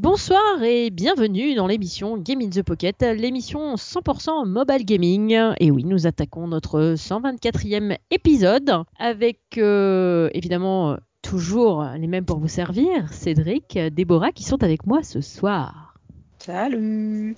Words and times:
Bonsoir 0.00 0.62
et 0.62 0.90
bienvenue 0.90 1.56
dans 1.56 1.66
l'émission 1.66 2.18
Game 2.18 2.40
in 2.40 2.50
the 2.50 2.62
Pocket, 2.62 3.02
l'émission 3.02 3.74
100% 3.74 4.46
mobile 4.46 4.84
gaming. 4.84 5.36
Et 5.58 5.72
oui, 5.72 5.82
nous 5.82 6.06
attaquons 6.06 6.46
notre 6.46 6.94
124e 6.94 7.98
épisode 8.12 8.84
avec 9.00 9.40
euh, 9.56 10.30
évidemment 10.34 10.98
toujours 11.20 11.84
les 11.98 12.06
mêmes 12.06 12.24
pour 12.24 12.38
vous 12.38 12.46
servir, 12.46 13.12
Cédric, 13.12 13.76
Déborah 13.76 14.30
qui 14.30 14.44
sont 14.44 14.62
avec 14.62 14.86
moi 14.86 15.02
ce 15.02 15.20
soir. 15.20 15.94
Salut 16.38 17.36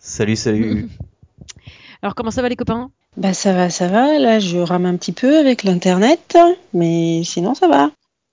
Salut, 0.00 0.34
salut 0.34 0.88
Alors 2.02 2.16
comment 2.16 2.32
ça 2.32 2.42
va 2.42 2.48
les 2.48 2.56
copains? 2.56 2.90
Bah 3.16 3.34
ça 3.34 3.52
va, 3.52 3.70
ça 3.70 3.86
va. 3.86 4.18
Là, 4.18 4.40
je 4.40 4.58
rame 4.58 4.86
un 4.86 4.96
petit 4.96 5.12
peu 5.12 5.38
avec 5.38 5.62
l'internet, 5.62 6.36
mais 6.72 7.22
sinon 7.22 7.54
ça 7.54 7.68
va. 7.68 7.92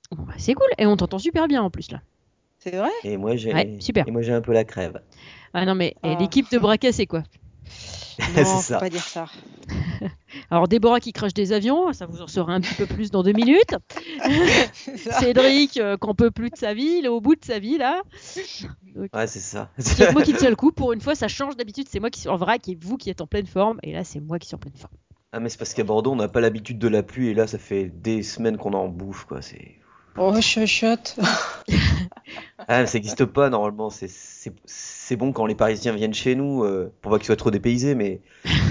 Bah, 0.10 0.34
C'est 0.40 0.56
cool 0.56 0.70
et 0.80 0.88
on 0.88 0.98
t'entend 0.98 1.20
super 1.20 1.48
bien 1.48 1.62
en 1.62 1.70
plus 1.70 1.92
là. 1.92 2.02
C'est 2.64 2.76
vrai? 2.78 2.90
Et 3.04 3.18
moi 3.18 3.36
j'ai 3.36 3.54
Ouais, 3.54 3.78
super. 3.80 4.08
et 4.08 4.12
moi 4.12 4.22
j'ai 4.22 4.34
un 4.34 4.42
peu 4.42 4.54
la 4.54 4.64
crève. 4.64 5.02
Ah 5.54 5.66
non 5.66 5.76
mais 5.76 5.90
et 6.04 6.14
Ah. 6.14 6.18
l'équipe 6.20 6.50
de 6.52 6.58
braquet 6.60 6.92
c'est 6.92 7.08
quoi? 7.08 7.24
Non, 8.38 8.46
faut 8.46 8.62
ça. 8.62 8.78
pas 8.78 8.90
dire 8.90 9.02
ça. 9.04 9.26
Alors 10.52 10.68
Déborah 10.68 11.00
qui 11.00 11.12
crache 11.12 11.34
des 11.34 11.54
avions, 11.54 11.92
ça 11.94 12.06
vous 12.06 12.22
en 12.22 12.28
saura 12.28 12.54
un 12.54 12.62
petit 12.62 12.76
peu 12.76 12.86
plus 12.86 13.10
dans 13.10 13.24
deux 13.24 13.32
minutes. 13.32 13.76
Cédric 15.20 15.78
euh, 15.78 15.98
qu'on 15.98 16.14
peut 16.14 16.32
plus 16.32 16.50
de 16.50 16.56
sa 16.58 16.74
vie, 16.74 16.98
il 17.00 17.06
est 17.06 17.10
au 17.10 17.22
bout 17.22 17.36
de 17.36 17.44
sa 17.44 17.60
vie 17.60 17.78
là. 17.78 18.02
Ouais, 18.96 19.28
c'est 19.28 19.40
ça. 19.40 19.70
C'est 19.78 20.12
moi 20.14 20.22
qui 20.22 20.34
tiens 20.34 20.50
le 20.50 20.56
coup. 20.56 20.72
Pour 20.72 20.94
une 20.94 21.02
fois, 21.02 21.16
ça 21.16 21.28
change 21.28 21.56
d'habitude. 21.56 21.88
C'est 21.90 22.00
moi 22.00 22.10
qui 22.10 22.20
suis 22.20 22.30
en 22.30 22.38
vrac 22.38 22.68
et 22.68 22.76
vous 22.80 22.98
qui 22.98 23.10
êtes 23.10 23.22
en 23.22 23.28
pleine 23.28 23.48
forme. 23.48 23.80
Et 23.84 23.94
là, 23.94 24.04
c'est 24.04 24.20
moi 24.20 24.38
qui 24.40 24.48
suis 24.48 24.56
en 24.56 24.60
pleine 24.60 24.76
forme. 24.76 24.94
ah 25.32 25.40
mais 25.40 25.50
c'est 25.50 25.58
parce 25.58 25.74
qu'à 25.74 25.84
Bordeaux 25.84 26.12
on 26.12 26.16
n'a 26.18 26.28
pas 26.28 26.42
l'habitude 26.42 26.78
de 26.78 26.88
la 26.90 27.04
pluie 27.04 27.30
et 27.30 27.34
là 27.34 27.48
ça 27.48 27.58
fait 27.58 27.86
des 27.86 28.22
semaines 28.24 28.58
qu'on 28.58 28.74
en 28.74 28.88
bouffe 28.88 29.26
quoi. 29.26 29.42
C'est 29.42 29.76
Oh, 30.18 30.40
chuchote. 30.42 31.18
ah 32.68 32.86
ça 32.86 32.98
existe 32.98 33.26
pas 33.26 33.50
normalement. 33.50 33.90
C'est 33.90 35.16
bon 35.16 35.32
quand 35.32 35.46
les 35.46 35.56
Parisiens 35.56 35.94
viennent 35.94 36.14
chez 36.14 36.36
nous 36.36 36.64
euh, 36.64 36.94
pour 37.02 37.12
pas 37.12 37.18
qu'ils 37.18 37.28
soient 37.28 37.36
trop 37.36 37.52
dépaysés 37.52 37.96
mais 37.96 38.22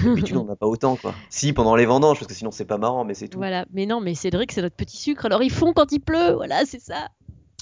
d'habitude 0.03 0.37
on 0.37 0.45
n'a 0.45 0.55
pas 0.55 0.67
autant 0.67 0.95
quoi. 0.95 1.13
Si 1.29 1.53
pendant 1.53 1.75
les 1.75 1.85
vendanges 1.85 2.19
parce 2.19 2.27
que 2.27 2.33
sinon 2.33 2.51
c'est 2.51 2.65
pas 2.65 2.77
marrant 2.77 3.05
mais 3.05 3.13
c'est 3.13 3.27
tout. 3.27 3.37
Voilà. 3.37 3.65
Mais 3.73 3.85
non, 3.85 4.01
mais 4.01 4.15
Cédric, 4.15 4.51
c'est 4.51 4.61
notre 4.61 4.75
petit 4.75 4.97
sucre. 4.97 5.25
Alors, 5.25 5.43
ils 5.43 5.51
font 5.51 5.73
quand 5.73 5.91
il 5.91 5.99
pleut. 5.99 6.33
Voilà, 6.33 6.65
c'est 6.65 6.81
ça. 6.81 7.07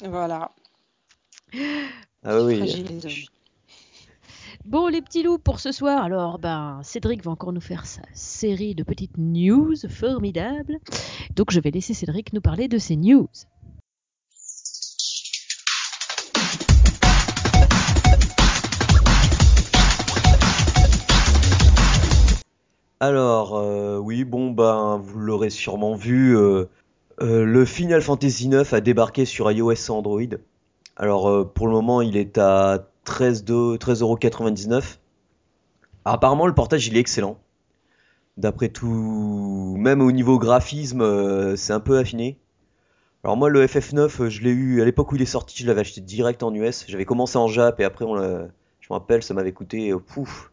Voilà. 0.08 0.52
Ah 2.23 2.43
oui. 2.43 2.58
Fragile. 2.58 3.02
Bon, 4.66 4.88
les 4.88 5.02
petits 5.02 5.23
loups 5.23 5.39
pour 5.39 5.59
ce 5.59 5.71
soir. 5.71 6.03
Alors, 6.03 6.38
ben, 6.38 6.81
Cédric 6.83 7.23
va 7.23 7.31
encore 7.31 7.53
nous 7.53 7.61
faire 7.61 7.86
sa 7.86 8.02
série 8.14 8.75
de 8.75 8.83
petites 8.83 9.17
news 9.17 9.75
formidables. 9.89 10.77
Donc, 11.36 11.52
je 11.52 11.59
vais 11.59 11.71
laisser 11.71 11.93
Cédric 11.93 12.33
nous 12.33 12.41
parler 12.41 12.67
de 12.67 12.77
ces 12.77 12.95
news. 12.95 13.30
Alors, 23.00 23.58
euh, 23.58 23.97
oui, 23.97 24.23
bon, 24.25 24.52
ben, 24.52 24.97
vous 25.03 25.19
l'aurez 25.19 25.50
sûrement 25.50 25.95
vu, 25.95 26.36
euh, 26.38 26.66
euh, 27.22 27.45
le 27.45 27.66
Final 27.66 28.02
Fantasy 28.02 28.47
IX 28.50 28.73
a 28.73 28.81
débarqué 28.81 29.25
sur 29.25 29.52
iOS 29.52 29.72
et 29.73 29.89
Android. 29.92 30.22
Alors, 30.97 31.52
pour 31.53 31.67
le 31.67 31.73
moment, 31.73 32.02
il 32.02 32.17
est 32.17 32.38
à 32.38 32.88
13 33.05 33.44
de- 33.45 33.77
13,99€. 33.77 35.00
Alors, 36.05 36.16
apparemment, 36.16 36.47
le 36.47 36.55
portage, 36.55 36.88
il 36.88 36.97
est 36.97 37.02
excellent. 37.02 37.38
D'après 38.38 38.70
tout, 38.70 39.75
même 39.80 40.02
au 40.02 40.11
niveau 40.11 40.39
graphisme, 40.39 41.55
c'est 41.58 41.73
un 41.73 41.80
peu 41.81 41.97
affiné. 42.00 42.38
Alors, 43.23 43.38
moi, 43.38 43.50
le 43.50 43.67
FF9, 43.67 44.22
euh, 44.22 44.30
je 44.30 44.42
l'ai 44.44 44.52
eu 44.52 44.81
à 44.81 44.86
l'époque 44.86 45.11
où 45.11 45.17
il 45.17 45.22
est 45.23 45.25
sorti, 45.25 45.64
je 45.64 45.67
l'avais 45.67 45.81
acheté 45.81 46.02
direct 46.02 46.44
en 46.44 46.53
US. 46.53 46.86
J'avais 46.88 47.05
commencé 47.05 47.38
en 47.38 47.47
Jap 47.47 47.80
et 47.81 47.86
après, 47.86 48.05
on 48.05 48.16
je 48.17 48.88
me 48.89 48.95
rappelle, 49.00 49.23
ça 49.23 49.33
m'avait 49.36 49.53
coûté, 49.53 49.94
pouf, 50.08 50.52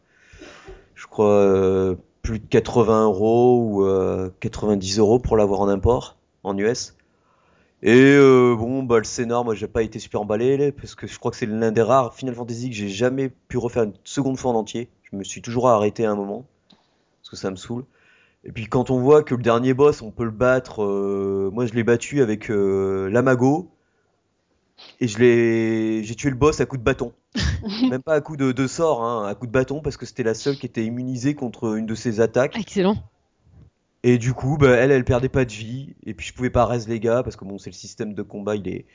je 0.95 1.07
crois, 1.07 1.95
plus 2.27 2.39
de 2.39 2.45
80 2.45 3.05
euros 3.05 3.61
ou 3.61 3.85
euh, 3.85 4.29
90 4.41 4.99
euros 4.99 5.17
pour 5.17 5.37
l'avoir 5.37 5.61
en 5.61 5.69
import 5.69 6.17
en 6.43 6.57
US. 6.57 6.97
Et 7.83 7.93
euh, 7.93 8.53
bon, 8.53 8.83
bah, 8.83 8.97
le 8.97 9.05
scénar, 9.05 9.45
moi 9.45 9.55
j'ai 9.55 9.67
pas 9.67 9.81
été 9.81 9.97
super 9.97 10.21
emballé 10.21 10.73
parce 10.73 10.93
que 10.93 11.07
je 11.07 11.17
crois 11.19 11.31
que 11.31 11.37
c'est 11.37 11.45
l'un 11.45 11.71
des 11.71 11.81
rares 11.81 12.13
Final 12.13 12.35
Fantasy 12.35 12.69
que 12.69 12.75
j'ai 12.75 12.89
jamais 12.89 13.29
pu 13.29 13.57
refaire 13.57 13.83
une 13.83 13.93
seconde 14.03 14.37
fois 14.37 14.51
en 14.51 14.55
entier. 14.55 14.89
Je 15.03 15.15
me 15.15 15.23
suis 15.23 15.41
toujours 15.41 15.69
arrêté 15.69 16.05
à 16.05 16.11
un 16.11 16.15
moment 16.15 16.45
parce 17.21 17.29
que 17.29 17.35
ça 17.37 17.49
me 17.49 17.55
saoule. 17.55 17.85
Et 18.43 18.51
puis 18.51 18.65
quand 18.67 18.89
on 18.89 18.99
voit 18.99 19.23
que 19.23 19.33
le 19.33 19.41
dernier 19.41 19.73
boss, 19.73 20.01
on 20.01 20.11
peut 20.11 20.25
le 20.25 20.31
battre, 20.31 20.83
euh, 20.83 21.49
moi 21.53 21.65
je 21.65 21.75
l'ai 21.75 21.83
battu 21.83 22.21
avec 22.21 22.51
euh, 22.51 23.09
l'Amago 23.09 23.71
et 24.99 25.07
je 25.07 25.19
l'ai, 25.19 26.03
j'ai 26.03 26.15
tué 26.15 26.29
le 26.29 26.35
boss 26.35 26.59
à 26.59 26.65
coup 26.65 26.77
de 26.77 26.83
bâton. 26.83 27.13
Même 27.89 28.01
pas 28.01 28.13
à 28.13 28.21
coup 28.21 28.37
de, 28.37 28.51
de 28.51 28.67
sort, 28.67 29.03
hein, 29.03 29.27
à 29.27 29.35
coup 29.35 29.47
de 29.47 29.51
bâton 29.51 29.81
parce 29.81 29.97
que 29.97 30.05
c'était 30.05 30.23
la 30.23 30.33
seule 30.33 30.57
qui 30.57 30.65
était 30.65 30.85
immunisée 30.85 31.35
contre 31.35 31.77
une 31.77 31.85
de 31.85 31.95
ses 31.95 32.19
attaques. 32.19 32.57
Excellent. 32.57 32.97
Et 34.03 34.17
du 34.17 34.33
coup, 34.33 34.57
bah, 34.57 34.69
elle, 34.69 34.91
elle 34.91 35.03
perdait 35.03 35.29
pas 35.29 35.45
de 35.45 35.51
vie. 35.51 35.95
Et 36.05 36.13
puis 36.13 36.27
je 36.27 36.33
pouvais 36.33 36.49
pas 36.49 36.65
res 36.65 36.87
les 36.87 36.99
gars 36.99 37.23
parce 37.23 37.35
que 37.35 37.45
bon, 37.45 37.57
c'est 37.57 37.69
le 37.69 37.75
système 37.75 38.13
de 38.13 38.21
combat, 38.21 38.55
il 38.55 38.67
est 38.67 38.85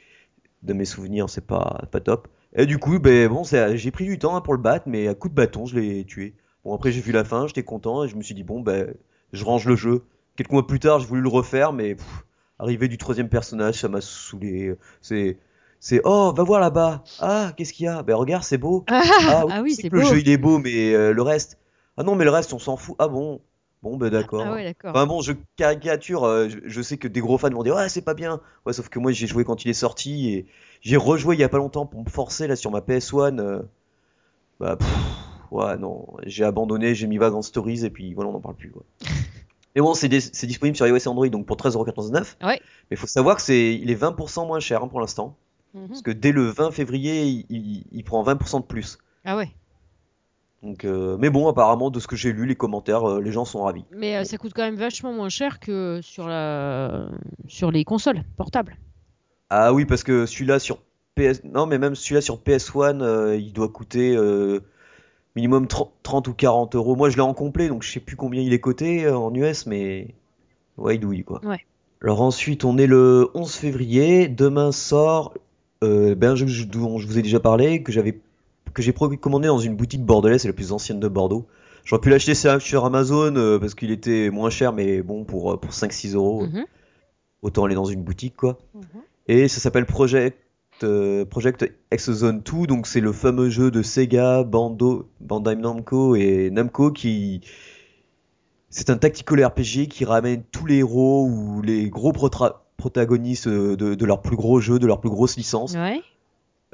de 0.62 0.72
mes 0.72 0.84
souvenirs, 0.84 1.28
c'est 1.28 1.46
pas 1.46 1.86
pas 1.90 2.00
top. 2.00 2.28
Et 2.54 2.66
du 2.66 2.78
coup, 2.78 2.98
ben 2.98 3.28
bon, 3.28 3.42
j'ai 3.44 3.90
pris 3.90 4.04
du 4.04 4.18
temps 4.18 4.36
hein, 4.36 4.40
pour 4.40 4.54
le 4.54 4.60
battre, 4.60 4.84
mais 4.88 5.08
à 5.08 5.14
coup 5.14 5.28
de 5.28 5.34
bâton, 5.34 5.66
je 5.66 5.78
l'ai 5.78 6.04
tué. 6.04 6.34
Bon 6.64 6.74
après 6.74 6.92
j'ai 6.92 7.00
vu 7.00 7.10
la 7.10 7.24
fin, 7.24 7.48
j'étais 7.48 7.64
content 7.64 8.04
et 8.04 8.08
je 8.08 8.14
me 8.14 8.22
suis 8.22 8.36
dit 8.36 8.44
bon 8.44 8.60
ben 8.60 8.94
je 9.32 9.44
range 9.44 9.66
le 9.66 9.74
jeu. 9.74 10.04
Quelques 10.36 10.52
mois 10.52 10.66
plus 10.66 10.78
tard, 10.78 11.00
j'ai 11.00 11.06
voulu 11.06 11.20
le 11.20 11.28
refaire, 11.28 11.72
mais 11.72 11.96
pff, 11.96 12.24
arrivé 12.58 12.88
du 12.88 12.98
troisième 12.98 13.28
personnage, 13.28 13.80
ça 13.80 13.88
m'a 13.88 14.00
saoulé. 14.00 14.74
C'est 15.00 15.38
c'est 15.84 16.00
oh 16.04 16.32
va 16.34 16.42
voir 16.44 16.60
là-bas. 16.60 17.02
Ah 17.18 17.52
qu'est-ce 17.56 17.72
qu'il 17.72 17.86
y 17.86 17.88
a? 17.88 18.02
Ben 18.04 18.14
regarde 18.14 18.44
c'est 18.44 18.56
beau. 18.56 18.84
Ah, 18.88 19.02
Ah 19.28 19.44
oui, 19.46 19.52
ah 19.52 19.62
oui, 19.62 19.74
c'est 19.74 19.90
beau. 19.90 19.96
le 19.96 20.04
jeu 20.04 20.20
il 20.20 20.28
est 20.28 20.36
beau, 20.38 20.58
mais 20.58 20.94
euh, 20.94 21.12
le 21.12 21.22
reste. 21.22 21.58
Ah 21.96 22.04
non 22.04 22.14
mais 22.14 22.24
le 22.24 22.30
reste 22.30 22.52
on 22.52 22.58
s'en 22.60 22.76
fout. 22.76 22.94
Ah 23.00 23.08
bon? 23.08 23.40
Bon 23.82 23.96
ben 23.96 24.10
d'accord. 24.10 24.44
Ah 24.46 24.52
ouais, 24.52 24.62
d'accord. 24.62 24.92
Enfin 24.94 25.06
bon, 25.06 25.22
je 25.22 25.32
caricature, 25.56 26.22
euh, 26.22 26.48
je, 26.48 26.58
je 26.64 26.82
sais 26.82 26.98
que 26.98 27.08
des 27.08 27.18
gros 27.20 27.36
fans 27.36 27.50
vont 27.50 27.64
dire 27.64 27.74
ouais 27.74 27.88
c'est 27.88 28.00
pas 28.02 28.14
bien. 28.14 28.40
Ouais, 28.64 28.72
sauf 28.72 28.88
que 28.88 29.00
moi 29.00 29.10
j'ai 29.10 29.26
joué 29.26 29.44
quand 29.44 29.64
il 29.64 29.70
est 29.70 29.74
sorti 29.74 30.28
et 30.32 30.46
j'ai 30.82 30.96
rejoué 30.96 31.34
il 31.34 31.40
y 31.40 31.44
a 31.44 31.48
pas 31.48 31.58
longtemps 31.58 31.84
pour 31.84 32.04
me 32.04 32.08
forcer 32.08 32.46
là 32.46 32.54
sur 32.54 32.70
ma 32.70 32.78
PS1. 32.80 33.40
euh, 33.40 33.62
bah 34.60 34.76
pff, 34.76 34.88
ouais 35.50 35.76
non, 35.78 36.06
j'ai 36.24 36.44
abandonné, 36.44 36.94
j'ai 36.94 37.08
mis 37.08 37.18
Vagrant 37.18 37.42
Stories 37.42 37.84
et 37.84 37.90
puis 37.90 38.14
voilà 38.14 38.30
on 38.30 38.34
n'en 38.34 38.40
parle 38.40 38.54
plus 38.54 38.70
quoi. 38.70 38.84
Mais 39.74 39.80
bon, 39.80 39.94
c'est 39.94 40.08
dis- 40.08 40.30
c'est 40.32 40.46
disponible 40.46 40.76
sur 40.76 40.86
iOS 40.86 40.98
et 40.98 41.08
Android 41.08 41.28
donc 41.28 41.46
pour 41.46 41.56
13,99€. 41.56 42.36
Ouais. 42.46 42.60
Mais 42.90 42.96
faut 42.96 43.06
savoir 43.06 43.36
que 43.36 43.42
c'est 43.42 43.74
il 43.74 43.90
est 43.90 43.94
20% 44.00 44.46
moins 44.46 44.60
cher 44.60 44.82
hein, 44.84 44.88
pour 44.88 45.00
l'instant 45.00 45.34
Mhm. 45.74 45.88
parce 45.88 46.02
que 46.02 46.10
dès 46.10 46.32
le 46.32 46.42
20 46.46 46.70
février 46.70 47.24
il, 47.24 47.46
il- 47.50 47.84
il 47.92 48.04
prend 48.04 48.22
20% 48.22 48.60
de 48.60 48.64
plus. 48.66 48.98
Ah 49.24 49.36
ouais. 49.36 49.48
Donc 50.62 50.84
euh, 50.84 51.16
mais 51.18 51.28
bon 51.30 51.48
apparemment 51.48 51.90
de 51.90 51.98
ce 51.98 52.06
que 52.06 52.14
j'ai 52.16 52.32
lu 52.32 52.46
les 52.46 52.54
commentaires 52.54 53.08
euh, 53.08 53.20
les 53.20 53.32
gens 53.32 53.44
sont 53.44 53.62
ravis. 53.62 53.84
Mais 53.90 54.16
euh, 54.16 54.24
ça 54.24 54.38
coûte 54.38 54.52
quand 54.54 54.62
même 54.62 54.76
vachement 54.76 55.12
moins 55.12 55.28
cher 55.28 55.58
que 55.60 56.00
sur 56.02 56.28
la 56.28 57.08
sur 57.48 57.70
les 57.70 57.84
consoles 57.84 58.22
portables. 58.36 58.76
Ah 59.50 59.72
oui, 59.72 59.84
parce 59.84 60.02
que 60.02 60.24
celui-là 60.24 60.58
sur 60.58 60.78
PS... 61.14 61.42
Non, 61.44 61.66
mais 61.66 61.78
même 61.78 61.94
celui-là 61.94 62.20
sur 62.22 62.38
PS1, 62.38 63.02
euh, 63.02 63.36
il 63.36 63.52
doit 63.52 63.68
coûter 63.68 64.16
minimum 65.36 65.66
30, 65.66 65.92
30 66.02 66.28
ou 66.28 66.34
40 66.34 66.74
euros. 66.74 66.96
Moi, 66.96 67.10
je 67.10 67.16
l'ai 67.16 67.22
en 67.22 67.34
complet, 67.34 67.68
donc 67.68 67.82
je 67.82 67.90
sais 67.90 68.00
plus 68.00 68.16
combien 68.16 68.40
il 68.42 68.52
est 68.52 68.60
coté 68.60 69.08
en 69.08 69.32
US, 69.34 69.66
mais... 69.66 70.14
Ouais, 70.78 70.96
il 70.96 71.00
douille, 71.00 71.24
quoi. 71.24 71.40
Ouais. 71.44 71.60
Alors 72.02 72.22
ensuite, 72.22 72.64
on 72.64 72.78
est 72.78 72.86
le 72.86 73.28
11 73.34 73.54
février. 73.54 74.28
Demain 74.28 74.72
sort 74.72 75.34
euh, 75.82 76.14
ben, 76.14 76.30
un 76.32 76.34
jeu 76.36 76.46
que 76.46 76.50
je- 76.52 76.64
dont 76.66 76.98
je 76.98 77.06
vous 77.06 77.18
ai 77.18 77.22
déjà 77.22 77.40
parlé, 77.40 77.82
que 77.82 77.92
j'avais 77.92 78.20
que 78.74 78.80
j'ai 78.82 78.92
commandé 78.94 79.48
dans 79.48 79.58
une 79.58 79.76
boutique 79.76 80.02
bordelaise, 80.04 80.42
c'est 80.42 80.48
la 80.48 80.54
plus 80.54 80.72
ancienne 80.72 80.98
de 81.00 81.08
Bordeaux. 81.08 81.46
J'aurais 81.84 82.00
pu 82.00 82.08
l'acheter 82.10 82.34
sur 82.34 82.84
Amazon 82.86 83.34
euh, 83.36 83.58
parce 83.58 83.74
qu'il 83.74 83.90
était 83.90 84.30
moins 84.30 84.48
cher, 84.50 84.72
mais 84.72 85.02
bon, 85.02 85.24
pour, 85.24 85.52
euh, 85.52 85.56
pour 85.58 85.72
5-6 85.74 86.14
euros, 86.14 86.46
Mhm. 86.46 86.64
autant 87.42 87.64
aller 87.64 87.74
dans 87.74 87.84
une 87.84 88.02
boutique, 88.02 88.36
quoi. 88.36 88.56
Mhm. 88.74 88.82
Et 89.28 89.48
ça 89.48 89.60
s'appelle 89.60 89.84
Project, 89.84 90.38
euh, 90.84 91.24
Project 91.26 91.70
X 91.92 92.10
Zone 92.12 92.40
2, 92.40 92.66
donc 92.66 92.86
c'est 92.86 93.00
le 93.00 93.12
fameux 93.12 93.50
jeu 93.50 93.70
de 93.70 93.82
Sega, 93.82 94.42
Bando, 94.44 95.08
Bandai 95.20 95.56
Namco 95.56 96.14
et 96.16 96.50
Namco 96.50 96.92
qui... 96.92 97.40
C'est 98.70 98.88
un 98.88 98.96
tactical 98.96 99.44
RPG 99.44 99.86
qui 99.88 100.04
ramène 100.06 100.44
tous 100.50 100.64
les 100.66 100.76
héros 100.78 101.26
ou 101.28 101.60
les 101.62 101.90
gros 101.90 102.12
protra- 102.12 102.60
protagonistes 102.82 103.46
euh, 103.46 103.76
de, 103.76 103.94
de 103.94 104.04
leurs 104.04 104.22
plus 104.22 104.34
gros 104.34 104.60
jeux, 104.60 104.80
de 104.80 104.86
leurs 104.88 105.00
plus 105.00 105.10
grosses 105.10 105.36
licences. 105.36 105.74
Ouais. 105.74 106.02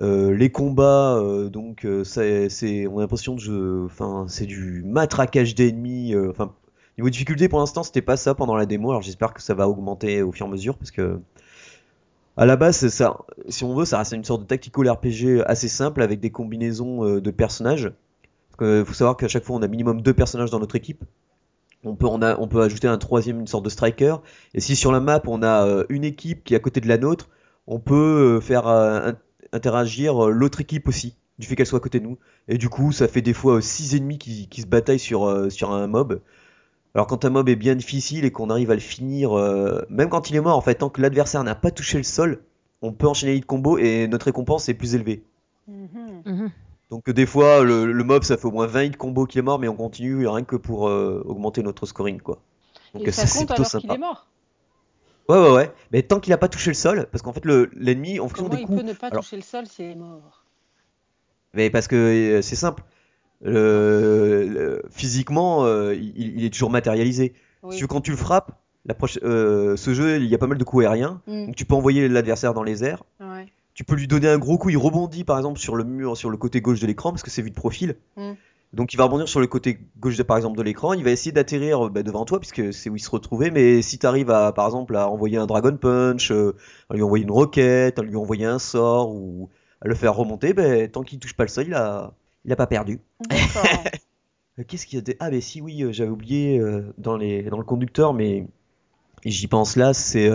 Euh, 0.01 0.35
les 0.35 0.51
combats, 0.51 1.17
euh, 1.17 1.49
donc 1.49 1.85
euh, 1.85 2.03
c'est, 2.05 2.87
on 2.87 2.99
a 2.99 3.01
l'impression 3.03 3.35
de 3.35 3.83
enfin 3.85 4.25
c'est 4.29 4.47
du 4.47 4.83
matraquage 4.87 5.55
d'ennemis. 5.55 6.15
Enfin 6.31 6.55
niveau 6.97 7.11
difficulté 7.11 7.49
pour 7.49 7.59
l'instant 7.59 7.83
c'était 7.83 8.03
pas 8.03 8.17
ça 8.17 8.35
pendant 8.35 8.57
la 8.57 8.65
démo. 8.65 8.91
Alors 8.91 9.03
j'espère 9.03 9.35
que 9.35 9.43
ça 9.43 9.55
va 9.55 9.69
augmenter 9.69 10.23
au 10.23 10.33
fur 10.33 10.47
et 10.47 10.49
à 10.49 10.53
mesure 10.53 10.77
parce 10.79 10.91
que 10.93 11.21
à 12.37 12.47
la 12.47 12.57
base 12.57 12.89
ça, 12.89 13.19
si 13.49 13.65
on 13.65 13.75
veut, 13.75 13.85
ça 13.85 13.99
reste 13.99 14.13
une 14.13 14.25
sorte 14.25 14.43
de 14.43 14.47
tactical 14.47 14.89
RPG 14.89 15.43
assez 15.47 15.69
simple 15.69 16.01
avec 16.01 16.21
des 16.21 16.31
combinaisons 16.31 17.19
de 17.19 17.31
personnages. 17.31 17.93
Que 18.57 18.85
faut 18.85 18.95
savoir 18.95 19.17
qu'à 19.17 19.29
chaque 19.29 19.45
fois 19.45 19.57
on 19.57 19.63
a 19.63 19.69
minimum 19.69 20.01
deux 20.01 20.15
personnages 20.15 20.51
dans 20.51 20.61
notre 20.61 20.77
équipe. 20.77 21.05
On 21.85 21.95
peut, 21.95 22.07
on, 22.07 22.23
a, 22.23 22.39
on 22.39 22.49
peut 22.49 22.63
ajouter 22.63 22.89
un 22.89 22.99
troisième, 22.99 23.41
une 23.41 23.47
sorte 23.47 23.65
de 23.65 23.71
striker. 23.71 24.17
Et 24.55 24.61
si 24.61 24.77
sur 24.77 24.93
la 24.93 25.01
map 25.01 25.23
on 25.27 25.43
a 25.43 25.67
euh, 25.67 25.85
une 25.89 26.05
équipe 26.05 26.45
qui 26.45 26.55
est 26.55 26.57
à 26.57 26.61
côté 26.61 26.81
de 26.81 26.89
la 26.89 26.99
nôtre, 26.99 27.29
on 27.67 27.79
peut 27.79 28.39
euh, 28.39 28.41
faire 28.41 28.67
euh, 28.67 29.13
interagir 29.53 30.27
euh, 30.27 30.31
l'autre 30.31 30.61
équipe 30.61 30.89
aussi, 30.89 31.15
du 31.39 31.47
fait 31.47 31.55
qu'elle 31.57 31.67
soit 31.67 31.79
à 31.79 31.83
côté 31.83 32.01
de 32.01 32.05
nous. 32.05 32.19
Et 32.49 32.59
du 32.59 32.69
coup, 32.69 32.93
ça 32.93 33.09
fait 33.09 33.23
des 33.23 33.33
fois 33.35 33.61
6 33.63 33.95
ennemis 33.95 34.19
qui, 34.19 34.49
qui 34.49 34.63
se 34.63 34.67
bataillent 34.67 34.99
sur, 34.99 35.27
euh, 35.29 35.51
sur 35.51 35.71
un 35.71 35.87
mob. 35.87 36.21
Alors 36.95 37.07
quand 37.07 37.25
un 37.25 37.31
mob 37.31 37.49
est 37.49 37.57
bien 37.57 37.77
difficile 37.77 38.25
et 38.25 38.31
qu'on 38.31 38.51
arrive 38.51 38.71
à 38.71 38.75
le 38.75 38.81
finir, 38.81 39.39
euh, 39.39 39.83
même 39.91 40.09
quand 40.09 40.31
il 40.31 40.37
est 40.37 40.41
mort, 40.41 40.57
en 40.57 40.61
fait, 40.63 40.77
tant 40.77 40.89
que 40.91 41.01
l'adversaire 41.01 41.45
n'a 41.45 41.55
pas 41.55 41.71
touché 41.71 41.99
le 41.99 42.05
sol, 42.05 42.41
on 42.83 42.93
peut 42.93 43.07
enchaîner 43.07 43.35
les 43.35 43.41
combos 43.41 43.79
et 43.79 44.09
notre 44.09 44.27
récompense 44.27 44.69
est 44.69 44.75
plus 44.75 44.95
élevée. 44.95 45.23
Mhm. 45.69 46.23
Mhm. 46.25 46.51
Donc 46.91 47.11
des 47.11 47.27
fois, 47.27 47.63
le, 47.65 47.93
le 47.93 48.05
mob, 48.05 48.23
ça 48.23 48.37
fait 48.37 48.47
au 48.47 48.51
moins 48.51 48.67
20 48.67 48.83
hits 48.85 48.91
combos 48.93 49.27
qui 49.27 49.39
est 49.39 49.43
mort, 49.43 49.59
mais 49.59 49.69
on 49.69 49.77
continue 49.77 50.27
rien 50.27 50.43
que 50.45 50.57
pour 50.57 50.89
euh, 50.89 51.23
augmenter 51.27 51.63
notre 51.63 51.85
scoring, 51.87 52.21
quoi. 52.21 52.39
Donc 52.95 53.07
Et 53.07 53.13
ça 53.13 53.27
c'est 53.27 53.41
compte 53.41 53.51
alors 53.51 53.67
qu'il 53.71 53.91
est 53.93 53.99
mort. 53.99 54.27
Ouais, 55.29 55.37
ouais, 55.39 55.53
ouais. 55.53 55.73
Mais 55.93 56.03
tant 56.03 56.21
qu'il 56.21 56.33
a 56.33 56.39
pas 56.39 56.49
touché 56.49 56.71
le 56.71 56.75
sol, 56.75 57.07
parce 57.13 57.21
qu'en 57.21 57.35
fait, 57.35 57.45
le- 57.45 57.69
l'ennemi, 57.75 58.19
en 58.19 58.29
fonction 58.29 58.45
Comment 58.45 58.55
des 58.57 58.63
il 58.63 58.67
coups, 58.67 58.81
peut 58.81 58.87
ne 58.87 58.93
pas 58.95 59.09
alors- 59.09 59.23
toucher 59.23 59.37
le 59.37 59.43
sol 59.43 59.67
s'il 59.67 59.85
est 59.87 59.95
mort 59.95 60.45
mais 61.55 61.71
parce 61.71 61.89
que 61.89 61.97
euh, 61.97 62.43
c'est 62.43 62.57
simple. 62.57 62.83
Le- 63.41 64.47
le- 64.49 64.83
physiquement, 64.91 65.65
euh, 65.65 65.95
il, 65.95 66.39
il 66.39 66.45
est 66.45 66.51
toujours 66.51 66.71
matérialisé. 66.71 67.35
Oui. 67.63 67.77
Si 67.77 67.87
quand 67.87 68.01
tu 68.01 68.11
le 68.11 68.17
frappes, 68.17 68.53
la 68.87 68.95
proche- 68.95 69.19
ce 69.23 69.95
jeu, 69.95 70.17
il 70.17 70.27
y 70.27 70.35
a 70.35 70.39
pas 70.39 70.47
mal 70.47 70.59
de 70.59 70.65
coups 70.65 70.85
aériens. 70.85 71.21
Mm. 71.27 71.47
Donc 71.47 71.57
tu 71.57 71.65
peux 71.65 71.75
envoyer 71.75 72.09
l'adversaire 72.09 72.55
dans 72.55 72.63
les 72.63 72.85
airs. 72.85 73.03
Ouais. 73.21 73.47
Tu 73.79 73.85
peux 73.85 73.95
lui 73.95 74.09
donner 74.09 74.27
un 74.27 74.39
gros 74.39 74.59
coup, 74.59 74.71
il 74.71 74.77
rebondit 74.77 75.23
par 75.23 75.39
exemple 75.39 75.61
sur 75.61 75.77
le 75.77 75.85
mur, 75.85 76.17
sur 76.17 76.31
le 76.31 76.37
côté 76.37 76.61
gauche 76.61 76.81
de 76.81 76.87
l'écran, 76.89 77.13
parce 77.13 77.23
que 77.23 77.31
c'est 77.31 77.43
vu 77.43 77.51
de 77.51 77.55
profil. 77.55 77.95
Mm. 78.17 78.33
Donc 78.73 78.93
il 78.93 78.97
va 78.97 79.05
rebondir 79.05 79.29
sur 79.29 79.39
le 79.39 79.47
côté 79.47 79.79
gauche 80.01 80.17
de, 80.17 80.25
par 80.25 80.37
exemple 80.37 80.59
de 80.59 80.65
l'écran, 80.65 80.95
il 80.95 81.05
va 81.05 81.13
essayer 81.13 81.31
d'atterrir 81.31 81.89
bah, 81.89 82.03
devant 82.03 82.25
toi, 82.25 82.41
puisque 82.41 82.75
c'est 82.75 82.91
où 82.91 82.97
il 82.97 83.01
se 83.01 83.09
retrouvait. 83.09 83.53
Mais 83.53 83.81
si 83.81 84.01
tu 84.01 84.05
arrives 84.05 84.33
à, 84.33 84.51
par 84.51 84.67
exemple, 84.67 84.97
à 84.97 85.09
envoyer 85.09 85.37
un 85.37 85.47
Dragon 85.47 85.77
Punch, 85.77 86.33
euh, 86.33 86.57
à 86.91 86.95
lui 86.95 87.05
envoyer 87.05 87.23
une 87.23 87.31
roquette, 87.31 88.01
à 88.01 88.03
lui 88.03 88.17
envoyer 88.17 88.47
un 88.47 88.59
sort, 88.59 89.15
ou 89.15 89.49
à 89.81 89.87
le 89.87 89.95
faire 89.95 90.13
remonter, 90.13 90.55
ben, 90.55 90.91
tant 90.91 91.05
qu'il 91.05 91.21
touche 91.21 91.35
pas 91.35 91.45
le 91.45 91.49
sol, 91.49 91.67
il 91.69 91.75
a, 91.75 92.15
il 92.47 92.53
a 92.53 92.57
pas 92.57 92.67
perdu. 92.67 92.99
Qu'est-ce 94.67 94.87
qu'il 94.87 94.99
y 94.99 95.03
a 95.03 95.05
de... 95.05 95.15
Ah, 95.21 95.31
mais 95.31 95.41
si, 95.41 95.61
oui, 95.61 95.85
euh, 95.85 95.93
j'avais 95.93 96.11
oublié 96.11 96.59
euh, 96.59 96.93
dans, 96.99 97.17
les... 97.17 97.45
dans 97.45 97.59
le 97.59 97.65
conducteur, 97.65 98.13
mais 98.13 98.49
j'y 99.25 99.47
pense 99.47 99.77
là, 99.77 99.95
c'est. 99.95 100.29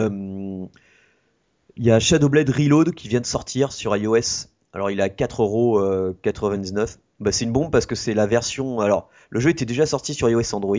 Euh, 1.73 1.77
Il 1.77 1.85
y 1.85 1.91
a 1.91 1.99
Shadowblade 1.99 2.49
Reload 2.49 2.93
qui 2.93 3.07
vient 3.07 3.21
de 3.21 3.25
sortir 3.25 3.71
sur 3.71 3.95
iOS. 3.95 4.47
Alors, 4.73 4.89
il 4.89 4.99
est 4.99 5.03
à 5.03 5.09
4,99€. 5.09 6.97
Bah, 7.19 7.31
c'est 7.31 7.45
une 7.45 7.51
bombe 7.51 7.71
parce 7.71 7.85
que 7.85 7.95
c'est 7.95 8.13
la 8.13 8.25
version. 8.25 8.79
Alors, 8.79 9.09
le 9.29 9.39
jeu 9.39 9.49
était 9.49 9.65
déjà 9.65 9.85
sorti 9.85 10.13
sur 10.13 10.29
iOS 10.29 10.53
Android. 10.55 10.77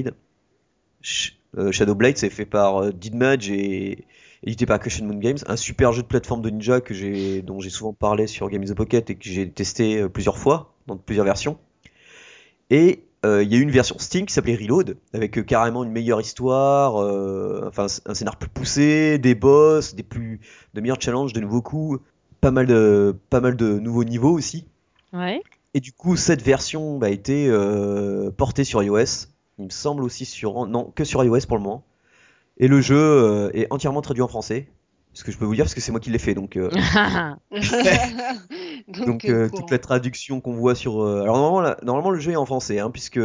Euh, 1.56 1.70
Shadowblade, 1.70 2.17
c'est 2.17 2.31
fait 2.31 2.46
par 2.46 2.79
euh, 2.79 2.93
Didmage 2.93 3.50
et 3.50 4.06
édité 4.43 4.67
par 4.67 4.79
Cushion 4.79 5.06
Moon 5.06 5.19
Games. 5.19 5.38
Un 5.46 5.56
super 5.56 5.93
jeu 5.93 6.02
de 6.02 6.06
plateforme 6.06 6.43
de 6.43 6.50
ninja 6.50 6.81
que 6.81 6.94
j'ai, 6.94 7.43
dont 7.43 7.61
j'ai 7.61 7.70
souvent 7.70 7.93
parlé 7.93 8.26
sur 8.26 8.49
Game 8.49 8.62
in 8.62 8.67
the 8.67 8.75
Pocket 8.75 9.11
et 9.11 9.14
que 9.14 9.29
j'ai 9.29 9.49
testé 9.49 10.00
euh, 10.02 10.08
plusieurs 10.08 10.38
fois, 10.38 10.75
dans 10.87 10.97
plusieurs 10.97 11.25
versions. 11.25 11.58
Et 12.70 13.00
euh, 13.00 13.04
il 13.25 13.53
y 13.53 13.55
a 13.55 13.59
eu 13.59 13.62
une 13.62 13.71
version 13.71 13.97
Steam 13.99 14.26
qui 14.26 14.35
s'appelait 14.35 14.56
Reload, 14.56 14.97
avec 15.12 15.38
euh, 15.38 15.43
carrément 15.43 15.85
une 15.85 15.91
meilleure 15.91 16.21
histoire, 16.21 16.97
euh, 17.03 17.65
enfin 17.69 17.87
un 18.06 18.15
scénar 18.15 18.37
plus 18.37 18.49
poussé, 18.49 19.19
des 19.19 19.35
boss, 19.35 19.94
des 19.94 20.03
plus, 20.03 20.41
de 20.75 20.81
meilleurs 20.81 21.00
challenges, 21.00 21.32
de 21.32 21.41
nouveaux 21.41 21.62
coups, 21.62 22.00
pas 22.41 22.50
mal 22.50 22.67
de, 22.67 23.17
pas 23.31 23.41
mal 23.41 23.56
de 23.56 23.79
nouveaux 23.79 24.05
niveaux 24.05 24.32
aussi. 24.32 24.67
Ouais. 25.12 25.43
Et 25.75 25.81
du 25.81 25.93
coup, 25.93 26.17
cette 26.17 26.43
version 26.43 26.99
bah, 26.99 27.06
a 27.09 27.11
été 27.11 27.49
euh, 27.49 28.31
portée 28.31 28.65
sur 28.65 28.82
iOS. 28.82 29.29
Il 29.59 29.67
me 29.67 29.71
semble 29.71 30.03
aussi 30.03 30.25
sur, 30.25 30.67
non, 30.67 30.93
que 30.94 31.05
sur 31.05 31.23
iOS 31.25 31.47
pour 31.49 31.56
le 31.56 31.62
moment. 31.62 31.85
Et 32.59 32.69
le 32.69 32.81
jeu 32.81 32.97
euh, 32.97 33.50
est 33.55 33.67
entièrement 33.71 34.03
traduit 34.03 34.23
en 34.23 34.29
français. 34.29 34.69
Ce 35.12 35.23
que 35.23 35.32
je 35.32 35.38
peux 35.38 35.44
vous 35.44 35.55
dire 35.55 35.65
parce 35.65 35.75
que 35.75 35.81
c'est 35.81 35.93
moi 35.93 36.00
qui 36.00 36.11
l'ai 36.11 36.19
fait, 36.19 36.35
donc. 36.35 36.56
euh, 36.56 36.71
Donc, 39.07 39.29
euh, 39.29 39.49
euh, 39.49 39.49
toute 39.49 39.71
la 39.71 39.79
traduction 39.79 40.41
qu'on 40.41 40.53
voit 40.55 40.75
sur 40.75 41.03
euh, 41.03 41.23
alors 41.23 41.37
normalement, 41.37 41.61
la- 41.61 41.77
normalement 41.83 42.11
le 42.11 42.19
jeu 42.19 42.33
est 42.33 42.37
en 42.37 42.47
français 42.47 42.79
hein, 42.79 42.91
puisque 42.91 43.21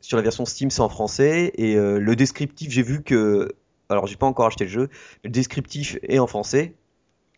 sur 0.00 0.16
la 0.16 0.22
version 0.22 0.44
Steam 0.44 0.70
c'est 0.70 0.80
en 0.80 0.88
français 0.88 1.52
et 1.56 1.76
euh, 1.76 1.98
le 1.98 2.16
descriptif 2.16 2.70
j'ai 2.70 2.82
vu 2.82 3.02
que 3.02 3.52
alors 3.88 4.06
j'ai 4.06 4.16
pas 4.16 4.26
encore 4.26 4.46
acheté 4.46 4.64
le 4.64 4.70
jeu 4.70 4.88
mais 5.24 5.28
le 5.28 5.30
descriptif 5.30 5.98
est 6.02 6.18
en 6.18 6.26
français 6.26 6.74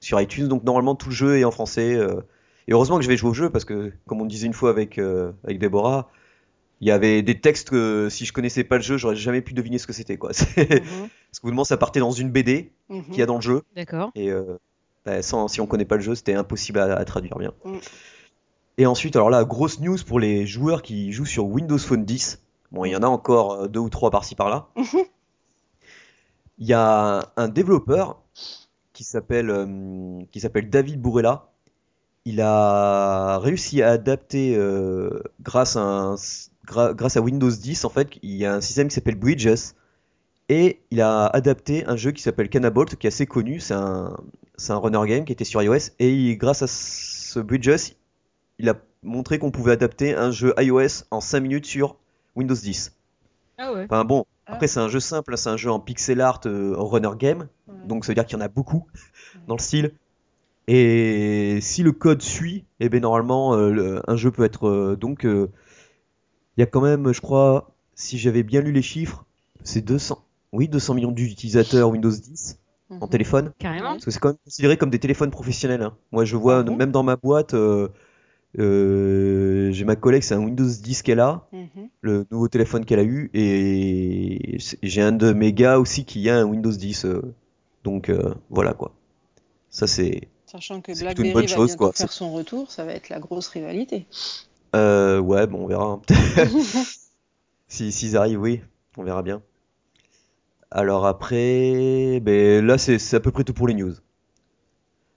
sur 0.00 0.20
iTunes 0.20 0.48
donc 0.48 0.64
normalement 0.64 0.94
tout 0.96 1.10
le 1.10 1.14
jeu 1.14 1.38
est 1.38 1.44
en 1.44 1.52
français 1.52 1.94
euh, 1.96 2.20
et 2.68 2.72
heureusement 2.72 2.98
que 2.98 3.04
je 3.04 3.08
vais 3.08 3.16
jouer 3.16 3.30
au 3.30 3.34
jeu 3.34 3.50
parce 3.50 3.64
que 3.64 3.92
comme 4.06 4.20
on 4.22 4.26
disait 4.26 4.46
une 4.46 4.54
fois 4.54 4.70
avec 4.70 4.98
euh, 4.98 5.32
avec 5.44 5.58
Déborah 5.58 6.10
il 6.80 6.88
y 6.88 6.90
avait 6.90 7.22
des 7.22 7.40
textes 7.40 7.70
que 7.70 8.08
si 8.10 8.24
je 8.24 8.32
connaissais 8.32 8.64
pas 8.64 8.76
le 8.76 8.82
jeu 8.82 8.96
j'aurais 8.96 9.16
jamais 9.16 9.42
pu 9.42 9.54
deviner 9.54 9.78
ce 9.78 9.86
que 9.86 9.92
c'était 9.92 10.16
quoi 10.16 10.32
C'est- 10.32 10.66
Mhm, 10.82 11.10
parce 11.30 11.40
que 11.42 11.48
vous 11.48 11.64
ça 11.64 11.76
partait 11.76 12.00
dans 12.00 12.10
une 12.10 12.30
BD 12.30 12.72
mhm. 12.88 13.02
qu'il 13.10 13.20
y 13.20 13.22
a 13.22 13.26
dans 13.26 13.36
le 13.36 13.40
jeu 13.40 13.62
D'accord. 13.74 14.12
et 14.14 14.30
euh, 14.30 14.58
bah, 15.04 15.22
sans, 15.22 15.48
si 15.48 15.60
on 15.60 15.66
connaît 15.66 15.84
pas 15.84 15.96
le 15.96 16.02
jeu, 16.02 16.14
c'était 16.14 16.34
impossible 16.34 16.78
à, 16.78 16.94
à 16.96 17.04
traduire 17.04 17.36
bien. 17.38 17.52
Mm. 17.64 17.76
Et 18.78 18.86
ensuite, 18.86 19.16
alors 19.16 19.30
là, 19.30 19.44
grosse 19.44 19.80
news 19.80 19.98
pour 20.06 20.18
les 20.20 20.46
joueurs 20.46 20.82
qui 20.82 21.12
jouent 21.12 21.26
sur 21.26 21.44
Windows 21.46 21.78
Phone 21.78 22.04
10. 22.04 22.40
Bon, 22.70 22.84
il 22.84 22.90
y 22.92 22.96
en 22.96 23.02
a 23.02 23.06
encore 23.06 23.52
euh, 23.52 23.68
deux 23.68 23.80
ou 23.80 23.90
trois 23.90 24.10
par-ci 24.10 24.34
par-là. 24.34 24.68
Il 26.58 26.66
y 26.66 26.72
a 26.72 27.32
un 27.36 27.48
développeur 27.48 28.20
qui 28.92 29.04
s'appelle 29.04 29.50
euh, 29.50 30.20
qui 30.30 30.40
s'appelle 30.40 30.70
David 30.70 31.00
Bourrella. 31.00 31.48
Il 32.24 32.40
a 32.40 33.38
réussi 33.38 33.82
à 33.82 33.90
adapter 33.90 34.54
euh, 34.56 35.22
grâce 35.40 35.76
à 35.76 35.80
un- 35.80 36.14
gra- 36.66 36.94
grâce 36.94 37.16
à 37.16 37.20
Windows 37.20 37.50
10 37.50 37.84
en 37.84 37.88
fait, 37.88 38.10
il 38.22 38.36
y 38.36 38.46
a 38.46 38.54
un 38.54 38.60
système 38.60 38.88
qui 38.88 38.94
s'appelle 38.94 39.16
Bridges 39.16 39.72
et 40.48 40.80
il 40.90 41.00
a 41.00 41.26
adapté 41.26 41.84
un 41.86 41.96
jeu 41.96 42.12
qui 42.12 42.22
s'appelle 42.22 42.48
Canabolt 42.48 42.94
qui 42.96 43.06
est 43.06 43.08
assez 43.08 43.26
connu, 43.26 43.58
c'est 43.58 43.74
un 43.74 44.16
c'est 44.56 44.72
un 44.72 44.78
runner 44.78 45.00
game 45.06 45.24
qui 45.24 45.32
était 45.32 45.44
sur 45.44 45.62
iOS 45.62 45.90
et 45.98 46.12
il- 46.12 46.36
grâce 46.36 46.62
à 46.62 46.66
ce 46.66 47.40
Bridges, 47.40 47.94
il 48.58 48.68
a 48.68 48.74
montré 49.02 49.38
qu'on 49.38 49.50
pouvait 49.50 49.72
adapter 49.72 50.14
un 50.14 50.30
jeu 50.30 50.54
iOS 50.58 51.04
en 51.10 51.20
5 51.20 51.40
minutes 51.40 51.66
sur 51.66 51.96
Windows 52.36 52.54
10. 52.54 52.92
Ah 53.58 53.72
ouais. 53.72 53.84
Enfin 53.84 54.04
bon, 54.04 54.24
Ah. 54.46 54.54
après 54.54 54.66
c'est 54.68 54.80
un 54.80 54.88
jeu 54.88 55.00
simple, 55.00 55.36
c'est 55.36 55.48
un 55.50 55.56
jeu 55.56 55.70
en 55.70 55.80
pixel 55.80 56.20
art 56.20 56.40
euh, 56.46 56.74
runner 56.76 57.10
game, 57.18 57.48
Ouais. 57.68 57.74
donc 57.86 58.04
ça 58.04 58.12
veut 58.12 58.14
dire 58.14 58.26
qu'il 58.26 58.36
y 58.38 58.40
en 58.40 58.44
a 58.44 58.48
beaucoup 58.48 58.86
dans 59.48 59.56
le 59.56 59.60
style. 59.60 59.92
Et 60.68 61.58
si 61.60 61.82
le 61.82 61.90
code 61.92 62.22
suit, 62.22 62.64
eh 62.78 62.88
bien 62.88 63.00
normalement 63.00 63.54
euh, 63.54 63.70
le- 63.72 64.02
un 64.08 64.16
jeu 64.16 64.30
peut 64.30 64.44
être 64.44 64.68
euh, 64.68 64.96
donc 64.96 65.24
il 65.24 65.48
y 66.58 66.62
a 66.62 66.66
quand 66.66 66.80
même, 66.80 67.12
je 67.12 67.20
crois, 67.20 67.74
si 67.94 68.18
j'avais 68.18 68.42
bien 68.42 68.60
lu 68.60 68.70
les 68.72 68.82
chiffres, 68.82 69.24
c'est 69.64 69.80
200, 69.80 70.24
oui 70.52 70.68
200 70.68 70.94
millions 70.94 71.10
d'utilisateurs 71.12 71.88
Windows 71.90 72.10
10 72.10 72.58
en 73.00 73.06
Mhm. 73.06 73.10
téléphone. 73.10 73.52
Carrément. 73.58 73.92
Parce 73.92 74.04
que 74.04 74.10
c'est 74.10 74.18
quand 74.20 74.28
même 74.30 74.38
considéré 74.44 74.76
comme 74.76 74.90
des 74.90 74.98
téléphones 74.98 75.30
professionnels. 75.30 75.82
hein. 75.82 75.96
Moi, 76.12 76.24
je 76.24 76.36
vois, 76.36 76.58
Ah 76.66 76.70
même 76.70 76.92
dans 76.92 77.02
ma 77.02 77.16
boîte, 77.16 77.54
euh, 77.54 77.88
euh, 78.58 79.70
j'ai 79.72 79.84
ma 79.84 79.96
collègue, 79.96 80.22
c'est 80.22 80.34
un 80.34 80.40
Windows 80.44 80.68
10 80.68 81.02
qu'elle 81.02 81.20
a, 81.20 81.46
Mhm. 81.52 81.88
le 82.02 82.26
nouveau 82.30 82.48
téléphone 82.48 82.84
qu'elle 82.84 82.98
a 83.00 83.04
eu, 83.04 83.30
et 83.34 84.58
j'ai 84.82 85.02
un 85.02 85.12
de 85.12 85.32
mes 85.32 85.52
gars 85.52 85.78
aussi 85.78 86.04
qui 86.04 86.28
a 86.28 86.36
un 86.38 86.44
Windows 86.44 86.72
10. 86.72 87.04
euh, 87.04 87.22
donc 87.84 88.10
voilà 88.50 88.74
quoi. 88.74 88.92
Ça 89.70 89.86
c'est. 89.86 90.28
Sachant 90.46 90.80
que 90.82 90.92
plutôt 90.92 91.22
une 91.22 91.32
BlackBerry 91.32 91.32
bonne 91.32 91.48
va 91.48 91.54
chose, 91.54 91.66
bientôt 91.68 91.84
quoi. 91.84 91.92
faire 91.92 92.12
son 92.12 92.32
retour, 92.34 92.70
ça 92.70 92.84
va 92.84 92.92
être 92.92 93.08
la 93.08 93.18
grosse 93.20 93.48
rivalité. 93.48 94.06
Euh, 94.76 95.18
ouais, 95.18 95.46
bon, 95.46 95.64
on 95.64 95.66
verra. 95.66 95.84
hein. 95.84 96.00
si 97.68 97.90
s'ils 97.92 98.16
arrivent, 98.16 98.40
oui, 98.40 98.60
on 98.98 99.02
verra 99.04 99.22
bien. 99.22 99.42
Alors 100.74 101.04
après, 101.04 102.18
ben 102.20 102.64
là 102.64 102.78
c'est 102.78 102.98
c'est 102.98 103.16
à 103.16 103.20
peu 103.20 103.30
près 103.30 103.44
tout 103.44 103.52
pour 103.52 103.68
les 103.68 103.74
news. 103.74 103.92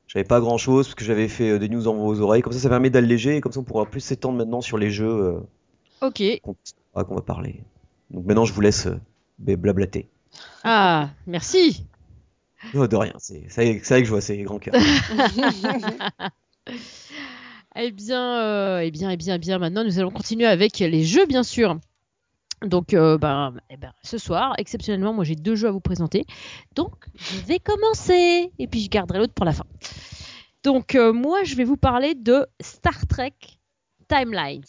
J'avais 0.08 0.26
pas 0.26 0.42
grand 0.42 0.58
chose 0.58 0.88
parce 0.88 0.96
que 0.96 1.06
j'avais 1.06 1.30
fait 1.30 1.52
euh, 1.52 1.60
des 1.60 1.70
news 1.70 1.84
dans 1.84 1.96
vos 1.96 2.20
oreilles. 2.20 2.42
Comme 2.42 2.52
ça, 2.52 2.60
ça 2.60 2.70
permet 2.70 2.90
d'alléger 2.90 3.38
et 3.38 3.42
comme 3.42 3.54
ça 3.54 3.62
on 3.62 3.64
pourra 3.64 3.86
plus 3.86 4.02
s'étendre 4.02 4.38
maintenant 4.38 4.60
sur 4.60 4.78
les 4.78 4.92
jeux 4.92 5.08
euh, 5.08 5.40
Ok. 6.02 6.22
qu'on 6.44 6.56
ah, 6.94 7.04
va 7.10 7.22
parler. 7.22 7.64
Donc 8.12 8.26
maintenant 8.26 8.44
je 8.44 8.52
vous 8.52 8.60
laisse 8.60 8.88
euh, 8.88 9.00
ben, 9.40 9.56
blablater. 9.56 10.10
Ah, 10.66 11.10
merci. 11.26 11.86
Oh, 12.74 12.88
de 12.88 12.96
rien, 12.96 13.14
c'est 13.18 13.46
c'est 13.48 13.80
c'est 13.84 13.94
vrai 13.94 14.02
que 14.02 14.08
je 14.08 14.12
vois 14.12 14.22
ces 14.22 14.38
grands 14.40 14.60
cœurs. 14.60 14.76
Eh 17.78 17.92
bien, 17.92 18.40
euh, 18.40 18.80
eh 18.80 18.90
bien, 18.90 19.10
eh 19.10 19.18
bien, 19.18 19.36
eh 19.36 19.38
bien. 19.38 19.60
Maintenant, 19.60 19.84
nous 19.84 20.00
allons 20.00 20.10
continuer 20.10 20.46
avec 20.46 20.80
les 20.80 21.04
jeux, 21.04 21.26
bien 21.26 21.44
sûr. 21.44 21.78
Donc, 22.62 22.94
euh, 22.94 23.18
ben, 23.18 23.54
eh 23.70 23.78
ben, 23.78 23.92
ce 24.04 24.18
soir, 24.18 24.54
exceptionnellement, 24.58 25.14
moi, 25.14 25.24
j'ai 25.24 25.36
deux 25.36 25.56
jeux 25.56 25.68
à 25.68 25.72
vous 25.72 25.82
présenter. 25.82 26.26
Donc, 26.76 26.94
je 27.16 27.40
vais 27.40 27.60
commencer. 27.60 28.52
Et 28.60 28.68
puis, 28.68 28.82
je 28.82 28.90
garderai 28.90 29.20
l'autre 29.20 29.34
pour 29.34 29.46
la 29.46 29.54
fin. 29.54 29.66
Donc, 30.64 30.96
euh, 30.96 31.14
moi, 31.14 31.44
je 31.44 31.56
vais 31.56 31.64
vous 31.64 31.78
parler 31.78 32.16
de 32.16 32.46
Star 32.62 33.06
Trek 33.08 33.36
Timelines. 34.08 34.64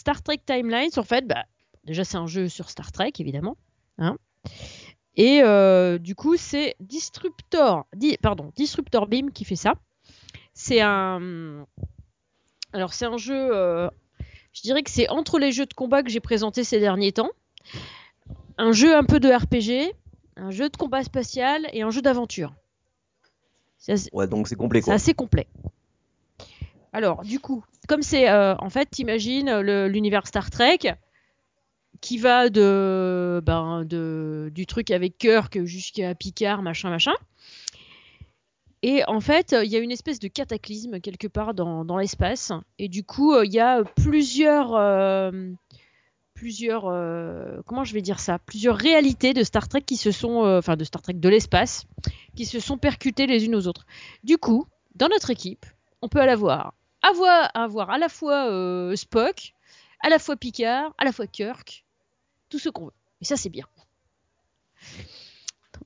Star 0.00 0.22
Trek 0.22 0.38
Timelines, 0.46 0.90
en 0.96 1.02
fait, 1.02 1.26
bah, 1.26 1.44
déjà 1.84 2.04
c'est 2.04 2.16
un 2.16 2.26
jeu 2.26 2.48
sur 2.48 2.70
Star 2.70 2.90
Trek, 2.90 3.12
évidemment. 3.18 3.56
Hein. 3.98 4.16
Et 5.16 5.42
euh, 5.42 5.98
du 5.98 6.14
coup, 6.14 6.36
c'est 6.38 6.74
Disruptor, 6.80 7.84
di- 7.94 8.16
pardon, 8.22 8.50
Disruptor 8.56 9.06
Beam 9.06 9.30
qui 9.30 9.44
fait 9.44 9.56
ça. 9.56 9.74
C'est 10.54 10.80
un, 10.80 11.66
alors 12.72 12.94
c'est 12.94 13.04
un 13.04 13.18
jeu, 13.18 13.50
euh, 13.54 13.88
je 14.52 14.62
dirais 14.62 14.82
que 14.82 14.90
c'est 14.90 15.08
entre 15.10 15.38
les 15.38 15.52
jeux 15.52 15.66
de 15.66 15.74
combat 15.74 16.02
que 16.02 16.08
j'ai 16.10 16.20
présentés 16.20 16.64
ces 16.64 16.80
derniers 16.80 17.12
temps, 17.12 17.30
un 18.56 18.72
jeu 18.72 18.96
un 18.96 19.04
peu 19.04 19.20
de 19.20 19.28
RPG, 19.30 19.92
un 20.36 20.50
jeu 20.50 20.70
de 20.70 20.76
combat 20.76 21.02
spatial 21.04 21.66
et 21.74 21.82
un 21.82 21.90
jeu 21.90 22.00
d'aventure. 22.00 22.54
C'est 23.78 23.92
assez- 23.92 24.10
Ouais, 24.14 24.26
donc 24.26 24.48
c'est 24.48 24.56
complet 24.56 24.80
c'est 24.80 24.92
assez 24.92 25.12
complet. 25.14 25.46
Alors, 26.92 27.22
du 27.22 27.38
coup, 27.38 27.64
comme 27.88 28.02
c'est, 28.02 28.28
euh, 28.28 28.54
en 28.56 28.70
fait, 28.70 28.86
t'imagines 28.90 29.60
le- 29.60 29.88
l'univers 29.88 30.26
Star 30.26 30.50
Trek 30.50 30.94
qui 32.00 32.18
va 32.18 32.48
de, 32.48 33.42
ben, 33.44 33.84
de, 33.84 34.50
du 34.54 34.66
truc 34.66 34.90
avec 34.90 35.18
Kirk 35.18 35.64
jusqu'à 35.64 36.14
Picard, 36.14 36.62
machin, 36.62 36.90
machin. 36.90 37.12
Et 38.82 39.04
en 39.06 39.20
fait, 39.20 39.54
il 39.62 39.70
y 39.70 39.76
a 39.76 39.78
une 39.78 39.90
espèce 39.90 40.18
de 40.18 40.28
cataclysme 40.28 41.00
quelque 41.00 41.26
part 41.26 41.52
dans, 41.52 41.98
l'espace. 41.98 42.52
Et 42.78 42.88
du 42.88 43.04
coup, 43.04 43.34
euh, 43.34 43.44
il 43.44 43.52
y 43.52 43.60
a 43.60 43.84
plusieurs, 43.84 44.74
euh, 44.74 45.30
plusieurs, 46.32 46.86
euh, 46.86 47.60
comment 47.66 47.84
je 47.84 47.92
vais 47.92 48.00
dire 48.00 48.20
ça, 48.20 48.38
plusieurs 48.38 48.76
réalités 48.76 49.34
de 49.34 49.42
Star 49.44 49.68
Trek 49.68 49.82
qui 49.82 49.96
se 49.96 50.10
sont, 50.10 50.46
euh, 50.46 50.58
enfin 50.58 50.76
de 50.76 50.84
Star 50.84 51.02
Trek 51.02 51.14
de 51.14 51.28
l'espace, 51.28 51.86
qui 52.34 52.46
se 52.46 52.58
sont 52.58 52.78
percutées 52.78 53.26
les 53.26 53.44
unes 53.44 53.54
aux 53.54 53.66
autres. 53.66 53.84
Du 54.24 54.38
coup, 54.38 54.66
dans 54.94 55.08
notre 55.08 55.28
équipe, 55.28 55.66
on 56.00 56.08
peut 56.08 56.24
la 56.24 56.36
voir, 56.36 56.72
avoir, 57.02 57.90
à 57.90 57.98
la 57.98 58.08
fois 58.08 58.50
euh, 58.50 58.94
Spock, 58.96 59.52
à 60.00 60.08
la 60.08 60.18
fois 60.18 60.36
Picard, 60.36 60.94
à 60.98 61.04
la 61.04 61.12
fois 61.12 61.26
Kirk, 61.26 61.84
tout 62.48 62.58
ce 62.58 62.68
qu'on 62.68 62.86
veut. 62.86 62.92
Et 63.20 63.24
ça, 63.24 63.36
c'est 63.36 63.50
bien. 63.50 63.66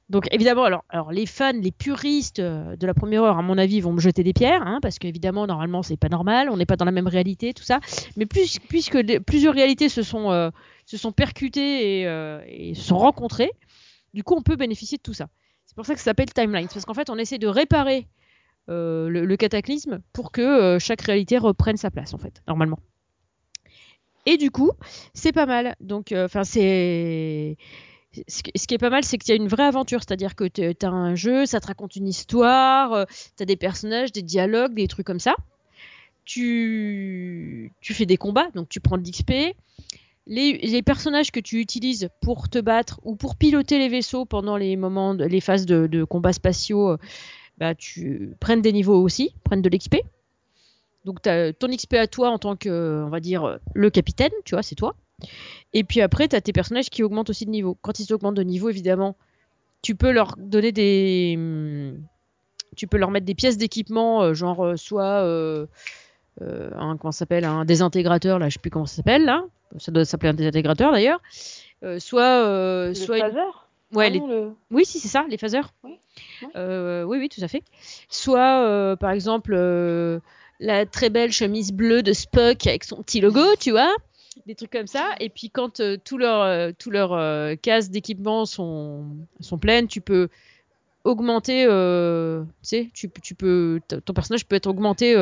Donc 0.08 0.28
évidemment, 0.32 0.64
alors, 0.64 1.12
les 1.12 1.26
fans, 1.26 1.52
les 1.52 1.72
puristes 1.72 2.38
euh, 2.38 2.76
de 2.76 2.86
la 2.86 2.94
première 2.94 3.22
heure, 3.22 3.38
à 3.38 3.42
mon 3.42 3.58
avis, 3.58 3.80
vont 3.80 3.92
me 3.92 4.00
jeter 4.00 4.22
des 4.22 4.32
pierres, 4.32 4.62
hein, 4.62 4.78
parce 4.82 4.98
qu'évidemment, 4.98 5.46
normalement, 5.46 5.82
c'est 5.82 5.96
pas 5.96 6.08
normal, 6.08 6.50
on 6.50 6.56
n'est 6.56 6.66
pas 6.66 6.76
dans 6.76 6.84
la 6.84 6.92
même 6.92 7.08
réalité, 7.08 7.54
tout 7.54 7.64
ça. 7.64 7.80
Mais 8.16 8.26
puisque 8.26 9.20
plusieurs 9.20 9.54
réalités 9.54 9.88
se 9.88 10.02
sont, 10.02 10.30
euh, 10.30 10.50
percutées 11.16 12.00
et, 12.00 12.70
et 12.70 12.74
se 12.74 12.82
sont 12.82 12.98
rencontrées, 12.98 13.50
du 14.12 14.22
coup, 14.22 14.34
on 14.34 14.42
peut 14.42 14.56
bénéficier 14.56 14.98
de 14.98 15.02
tout 15.02 15.14
ça. 15.14 15.28
C'est 15.64 15.74
pour 15.74 15.86
ça 15.86 15.94
que 15.94 16.00
ça 16.00 16.04
s'appelle 16.04 16.32
Timelines, 16.32 16.68
parce 16.68 16.84
qu'en 16.84 16.94
fait, 16.94 17.10
on 17.10 17.16
essaie 17.16 17.38
de 17.38 17.48
réparer 17.48 18.06
le, 18.68 19.24
le 19.24 19.36
cataclysme 19.36 20.00
pour 20.12 20.32
que 20.32 20.40
euh, 20.40 20.78
chaque 20.78 21.02
réalité 21.02 21.38
reprenne 21.38 21.76
sa 21.76 21.90
place, 21.90 22.14
en 22.14 22.18
fait, 22.18 22.42
normalement. 22.48 22.78
Et 24.26 24.36
du 24.38 24.50
coup, 24.50 24.72
c'est 25.12 25.32
pas 25.32 25.46
mal. 25.46 25.74
Donc, 25.80 26.12
euh, 26.12 26.24
enfin, 26.24 26.44
c'est. 26.44 27.56
Ce 28.28 28.42
qui 28.42 28.74
est 28.74 28.78
pas 28.78 28.90
mal, 28.90 29.02
c'est 29.02 29.18
qu'il 29.18 29.34
y 29.34 29.36
a 29.36 29.42
une 29.42 29.48
vraie 29.48 29.64
aventure, 29.64 30.00
c'est-à-dire 30.06 30.36
que 30.36 30.44
tu 30.44 30.62
as 30.62 30.88
un 30.88 31.16
jeu, 31.16 31.46
ça 31.46 31.58
te 31.58 31.66
raconte 31.66 31.96
une 31.96 32.06
histoire, 32.06 33.08
tu 33.36 33.42
as 33.42 33.44
des 33.44 33.56
personnages, 33.56 34.12
des 34.12 34.22
dialogues, 34.22 34.74
des 34.74 34.86
trucs 34.86 35.04
comme 35.04 35.18
ça. 35.18 35.34
Tu, 36.24 37.72
tu 37.80 37.92
fais 37.92 38.06
des 38.06 38.16
combats, 38.16 38.50
donc 38.54 38.68
tu 38.68 38.78
prends 38.78 38.98
de 38.98 39.02
l'XP. 39.02 39.56
Les, 40.26 40.52
les 40.58 40.82
personnages 40.82 41.30
que 41.32 41.40
tu 41.40 41.60
utilises 41.60 42.08
pour 42.22 42.48
te 42.48 42.58
battre 42.58 42.98
ou 43.02 43.14
pour 43.14 43.36
piloter 43.36 43.78
les 43.78 43.90
vaisseaux 43.90 44.24
pendant 44.24 44.56
les 44.56 44.76
moments, 44.76 45.12
les 45.12 45.40
phases 45.40 45.66
de, 45.66 46.04
combats 46.04 46.32
spatiaux, 46.32 46.92
euh, 46.92 46.98
bah, 47.58 47.74
tu 47.74 48.34
prennent 48.40 48.62
des 48.62 48.72
niveaux 48.72 49.00
aussi, 49.02 49.34
prennent 49.44 49.62
de 49.62 49.68
l'XP. 49.68 49.96
Donc 51.04 51.26
as 51.26 51.52
ton 51.52 51.68
XP 51.68 51.94
à 51.94 52.06
toi 52.06 52.30
en 52.30 52.38
tant 52.38 52.56
que, 52.56 53.02
on 53.04 53.10
va 53.10 53.20
dire, 53.20 53.44
euh, 53.44 53.56
le 53.74 53.90
capitaine, 53.90 54.32
tu 54.44 54.54
vois, 54.54 54.62
c'est 54.62 54.74
toi. 54.74 54.94
Et 55.72 55.84
puis 55.84 56.00
après, 56.00 56.28
tu 56.28 56.36
as 56.36 56.40
tes 56.40 56.52
personnages 56.52 56.88
qui 56.90 57.02
augmentent 57.02 57.30
aussi 57.30 57.44
de 57.46 57.50
niveau. 57.50 57.76
Quand 57.82 57.98
ils 58.00 58.12
augmentent 58.12 58.36
de 58.36 58.42
niveau, 58.42 58.68
évidemment, 58.70 59.16
tu 59.82 59.94
peux 59.94 60.10
leur 60.12 60.34
donner 60.38 60.72
des. 60.72 61.34
hum, 61.36 62.00
Tu 62.76 62.86
peux 62.86 62.96
leur 62.96 63.10
mettre 63.10 63.26
des 63.26 63.34
pièces 63.34 63.56
d'équipement, 63.58 64.22
euh, 64.22 64.34
genre 64.34 64.64
euh, 64.64 64.76
soit. 64.76 65.22
euh, 65.22 65.66
euh, 66.42 66.70
un, 66.76 66.96
comment 66.96 67.12
s'appelle 67.12 67.44
Un 67.44 67.64
désintégrateur, 67.64 68.38
là, 68.40 68.48
je 68.48 68.54
sais 68.54 68.58
plus 68.60 68.70
comment 68.70 68.86
ça 68.86 68.96
s'appelle, 68.96 69.24
là. 69.24 69.44
Ça 69.78 69.92
doit 69.92 70.04
s'appeler 70.04 70.30
un 70.30 70.34
désintégrateur 70.34 70.90
d'ailleurs. 70.92 71.20
Euh, 71.84 71.98
soit. 72.00 72.44
euh, 72.46 72.94
soit 73.06 73.18
une- 73.18 73.34
Ouais, 73.94 74.06
Ah 74.06 74.10
les- 74.10 74.20
non, 74.20 74.26
le- 74.28 74.52
oui, 74.70 74.84
si, 74.84 74.98
c'est 75.00 75.08
ça, 75.08 75.24
les 75.28 75.36
phasers. 75.38 75.72
Oui, 75.84 75.92
oui. 76.42 76.48
Euh, 76.56 77.04
oui, 77.04 77.18
oui, 77.18 77.28
tout 77.28 77.42
à 77.42 77.48
fait. 77.48 77.62
Soit, 78.08 78.62
euh, 78.66 78.96
par 78.96 79.10
exemple, 79.10 79.52
euh, 79.54 80.18
la 80.60 80.84
très 80.86 81.10
belle 81.10 81.32
chemise 81.32 81.72
bleue 81.72 82.02
de 82.02 82.12
Spock 82.12 82.66
avec 82.66 82.84
son 82.84 83.02
petit 83.02 83.20
logo, 83.20 83.40
tu 83.60 83.70
vois, 83.70 83.92
des 84.46 84.54
trucs 84.54 84.70
comme 84.70 84.86
ça. 84.86 85.10
Et 85.20 85.28
puis, 85.28 85.50
quand 85.50 85.80
tous 86.04 86.18
leurs 86.18 87.56
cases 87.60 87.90
d'équipement 87.90 88.44
sont, 88.46 89.04
sont 89.40 89.58
pleines, 89.58 89.86
tu 89.88 90.00
peux 90.00 90.28
augmenter, 91.04 91.64
tu 91.66 92.46
sais, 92.62 92.90
tu, 92.94 93.10
tu 93.22 93.34
peux, 93.34 93.80
ton 94.04 94.12
personnage 94.14 94.46
peut 94.46 94.56
être 94.56 94.66
augmenté 94.66 95.14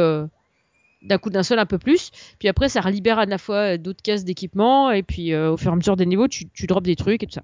d'un 1.02 1.18
coup 1.18 1.30
d'un 1.30 1.42
seul 1.42 1.58
un 1.58 1.66
peu 1.66 1.78
plus. 1.78 2.10
Puis 2.38 2.48
après, 2.48 2.68
ça 2.68 2.80
libère 2.90 3.18
à 3.18 3.26
la 3.26 3.38
fois 3.38 3.76
d'autres 3.78 4.02
cases 4.02 4.24
d'équipement. 4.24 4.90
Et 4.92 5.02
puis, 5.02 5.34
au 5.34 5.56
fur 5.56 5.70
et 5.70 5.74
à 5.74 5.76
mesure 5.76 5.96
des 5.96 6.06
niveaux, 6.06 6.28
tu, 6.28 6.48
tu 6.48 6.66
drops 6.66 6.84
des 6.84 6.96
trucs 6.96 7.22
et 7.22 7.26
tout 7.26 7.32
ça. 7.34 7.42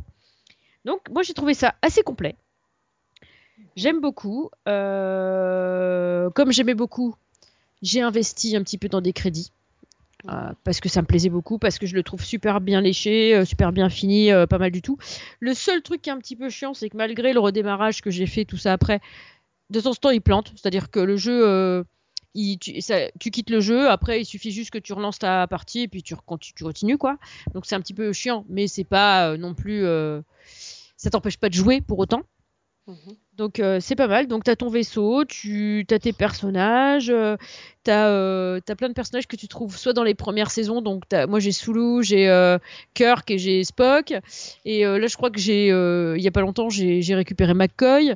Donc, 0.84 1.08
moi, 1.10 1.22
j'ai 1.22 1.34
trouvé 1.34 1.54
ça 1.54 1.74
assez 1.82 2.02
complet. 2.02 2.36
J'aime 3.76 4.00
beaucoup. 4.00 4.50
Euh, 4.66 6.30
comme 6.30 6.52
j'aimais 6.52 6.74
beaucoup, 6.74 7.14
j'ai 7.82 8.00
investi 8.00 8.56
un 8.56 8.62
petit 8.62 8.78
peu 8.78 8.88
dans 8.88 9.00
des 9.00 9.12
crédits. 9.12 9.52
euh, 10.28 10.50
parce 10.64 10.80
que 10.80 10.88
ça 10.88 11.00
me 11.00 11.06
plaisait 11.06 11.28
beaucoup, 11.28 11.58
parce 11.58 11.78
que 11.78 11.86
je 11.86 11.94
le 11.94 12.02
trouve 12.02 12.24
super 12.24 12.60
bien 12.60 12.80
léché, 12.80 13.36
euh, 13.36 13.44
super 13.44 13.70
bien 13.70 13.88
fini, 13.88 14.30
pas 14.50 14.58
mal 14.58 14.72
du 14.72 14.82
tout. 14.82 14.98
Le 15.38 15.54
seul 15.54 15.80
truc 15.80 16.02
qui 16.02 16.10
est 16.10 16.12
un 16.12 16.18
petit 16.18 16.34
peu 16.34 16.50
chiant, 16.50 16.74
c'est 16.74 16.88
que 16.88 16.96
malgré 16.96 17.32
le 17.32 17.38
redémarrage 17.38 18.02
que 18.02 18.10
j'ai 18.10 18.26
fait, 18.26 18.44
tout 18.44 18.56
ça 18.56 18.72
après, 18.72 19.00
de 19.70 19.80
temps 19.80 19.90
en 19.90 19.94
temps 19.94 20.10
il 20.10 20.20
plante. 20.20 20.52
C'est-à-dire 20.56 20.90
que 20.90 20.98
le 20.98 21.16
jeu, 21.16 21.84
tu, 22.34 23.30
quittes 23.30 23.50
le 23.50 23.60
jeu, 23.60 23.88
après 23.88 24.22
il 24.22 24.24
suffit 24.24 24.50
juste 24.50 24.70
que 24.70 24.78
tu 24.78 24.92
relances 24.92 25.20
ta 25.20 25.46
partie 25.46 25.82
et 25.82 25.88
puis 25.88 26.02
tu, 26.02 26.16
tu 26.40 26.64
continues 26.64 26.98
quoi. 26.98 27.16
Donc 27.54 27.64
c'est 27.64 27.76
un 27.76 27.80
petit 27.80 27.94
peu 27.94 28.12
chiant, 28.12 28.44
mais 28.48 28.66
c'est 28.66 28.82
pas 28.82 29.36
non 29.36 29.54
plus. 29.54 29.86
Ça 30.98 31.08
t'empêche 31.08 31.38
pas 31.38 31.48
de 31.48 31.54
jouer 31.54 31.80
pour 31.80 31.98
autant. 31.98 32.20
Mhm. 32.86 32.96
Donc 33.36 33.60
euh, 33.60 33.78
c'est 33.80 33.94
pas 33.94 34.08
mal. 34.08 34.26
Donc 34.26 34.42
t'as 34.44 34.56
ton 34.56 34.68
vaisseau, 34.68 35.24
tu 35.24 35.86
as 35.90 35.98
tes 36.00 36.12
personnages, 36.12 37.08
euh, 37.08 37.36
t'as 37.84 38.08
euh, 38.08 38.58
t'as 38.64 38.74
plein 38.74 38.88
de 38.88 38.94
personnages 38.94 39.28
que 39.28 39.36
tu 39.36 39.46
trouves 39.46 39.76
soit 39.76 39.92
dans 39.92 40.02
les 40.02 40.14
premières 40.14 40.50
saisons. 40.50 40.82
Donc 40.82 41.04
moi 41.28 41.38
j'ai 41.38 41.52
Sulu, 41.52 42.02
j'ai 42.02 42.28
euh, 42.28 42.58
Kirk 42.94 43.30
et 43.30 43.38
j'ai 43.38 43.62
Spock. 43.62 44.12
Et 44.64 44.84
là 44.84 45.06
je 45.06 45.16
crois 45.16 45.30
que 45.30 45.38
j'ai 45.38 45.68
il 45.68 46.20
y 46.22 46.26
a 46.26 46.32
pas 46.32 46.40
longtemps 46.40 46.68
j'ai 46.68 47.14
récupéré 47.14 47.54
McCoy. 47.54 48.14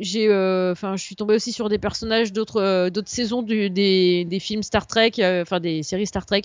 J'ai 0.00 0.28
enfin 0.72 0.96
je 0.96 1.02
suis 1.02 1.14
tombée 1.16 1.34
aussi 1.34 1.52
sur 1.52 1.68
des 1.68 1.78
personnages 1.78 2.32
d'autres 2.32 2.88
d'autres 2.88 3.08
saisons 3.10 3.42
du- 3.42 3.70
des, 3.70 4.24
des 4.24 4.40
films 4.40 4.62
Star 4.64 4.86
Trek, 4.88 5.12
enfin 5.42 5.60
des 5.60 5.82
séries 5.84 6.06
Star 6.06 6.26
Trek. 6.26 6.42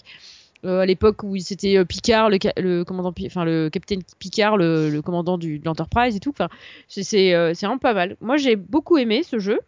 Euh, 0.65 0.79
à 0.79 0.85
l'époque 0.85 1.23
où 1.23 1.37
c'était 1.37 1.77
euh, 1.77 1.85
Picard, 1.85 2.29
le, 2.29 2.83
commandant, 2.83 3.13
enfin 3.25 3.43
le 3.43 3.69
capitaine 3.69 4.01
Picard, 4.19 4.57
le, 4.57 4.89
le 4.89 5.01
commandant 5.01 5.37
du, 5.37 5.59
de 5.59 5.65
l'Enterprise 5.65 6.15
et 6.15 6.19
tout. 6.19 6.29
Enfin, 6.29 6.49
c'est 6.87 7.03
c'est, 7.03 7.33
euh, 7.33 7.53
c'est 7.53 7.65
vraiment 7.65 7.79
pas 7.79 7.93
mal. 7.93 8.15
Moi, 8.21 8.37
j'ai 8.37 8.55
beaucoup 8.55 8.97
aimé 8.97 9.23
ce 9.23 9.39
jeu, 9.39 9.59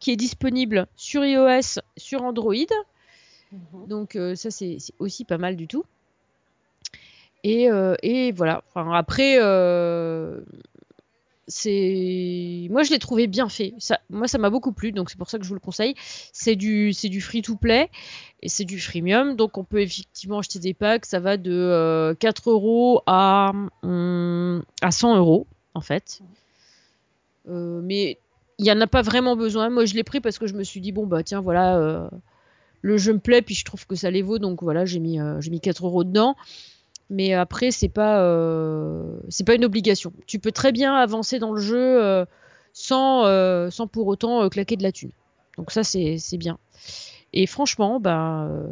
qui 0.00 0.10
est 0.10 0.16
disponible 0.16 0.86
sur 0.96 1.24
iOS, 1.24 1.80
sur 1.96 2.22
Android. 2.22 2.54
Mhm. 3.52 3.86
Donc 3.88 4.16
euh, 4.16 4.34
ça, 4.34 4.50
c'est 4.50 4.78
aussi 4.98 5.24
pas 5.24 5.38
mal 5.38 5.56
du 5.56 5.68
tout. 5.68 5.84
Et, 7.44 7.68
et 8.02 8.32
voilà. 8.32 8.64
Enfin, 8.68 8.92
après, 8.92 9.38
c'est 11.48 12.68
moi 12.70 12.82
je 12.84 12.90
l'ai 12.90 12.98
trouvé 12.98 13.26
bien 13.26 13.48
fait. 13.48 13.74
Ça, 13.78 13.98
moi, 14.10 14.28
ça 14.28 14.38
m'a 14.38 14.50
beaucoup 14.50 14.72
plu, 14.72 14.92
donc 14.92 15.10
c'est 15.10 15.18
pour 15.18 15.30
ça 15.30 15.38
que 15.38 15.44
je 15.44 15.48
vous 15.48 15.54
le 15.54 15.60
conseille. 15.60 15.94
C'est 16.32 16.56
du 16.56 16.92
c'est 16.92 17.08
du 17.08 17.20
free 17.20 17.42
to 17.42 17.56
play 17.56 17.90
et 18.42 18.48
c'est 18.48 18.64
du 18.64 18.78
freemium, 18.80 19.34
donc 19.36 19.58
on 19.58 19.64
peut 19.64 19.80
effectivement 19.80 20.38
acheter 20.38 20.58
des 20.60 20.74
packs. 20.74 21.06
Ça 21.06 21.20
va 21.20 21.36
de 21.36 21.52
euh, 21.52 22.14
4 22.14 22.50
euros 22.50 23.02
à 23.06 23.52
hum, 23.82 24.62
à 24.82 24.90
100 24.90 25.16
euros 25.16 25.46
en 25.74 25.80
fait. 25.80 26.20
Euh, 27.48 27.80
mais 27.82 28.18
il 28.58 28.66
y 28.66 28.72
en 28.72 28.80
a 28.80 28.86
pas 28.86 29.02
vraiment 29.02 29.36
besoin. 29.36 29.70
Moi, 29.70 29.84
je 29.86 29.94
l'ai 29.94 30.04
pris 30.04 30.20
parce 30.20 30.38
que 30.38 30.46
je 30.46 30.54
me 30.54 30.64
suis 30.64 30.80
dit 30.80 30.92
bon 30.92 31.06
bah 31.06 31.22
tiens 31.22 31.40
voilà. 31.40 31.78
euh, 31.78 32.08
le 32.80 32.96
jeu 32.96 33.12
me 33.12 33.18
plaît, 33.18 33.42
puis 33.42 33.54
je 33.54 33.64
trouve 33.64 33.86
que 33.86 33.96
ça 33.96 34.10
les 34.10 34.22
vaut, 34.22 34.38
donc 34.38 34.62
voilà, 34.62 34.84
j'ai 34.84 35.00
mis, 35.00 35.20
euh, 35.20 35.40
j'ai 35.40 35.50
mis 35.50 35.60
4 35.60 35.84
euros 35.86 36.04
dedans. 36.04 36.36
Mais 37.10 37.32
après, 37.32 37.70
c'est 37.70 37.88
pas, 37.88 38.20
euh, 38.20 39.18
c'est 39.28 39.44
pas 39.44 39.54
une 39.54 39.64
obligation. 39.64 40.12
Tu 40.26 40.38
peux 40.38 40.52
très 40.52 40.72
bien 40.72 40.94
avancer 40.94 41.38
dans 41.38 41.52
le 41.52 41.60
jeu 41.60 42.02
euh, 42.02 42.24
sans, 42.72 43.24
euh, 43.24 43.70
sans 43.70 43.86
pour 43.86 44.06
autant 44.06 44.42
euh, 44.42 44.48
claquer 44.48 44.76
de 44.76 44.82
la 44.82 44.92
thune. 44.92 45.10
Donc 45.56 45.70
ça, 45.70 45.82
c'est, 45.84 46.18
bien. 46.38 46.58
Et 47.32 47.46
franchement, 47.46 48.00
euh, 48.06 48.66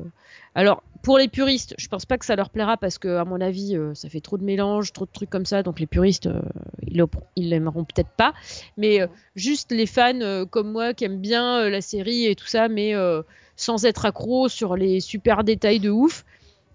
alors 0.54 0.82
pour 1.02 1.18
les 1.18 1.28
puristes, 1.28 1.74
je 1.78 1.88
pense 1.88 2.06
pas 2.06 2.18
que 2.18 2.24
ça 2.24 2.36
leur 2.36 2.50
plaira 2.50 2.76
parce 2.76 2.98
que 2.98 3.16
à 3.16 3.24
mon 3.24 3.40
avis, 3.40 3.76
euh, 3.76 3.94
ça 3.94 4.08
fait 4.08 4.20
trop 4.20 4.38
de 4.38 4.44
mélange, 4.44 4.92
trop 4.92 5.04
de 5.04 5.10
trucs 5.12 5.30
comme 5.30 5.46
ça. 5.46 5.62
Donc 5.62 5.80
les 5.80 5.86
puristes, 5.86 6.26
euh, 6.26 6.40
ils, 6.86 7.04
ils 7.36 7.50
l'aimeront 7.50 7.84
peut-être 7.84 8.10
pas. 8.16 8.34
Mais 8.76 9.00
euh, 9.00 9.06
juste 9.34 9.72
les 9.72 9.86
fans 9.86 10.20
euh, 10.20 10.46
comme 10.46 10.72
moi 10.72 10.94
qui 10.94 11.04
aiment 11.04 11.20
bien 11.20 11.60
euh, 11.60 11.70
la 11.70 11.80
série 11.80 12.26
et 12.26 12.34
tout 12.34 12.46
ça, 12.46 12.68
mais 12.68 12.94
euh, 12.94 13.22
sans 13.56 13.84
être 13.84 14.04
accro 14.04 14.48
sur 14.48 14.76
les 14.76 15.00
super 15.00 15.44
détails 15.44 15.80
de 15.80 15.90
ouf. 15.90 16.24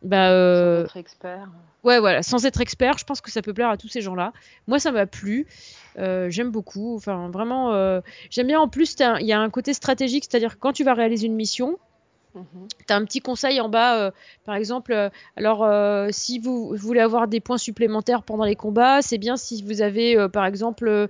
Bah, 0.02 0.28
Sans 0.28 0.34
euh, 0.34 0.84
être 0.84 0.98
expert. 0.98 1.50
Ouais, 1.84 2.00
voilà, 2.00 2.24
sans 2.24 2.46
être 2.46 2.62
expert, 2.62 2.98
je 2.98 3.04
pense 3.06 3.22
que 3.22 3.32
ça 3.32 3.42
peut 3.42 3.54
plaire 3.54 3.70
à 3.70 3.78
tous 3.78 3.88
ces 3.88 4.02
gens-là. 4.02 4.34
Moi, 4.68 4.80
ça 4.80 4.92
m'a 4.92 5.06
plu. 5.06 5.48
Euh, 5.98 6.30
j'aime 6.30 6.52
beaucoup. 6.52 6.96
Enfin, 6.96 7.30
vraiment, 7.30 7.74
euh, 7.74 8.02
j'aime 8.30 8.48
bien. 8.48 8.60
En 8.60 8.68
plus, 8.68 8.96
il 9.00 9.26
y 9.26 9.34
a 9.34 9.40
un 9.40 9.50
côté 9.50 9.74
stratégique, 9.74 10.26
c'est-à-dire 10.30 10.56
que 10.56 10.60
quand 10.60 10.74
tu 10.74 10.84
vas 10.84 10.94
réaliser 10.94 11.28
une 11.28 11.36
mission, 11.36 11.78
Mhm. 12.34 12.68
tu 12.88 12.94
as 12.94 12.96
un 12.96 13.04
petit 13.06 13.20
conseil 13.20 13.60
en 13.60 13.70
bas. 13.70 13.98
euh, 13.98 14.12
par 14.46 14.56
exemple, 14.56 14.94
euh, 14.94 15.10
alors, 15.36 15.64
euh, 15.64 16.08
si 16.12 16.40
vous 16.40 16.74
voulez 16.76 17.02
avoir 17.02 17.28
des 17.28 17.40
points 17.40 17.58
supplémentaires 17.58 18.24
pendant 18.24 18.46
les 18.46 18.56
combats, 18.56 19.02
c'est 19.02 19.18
bien 19.18 19.36
si 19.38 19.62
vous 19.64 19.82
avez, 19.82 20.28
par 20.32 20.46
exemple, 20.46 21.10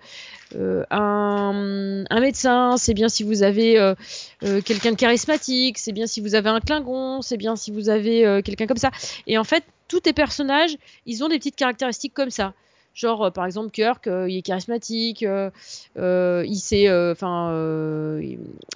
un, 0.56 2.06
médecin, 2.20 2.76
c'est 2.78 2.94
bien 2.94 3.10
si 3.10 3.24
vous 3.24 3.44
avez 3.44 3.94
quelqu'un 4.66 4.92
de 4.92 4.98
charismatique, 4.98 5.78
c'est 5.78 5.92
bien 5.92 6.08
si 6.08 6.22
vous 6.22 6.36
avez 6.36 6.50
un 6.50 6.60
Klingon, 6.60 7.22
c'est 7.22 7.38
bien 7.38 7.56
si 7.56 7.72
vous 7.72 7.90
avez 7.90 8.42
quelqu'un 8.44 8.68
comme 8.68 8.78
ça. 8.78 8.92
Et 9.28 9.38
en 9.38 9.44
fait, 9.44 9.64
tous 9.88 10.02
tes 10.02 10.14
personnages, 10.14 10.78
ils 11.06 11.24
ont 11.24 11.28
des 11.28 11.38
petites 11.38 11.56
caractéristiques 11.56 12.14
comme 12.14 12.32
ça. 12.32 12.54
Genre, 12.94 13.26
euh, 13.26 13.30
par 13.32 13.46
exemple, 13.46 13.72
Kirk, 13.72 14.08
euh, 14.08 14.30
il 14.30 14.38
est 14.38 14.42
charismatique, 14.42 15.24
euh, 15.24 15.50
il 15.96 16.58
sait, 16.58 16.90
enfin, 17.12 17.50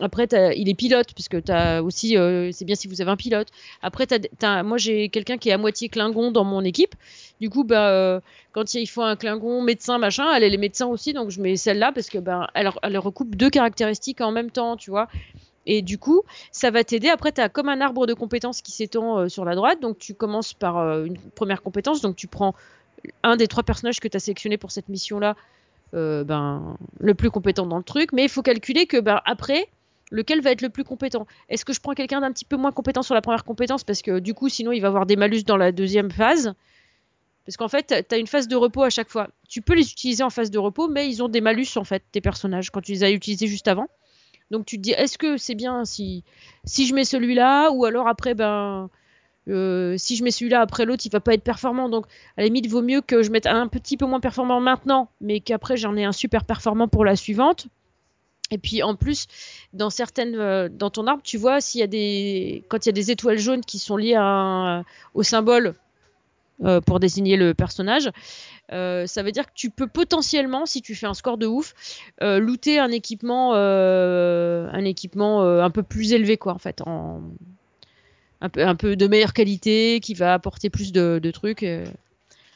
après, 0.01 0.27
il 0.55 0.69
est 0.69 0.73
pilote, 0.73 1.13
puisque 1.13 1.43
t'as 1.43 1.81
aussi, 1.81 2.17
euh, 2.17 2.49
c'est 2.51 2.65
bien 2.65 2.75
si 2.75 2.87
vous 2.87 3.01
avez 3.01 3.11
un 3.11 3.17
pilote. 3.17 3.47
Après, 3.81 4.05
t'as- 4.07 4.63
moi, 4.63 4.77
j'ai 4.77 5.09
quelqu'un 5.09 5.37
qui 5.37 5.49
est 5.49 5.53
à 5.53 5.57
moitié 5.57 5.89
Klingon 5.89 6.31
dans 6.31 6.43
mon 6.43 6.61
équipe. 6.63 6.95
Du 7.41 7.49
coup, 7.49 7.63
bah, 7.63 8.21
quand 8.53 8.73
il 8.73 8.87
faut 8.87 9.01
un 9.01 9.15
Klingon 9.15 9.61
médecin, 9.61 9.97
machin, 9.97 10.33
elle 10.33 10.43
est 10.43 10.49
les 10.49 10.57
médecins 10.57 10.87
aussi, 10.87 11.13
donc 11.13 11.29
je 11.29 11.41
mets 11.41 11.57
celle-là 11.57 11.91
parce 11.91 12.09
que, 12.09 12.17
ben, 12.17 12.47
elle, 12.53 12.69
elle 12.83 12.97
recoupe 12.97 13.35
deux 13.35 13.49
caractéristiques 13.49 14.21
en 14.21 14.31
même 14.31 14.51
temps, 14.51 14.77
tu 14.77 14.89
vois. 14.89 15.07
Et 15.65 15.81
du 15.81 15.97
coup, 15.97 16.21
ça 16.51 16.71
va 16.71 16.83
t'aider. 16.83 17.09
Après, 17.09 17.31
tu 17.31 17.41
as 17.41 17.49
comme 17.49 17.69
un 17.69 17.81
arbre 17.81 18.05
de 18.07 18.13
compétences 18.13 18.61
qui 18.61 18.71
s'étend 18.71 19.27
sur 19.29 19.45
la 19.45 19.55
droite. 19.55 19.81
Donc, 19.81 19.97
tu 19.97 20.13
commences 20.13 20.53
par 20.53 20.77
une 21.03 21.17
première 21.35 21.63
compétence. 21.63 22.01
Donc, 22.01 22.15
tu 22.15 22.27
prends 22.27 22.53
un 23.23 23.35
des 23.35 23.47
trois 23.47 23.63
personnages 23.63 23.99
que 23.99 24.07
tu 24.07 24.17
as 24.17 24.19
sélectionné 24.19 24.57
pour 24.57 24.71
cette 24.71 24.89
mission-là, 24.89 25.35
euh, 25.93 26.23
ben, 26.23 26.77
le 26.99 27.13
plus 27.13 27.31
compétent 27.31 27.65
dans 27.65 27.77
le 27.77 27.83
truc. 27.83 28.11
Mais 28.13 28.23
il 28.23 28.29
faut 28.29 28.41
calculer 28.41 28.85
que 28.85 28.99
ben, 28.99 29.21
après, 29.25 29.67
lequel 30.11 30.41
va 30.41 30.51
être 30.51 30.61
le 30.61 30.69
plus 30.69 30.83
compétent 30.83 31.27
Est-ce 31.49 31.65
que 31.65 31.73
je 31.73 31.79
prends 31.79 31.93
quelqu'un 31.93 32.21
d'un 32.21 32.31
petit 32.31 32.45
peu 32.45 32.57
moins 32.57 32.71
compétent 32.71 33.03
sur 33.03 33.15
la 33.15 33.21
première 33.21 33.43
compétence 33.43 33.83
Parce 33.83 34.01
que 34.01 34.19
du 34.19 34.33
coup, 34.33 34.49
sinon, 34.49 34.71
il 34.71 34.81
va 34.81 34.87
avoir 34.87 35.05
des 35.05 35.15
malus 35.15 35.43
dans 35.43 35.57
la 35.57 35.71
deuxième 35.71 36.11
phase? 36.11 36.53
Parce 37.45 37.57
qu'en 37.57 37.67
fait, 37.67 38.05
tu 38.09 38.15
as 38.15 38.17
une 38.17 38.27
phase 38.27 38.47
de 38.47 38.55
repos 38.55 38.81
à 38.81 38.89
chaque 38.89 39.09
fois. 39.09 39.29
Tu 39.47 39.61
peux 39.61 39.75
les 39.75 39.91
utiliser 39.91 40.23
en 40.23 40.31
phase 40.31 40.49
de 40.49 40.57
repos, 40.57 40.87
mais 40.87 41.07
ils 41.07 41.21
ont 41.21 41.29
des 41.29 41.41
malus, 41.41 41.77
en 41.77 41.83
fait, 41.83 42.03
tes 42.11 42.21
personnages, 42.21 42.71
quand 42.71 42.81
tu 42.81 42.93
les 42.93 43.03
as 43.03 43.11
utilisés 43.11 43.47
juste 43.47 43.67
avant. 43.67 43.87
Donc 44.51 44.65
tu 44.65 44.77
te 44.77 44.81
dis, 44.81 44.91
est-ce 44.91 45.17
que 45.17 45.37
c'est 45.37 45.55
bien 45.55 45.85
si, 45.85 46.23
si 46.65 46.87
je 46.87 46.93
mets 46.93 47.05
celui-là, 47.05 47.71
ou 47.71 47.85
alors 47.85 48.07
après, 48.07 48.33
ben, 48.33 48.89
euh, 49.47 49.95
si 49.97 50.15
je 50.15 50.23
mets 50.23 50.31
celui-là 50.31 50.61
après 50.61 50.85
l'autre, 50.85 51.03
il 51.05 51.11
va 51.11 51.19
pas 51.19 51.33
être 51.33 51.43
performant. 51.43 51.89
Donc 51.89 52.05
à 52.37 52.41
la 52.41 52.45
limite, 52.45 52.67
vaut 52.67 52.81
mieux 52.81 53.01
que 53.01 53.23
je 53.23 53.31
mette 53.31 53.45
un 53.45 53.67
petit 53.67 53.97
peu 53.97 54.05
moins 54.05 54.19
performant 54.19 54.59
maintenant, 54.59 55.09
mais 55.21 55.39
qu'après 55.39 55.77
j'en 55.77 55.95
ai 55.95 56.03
un 56.03 56.11
super 56.11 56.45
performant 56.45 56.87
pour 56.87 57.05
la 57.05 57.15
suivante. 57.15 57.67
Et 58.51 58.57
puis 58.57 58.83
en 58.83 58.95
plus, 58.95 59.25
dans 59.73 59.89
certaines, 59.89 60.35
euh, 60.35 60.69
dans 60.69 60.89
ton 60.89 61.07
arbre, 61.07 61.23
tu 61.23 61.37
vois 61.37 61.61
s'il 61.61 61.81
y 61.81 61.83
a 61.83 61.87
des, 61.87 62.63
quand 62.69 62.85
il 62.85 62.89
y 62.89 62.91
a 62.91 62.93
des 62.93 63.11
étoiles 63.11 63.39
jaunes 63.39 63.61
qui 63.61 63.79
sont 63.79 63.97
liées 63.97 64.17
au 65.13 65.23
symbole 65.23 65.73
euh, 66.63 66.79
pour 66.79 66.99
désigner 66.99 67.37
le 67.37 67.53
personnage, 67.53 68.11
ça 68.69 69.23
veut 69.23 69.31
dire 69.31 69.45
que 69.45 69.53
tu 69.53 69.69
peux 69.69 69.87
potentiellement, 69.87 70.65
si 70.65 70.81
tu 70.81 70.95
fais 70.95 71.05
un 71.05 71.13
score 71.13 71.37
de 71.37 71.45
ouf, 71.45 71.73
looter 72.21 72.79
un 72.79 72.91
équipement, 72.91 73.53
un 73.53 74.85
équipement 74.85 75.43
un 75.43 75.69
peu 75.69 75.83
plus 75.83 76.13
élevé, 76.13 76.37
quoi, 76.37 76.53
en 76.53 76.59
fait, 76.59 76.81
un 78.45 78.49
peu, 78.49 78.65
un 78.65 78.75
peu 78.75 78.95
de 78.95 79.07
meilleure 79.07 79.33
qualité, 79.33 79.99
qui 80.01 80.13
va 80.13 80.33
apporter 80.33 80.69
plus 80.69 80.91
de, 80.91 81.19
de 81.21 81.31
trucs 81.31 81.63
euh, 81.63 81.85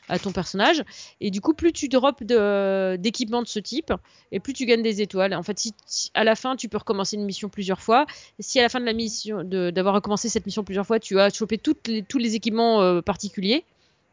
à 0.08 0.18
ton 0.18 0.32
personnage. 0.32 0.84
Et 1.22 1.30
du 1.32 1.40
coup, 1.42 1.54
plus 1.54 1.72
tu 1.72 1.88
drops 1.88 2.24
d'équipements 2.24 3.44
de, 3.44 3.48
ce 3.48 3.60
type, 3.60 3.94
et 4.32 4.40
plus 4.40 4.54
tu 4.54 4.66
gagnes 4.66 4.82
des 4.82 5.02
étoiles. 5.02 5.34
En 5.36 5.44
fait, 5.44 5.60
si, 5.60 5.74
à 6.14 6.24
la 6.24 6.36
fin, 6.36 6.56
tu 6.56 6.68
peux 6.70 6.78
recommencer 6.78 7.16
une 7.16 7.26
mission 7.26 7.50
plusieurs 7.50 7.82
fois. 7.82 8.06
Si 8.40 8.60
à 8.60 8.64
la 8.64 8.70
fin 8.70 8.80
de 8.80 8.86
la 8.86 8.94
mission, 8.94 9.44
d'avoir 9.44 9.94
recommencé 9.94 10.30
cette 10.30 10.46
mission 10.46 10.64
plusieurs 10.64 10.88
fois, 10.88 11.00
tu 11.00 11.20
as 11.20 11.30
chopé 11.30 11.58
toutes 11.58 11.88
les- 11.88 12.04
tous 12.04 12.18
les 12.18 12.34
équipements 12.36 12.82
euh, 12.82 13.02
particuliers, 13.02 13.64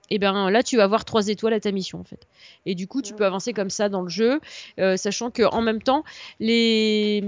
et 0.09 0.19
ben 0.19 0.51
là, 0.51 0.63
tu 0.63 0.77
vas 0.77 0.85
avoir 0.85 1.05
trois 1.05 1.27
étoiles 1.29 1.55
à 1.55 1.61
ta 1.61 1.73
mission 1.73 1.99
en 1.99 2.05
fait. 2.05 2.29
Et 2.65 2.75
du 2.77 2.87
coup, 2.87 3.03
tu 3.03 3.13
peux 3.13 3.25
avancer 3.27 3.53
comme 3.53 3.71
ça 3.71 3.89
dans 3.89 4.03
le 4.03 4.09
jeu, 4.09 4.41
euh, 4.79 4.97
sachant 4.97 5.31
que 5.33 5.43
en 5.43 5.63
même 5.63 5.83
temps, 5.83 6.05
les 6.39 7.25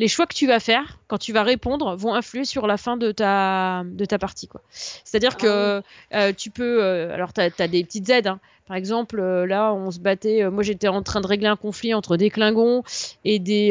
les 0.00 0.08
choix 0.08 0.26
que 0.26 0.34
tu 0.34 0.46
vas 0.46 0.60
faire 0.60 0.98
quand 1.08 1.18
tu 1.18 1.34
vas 1.34 1.42
répondre 1.42 1.94
vont 1.94 2.14
influer 2.14 2.46
sur 2.46 2.66
la 2.66 2.78
fin 2.78 2.96
de 2.96 3.12
ta 3.12 3.84
de 3.84 4.06
ta 4.06 4.18
partie 4.18 4.48
quoi. 4.48 4.62
C'est-à-dire 4.70 5.36
que 5.36 5.82
euh, 6.14 6.32
tu 6.32 6.50
peux 6.50 6.82
euh, 6.82 7.14
alors 7.14 7.34
tu 7.34 7.40
as, 7.42 7.68
des 7.68 7.84
petites 7.84 8.08
aides 8.08 8.26
hein. 8.26 8.40
Par 8.66 8.76
exemple, 8.76 9.18
euh, 9.18 9.46
là, 9.46 9.74
on 9.74 9.90
se 9.90 9.98
battait. 9.98 10.48
moi, 10.48 10.62
j'étais 10.62 10.86
en 10.86 11.02
train 11.02 11.20
de 11.20 11.26
régler 11.26 11.48
un 11.48 11.56
conflit 11.56 11.92
entre 11.92 12.16
des 12.16 12.30
Klingons 12.30 12.84
et 13.24 13.40
des 13.40 13.70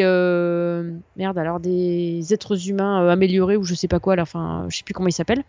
merde, 1.16 1.38
alors 1.38 1.62
des 1.62 2.34
êtres 2.34 2.68
humains 2.68 3.08
améliorés 3.08 3.56
ou 3.56 3.64
je 3.64 3.76
sais 3.76 3.88
pas 3.88 4.02
quoi. 4.02 4.18
Là, 4.18 4.24
enfin, 4.24 4.66
je 4.68 4.76
sais 4.76 4.84
plus 4.84 4.94
comment 4.94 5.08
ils 5.08 5.14
s'appellent. 5.14 5.46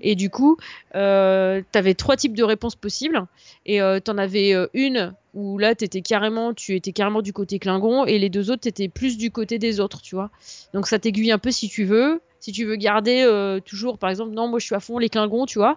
Et 0.00 0.14
du 0.14 0.30
coup, 0.30 0.56
euh, 0.94 1.62
tu 1.72 1.78
avais 1.78 1.94
trois 1.94 2.16
types 2.16 2.36
de 2.36 2.44
réponses 2.44 2.76
possibles. 2.76 3.26
Et 3.66 3.80
euh, 3.80 4.00
tu 4.04 4.10
en 4.10 4.18
avais 4.18 4.54
euh, 4.54 4.66
une 4.74 5.14
où 5.34 5.58
là, 5.58 5.72
étais 5.72 6.02
carrément, 6.02 6.54
tu 6.54 6.74
étais 6.74 6.92
carrément 6.92 7.22
du 7.22 7.32
côté 7.32 7.58
Klingon. 7.58 8.04
Et 8.06 8.18
les 8.18 8.30
deux 8.30 8.50
autres, 8.50 8.62
tu 8.62 8.68
étais 8.68 8.88
plus 8.88 9.16
du 9.16 9.30
côté 9.30 9.58
des 9.58 9.80
autres, 9.80 10.00
tu 10.00 10.14
vois. 10.14 10.30
Donc 10.74 10.86
ça 10.86 10.98
t'aiguille 10.98 11.32
un 11.32 11.38
peu 11.38 11.50
si 11.50 11.68
tu 11.68 11.84
veux. 11.84 12.20
Si 12.40 12.52
tu 12.52 12.64
veux 12.64 12.76
garder 12.76 13.22
euh, 13.24 13.60
toujours, 13.60 13.98
par 13.98 14.10
exemple, 14.10 14.32
non, 14.32 14.48
moi 14.48 14.58
je 14.58 14.66
suis 14.66 14.74
à 14.74 14.80
fond 14.80 14.98
les 14.98 15.08
Klingons, 15.08 15.46
tu 15.46 15.58
vois. 15.58 15.76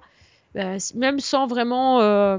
Bah, 0.54 0.78
même 0.96 1.20
sans 1.20 1.48
vraiment 1.48 2.02
euh, 2.02 2.38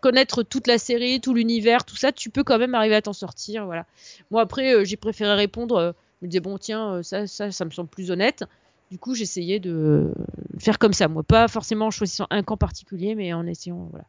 connaître 0.00 0.42
toute 0.42 0.66
la 0.66 0.78
série, 0.78 1.20
tout 1.20 1.32
l'univers, 1.32 1.84
tout 1.84 1.96
ça, 1.96 2.12
tu 2.12 2.28
peux 2.28 2.44
quand 2.44 2.58
même 2.58 2.74
arriver 2.74 2.96
à 2.96 3.02
t'en 3.02 3.12
sortir. 3.12 3.64
Voilà. 3.64 3.86
Moi, 4.30 4.42
après, 4.42 4.84
j'ai 4.84 4.96
préféré 4.96 5.34
répondre. 5.34 5.94
je 6.20 6.26
me 6.26 6.30
disais, 6.30 6.40
bon, 6.40 6.58
tiens, 6.58 7.02
ça, 7.02 7.26
ça, 7.26 7.50
ça 7.50 7.64
me 7.64 7.70
semble 7.70 7.88
plus 7.88 8.10
honnête. 8.10 8.44
Du 8.92 8.98
coup, 8.98 9.14
j'essayais 9.14 9.58
de 9.58 10.12
faire 10.58 10.78
comme 10.78 10.92
ça, 10.92 11.08
moi. 11.08 11.22
Pas 11.22 11.48
forcément 11.48 11.86
en 11.86 11.90
choisissant 11.90 12.26
un 12.28 12.42
camp 12.42 12.58
particulier, 12.58 13.14
mais 13.14 13.32
en 13.32 13.46
essayant, 13.46 13.88
voilà. 13.90 14.04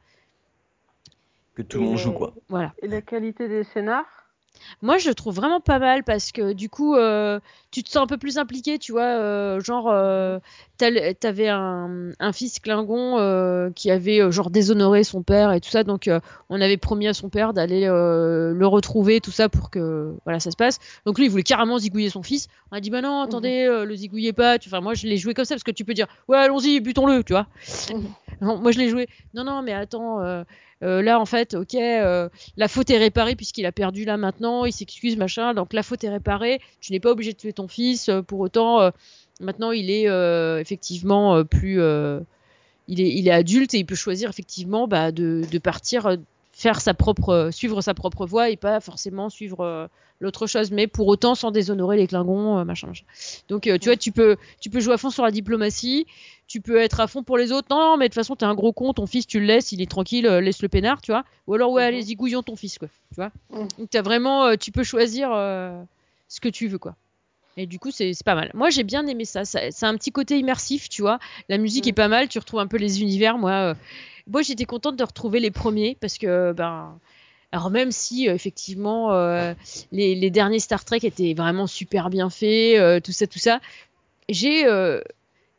Que 1.55 1.61
tout 1.61 1.79
le 1.79 1.85
monde 1.85 1.97
joue, 1.97 2.11
quoi. 2.11 2.33
voilà. 2.49 2.73
Et 2.81 2.89
la 2.89 3.01
qualité 3.01 3.47
des 3.47 3.63
scénars? 3.63 4.22
Moi, 4.81 4.97
je 4.97 5.09
le 5.09 5.15
trouve 5.15 5.35
vraiment 5.35 5.59
pas 5.59 5.79
mal 5.79 6.03
parce 6.03 6.31
que 6.31 6.53
du 6.53 6.69
coup, 6.69 6.95
euh, 6.95 7.39
tu 7.71 7.83
te 7.83 7.89
sens 7.89 8.03
un 8.03 8.07
peu 8.07 8.17
plus 8.17 8.37
impliqué, 8.37 8.77
tu 8.79 8.91
vois. 8.91 9.01
euh, 9.03 9.59
genre, 9.59 9.89
euh, 9.91 10.39
t'avais 10.77 11.47
un, 11.47 12.11
un 12.19 12.31
fils 12.33 12.59
Klingon 12.59 13.71
qui 13.75 13.91
avait 13.91 14.31
genre 14.31 14.49
déshonoré 14.49 15.03
son 15.03 15.23
père 15.23 15.53
et 15.53 15.61
tout 15.61 15.69
ça, 15.69 15.83
donc 15.83 16.09
on 16.49 16.61
avait 16.61 16.77
promis 16.77 17.07
à 17.07 17.13
son 17.13 17.29
père 17.29 17.53
d'aller 17.53 17.85
le 17.85 18.65
retrouver, 18.65 19.21
tout 19.21 19.31
ça 19.31 19.49
pour 19.49 19.69
que 19.69 20.13
voilà 20.25 20.39
ça 20.39 20.51
se 20.51 20.57
passe. 20.57 20.79
Donc 21.05 21.17
lui, 21.17 21.25
il 21.25 21.29
voulait 21.29 21.43
carrément 21.43 21.77
zigouiller 21.77 22.09
son 22.09 22.23
fils. 22.23 22.47
On 22.71 22.77
a 22.77 22.79
dit 22.81 22.89
bah 22.89 23.01
non, 23.01 23.21
attendez, 23.21 23.65
euh, 23.65 23.85
le 23.85 23.95
zigouillez 23.95 24.33
pas. 24.33 24.57
Enfin, 24.65 24.81
moi, 24.81 24.93
je 24.93 25.07
l'ai 25.07 25.17
joué 25.17 25.33
comme 25.33 25.45
ça 25.45 25.55
parce 25.55 25.63
que 25.63 25.71
tu 25.71 25.85
peux 25.85 25.93
dire 25.93 26.07
ouais, 26.27 26.37
allons-y, 26.37 26.79
butons-le, 26.79 27.23
tu 27.23 27.33
vois. 27.33 27.47
Non, 28.41 28.57
moi, 28.57 28.71
je 28.71 28.79
l'ai 28.79 28.89
joué. 28.89 29.07
Non, 29.35 29.43
non, 29.45 29.61
mais 29.61 29.73
attends. 29.73 30.19
Euh, 30.83 31.01
là, 31.01 31.19
en 31.19 31.25
fait, 31.25 31.53
ok, 31.53 31.75
euh, 31.75 32.29
la 32.57 32.67
faute 32.67 32.89
est 32.89 32.97
réparée 32.97 33.35
puisqu'il 33.35 33.65
a 33.65 33.71
perdu 33.71 34.05
là 34.05 34.17
maintenant, 34.17 34.65
il 34.65 34.73
s'excuse, 34.73 35.17
machin, 35.17 35.53
donc 35.53 35.73
la 35.73 35.83
faute 35.83 36.03
est 36.03 36.09
réparée, 36.09 36.59
tu 36.81 36.91
n'es 36.91 36.99
pas 36.99 37.11
obligé 37.11 37.31
de 37.33 37.37
tuer 37.37 37.53
ton 37.53 37.67
fils, 37.67 38.09
euh, 38.09 38.21
pour 38.21 38.39
autant, 38.41 38.91
maintenant 39.39 39.71
il 39.71 39.89
est 39.89 40.07
effectivement 40.59 41.43
plus... 41.45 41.79
il, 42.87 43.01
est, 43.01 43.15
il 43.15 43.27
est 43.27 43.31
adulte 43.31 43.73
et 43.73 43.79
il 43.79 43.85
peut 43.85 43.95
choisir 43.95 44.29
effectivement 44.29 44.87
bah, 44.87 45.11
de, 45.11 45.41
de 45.49 45.57
partir, 45.57 46.17
faire 46.53 46.79
sa 46.79 46.93
propre, 46.93 47.49
suivre 47.51 47.81
sa 47.81 47.93
propre 47.93 48.25
voie 48.25 48.49
et 48.49 48.55
pas 48.55 48.79
forcément 48.79 49.29
suivre 49.29 49.61
euh, 49.61 49.87
l'autre 50.19 50.45
chose, 50.45 50.71
mais 50.71 50.87
pour 50.87 51.07
autant 51.07 51.33
sans 51.35 51.51
déshonorer 51.51 51.97
les 51.97 52.07
Klingons, 52.07 52.59
euh, 52.59 52.63
machin, 52.63 52.87
machin. 52.87 53.03
Donc 53.49 53.65
euh, 53.65 53.77
tu 53.79 53.89
vois, 53.89 53.97
tu 53.97 54.11
peux, 54.11 54.37
tu 54.61 54.69
peux 54.69 54.79
jouer 54.79 54.93
à 54.93 54.97
fond 54.97 55.09
sur 55.09 55.23
la 55.23 55.31
diplomatie, 55.31 56.05
tu 56.53 56.61
peux 56.61 56.77
être 56.77 56.99
à 56.99 57.07
fond 57.07 57.23
pour 57.23 57.39
les 57.39 57.51
autres. 57.51 57.67
Non, 57.71 57.79
non, 57.79 57.97
mais 57.97 58.05
de 58.05 58.09
toute 58.09 58.13
façon, 58.21 58.35
t'es 58.35 58.45
un 58.45 58.53
gros 58.53 58.73
con, 58.73 58.93
ton 58.93 59.07
fils, 59.07 59.25
tu 59.25 59.39
le 59.39 59.47
laisses, 59.47 59.71
il 59.71 59.81
est 59.81 59.89
tranquille, 59.89 60.27
euh, 60.27 60.39
laisse 60.39 60.61
le 60.61 60.67
peinard, 60.69 61.01
tu 61.01 61.11
vois. 61.11 61.23
Ou 61.47 61.55
alors, 61.55 61.71
ouais, 61.71 61.81
Mhm. 61.81 61.87
allez, 61.87 62.01
zigouillons 62.03 62.43
ton 62.43 62.55
fils, 62.55 62.77
quoi. 62.77 62.89
Tu 63.09 63.15
vois. 63.15 63.31
Mhm. 63.49 63.67
Donc, 63.79 63.89
t'as 63.89 64.03
vraiment, 64.03 64.45
euh, 64.45 64.55
tu 64.55 64.71
peux 64.71 64.83
choisir 64.83 65.31
euh, 65.33 65.81
ce 66.27 66.39
que 66.39 66.49
tu 66.49 66.67
veux, 66.67 66.77
quoi. 66.77 66.95
Et 67.57 67.65
du 67.65 67.79
coup, 67.79 67.89
c'est 67.89 68.11
pas 68.23 68.35
mal. 68.35 68.51
Moi, 68.53 68.69
j'ai 68.69 68.83
bien 68.83 69.07
aimé 69.07 69.25
ça. 69.25 69.45
ça. 69.45 69.71
C'est 69.71 69.85
un 69.87 69.95
petit 69.97 70.11
côté 70.11 70.37
immersif, 70.37 70.89
tu 70.89 71.01
vois. 71.01 71.17
La 71.49 71.57
musique 71.57 71.85
Mhm. 71.85 71.89
est 71.89 71.93
pas 71.93 72.07
mal, 72.07 72.27
tu 72.27 72.37
retrouves 72.37 72.59
un 72.59 72.67
peu 72.67 72.77
les 72.77 73.01
univers. 73.01 73.39
Moi, 73.39 73.73
moi 74.27 74.43
j'étais 74.43 74.65
contente 74.65 74.95
de 74.95 75.03
retrouver 75.03 75.39
les 75.39 75.49
premiers 75.51 75.97
parce 75.99 76.19
que, 76.19 76.51
ben. 76.53 76.99
Alors 77.51 77.69
même 77.71 77.91
si 77.91 78.27
euh, 78.29 78.33
effectivement 78.35 79.11
euh, 79.13 79.53
les, 79.91 80.13
les 80.15 80.29
derniers 80.29 80.57
Star 80.59 80.85
Trek 80.85 80.99
étaient 81.03 81.33
vraiment 81.35 81.65
super 81.67 82.09
bien 82.11 82.29
faits, 82.31 82.79
euh, 82.79 82.99
tout 82.99 83.11
ça, 83.11 83.25
tout 83.27 83.37
ça, 83.39 83.59
j'ai 84.29 84.65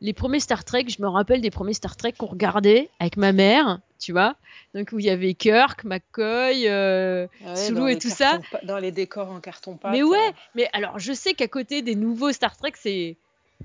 les 0.01 0.13
premiers 0.13 0.39
Star 0.39 0.63
Trek, 0.63 0.85
je 0.87 1.01
me 1.01 1.07
rappelle 1.07 1.41
des 1.41 1.51
premiers 1.51 1.73
Star 1.73 1.95
Trek 1.95 2.13
qu'on 2.17 2.25
regardait 2.25 2.89
avec 2.99 3.17
ma 3.17 3.31
mère, 3.31 3.79
tu 3.99 4.11
vois, 4.11 4.35
donc 4.73 4.89
où 4.91 4.99
il 4.99 5.05
y 5.05 5.09
avait 5.09 5.33
Kirk, 5.33 5.83
McCoy, 5.83 6.67
euh, 6.67 7.27
Ouais, 7.45 7.55
Sulu 7.55 7.91
et 7.91 7.97
tout 7.97 8.09
ça. 8.09 8.39
Dans 8.63 8.77
les 8.77 8.91
décors 8.91 9.31
en 9.31 9.39
carton 9.39 9.77
pâte. 9.77 9.91
mais 9.93 10.03
ouais, 10.03 10.31
mais 10.53 10.67
alors 10.73 10.99
je 10.99 11.13
sais 11.13 11.33
qu'à 11.33 11.47
côté 11.47 11.81
des 11.81 11.95
nouveaux 11.95 12.31
Star 12.31 12.55
Trek, 12.57 12.73
c'est 12.75 13.17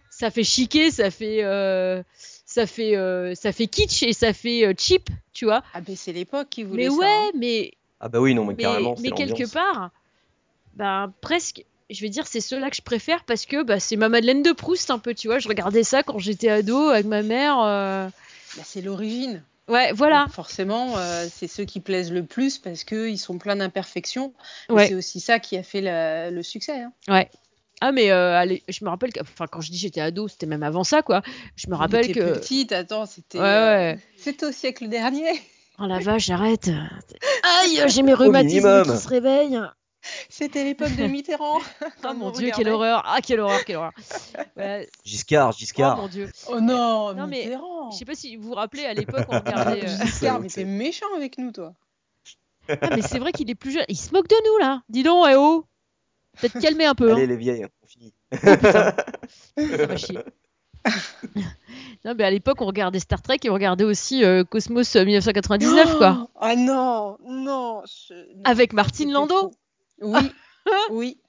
ça 0.09 0.31
fait 0.31 0.45
chiquer, 0.45 0.91
ça 0.91 1.11
fait, 1.11 1.43
euh, 1.43 2.03
ça 2.47 2.67
fait, 2.67 2.97
euh, 2.97 3.35
ça 3.35 3.53
fait 3.53 3.67
kitsch 3.67 4.03
et 4.03 4.13
ça 4.13 4.33
fait 4.33 4.65
euh, 4.65 4.73
cheap, 4.77 5.09
tu 5.33 5.45
vois. 5.45 5.63
Ah 5.75 5.81
ben 5.81 5.97
c'est 5.97 6.13
l'époque 6.13 6.49
qui 6.49 6.63
voulait 6.63 6.85
Mais 6.85 6.91
ça. 6.91 6.97
ouais, 6.97 7.07
hein. 7.07 7.31
mais 7.37 7.73
Ah 8.01 8.09
bah 8.09 8.21
oui, 8.21 8.35
non, 8.35 8.45
mais, 8.45 8.55
mais, 8.55 8.63
carrément, 8.63 8.95
mais 9.01 9.11
quelque 9.11 9.53
part, 9.53 9.91
ben 10.75 11.13
presque, 11.21 11.65
je 11.91 12.01
vais 12.03 12.09
dire, 12.09 12.27
c'est 12.27 12.41
ceux-là 12.41 12.71
que 12.71 12.77
je 12.77 12.83
préfère 12.83 13.25
parce 13.25 13.47
que 13.47 13.63
bah, 13.63 13.81
c'est 13.81 13.97
ma 13.97 14.09
Madeleine 14.09 14.43
de 14.43 14.53
Proust 14.53 14.91
un 14.91 14.99
peu, 14.99 15.15
tu 15.15 15.29
vois. 15.29 15.39
Je 15.39 15.49
regardais 15.49 15.83
ça 15.85 16.03
quand 16.03 16.19
j'étais 16.19 16.49
ado 16.49 16.89
avec 16.89 17.07
ma 17.07 17.23
mère. 17.23 17.59
euh, 17.61 18.09
Bah, 18.57 18.63
c'est 18.65 18.81
l'origine. 18.83 19.43
Ouais, 19.69 19.93
voilà. 19.93 20.25
Donc, 20.25 20.33
Forcément, 20.35 20.99
euh, 20.99 21.27
c'est 21.33 21.47
ceux 21.47 21.65
qui 21.65 21.79
plaisent 21.81 22.11
le 22.11 22.25
plus 22.25 22.59
parce 22.59 22.83
qu'ils 22.85 23.19
sont 23.19 23.39
pleins 23.39 23.55
d'imperfections. 23.57 24.33
Ouais. 24.69 24.89
C'est 24.89 24.95
aussi 24.95 25.21
ça 25.21 25.39
qui 25.39 25.57
a 25.57 25.63
fait 25.63 25.81
la- 25.81 26.31
le 26.31 26.43
succès. 26.43 26.83
hein. 27.09 27.25
Ah 27.83 27.93
mais 27.93 28.11
euh, 28.11 28.37
allez, 28.37 28.63
je 28.69 28.85
me 28.85 28.91
rappelle 28.91 29.11
que, 29.11 29.21
enfin 29.23 29.47
quand 29.47 29.63
je 29.63 29.71
dis 29.71 29.79
j'étais 29.79 30.03
ado, 30.03 30.29
c'était 30.29 30.45
même 30.45 30.63
avant 30.63 30.85
ça 30.85 31.01
quoi. 31.01 31.23
Je 31.57 31.71
me 31.71 31.75
rappelle 31.77 32.09
que, 32.09 32.13
plus 32.33 32.41
petite, 32.41 32.73
attends, 32.73 33.07
c'était 33.07 33.39
ouais 33.39 33.45
ouais. 33.45 33.99
c'était 34.19 34.45
au 34.45 34.53
siècle 34.53 34.87
dernier. 34.89 35.31
Oh 35.79 35.87
la 35.87 35.99
vache, 35.99 36.27
j'arrête. 36.27 36.69
Aïe, 37.63 37.83
j'ai 37.89 38.03
mes 38.03 38.13
rhumatismes 38.13 38.83
qui 38.83 38.99
se 38.99 39.09
réveillent. 39.09 39.59
C'était 40.29 40.65
l'époque 40.65 40.95
de 40.97 41.05
Mitterrand. 41.07 41.59
Oh 42.05 42.15
mon 42.15 42.29
on 42.29 42.31
dieu, 42.31 42.47
quelle 42.47 42.69
regardait. 42.69 42.71
horreur. 42.71 43.03
Ah 43.07 43.21
quelle 43.23 43.41
horreur, 43.41 43.65
quelle 43.65 43.77
horreur. 43.77 43.93
Ouais. 44.57 44.89
Giscard, 45.05 45.51
Oh 45.51 45.57
Giscard. 45.59 45.97
mon 45.99 46.09
dieu. 46.09 46.31
Oh 46.49 46.61
non, 46.61 47.15
Non, 47.15 47.27
mais 47.27 47.45
Mitterrand. 47.45 47.91
Je 47.91 47.97
sais 47.99 48.05
pas 48.05 48.15
si 48.15 48.37
vous 48.37 48.49
vous 48.49 48.55
rappelez 48.55 48.85
à 48.87 48.95
l'époque 48.95 49.27
on 49.29 49.39
regardait. 49.39 49.85
euh, 49.85 50.05
Giscard, 50.05 50.41
mais 50.41 50.49
c'est- 50.49 50.63
t'es 50.63 50.67
méchant 50.67 51.07
avec 51.17 51.39
nous, 51.39 51.53
toi. 51.53 51.75
Ah 52.69 52.91
mais 52.95 53.03
c'est 53.03 53.19
vrai 53.19 53.33
qu'il 53.33 53.51
est 53.51 53.55
plus 53.55 53.73
jeune. 53.73 53.85
Il 53.89 53.97
se 53.97 54.13
moque 54.13 54.29
de 54.29 54.37
nous 54.47 54.59
là. 54.59 54.83
Dis 54.89 55.03
donc, 55.03 55.27
eh 55.31 55.35
oh. 55.37 55.65
Peut-être 56.41 56.61
calmer 56.61 56.85
un 56.87 56.95
peu. 56.95 57.11
hein. 57.11 57.17
Allez, 57.17 57.27
les 57.27 57.37
vieilles, 57.37 57.67
on 57.83 57.87
finit. 57.87 58.15
Ça 58.33 58.95
va 59.87 59.97
chier. 59.97 60.19
non 62.05 62.15
mais 62.17 62.25
à 62.25 62.31
l'époque 62.31 62.61
on 62.63 62.67
regardait 62.67 63.01
Star 63.01 63.21
Trek 63.21 63.39
et 63.45 63.51
on 63.51 63.55
regardait 63.55 63.85
aussi 63.85 64.25
euh, 64.25 64.45
Cosmos 64.45 64.97
euh, 64.97 65.05
1999 65.05 65.99
quoi. 65.99 66.19
Oh, 66.25 66.31
Ah 66.41 66.57
non, 66.57 67.19
non. 67.27 67.83
je- 67.87 68.15
Avec 68.45 68.73
Martine 68.73 69.13
Landau. 69.13 69.51
Oui, 70.01 70.31
oui. 70.91 71.21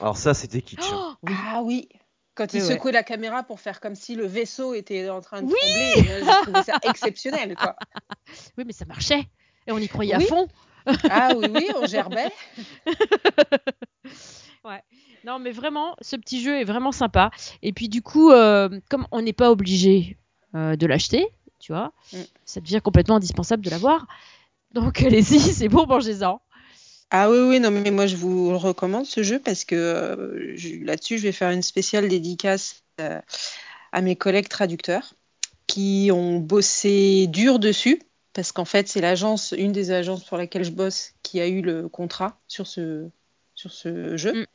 Alors 0.00 0.16
ça, 0.16 0.34
c'était 0.34 0.60
kitsch. 0.62 0.80
hein. 0.92 1.16
Oh, 1.22 1.26
oui. 1.28 1.32
Ah 1.52 1.62
oui. 1.62 1.88
Quand 2.34 2.52
il 2.52 2.60
Mais 2.60 2.66
ouais. 2.66 2.72
secouait 2.74 2.92
la 2.92 3.04
caméra 3.04 3.44
pour 3.44 3.60
faire 3.60 3.80
comme 3.80 3.94
si 3.94 4.16
le 4.16 4.26
vaisseau 4.26 4.74
était 4.74 5.08
en 5.08 5.20
train 5.20 5.42
de 5.42 5.46
Oui. 5.46 5.54
trembler, 5.60 6.02
moi, 6.02 6.20
j'ai 6.20 6.42
trouvé 6.42 6.62
ça 6.62 6.78
exceptionnel, 6.82 7.54
quoi. 7.56 7.76
Oui 8.58 8.64
mais 8.66 8.72
ça 8.72 8.84
marchait. 8.86 9.28
Et 9.66 9.72
on 9.72 9.78
y 9.78 9.86
croyait 9.88 10.16
Oui. 10.16 10.24
à 10.24 10.26
fond. 10.26 10.48
Ah 11.10 11.30
oui, 11.36 11.46
oui, 11.50 11.70
on 11.76 11.86
gerbait. 11.86 12.30
Non, 15.24 15.38
mais 15.38 15.52
vraiment, 15.52 15.96
ce 16.02 16.16
petit 16.16 16.42
jeu 16.42 16.60
est 16.60 16.64
vraiment 16.64 16.92
sympa. 16.92 17.30
Et 17.62 17.72
puis 17.72 17.88
du 17.88 18.02
coup, 18.02 18.30
euh, 18.30 18.68
comme 18.90 19.06
on 19.10 19.22
n'est 19.22 19.32
pas 19.32 19.50
obligé 19.50 20.18
euh, 20.54 20.76
de 20.76 20.86
l'acheter, 20.86 21.26
tu 21.60 21.72
vois, 21.72 21.92
Mm. 22.12 22.18
ça 22.44 22.60
devient 22.60 22.80
complètement 22.84 23.16
indispensable 23.16 23.64
de 23.64 23.70
l'avoir. 23.70 24.06
Donc 24.74 25.00
allez-y, 25.02 25.40
c'est 25.40 25.68
bon, 25.68 25.86
mangez-en. 25.86 26.42
Ah 27.10 27.30
oui, 27.30 27.38
oui, 27.38 27.60
non, 27.60 27.70
mais 27.70 27.90
moi 27.90 28.06
je 28.06 28.16
vous 28.16 28.50
le 28.50 28.56
recommande 28.56 29.06
ce 29.06 29.22
jeu 29.22 29.38
parce 29.38 29.64
que 29.64 29.74
euh, 29.76 30.56
là-dessus 30.82 31.18
je 31.18 31.22
vais 31.24 31.32
faire 31.32 31.50
une 31.50 31.62
spéciale 31.62 32.08
dédicace 32.08 32.82
euh, 33.00 33.20
à 33.92 34.00
mes 34.00 34.16
collègues 34.16 34.48
traducteurs 34.48 35.14
qui 35.66 36.10
ont 36.12 36.38
bossé 36.38 37.26
dur 37.28 37.58
dessus 37.58 38.02
parce 38.32 38.52
qu'en 38.52 38.64
fait 38.64 38.88
c'est 38.88 39.00
l'agence, 39.00 39.54
une 39.56 39.72
des 39.72 39.90
agences 39.92 40.24
pour 40.24 40.38
laquelle 40.38 40.64
je 40.64 40.72
bosse 40.72 41.12
qui 41.22 41.40
a 41.40 41.46
eu 41.46 41.60
le 41.60 41.88
contrat 41.88 42.40
sur 42.48 42.66
ce, 42.66 43.08
sur 43.54 43.72
ce 43.72 44.16
jeu. 44.16 44.42
Mm. 44.42 44.46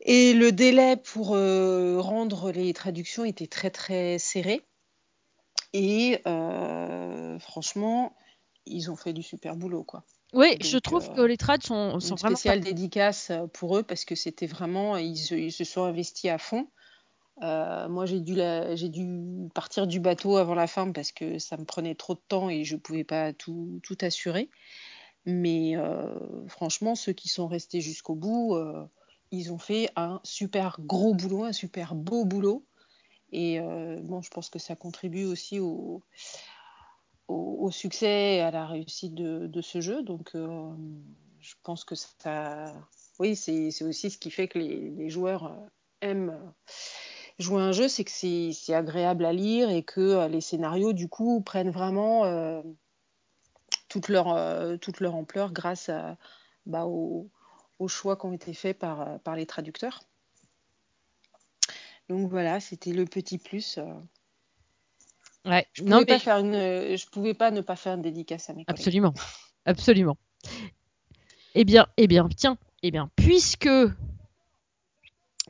Et 0.00 0.32
le 0.32 0.50
délai 0.50 0.96
pour 0.96 1.34
euh, 1.34 2.00
rendre 2.00 2.50
les 2.50 2.72
traductions 2.72 3.24
était 3.24 3.46
très 3.46 3.70
très 3.70 4.18
serré. 4.18 4.62
Et 5.72 6.22
franchement, 7.40 8.16
ils 8.66 8.90
ont 8.90 8.96
fait 8.96 9.12
du 9.12 9.22
super 9.22 9.54
boulot, 9.54 9.84
quoi. 9.84 10.02
Oui, 10.34 10.56
Donc, 10.60 10.62
je 10.62 10.78
trouve 10.78 11.08
euh, 11.10 11.14
que 11.14 11.20
les 11.22 11.36
trades 11.36 11.62
sont, 11.62 12.00
sont 12.00 12.14
Une 12.14 12.16
vraiment. 12.16 12.36
spéciale 12.36 12.60
dédicace 12.60 13.30
euh, 13.30 13.46
pour 13.46 13.76
eux 13.78 13.82
parce 13.82 14.04
que 14.04 14.14
c'était 14.14 14.46
vraiment, 14.46 14.96
ils, 14.96 15.16
se- 15.16 15.34
ils 15.34 15.52
se 15.52 15.64
sont 15.64 15.84
investis 15.84 16.30
à 16.30 16.38
fond. 16.38 16.68
Euh, 17.42 17.88
moi, 17.88 18.06
j'ai 18.06 18.20
dû, 18.20 18.34
la- 18.34 18.76
j'ai 18.76 18.88
dû 18.88 19.06
partir 19.54 19.86
du 19.86 20.00
bateau 20.00 20.36
avant 20.38 20.54
la 20.54 20.66
fin 20.66 20.92
parce 20.92 21.12
que 21.12 21.38
ça 21.38 21.56
me 21.56 21.64
prenait 21.64 21.94
trop 21.96 22.14
de 22.14 22.22
temps 22.28 22.50
et 22.50 22.64
je 22.64 22.76
ne 22.76 22.80
pouvais 22.80 23.04
pas 23.04 23.32
tout, 23.32 23.80
tout 23.84 23.96
assurer. 24.02 24.50
Mais 25.26 25.76
euh, 25.76 26.46
franchement, 26.48 26.94
ceux 26.94 27.12
qui 27.12 27.28
sont 27.28 27.48
restés 27.48 27.80
jusqu'au 27.80 28.14
bout, 28.14 28.56
euh, 28.56 28.86
ils 29.32 29.52
ont 29.52 29.58
fait 29.58 29.90
un 29.96 30.20
super 30.24 30.78
gros 30.80 31.14
boulot, 31.14 31.44
un 31.44 31.52
super 31.52 31.94
beau 31.94 32.24
boulot. 32.24 32.66
Et 33.32 33.60
bon, 33.60 34.22
je 34.22 34.30
pense 34.30 34.50
que 34.50 34.58
ça 34.58 34.76
contribue 34.76 35.24
aussi 35.24 35.60
au, 35.60 36.02
au, 37.28 37.70
succès 37.70 38.36
et 38.36 38.40
à 38.40 38.50
la 38.50 38.66
réussite 38.66 39.14
de, 39.14 39.60
ce 39.60 39.80
jeu. 39.80 40.02
Donc, 40.02 40.34
euh, 40.34 40.70
je 41.40 41.54
pense 41.62 41.84
que 41.84 41.94
ça. 41.94 42.72
Oui, 43.18 43.36
c'est 43.36 43.84
aussi 43.84 44.10
ce 44.10 44.18
qui 44.18 44.30
fait 44.30 44.48
que 44.48 44.58
les, 44.58 44.90
les 44.90 45.10
joueurs 45.10 45.46
euh, 45.46 45.66
aiment 46.00 46.30
euh, 46.30 46.72
jouer 47.38 47.62
un 47.62 47.72
jeu, 47.72 47.88
c'est 47.88 48.04
que 48.04 48.10
c'est 48.10 48.74
agréable 48.74 49.24
à 49.24 49.32
lire 49.32 49.70
et 49.70 49.82
que 49.82 50.26
les 50.28 50.40
scénarios, 50.40 50.92
du 50.92 51.08
coup, 51.08 51.40
prennent 51.40 51.70
vraiment 51.70 52.62
toute, 53.88 54.08
leur, 54.08 54.78
toute 54.80 54.98
leur 54.98 55.14
ampleur 55.14 55.52
grâce 55.52 55.88
à, 55.88 56.16
bah, 56.66 56.86
aux, 56.86 57.30
choix 57.86 58.16
qui 58.16 58.26
ont 58.26 58.32
été 58.32 58.54
faits 58.54 58.76
par, 58.76 59.20
par 59.20 59.36
les 59.36 59.46
traducteurs. 59.46 60.02
Donc 62.08 62.28
voilà, 62.28 62.58
c'était 62.58 62.92
le 62.92 63.04
petit 63.04 63.38
plus. 63.38 63.78
Ouais. 65.44 65.66
Je 65.72 65.82
Non, 65.82 66.02
pouvais 66.02 66.06
pas 66.06 66.12
mais 66.14 66.18
faire 66.18 66.38
une, 66.38 66.52
je 66.96 67.06
pouvais 67.10 67.34
pas 67.34 67.50
ne 67.50 67.60
pas 67.60 67.76
faire 67.76 67.94
une 67.94 68.02
dédicace 68.02 68.50
à 68.50 68.54
mes 68.54 68.64
collègues. 68.64 68.68
absolument, 68.68 69.14
absolument. 69.64 70.16
Eh 71.54 71.64
bien, 71.64 71.86
eh 71.96 72.06
bien, 72.06 72.28
tiens, 72.36 72.58
eh 72.82 72.90
bien, 72.90 73.10
puisque 73.16 73.68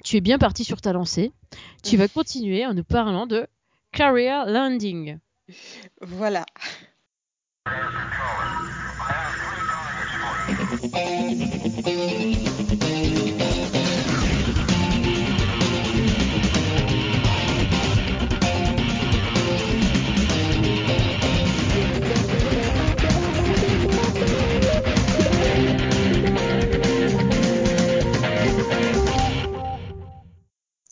tu 0.04 0.16
es 0.16 0.20
bien 0.20 0.38
parti 0.38 0.64
sur 0.64 0.80
ta 0.80 0.92
lancée, 0.92 1.32
tu 1.82 1.96
vas 1.96 2.08
continuer 2.08 2.64
en 2.66 2.74
nous 2.74 2.84
parlant 2.84 3.26
de 3.26 3.46
Career 3.92 4.44
Landing. 4.46 5.18
Voilà. 6.00 6.44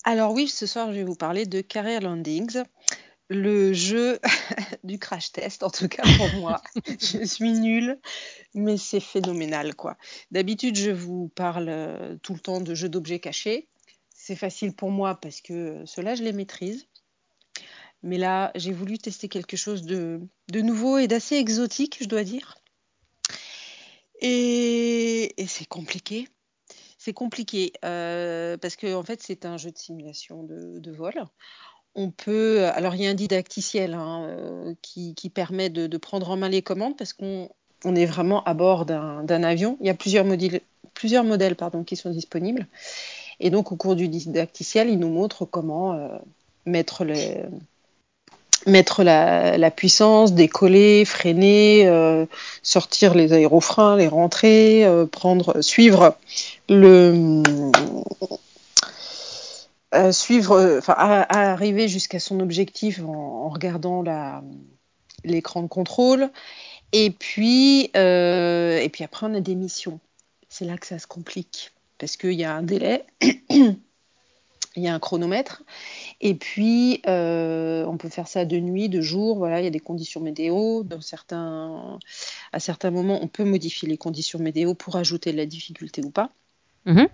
Alors 0.09 0.31
oui, 0.33 0.47
ce 0.47 0.67
soir, 0.67 0.93
je 0.93 0.99
vais 0.99 1.05
vous 1.05 1.17
parler 1.17 1.47
de 1.47 1.61
Career 1.61 2.01
Landings, 2.01 2.63
le 3.29 3.73
jeu 3.73 4.21
du 4.85 5.01
crash 5.01 5.33
test, 5.33 5.65
en 5.65 5.71
tout 5.71 5.89
cas 5.89 6.05
pour 6.17 6.33
moi. 6.35 6.63
je 6.87 7.25
suis 7.25 7.51
nulle, 7.51 7.99
mais 8.55 8.77
c'est 8.77 9.01
phénoménal, 9.01 9.75
quoi. 9.75 9.97
D'habitude, 10.31 10.77
je 10.77 10.93
vous 10.93 11.27
parle 11.35 11.69
euh, 11.69 12.17
tout 12.23 12.35
le 12.35 12.39
temps 12.39 12.61
de 12.61 12.73
jeux 12.73 12.89
d'objets 12.89 13.19
cachés. 13.19 13.67
C'est 14.15 14.37
facile 14.37 14.77
pour 14.77 14.93
moi 14.93 15.17
parce 15.17 15.41
que 15.41 15.83
ceux-là, 15.87 16.15
je 16.15 16.23
les 16.23 16.33
maîtrise. 16.33 16.87
Mais 18.05 18.17
là, 18.17 18.53
j'ai 18.55 18.73
voulu 18.73 18.99
tester 18.99 19.29
quelque 19.29 19.57
chose 19.57 19.83
de, 19.83 20.21
de 20.53 20.61
nouveau 20.61 20.99
et 20.99 21.09
d'assez 21.09 21.35
exotique, 21.35 21.99
je 22.01 22.07
dois 22.07 22.23
dire. 22.23 22.59
Et, 24.21 25.43
et 25.43 25.49
c'est 25.49 25.67
compliqué. 25.67 26.29
C'est 27.07 27.13
compliqué 27.13 27.73
euh, 27.85 28.57
parce 28.57 28.75
que 28.75 28.93
en 28.93 29.05
fait 29.05 29.23
c'est 29.23 29.47
un 29.47 29.59
jeu 29.59 29.71
de 29.71 29.79
simulation 29.79 30.43
de, 30.43 30.91
vol. 30.91 31.15
On 31.95 32.11
peut, 32.11 32.65
alors 32.65 32.97
il 32.97 33.03
y 33.03 33.07
a 33.07 33.11
un 33.11 33.15
didacticiel 33.15 33.95
hein, 33.95 34.25
euh, 34.25 34.75
qui, 34.83 35.15
permet 35.33 35.71
de, 35.71 35.97
prendre 35.99 36.29
en 36.29 36.37
main 36.37 36.49
les 36.49 36.63
commandes 36.63 36.97
parce 36.97 37.13
qu'on 37.13 37.49
on 37.85 37.95
est 37.95 38.07
vraiment 38.07 38.43
à 38.43 38.55
bord 38.55 38.87
d'un 38.87 39.45
avion. 39.45 39.77
Il 39.81 39.87
y 39.87 39.91
a 39.91 39.95
plusieurs 39.95 40.25
modèles, 40.25 40.63
plusieurs 40.95 41.23
modèles 41.23 41.55
pardon, 41.55 41.85
qui 41.85 41.95
sont 41.95 42.11
disponibles. 42.11 42.67
Et 43.39 43.51
donc 43.51 43.71
au 43.71 43.77
cours 43.77 43.95
du 43.95 44.09
didacticiel, 44.09 44.91
il 44.91 44.99
nous 44.99 45.11
montre 45.11 45.45
comment 45.45 45.93
euh, 45.93 46.09
mettre 46.65 47.05
les 47.05 47.45
mettre 48.67 49.03
la, 49.03 49.71
puissance, 49.71 50.33
décoller, 50.33 51.05
freiner, 51.05 51.87
euh, 51.87 52.27
sortir 52.63 53.15
les 53.15 53.33
aérofreins, 53.33 53.97
les 53.97 54.09
rentrer, 54.09 54.85
euh, 54.85 55.07
prendre, 55.07 55.61
suivre 55.61 56.17
le 56.69 57.43
euh, 59.95 60.13
suivre, 60.13 60.79
enfin 60.79 60.95
arriver 60.97 61.89
jusqu'à 61.89 62.19
son 62.19 62.41
objectif 62.41 63.01
en, 63.03 63.49
regardant 63.51 64.03
l'écran 65.25 65.63
de 65.63 65.69
contrôle. 65.69 66.31
Et 66.93 67.11
puis 67.11 67.91
et 67.95 68.89
puis 68.93 69.05
après 69.05 69.27
on 69.27 69.35
a 69.35 69.41
des 69.41 69.55
missions. 69.55 70.01
C'est 70.49 70.65
là 70.65 70.77
que 70.77 70.87
ça 70.87 70.99
se 70.99 71.07
complique 71.07 71.73
parce 71.99 72.17
qu'il 72.17 72.33
y 72.33 72.45
a 72.45 72.55
un 72.55 72.63
délai. 72.63 73.05
Il 74.77 74.83
y 74.83 74.89
a 74.89 74.95
un 74.95 74.99
chronomètre. 74.99 75.63
Et 76.21 76.35
puis, 76.35 77.03
euh, 77.07 77.85
on 77.87 77.97
peut 77.97 78.09
faire 78.09 78.29
ça 78.29 78.45
de 78.45 78.59
nuit, 78.59 78.89
de 78.89 79.01
jour. 79.01 79.39
Voilà, 79.39 79.61
il 79.61 79.65
y 79.65 79.67
a 79.67 79.71
des 79.71 79.81
conditions 79.81 80.21
météo. 80.21 80.83
Dans 80.83 81.01
certains, 81.01 81.99
à 82.53 82.61
certains 82.61 82.91
moments, 82.91 83.19
on 83.23 83.29
peut 83.29 83.45
modifier 83.45 83.89
les 83.89 83.97
conditions 83.97 84.39
météo 84.39 84.75
pour 84.75 84.97
ajouter 84.97 85.33
de 85.33 85.39
la 85.39 85.47
difficulté 85.47 86.03
ou 86.05 86.11
pas. 86.11 86.31
Mhm. 86.85 87.09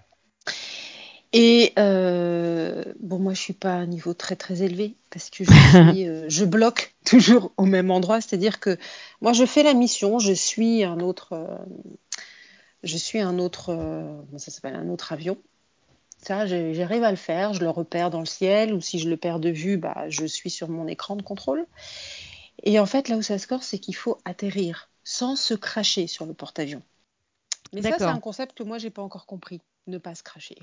Et 1.32 1.72
euh, 1.78 2.84
bon, 3.00 3.18
moi, 3.18 3.32
je 3.32 3.40
suis 3.40 3.54
pas 3.54 3.72
à 3.72 3.76
un 3.76 3.86
niveau 3.86 4.12
très 4.12 4.36
très 4.36 4.62
élevé 4.62 4.96
parce 5.10 5.30
que 5.30 5.44
je, 5.44 5.50
suis, 5.94 6.08
euh, 6.08 6.26
je 6.28 6.44
bloque 6.44 6.94
toujours 7.06 7.52
au 7.56 7.64
même 7.64 7.90
endroit. 7.90 8.20
C'est-à-dire 8.20 8.60
que 8.60 8.76
moi, 9.20 9.32
je 9.32 9.46
fais 9.46 9.62
la 9.62 9.72
mission, 9.72 10.18
je 10.18 10.32
suis 10.32 10.84
un 10.84 11.00
autre, 11.00 11.58
je 12.82 12.96
suis 12.96 13.20
un 13.20 13.38
autre, 13.38 13.74
ça 14.36 14.50
s'appelle, 14.50 14.74
un 14.74 14.88
autre 14.88 15.12
avion. 15.12 15.38
Ça, 16.22 16.46
j'arrive 16.46 17.02
à 17.02 17.10
le 17.10 17.16
faire. 17.16 17.52
Je 17.52 17.60
le 17.60 17.70
repère 17.70 18.10
dans 18.10 18.20
le 18.20 18.26
ciel 18.26 18.72
ou 18.74 18.80
si 18.80 18.98
je 18.98 19.08
le 19.10 19.16
perds 19.16 19.40
de 19.40 19.50
vue, 19.50 19.76
bah, 19.76 20.04
je 20.08 20.24
suis 20.24 20.50
sur 20.50 20.68
mon 20.68 20.86
écran 20.86 21.16
de 21.16 21.22
contrôle. 21.22 21.66
Et 22.62 22.78
en 22.78 22.86
fait, 22.86 23.08
là 23.08 23.16
où 23.16 23.22
ça 23.22 23.38
se 23.38 23.46
corse, 23.46 23.66
c'est 23.66 23.78
qu'il 23.78 23.96
faut 23.96 24.18
atterrir 24.24 24.90
sans 25.04 25.36
se 25.36 25.54
cracher 25.54 26.06
sur 26.06 26.26
le 26.26 26.34
porte-avions. 26.34 26.82
Mais 27.72 27.82
ça, 27.82 27.98
c'est 27.98 28.04
un 28.04 28.20
concept 28.20 28.56
que 28.56 28.62
moi, 28.62 28.78
j'ai 28.78 28.90
pas 28.90 29.02
encore 29.02 29.26
compris. 29.26 29.60
Ne 29.86 29.98
pas 29.98 30.14
se 30.14 30.22
cracher. 30.22 30.56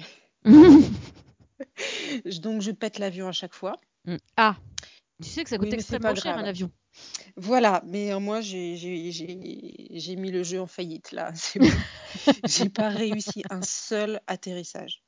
Donc, 2.42 2.62
je 2.62 2.72
pète 2.72 3.00
l'avion 3.00 3.28
à 3.28 3.32
chaque 3.32 3.54
fois. 3.54 3.80
ah, 4.38 4.56
tu 5.22 5.30
sais 5.30 5.44
que 5.44 5.50
ça 5.50 5.58
coûte 5.58 5.68
Oui, 5.68 5.74
extrêmement 5.74 6.16
cher 6.16 6.34
grave. 6.34 6.46
un 6.46 6.50
avion. 6.50 6.72
Voilà, 7.36 7.82
mais 7.86 8.14
euh, 8.14 8.20
moi, 8.20 8.42
j'ai- 8.42 8.76
mis 10.18 10.32
le 10.32 10.44
jeu 10.44 10.62
en 10.62 10.68
faillite, 10.68 11.12
là. 11.12 11.34
Bon. 11.60 11.68
J'ai 12.46 12.70
pas 12.70 12.90
réussi 12.90 13.44
un 13.50 13.62
seul 13.62 14.22
atterrissage. 14.28 15.02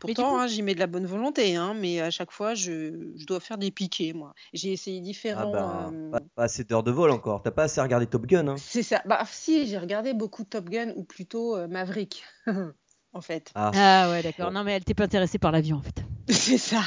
Pourtant, 0.00 0.30
coup- 0.30 0.36
hein, 0.36 0.46
j'y 0.46 0.62
mets 0.62 0.74
de 0.74 0.80
la 0.80 0.86
bonne 0.86 1.06
volonté, 1.06 1.56
hein, 1.56 1.74
mais 1.74 2.00
à 2.00 2.10
chaque 2.10 2.30
fois, 2.32 2.54
je, 2.54 3.12
je 3.16 3.26
dois 3.26 3.40
faire 3.40 3.58
des 3.58 3.70
piquets, 3.70 4.12
moi. 4.12 4.34
J'ai 4.52 4.72
essayé 4.72 4.98
Ah 4.98 5.04
différents... 5.04 5.52
ben, 5.52 5.92
euh, 5.94 6.10
pas, 6.10 6.20
pas 6.34 6.42
assez 6.44 6.64
d'heures 6.64 6.82
de 6.82 6.90
vol 6.90 7.10
encore. 7.10 7.42
T'as 7.42 7.50
pas 7.50 7.64
assez 7.64 7.80
regardé 7.80 8.06
Top 8.06 8.26
Gun, 8.26 8.48
hein? 8.48 8.56
C'est 8.56 8.82
ça. 8.82 9.02
Bah, 9.06 9.22
si, 9.30 9.66
j'ai 9.66 9.78
regardé 9.78 10.14
beaucoup 10.14 10.44
de 10.44 10.48
Top 10.48 10.68
Gun, 10.68 10.92
ou 10.96 11.04
plutôt 11.04 11.56
euh, 11.56 11.68
Maverick, 11.68 12.24
en 13.12 13.20
fait. 13.20 13.52
Ah, 13.54 13.70
Ah 13.74 14.10
ouais, 14.10 14.22
d'accord. 14.22 14.50
Non, 14.52 14.64
mais 14.64 14.72
elle 14.72 14.84
t'est 14.84 14.94
pas 14.94 15.04
intéressée 15.04 15.38
par 15.38 15.52
l'avion 15.52 15.76
en 15.78 15.82
fait. 15.82 16.02
C'est 16.28 16.58
ça. 16.58 16.82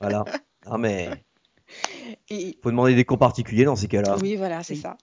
voilà. 0.00 0.24
Ah 0.66 0.78
mais 0.78 1.08
Et... 2.30 2.58
faut 2.62 2.70
demander 2.70 2.94
des 2.94 3.04
cours 3.04 3.18
particuliers 3.18 3.64
dans 3.64 3.76
ces 3.76 3.88
cas-là. 3.88 4.16
Oui, 4.20 4.36
voilà, 4.36 4.62
c'est 4.62 4.74
Oui. 4.74 4.80
ça. 4.80 4.96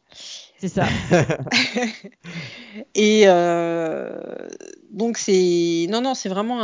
C'est 0.68 0.82
ça. 0.82 0.88
Et 2.96 3.24
euh, 3.28 4.48
donc 4.90 5.18
c'est 5.18 5.88
non 5.90 6.02
non 6.02 6.16
c'est 6.16 6.30
vraiment 6.30 6.64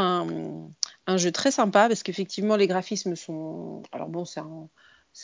un, 1.07 1.17
jeu 1.17 1.31
très 1.31 1.51
sympa 1.51 1.87
parce 1.87 2.03
qu'effectivement 2.03 2.55
les 2.55 2.67
graphismes 2.67 3.15
sont 3.15 3.83
alors 3.91 4.07
bon 4.09 4.25
c'est 4.25 4.39
un 4.39 4.69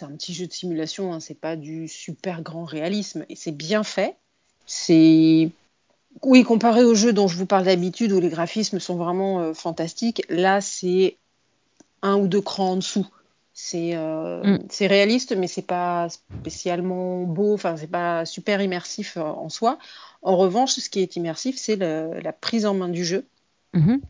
un 0.01 0.11
petit 0.11 0.33
jeu 0.33 0.47
de 0.47 0.53
simulation 0.53 1.13
hein, 1.13 1.19
c'est 1.19 1.39
pas 1.39 1.55
du 1.55 1.87
super 1.87 2.41
grand 2.41 2.65
réalisme 2.65 3.25
et 3.29 3.35
c'est 3.35 3.53
bien 3.53 3.83
fait 3.83 4.17
c'est 4.65 5.49
oui 6.23 6.43
comparé 6.43 6.83
aux 6.83 6.93
jeux 6.93 7.13
dont 7.13 7.27
je 7.27 7.37
vous 7.37 7.45
parle 7.45 7.65
d'habitude 7.65 8.11
où 8.11 8.19
les 8.19 8.29
graphismes 8.29 8.79
sont 8.79 8.97
vraiment 8.97 9.39
euh, 9.39 9.53
fantastiques 9.53 10.23
là 10.29 10.59
c'est 10.59 11.15
un 12.01 12.17
ou 12.17 12.27
deux 12.27 12.41
crans 12.41 12.71
en 12.71 12.75
dessous 12.75 13.07
c'est 13.59 13.95
euh, 13.95 14.43
Mm. 14.43 14.59
c'est 14.69 14.85
réaliste 14.85 15.35
mais 15.35 15.47
c'est 15.47 15.65
pas 15.65 16.09
spécialement 16.09 17.23
beau 17.23 17.55
enfin 17.55 17.75
c'est 17.75 17.89
pas 17.89 18.23
super 18.23 18.61
immersif 18.61 19.17
euh, 19.17 19.21
en 19.21 19.49
soi 19.49 19.79
en 20.21 20.35
revanche, 20.35 20.73
ce 20.73 20.89
qui 20.89 20.99
est 20.99 21.15
immersif, 21.15 21.57
c'est 21.57 21.77
la 21.77 22.33
prise 22.33 22.65
en 22.65 22.73
main 22.73 22.89
du 22.89 23.05
jeu. 23.05 23.25
Mhm. 23.73 24.01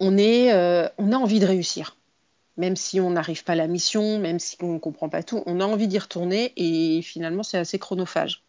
On, 0.00 0.18
est, 0.18 0.52
euh, 0.52 0.88
on 0.98 1.12
a 1.12 1.16
envie 1.16 1.40
de 1.40 1.46
réussir. 1.46 1.96
Même 2.58 2.76
si 2.76 3.00
on 3.00 3.10
n'arrive 3.10 3.44
pas 3.44 3.52
à 3.52 3.56
la 3.56 3.66
mission, 3.66 4.18
même 4.18 4.38
si 4.38 4.56
on 4.60 4.74
ne 4.74 4.78
comprend 4.78 5.08
pas 5.08 5.22
tout, 5.22 5.42
on 5.46 5.60
a 5.60 5.64
envie 5.64 5.88
d'y 5.88 5.98
retourner 5.98 6.52
et 6.56 7.00
finalement, 7.00 7.42
c'est 7.42 7.56
assez 7.56 7.78
chronophage. 7.78 8.42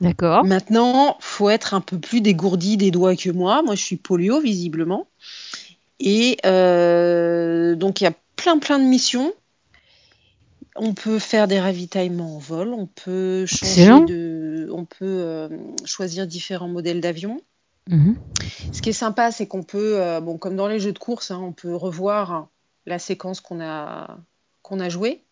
D'accord. 0.00 0.44
Maintenant, 0.44 1.16
faut 1.20 1.50
être 1.50 1.74
un 1.74 1.80
peu 1.80 1.98
plus 1.98 2.22
dégourdi 2.22 2.76
des 2.76 2.90
doigts 2.90 3.14
que 3.14 3.30
moi. 3.30 3.62
Moi, 3.62 3.76
je 3.76 3.84
suis 3.84 3.96
polio, 3.96 4.40
visiblement. 4.40 5.06
Et 6.00 6.38
euh, 6.46 7.76
donc, 7.76 8.00
il 8.00 8.04
y 8.04 8.06
a 8.08 8.14
plein, 8.40 8.58
plein 8.58 8.78
de 8.78 8.84
missions. 8.84 9.32
On 10.76 10.94
peut 10.94 11.18
faire 11.18 11.48
des 11.48 11.60
ravitaillements 11.60 12.36
en 12.36 12.38
vol, 12.38 12.72
on 12.72 12.86
peut 12.86 13.44
changer 13.44 13.82
Excellent. 13.82 14.00
de, 14.00 14.70
on 14.72 14.84
peut 14.84 14.96
euh, 15.00 15.48
choisir 15.84 16.26
différents 16.26 16.68
modèles 16.68 17.00
d'avions. 17.00 17.40
Mhm. 17.88 18.16
Ce 18.72 18.80
qui 18.80 18.90
est 18.90 18.94
sympa, 18.94 19.32
c'est 19.32 19.46
qu'on 19.46 19.62
peut, 19.64 20.00
euh, 20.00 20.20
bon, 20.20 20.38
comme 20.38 20.56
dans 20.56 20.68
les 20.68 20.78
jeux 20.78 20.92
de 20.92 20.98
course, 20.98 21.30
hein, 21.32 21.40
on 21.42 21.52
peut 21.52 21.74
revoir 21.74 22.48
la 22.86 22.98
séquence 22.98 23.40
qu'on 23.40 23.60
a, 23.60 24.18
qu'on 24.62 24.80
a 24.80 24.88
jouée. 24.88 25.24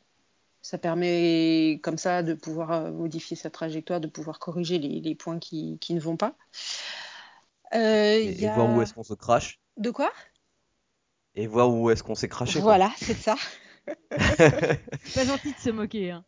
Ça 0.60 0.76
permet 0.76 1.78
comme 1.82 1.98
ça 1.98 2.22
de 2.22 2.34
pouvoir 2.34 2.72
euh, 2.72 2.90
modifier 2.90 3.36
sa 3.36 3.48
trajectoire, 3.48 4.00
de 4.00 4.08
pouvoir 4.08 4.40
corriger 4.40 4.78
les, 4.78 5.00
les 5.00 5.14
points 5.14 5.38
qui, 5.38 5.78
qui 5.80 5.94
ne 5.94 6.00
vont 6.00 6.16
pas. 6.16 6.34
Euh, 7.74 8.18
Et, 8.18 8.42
et 8.42 8.48
voir 8.48 8.76
où 8.76 8.82
est-ce 8.82 8.92
qu'on 8.92 9.04
se 9.04 9.14
crache. 9.14 9.60
De 9.76 9.90
quoi? 9.90 10.10
Et 11.40 11.46
voir 11.46 11.70
où 11.70 11.88
est-ce 11.88 12.02
qu'on 12.02 12.16
s'est 12.16 12.28
craché. 12.28 12.58
Voilà, 12.60 12.90
c'est 13.00 13.16
ça. 13.16 13.36
C'est 14.18 14.18
pas 15.14 15.24
gentil 15.24 15.52
de 15.52 15.58
se 15.58 15.70
moquer. 15.70 16.10
hein. 16.10 16.24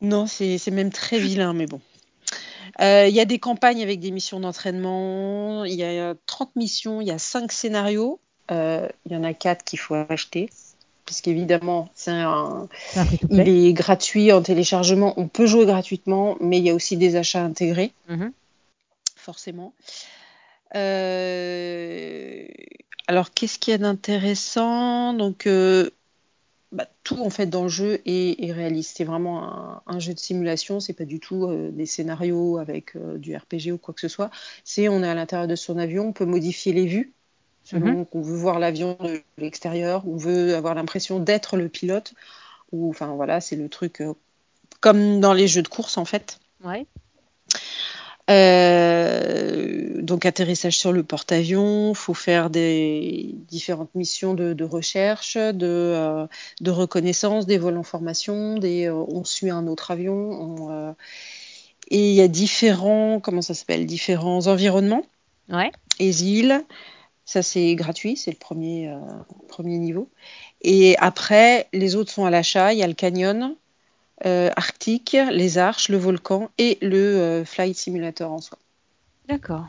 Non, 0.00 0.26
c'est 0.26 0.58
c'est 0.58 0.72
même 0.72 0.90
très 0.90 1.18
vilain, 1.20 1.52
mais 1.52 1.66
bon. 1.66 1.80
Euh, 2.80 3.06
Il 3.08 3.14
y 3.14 3.20
a 3.20 3.24
des 3.24 3.38
campagnes 3.38 3.82
avec 3.82 4.00
des 4.00 4.10
missions 4.10 4.40
d'entraînement. 4.40 5.64
Il 5.64 5.74
y 5.74 5.84
a 5.84 6.14
30 6.26 6.56
missions, 6.56 7.00
il 7.00 7.06
y 7.06 7.12
a 7.12 7.18
5 7.18 7.52
scénarios. 7.52 8.18
Euh, 8.50 8.88
il 9.06 9.12
y 9.12 9.16
en 9.16 9.22
a 9.22 9.32
4 9.32 9.62
qu'il 9.64 9.78
faut 9.78 9.94
acheter. 9.94 10.50
Puisqu'évidemment, 11.06 11.88
c'est 11.94 12.10
un, 12.10 12.68
il 13.30 13.40
est 13.68 13.72
gratuit 13.72 14.30
en 14.32 14.42
téléchargement. 14.42 15.14
On 15.16 15.28
peut 15.28 15.46
jouer 15.46 15.66
gratuitement, 15.66 16.36
mais 16.40 16.58
il 16.58 16.64
y 16.64 16.70
a 16.70 16.74
aussi 16.74 16.96
des 16.98 17.14
achats 17.16 17.42
intégrés, 17.42 17.92
Mhm. 18.08 18.32
forcément. 19.16 19.72
Euh, 20.74 22.46
alors, 23.06 23.30
qu'est-ce 23.32 23.58
qu'il 23.58 23.72
y 23.72 23.74
a 23.74 23.78
d'intéressant? 23.78 25.14
Donc, 25.14 25.46
euh, 25.46 25.90
bah, 26.72 26.86
tout 27.02 27.20
en 27.22 27.30
fait 27.30 27.46
dans 27.46 27.62
le 27.62 27.68
jeu 27.68 28.00
est, 28.04 28.44
est 28.44 28.52
réaliste. 28.52 28.96
C'est 28.98 29.04
vraiment 29.04 29.44
un, 29.44 29.82
un 29.86 29.98
jeu 29.98 30.12
de 30.14 30.18
simulation. 30.18 30.80
C'est 30.80 30.92
pas 30.92 31.06
du 31.06 31.20
tout 31.20 31.46
euh, 31.46 31.70
des 31.70 31.86
scénarios 31.86 32.58
avec 32.58 32.96
euh, 32.96 33.16
du 33.16 33.34
RPG 33.34 33.72
ou 33.72 33.78
quoi 33.78 33.94
que 33.94 34.00
ce 34.00 34.08
soit. 34.08 34.30
C'est 34.64 34.88
on 34.88 35.02
est 35.02 35.08
à 35.08 35.14
l'intérieur 35.14 35.48
de 35.48 35.56
son 35.56 35.78
avion, 35.78 36.08
on 36.08 36.12
peut 36.12 36.26
modifier 36.26 36.72
les 36.72 36.86
vues 36.86 37.12
selon 37.64 38.04
qu'on 38.06 38.22
veut 38.22 38.36
voir 38.36 38.58
l'avion 38.58 38.96
de 39.00 39.20
l'extérieur, 39.36 40.06
on 40.06 40.16
veut 40.16 40.54
avoir 40.54 40.74
l'impression 40.74 41.20
d'être 41.20 41.56
le 41.56 41.68
pilote. 41.68 42.14
Ou 42.72 42.90
enfin 42.90 43.14
voilà, 43.14 43.40
c'est 43.40 43.56
le 43.56 43.68
truc 43.68 44.00
euh, 44.00 44.14
comme 44.80 45.20
dans 45.20 45.32
les 45.32 45.48
jeux 45.48 45.62
de 45.62 45.68
course 45.68 45.98
en 45.98 46.04
fait. 46.04 46.40
Ouais. 46.64 46.86
Euh, 48.30 50.02
donc 50.02 50.26
atterrissage 50.26 50.76
sur 50.76 50.92
le 50.92 51.02
porte-avions, 51.02 51.94
faut 51.94 52.14
faire 52.14 52.50
des 52.50 53.34
différentes 53.48 53.94
missions 53.94 54.34
de, 54.34 54.52
de 54.52 54.64
recherche, 54.64 55.36
de, 55.36 55.66
euh, 55.66 56.26
de 56.60 56.70
reconnaissance, 56.70 57.46
des 57.46 57.56
vols 57.56 57.78
en 57.78 57.82
formation, 57.82 58.58
des, 58.58 58.86
euh, 58.86 58.94
on 58.94 59.24
suit 59.24 59.50
un 59.50 59.66
autre 59.66 59.90
avion, 59.90 60.14
on, 60.14 60.94
et 61.90 62.10
il 62.10 62.14
y 62.14 62.20
a 62.20 62.28
différents, 62.28 63.18
comment 63.20 63.40
ça 63.40 63.54
s'appelle, 63.54 63.86
différents 63.86 64.46
environnements 64.46 65.04
Ouais. 65.48 65.70
et 65.98 66.10
îles. 66.10 66.62
Ça 67.24 67.42
c'est 67.42 67.74
gratuit, 67.74 68.16
c'est 68.16 68.30
le 68.30 68.36
premier, 68.36 68.94
premier 69.48 69.78
niveau. 69.78 70.10
Et 70.62 70.96
après, 70.98 71.68
les 71.72 71.94
autres 71.94 72.10
sont 72.10 72.24
à 72.24 72.30
l'achat. 72.30 72.72
Il 72.72 72.78
y 72.78 72.82
a 72.82 72.86
le 72.86 72.94
canyon, 72.94 73.54
euh, 74.26 74.50
Arctique, 74.56 75.16
les 75.30 75.58
arches, 75.58 75.88
le 75.88 75.96
volcan 75.96 76.50
et 76.58 76.78
le 76.82 76.96
euh, 76.96 77.44
flight 77.44 77.76
simulator 77.76 78.32
en 78.32 78.40
soi. 78.40 78.58
D'accord. 79.28 79.66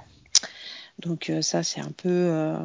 Donc 1.00 1.30
euh, 1.30 1.42
ça 1.42 1.64
c'est 1.64 1.80
un 1.82 1.92
peu 1.92 2.56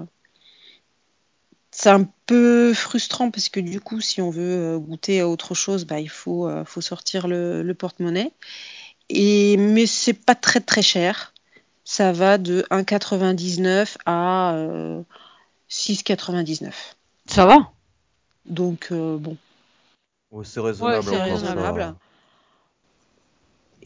c'est 1.70 1.90
un 1.90 2.08
peu 2.26 2.72
frustrant 2.72 3.30
parce 3.30 3.48
que 3.48 3.60
du 3.60 3.80
coup 3.80 4.00
si 4.00 4.20
on 4.20 4.30
veut 4.30 4.78
goûter 4.78 5.20
à 5.20 5.28
autre 5.28 5.54
chose 5.54 5.84
bah 5.84 6.00
il 6.00 6.08
faut 6.08 6.48
euh, 6.48 6.64
faut 6.64 6.80
sortir 6.80 7.28
le, 7.28 7.62
le 7.62 7.74
porte-monnaie. 7.74 8.32
Et 9.08 9.56
mais 9.56 9.86
c'est 9.86 10.14
pas 10.14 10.34
très 10.34 10.60
très 10.60 10.82
cher. 10.82 11.32
Ça 11.84 12.12
va 12.12 12.38
de 12.38 12.64
1,99 12.70 13.96
à 14.06 14.54
euh, 14.54 15.02
6,99 15.70 16.72
Ça 17.26 17.44
va? 17.44 17.70
Donc 18.46 18.88
euh, 18.90 19.18
bon 19.18 19.36
Ouais, 20.34 20.44
c'est 20.44 20.60
raisonnable. 20.60 20.96
Ouais, 20.96 21.02
c'est 21.04 21.16
enfin, 21.16 21.24
raisonnable. 21.24 21.80
ça- 21.80 21.96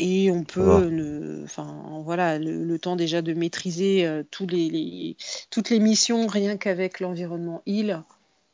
et 0.00 0.30
on 0.30 0.44
peut 0.44 0.88
ne- 0.90 1.42
enfin 1.44 2.00
voilà 2.04 2.38
le, 2.38 2.62
le 2.64 2.78
temps 2.78 2.94
déjà 2.94 3.20
de 3.20 3.34
maîtriser 3.34 4.06
euh, 4.06 4.22
tous 4.30 4.46
les, 4.46 4.70
les- 4.70 5.16
toutes 5.50 5.70
les 5.70 5.80
missions 5.80 6.26
rien 6.28 6.56
qu'avec 6.56 7.00
l'environnement 7.00 7.62
île 7.66 8.02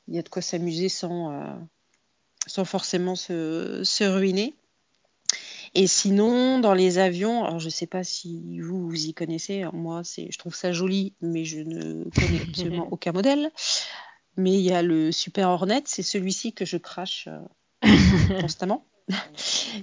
il 0.09 0.15
y 0.15 0.19
a 0.19 0.23
de 0.23 0.29
quoi 0.31 0.41
s'amuser 0.41 0.89
sans 0.89 1.33
euh, 1.33 1.55
sans 2.47 2.65
forcément 2.65 3.15
se, 3.15 3.83
se 3.85 4.05
ruiner 4.05 4.55
et 5.75 5.87
sinon 5.87 6.61
dans 6.61 6.73
les 6.73 6.97
avions 6.97 7.45
alors 7.45 7.59
je 7.61 7.69
sais 7.69 7.87
pas 7.87 8.05
si 8.05 8.59
vous 8.61 8.89
vous 8.89 9.05
y 9.07 9.13
connaissez 9.13 9.61
alors 9.63 9.75
moi 9.75 10.01
je 10.03 10.39
trouve 10.39 10.55
ça 10.55 10.73
joli 10.73 11.13
mais 11.21 11.45
je 11.45 11.59
ne 11.59 12.05
connais 12.05 12.41
absolument 12.49 12.89
aucun 12.91 13.13
modèle 13.13 13.51
Mais 14.37 14.53
il 14.53 14.63
y 14.63 14.73
a 14.73 14.83
le 14.83 15.13
Super 15.13 15.49
Hornet, 15.51 15.83
c'est 15.87 16.03
celui-ci 16.03 16.55
que 16.55 16.65
je 16.65 16.77
crache 16.79 17.29
euh, 17.29 17.39
constamment. 18.41 18.85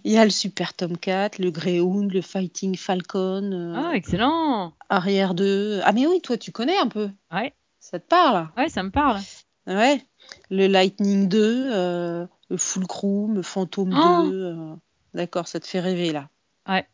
Il 0.04 0.12
y 0.12 0.18
a 0.18 0.24
le 0.24 0.32
Super 0.32 0.74
Tomcat, 0.74 1.30
le 1.38 1.52
Greyhound, 1.52 2.12
le 2.12 2.22
Fighting 2.22 2.76
Falcon. 2.76 3.52
euh, 3.54 3.74
Ah, 3.76 3.92
excellent. 3.96 4.74
Arrière 4.90 5.36
2. 5.36 5.80
Ah, 5.84 5.92
mais 5.92 6.08
oui, 6.08 6.22
toi, 6.22 6.38
tu 6.38 6.52
connais 6.52 6.78
un 6.78 6.88
peu. 6.88 7.10
Ouais, 7.32 7.54
Ça 7.80 8.00
te 8.00 8.08
parle 8.08 8.50
ouais, 8.58 8.70
ça 8.70 8.82
me 8.84 8.90
parle. 8.90 9.20
Ouais. 9.68 10.02
Le 10.50 10.66
Lightning 10.68 11.28
2, 11.30 11.70
euh, 11.72 12.26
le 12.50 12.58
Fulcrum, 12.58 13.36
le 13.36 13.44
Phantom 13.44 13.94
Oh 13.94 14.24
2. 14.28 14.44
euh, 14.44 14.76
D'accord, 15.14 15.48
ça 15.48 15.60
te 15.60 15.68
fait 15.68 15.80
rêver 15.82 16.12
là. 16.12 16.30
Ouais. 16.68 16.88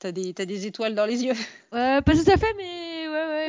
T'as 0.00 0.10
des, 0.10 0.34
t'as 0.34 0.46
des 0.46 0.66
étoiles 0.66 0.96
dans 0.96 1.06
les 1.06 1.22
yeux? 1.24 1.34
Euh, 1.74 2.00
pas 2.00 2.12
tout 2.12 2.28
à 2.30 2.36
fait, 2.36 2.54
mais 2.56 2.91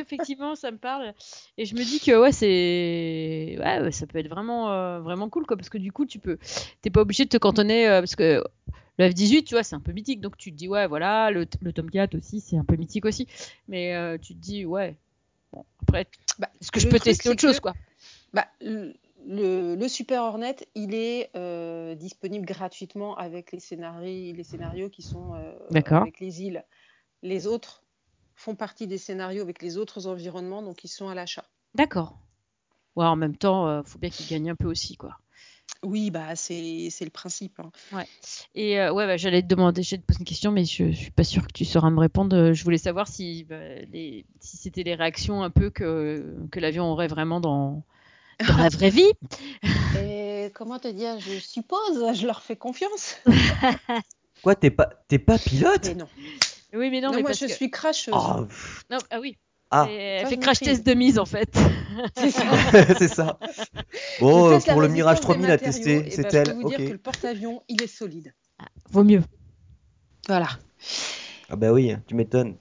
effectivement, 0.04 0.54
ça 0.54 0.70
me 0.70 0.78
parle. 0.78 1.14
Et 1.58 1.64
je 1.64 1.74
me 1.74 1.84
dis 1.84 2.00
que 2.00 2.20
ouais, 2.20 2.32
c'est, 2.32 3.56
ouais, 3.58 3.80
ouais, 3.82 3.92
ça 3.92 4.06
peut 4.06 4.18
être 4.18 4.28
vraiment, 4.28 4.70
euh, 4.72 5.00
vraiment 5.00 5.28
cool, 5.28 5.46
quoi, 5.46 5.56
parce 5.56 5.68
que 5.68 5.78
du 5.78 5.92
coup, 5.92 6.06
tu 6.06 6.18
peux, 6.18 6.38
t'es 6.82 6.90
pas 6.90 7.00
obligé 7.00 7.24
de 7.24 7.30
te 7.30 7.36
cantonner, 7.38 7.88
euh, 7.88 8.00
parce 8.00 8.16
que 8.16 8.44
le 8.98 9.08
F18, 9.10 9.44
tu 9.44 9.54
vois, 9.54 9.62
c'est 9.64 9.74
un 9.74 9.80
peu 9.80 9.92
mythique, 9.92 10.20
donc 10.20 10.36
tu 10.36 10.52
te 10.52 10.56
dis 10.56 10.68
ouais, 10.68 10.86
voilà, 10.86 11.30
le, 11.30 11.46
le 11.62 11.72
Tomcat 11.72 12.08
aussi, 12.14 12.40
c'est 12.40 12.56
un 12.56 12.64
peu 12.64 12.76
mythique 12.76 13.04
aussi, 13.04 13.26
mais 13.68 13.94
euh, 13.94 14.18
tu 14.18 14.34
te 14.34 14.38
dis 14.38 14.64
ouais, 14.64 14.94
bon, 15.52 15.64
après, 15.82 16.06
Bah, 16.38 16.48
est-ce 16.60 16.70
que 16.70 16.80
je 16.80 16.86
le 16.86 16.92
peux 16.92 17.00
tester 17.00 17.24
c'est 17.24 17.30
autre 17.30 17.40
chose, 17.40 17.56
que- 17.56 17.62
quoi? 17.62 17.74
Bah, 18.32 18.46
le, 18.60 18.94
le- 19.76 19.88
Super 19.88 20.22
Hornet, 20.22 20.56
il 20.74 20.94
est 20.94 21.30
euh, 21.36 21.94
disponible 21.94 22.44
gratuitement 22.46 23.16
avec 23.16 23.52
les 23.52 23.60
scénarios, 23.60 24.34
les 24.34 24.44
scénarios 24.44 24.90
qui 24.90 25.02
sont 25.02 25.34
euh, 25.34 25.52
D'accord. 25.70 26.02
avec 26.02 26.20
les 26.20 26.42
îles. 26.42 26.64
Les 27.22 27.46
autres 27.46 27.83
font 28.44 28.54
partie 28.54 28.86
des 28.86 28.98
scénarios 28.98 29.42
avec 29.42 29.62
les 29.62 29.76
autres 29.78 30.06
environnements, 30.06 30.62
donc 30.62 30.84
ils 30.84 30.88
sont 30.88 31.08
à 31.08 31.14
l'achat. 31.14 31.44
D'accord. 31.74 32.18
Ouais, 32.96 33.06
en 33.06 33.16
même 33.16 33.36
temps, 33.36 33.66
euh, 33.66 33.82
faut 33.84 33.98
bien 33.98 34.10
qu'il 34.10 34.26
gagne 34.26 34.50
un 34.50 34.54
peu 34.54 34.68
aussi, 34.68 34.96
quoi. 34.96 35.18
Oui, 35.82 36.10
bah 36.10 36.36
c'est 36.36 36.88
c'est 36.90 37.04
le 37.06 37.10
principe. 37.10 37.58
hein. 37.60 37.70
Et 38.54 38.78
euh, 38.78 38.92
ouais, 38.92 39.06
bah, 39.06 39.16
j'allais 39.16 39.42
te 39.42 39.46
demander, 39.46 39.82
j'allais 39.82 40.02
te 40.02 40.06
poser 40.06 40.20
une 40.20 40.26
question, 40.26 40.50
mais 40.52 40.64
je, 40.64 40.92
je 40.92 40.96
suis 40.96 41.10
pas 41.10 41.24
sûre 41.24 41.46
que 41.46 41.52
tu 41.52 41.64
sauras 41.64 41.90
me 41.90 42.00
répondre. 42.00 42.36
Euh, 42.36 42.52
Je 42.52 42.62
voulais 42.64 42.78
savoir 42.78 43.08
si, 43.08 43.44
bah, 43.44 43.58
les, 43.92 44.24
si 44.40 44.56
c'était 44.58 44.82
les 44.82 44.94
réactions 44.94 45.42
un 45.42 45.50
peu 45.50 45.70
que, 45.70 46.36
que 46.52 46.60
l'avion 46.60 46.84
aurait 46.84 47.08
vraiment 47.08 47.40
dans, 47.40 47.82
dans 48.46 48.56
la 48.56 48.68
vraie 48.68 48.90
vie. 48.90 49.10
Et 49.98 50.50
comment 50.54 50.78
te 50.78 50.88
dire, 50.88 51.18
je 51.20 51.38
suppose, 51.38 52.14
je 52.14 52.26
leur 52.26 52.42
fais 52.42 52.56
confiance. 52.56 53.16
Quoi, 54.42 54.54
t'es 54.54 54.70
pas, 54.70 54.90
t'es 55.08 55.18
pas 55.18 55.38
pilote? 55.38 55.86
Mais 55.86 55.94
non. 55.94 56.08
Oui, 56.74 56.90
mais 56.90 57.00
non, 57.00 57.08
Non, 57.08 57.14
mais 57.16 57.20
moi 57.22 57.30
parce 57.30 57.40
je 57.40 57.46
que- 57.46 57.52
suis 57.52 57.70
cracheuse. 57.70 58.14
Ah, 58.16 58.46
Non, 58.90 58.98
ah 59.10 59.20
oui. 59.20 59.36
ah, 59.70 59.86
elle 59.88 60.22
Ça, 60.24 60.28
fait 60.30 60.34
je 60.36 60.40
crash 60.40 60.58
test 60.60 60.84
de 60.86 60.94
mise 60.94 61.18
en 61.18 61.24
fait. 61.26 61.54
C'est 62.16 62.30
ça. 62.30 62.42
c'est 62.98 63.08
ça. 63.08 63.38
Je 63.40 64.20
Bon, 64.20 64.50
euh, 64.50 64.58
pour 64.58 64.80
le 64.80 64.88
Mirage 64.88 65.18
des 65.18 65.22
3000 65.22 65.50
à 65.50 65.58
tester, 65.58 66.10
c'est 66.10 66.22
ben, 66.22 66.30
je 66.32 66.36
elle. 66.36 66.44
peux 66.48 66.52
vous 66.54 66.68
dire 66.68 66.80
Ok. 66.80 66.86
que 66.88 66.92
le 66.92 66.98
porte-avions, 66.98 67.62
il 67.68 67.82
est 67.82 67.86
solide. 67.86 68.34
Vaut 68.90 69.04
mieux. 69.04 69.22
Voilà. 70.26 70.48
Ah 71.50 71.56
bah 71.56 71.72
oui, 71.72 71.94
tu 72.08 72.14
m'étonnes. 72.14 72.56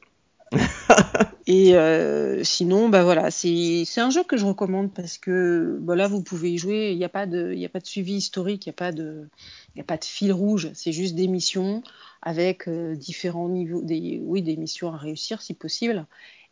Et 1.46 1.76
euh, 1.76 2.44
sinon, 2.44 2.88
bah 2.90 3.04
voilà, 3.04 3.30
c'est 3.30 3.86
un 3.98 4.10
jeu 4.10 4.24
que 4.24 4.38
je 4.38 4.46
recommande 4.46 4.94
parce 4.94 5.18
que 5.18 5.78
bah 5.82 5.96
là, 5.96 6.08
vous 6.08 6.24
pouvez 6.24 6.52
y 6.54 6.58
jouer. 6.58 6.92
Il 6.92 6.98
n'y 6.98 7.04
a 7.04 7.10
pas 7.10 7.26
de, 7.26 7.54
y 7.54 7.66
a 7.66 7.70
pas 7.70 7.80
de 7.80 7.86
suivi 7.86 8.14
historique, 8.14 8.66
il 8.66 8.70
n'y 8.70 8.74
a 8.74 8.78
pas 8.78 8.92
de, 8.94 9.28
y 9.76 9.82
a 9.82 9.84
pas 9.84 9.98
de 9.98 10.06
fil 10.06 10.32
rouge. 10.32 10.72
C'est 10.74 10.94
juste 10.94 11.16
des 11.16 11.28
missions 11.28 11.84
avec 12.22 12.68
euh, 12.70 12.96
différents 12.96 13.50
niveaux, 13.50 13.82
des, 13.82 14.22
oui, 14.24 14.42
des 14.42 14.56
missions 14.56 14.94
à 14.94 14.98
réussir 14.98 15.42
si 15.42 15.54
possible. 15.54 16.06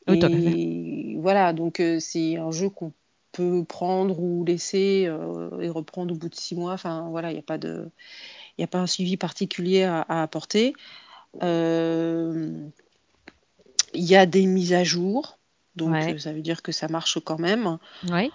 Oui, 0.08 0.20
et 0.20 1.18
voilà, 1.20 1.54
donc 1.54 1.80
euh, 1.80 2.00
c'est 2.00 2.36
un 2.38 2.52
jeu 2.52 2.70
qu'on 2.70 2.92
peut 3.32 3.64
prendre 3.64 4.20
ou 4.20 4.44
laisser 4.44 5.10
et 5.62 5.70
reprendre 5.70 6.14
au 6.14 6.18
bout 6.18 6.28
de 6.28 6.36
six 6.36 6.56
mois. 6.56 6.74
Enfin 6.74 7.08
voilà, 7.10 7.32
il 7.32 7.36
n'y 7.36 7.40
a 7.40 7.44
pas 7.44 7.58
de, 7.58 7.90
il 8.58 8.62
n'y 8.62 8.66
a 8.66 8.68
pas 8.68 8.80
un 8.80 8.88
suivi 8.88 9.16
particulier 9.16 9.84
à, 9.84 10.02
à 10.02 10.22
apporter. 10.24 10.74
Euh, 11.44 12.70
Il 13.94 14.04
y 14.04 14.16
a 14.16 14.26
des 14.26 14.46
mises 14.46 14.74
à 14.74 14.84
jour, 14.84 15.38
donc 15.76 15.92
Ouais. 15.92 16.14
euh, 16.14 16.18
ça 16.18 16.32
veut 16.34 16.42
dire 16.42 16.62
que 16.62 16.72
ça 16.72 16.88
marche 16.88 17.20
quand 17.24 17.40
même. 17.40 17.78
Ouais. 18.10 18.30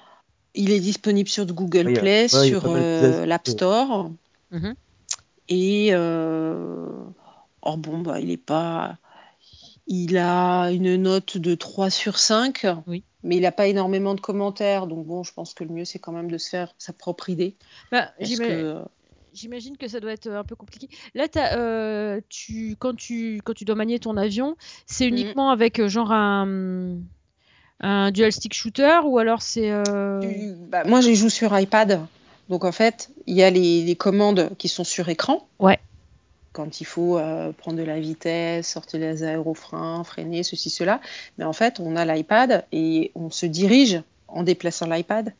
Il 0.54 0.70
est 0.70 0.80
disponible 0.80 1.28
sur 1.28 1.46
Google 1.46 1.88
a- 1.96 2.00
Play, 2.00 2.22
ouais, 2.34 2.48
sur 2.48 2.64
euh, 2.66 3.26
l'App 3.26 3.46
Store. 3.48 4.10
Mhm. 4.50 4.74
Et 5.48 5.88
euh, 5.92 6.86
or 7.62 7.78
bon, 7.78 7.98
bah, 7.98 8.20
il 8.20 8.30
est 8.30 8.36
pas. 8.36 8.96
Il 9.86 10.16
a 10.18 10.70
une 10.72 10.96
note 10.96 11.36
de 11.38 11.54
3 11.54 11.90
sur 11.90 12.18
5, 12.18 12.66
Oui. 12.88 13.04
mais 13.22 13.36
il 13.36 13.42
n'a 13.42 13.52
pas 13.52 13.68
énormément 13.68 14.14
de 14.16 14.20
commentaires. 14.20 14.86
Donc 14.88 15.06
bon, 15.06 15.22
je 15.22 15.32
pense 15.32 15.54
que 15.54 15.62
le 15.62 15.70
mieux, 15.70 15.84
c'est 15.84 16.00
quand 16.00 16.10
même 16.12 16.30
de 16.30 16.38
se 16.38 16.48
faire 16.48 16.74
sa 16.78 16.92
propre 16.92 17.30
idée. 17.30 17.54
Bah, 17.92 18.10
Parce 18.18 18.30
j'ima- 18.30 18.46
que, 18.48 18.82
J'imagine 19.36 19.76
que 19.76 19.86
ça 19.86 20.00
doit 20.00 20.12
être 20.12 20.28
un 20.30 20.44
peu 20.44 20.56
compliqué. 20.56 20.88
Là, 21.14 21.26
euh, 21.52 22.20
tu, 22.30 22.74
quand, 22.78 22.96
tu, 22.96 23.40
quand 23.44 23.52
tu 23.52 23.66
dois 23.66 23.74
manier 23.74 23.98
ton 23.98 24.16
avion, 24.16 24.56
c'est 24.86 25.04
Mhm. 25.04 25.12
uniquement 25.12 25.50
avec 25.50 25.78
euh, 25.78 25.88
genre 25.88 26.10
un, 26.10 26.96
un 27.80 28.10
dual 28.10 28.32
stick 28.32 28.54
shooter 28.54 29.00
ou 29.04 29.18
alors 29.18 29.42
c'est. 29.42 29.70
euh, 29.70 30.54
bah, 30.68 30.84
moi, 30.84 31.02
je 31.02 31.12
joue 31.12 31.28
sur 31.28 31.56
iPad. 31.58 32.00
Donc 32.48 32.64
en 32.64 32.72
fait, 32.72 33.10
il 33.26 33.34
y 33.36 33.42
a 33.42 33.50
les, 33.50 33.84
les 33.84 33.96
commandes 33.96 34.50
qui 34.56 34.68
sont 34.68 34.84
sur 34.84 35.08
écran. 35.10 35.46
Ouais. 35.58 35.78
Quand 36.52 36.80
il 36.80 36.84
faut 36.84 37.18
euh, 37.18 37.52
prendre 37.52 37.76
de 37.76 37.82
la 37.82 38.00
vitesse, 38.00 38.68
sortir 38.72 39.00
les 39.00 39.22
aérofreins, 39.22 40.02
freiner, 40.04 40.42
ceci, 40.44 40.70
cela. 40.70 41.02
Mais 41.36 41.44
en 41.44 41.52
fait, 41.52 41.78
on 41.80 41.94
a 41.96 42.06
l'iPad 42.06 42.64
et 42.72 43.10
on 43.14 43.28
se 43.30 43.44
dirige 43.44 44.00
en 44.28 44.42
déplaçant 44.44 44.86
l'iPad 44.86 45.34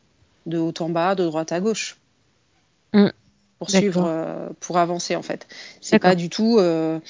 de 0.45 0.59
haut 0.59 0.75
en 0.81 0.91
bas, 0.91 1.15
de 1.15 1.25
droite 1.25 1.53
à 1.53 1.61
gauche. 1.61 1.97
Mm. 2.93 3.09
Pour 3.59 3.71
D'accord. 3.71 3.79
suivre, 3.81 4.05
euh, 4.07 4.49
pour 4.61 4.79
avancer 4.79 5.17
en 5.17 5.23
fait. 5.23 5.47
C'est 5.81 5.99
pas 5.99 6.15
du 6.15 6.29
tout. 6.29 6.59
euh, 6.59 7.01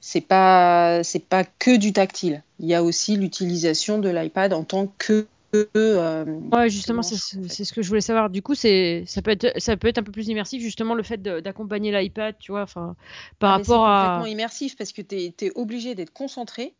c'est 0.00 0.20
pas, 0.20 1.04
c'est 1.04 1.24
pas 1.24 1.44
que 1.44 1.76
du 1.76 1.92
tactile. 1.92 2.42
Il 2.58 2.66
y 2.66 2.74
a 2.74 2.82
aussi 2.82 3.16
l'utilisation 3.16 3.98
de 3.98 4.08
l'iPad 4.08 4.52
en 4.52 4.64
tant 4.64 4.88
que 4.98 5.28
euh, 5.76 6.24
Ouais, 6.52 6.68
justement, 6.70 7.02
c'est 7.02 7.16
ce- 7.16 7.36
en 7.38 7.42
fait. 7.42 7.54
c'est 7.54 7.64
ce 7.64 7.72
que 7.72 7.82
je 7.82 7.88
voulais 7.88 8.00
savoir. 8.00 8.30
Du 8.30 8.42
coup, 8.42 8.54
c'est 8.54 9.04
ça 9.06 9.22
peut 9.22 9.30
être 9.30 9.52
ça 9.60 9.76
peut 9.76 9.88
être 9.88 9.98
un 9.98 10.02
peu 10.02 10.12
plus 10.12 10.28
immersif 10.28 10.60
justement 10.60 10.94
le 10.94 11.02
fait 11.02 11.22
d'accompagner 11.22 11.92
l'iPad, 11.92 12.34
tu 12.40 12.52
vois, 12.52 12.62
enfin 12.62 12.96
par 13.38 13.52
Ah, 13.52 13.58
rapport 13.58 13.84
c'est 13.84 13.90
à. 13.90 14.02
complètement 14.06 14.26
immersif 14.26 14.76
parce 14.76 14.92
que 14.92 15.02
tu 15.02 15.16
es, 15.16 15.52
obligé 15.54 15.94
d'être 15.94 16.12
concentré 16.12 16.74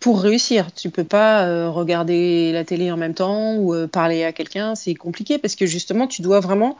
pour 0.00 0.20
réussir. 0.20 0.72
Tu 0.74 0.90
peux 0.90 1.04
pas 1.04 1.46
euh, 1.46 1.70
regarder 1.70 2.52
la 2.52 2.64
télé 2.64 2.90
en 2.92 2.96
même 2.96 3.14
temps 3.14 3.54
ou 3.56 3.74
euh, 3.74 3.86
parler 3.86 4.24
à 4.24 4.32
quelqu'un, 4.32 4.74
c'est 4.74 4.94
compliqué 4.94 5.38
parce 5.38 5.56
que 5.56 5.66
justement 5.66 6.06
tu 6.06 6.20
dois 6.22 6.40
vraiment 6.40 6.76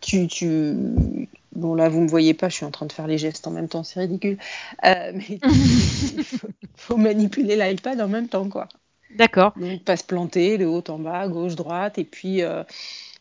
tu, 0.00 0.26
tu 0.26 0.74
bon 1.52 1.74
là 1.74 1.88
vous 1.88 2.00
me 2.00 2.08
voyez 2.08 2.34
pas, 2.34 2.48
je 2.48 2.56
suis 2.56 2.64
en 2.64 2.70
train 2.70 2.86
de 2.86 2.92
faire 2.92 3.06
les 3.06 3.18
gestes 3.18 3.46
en 3.46 3.50
même 3.50 3.68
temps, 3.68 3.84
c'est 3.84 4.00
ridicule. 4.00 4.38
Euh, 4.84 5.12
mais 5.14 5.38
il 5.42 6.24
faut, 6.24 6.48
faut 6.76 6.96
manipuler 6.96 7.56
l'iPad 7.56 8.00
en 8.00 8.08
même 8.08 8.28
temps 8.28 8.48
quoi. 8.48 8.68
D'accord. 9.16 9.52
Donc 9.56 9.84
pas 9.84 9.96
se 9.96 10.04
planter 10.04 10.56
de 10.56 10.66
haut 10.66 10.84
en 10.88 10.98
bas, 10.98 11.26
gauche, 11.28 11.56
droite, 11.56 11.98
et 11.98 12.04
puis 12.04 12.42
euh, 12.42 12.62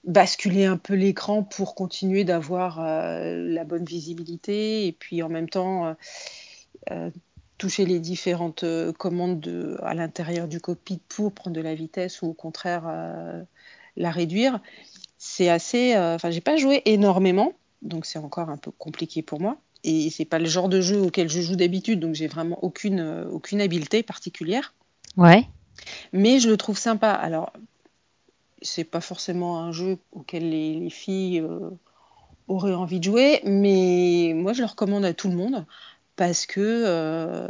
basculer 0.03 0.65
un 0.65 0.77
peu 0.77 0.93
l'écran 0.93 1.43
pour 1.43 1.73
continuer 1.73 2.23
d'avoir 2.23 2.79
euh, 2.79 3.35
la 3.47 3.63
bonne 3.63 3.85
visibilité, 3.85 4.85
et 4.85 4.91
puis 4.91 5.23
en 5.23 5.29
même 5.29 5.49
temps 5.49 5.95
toucher 7.57 7.85
les 7.85 7.99
différentes 7.99 8.63
commandes 8.97 9.39
de, 9.41 9.77
à 9.83 9.93
l'intérieur 9.93 10.47
du 10.47 10.61
cockpit 10.61 11.01
pour 11.09 11.33
prendre 11.33 11.55
de 11.55 11.61
la 11.61 11.75
vitesse 11.75 12.21
ou 12.21 12.27
au 12.27 12.33
contraire 12.33 12.83
la 13.97 14.11
réduire. 14.11 14.59
C'est 15.39 15.47
assez. 15.47 15.95
euh, 15.95 16.15
Enfin, 16.15 16.31
j'ai 16.31 16.41
pas 16.41 16.57
joué 16.57 16.81
énormément, 16.83 17.53
donc 17.81 18.05
c'est 18.05 18.19
encore 18.19 18.49
un 18.49 18.57
peu 18.57 18.71
compliqué 18.71 19.21
pour 19.21 19.39
moi. 19.39 19.55
Et 19.85 20.09
c'est 20.09 20.25
pas 20.25 20.37
le 20.37 20.47
genre 20.47 20.67
de 20.67 20.81
jeu 20.81 20.99
auquel 20.99 21.29
je 21.29 21.39
joue 21.39 21.55
d'habitude, 21.55 22.01
donc 22.01 22.13
j'ai 22.13 22.27
vraiment 22.27 22.61
aucune, 22.61 22.99
euh, 22.99 23.29
aucune 23.31 23.61
habileté 23.61 24.03
particulière 24.03 24.73
Ouais. 25.15 25.47
mais 26.11 26.41
je 26.41 26.49
le 26.49 26.57
trouve 26.57 26.77
sympa. 26.77 27.11
Alors, 27.11 27.53
c'est 28.61 28.83
pas 28.83 28.99
forcément 28.99 29.61
un 29.61 29.71
jeu 29.71 29.97
auquel 30.11 30.49
les, 30.49 30.75
les 30.75 30.89
filles 30.89 31.39
euh, 31.39 31.69
auraient 32.49 32.73
envie 32.73 32.99
de 32.99 33.05
jouer, 33.05 33.39
mais 33.45 34.33
moi 34.35 34.51
je 34.51 34.59
le 34.59 34.67
recommande 34.67 35.05
à 35.05 35.13
tout 35.13 35.29
le 35.29 35.37
monde 35.37 35.65
parce 36.17 36.45
que 36.47 36.59
euh, 36.59 37.47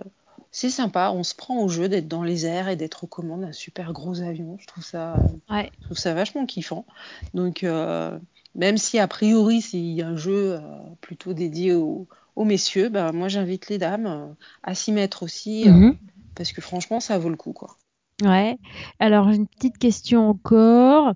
c'est 0.52 0.70
sympa. 0.70 1.12
On 1.14 1.24
se 1.24 1.36
prend 1.36 1.62
au 1.62 1.68
jeu 1.68 1.90
d'être 1.90 2.08
dans 2.08 2.24
les 2.24 2.46
airs 2.46 2.70
et 2.70 2.76
d'être 2.76 3.04
aux 3.04 3.08
commandes 3.08 3.42
d'un 3.42 3.52
super 3.52 3.94
gros 3.94 4.22
avion. 4.22 4.58
Je 4.60 4.68
trouve 4.68 4.84
ça, 4.84 5.16
Ouais. 5.50 5.72
je 5.80 5.86
trouve 5.86 5.98
ça 5.98 6.14
vachement 6.14 6.46
kiffant. 6.46 6.86
Donc, 7.34 7.64
euh, 7.64 8.18
même 8.56 8.78
si 8.78 8.98
a 9.00 9.08
priori 9.08 9.62
c'est 9.62 10.02
un 10.02 10.16
jeu 10.16 10.54
euh, 10.54 10.60
plutôt 11.02 11.34
dédié 11.34 11.76
aux, 11.76 12.08
aux 12.36 12.46
messieurs, 12.46 12.90
bah, 12.90 13.12
moi 13.12 13.28
j'invite 13.28 13.70
les 13.70 13.78
dames 13.78 14.08
euh, 14.08 14.28
à 14.64 14.74
s'y 14.74 14.92
mettre 14.92 15.24
aussi 15.24 15.68
Mhm. 15.70 15.98
parce 16.36 16.52
que 16.52 16.62
franchement 16.62 17.00
ça 17.00 17.18
vaut 17.20 17.30
le 17.30 17.38
coup 17.38 17.54
quoi. 17.54 17.78
Ouais. 18.22 18.58
Alors, 19.00 19.30
j'ai 19.30 19.38
une 19.38 19.48
petite 19.48 19.78
question 19.78 20.28
encore. 20.28 21.14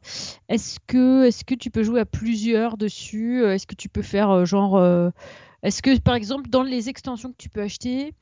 Est-ce 0.47 0.79
que, 0.87 1.29
tu 1.55 1.69
peux 1.69 1.83
jouer 1.83 1.99
à 1.99 2.05
plusieurs 2.05 2.77
dessus? 2.77 3.43
Est-ce 3.43 3.67
que 3.67 3.75
tu 3.75 3.89
peux 3.89 4.01
faire 4.01 4.45
genre, 4.45 4.81
est-ce 5.63 5.81
que 5.81 5.99
par 5.99 6.15
exemple 6.15 6.49
dans 6.49 6.63
les 6.63 6.87
extensions 6.87 7.29
que 7.31 7.37
tu 7.37 7.49
peux 7.49 7.61
acheter, 7.61 8.13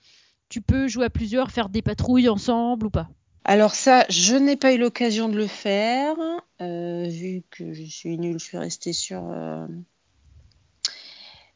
tu 0.52 0.62
peux 0.62 0.88
jouer 0.90 1.06
à 1.06 1.10
plusieurs, 1.10 1.50
faire 1.50 1.70
des 1.70 1.82
patrouilles 1.82 2.30
ensemble 2.30 2.86
ou 2.88 2.90
pas? 2.92 3.08
Alors 3.46 3.74
ça, 3.74 4.06
je 4.10 4.36
n'ai 4.36 4.58
pas 4.58 4.74
eu 4.74 4.78
l'occasion 4.78 5.30
de 5.30 5.38
le 5.38 5.48
faire. 5.48 6.16
Euh, 6.62 7.08
vu 7.08 7.42
que 7.50 7.74
je 7.74 7.84
suis 7.84 8.18
nulle, 8.18 8.38
je 8.38 8.46
suis 8.46 8.58
restée 8.58 8.94
sur. 8.94 9.26
euh, 9.32 9.66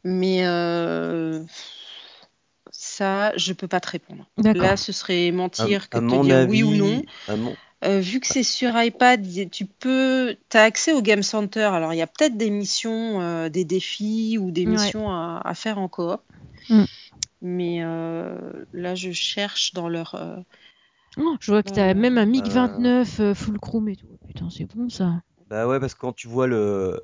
Mais 0.03 0.45
euh, 0.45 1.43
ça, 2.71 3.35
je 3.37 3.53
peux 3.53 3.67
pas 3.67 3.79
te 3.79 3.89
répondre. 3.89 4.29
D'accord. 4.37 4.61
Là, 4.61 4.77
ce 4.77 4.91
serait 4.91 5.31
À, 5.57 5.63
mentir 5.65 5.89
que 5.89 5.97
à 5.97 6.01
de 6.01 6.07
te 6.07 6.15
dire 6.15 6.35
avis, 6.37 6.63
oui 6.63 6.63
ou 6.63 6.75
non. 6.75 7.01
à 7.27 7.35
mon- 7.35 7.57
Euh, 7.85 7.99
vu 7.99 8.19
que 8.19 8.27
c'est 8.27 8.43
sur 8.43 8.71
iPad, 8.81 9.25
tu 9.51 9.65
peux, 9.65 10.35
as 10.53 10.61
accès 10.61 10.93
au 10.93 11.01
Game 11.01 11.23
Center. 11.23 11.61
Alors, 11.63 11.93
il 11.93 11.97
y 11.97 12.01
a 12.01 12.07
peut-être 12.07 12.37
des 12.37 12.49
missions, 12.49 13.21
euh, 13.21 13.49
des 13.49 13.63
défis 13.65 14.37
ou 14.39 14.51
des 14.51 14.65
Ouais. 14.65 14.71
missions 14.71 15.09
à, 15.11 15.41
à 15.43 15.53
faire 15.53 15.77
en 15.77 15.87
coop. 15.87 16.21
Mm. 16.69 16.83
Mais 17.41 17.83
euh, 17.83 18.37
là, 18.73 18.95
je 18.95 19.11
cherche 19.11 19.73
dans 19.73 19.87
leur. 19.89 20.15
euh, 20.15 20.37
Oh, 21.17 21.35
je 21.39 21.51
vois 21.51 21.63
que 21.63 21.69
t'as 21.71 21.91
Euh, 21.91 21.93
même 21.93 22.17
un 22.17 22.25
MiG-29 22.25 23.21
euh, 23.21 23.33
full 23.33 23.59
chrome 23.59 23.87
et 23.89 23.95
tout. 23.95 24.07
Putain, 24.27 24.49
c'est 24.49 24.65
bon 24.75 24.89
ça. 24.89 25.21
Bah 25.49 25.67
ouais, 25.67 25.79
parce 25.79 25.93
que 25.93 25.99
quand 25.99 26.13
tu 26.13 26.27
vois 26.27 26.47
le, 26.47 27.01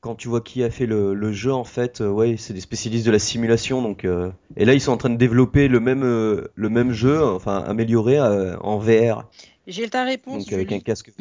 quand 0.00 0.14
tu 0.14 0.28
vois 0.28 0.40
qui 0.40 0.62
a 0.62 0.70
fait 0.70 0.86
le, 0.86 1.14
le 1.14 1.32
jeu, 1.32 1.52
en 1.52 1.64
fait, 1.64 2.00
euh, 2.00 2.08
ouais, 2.08 2.36
c'est 2.36 2.54
des 2.54 2.60
spécialistes 2.60 3.06
de 3.06 3.10
la 3.10 3.18
simulation, 3.18 3.82
donc. 3.82 4.04
euh, 4.04 4.30
Et 4.56 4.64
là, 4.64 4.74
ils 4.74 4.80
sont 4.80 4.92
en 4.92 4.96
train 4.96 5.10
de 5.10 5.16
développer 5.16 5.66
le 5.68 5.80
même, 5.80 6.04
euh, 6.04 6.48
le 6.54 6.68
même 6.68 6.92
jeu, 6.92 7.24
enfin 7.24 7.58
amélioré 7.66 8.18
euh, 8.18 8.56
en 8.60 8.78
VR, 8.78 9.28
J'ai 9.68 9.88
ta 9.88 10.04
réponse. 10.04 10.46
donc 10.46 10.52
avec 10.52 10.72
un 10.72 10.80
casque. 10.80 11.12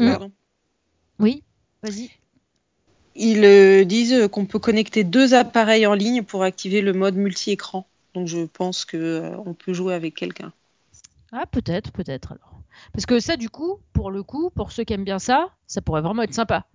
Oui, 1.19 1.43
vas-y. 1.83 2.09
Ils 3.15 3.43
euh, 3.43 3.83
disent 3.83 4.27
qu'on 4.31 4.45
peut 4.45 4.59
connecter 4.59 5.03
deux 5.03 5.33
appareils 5.33 5.85
en 5.85 5.93
ligne 5.93 6.23
pour 6.23 6.43
activer 6.43 6.81
le 6.81 6.93
mode 6.93 7.15
multi-écran. 7.15 7.87
Donc, 8.13 8.27
je 8.27 8.45
pense 8.45 8.85
que 8.85 8.97
euh, 8.97 9.37
on 9.45 9.53
peut 9.53 9.73
jouer 9.73 9.93
avec 9.93 10.15
quelqu'un. 10.15 10.53
Ah, 11.31 11.45
peut-être, 11.45 11.91
peut-être 11.91 12.31
alors. 12.31 12.61
Parce 12.93 13.05
que 13.05 13.19
ça, 13.19 13.35
du 13.37 13.49
coup, 13.49 13.79
pour 13.93 14.11
le 14.11 14.23
coup, 14.23 14.49
pour 14.51 14.71
ceux 14.71 14.83
qui 14.83 14.93
aiment 14.93 15.03
bien 15.03 15.19
ça, 15.19 15.49
ça 15.65 15.81
pourrait 15.81 16.01
vraiment 16.01 16.21
être 16.23 16.33
sympa. 16.33 16.67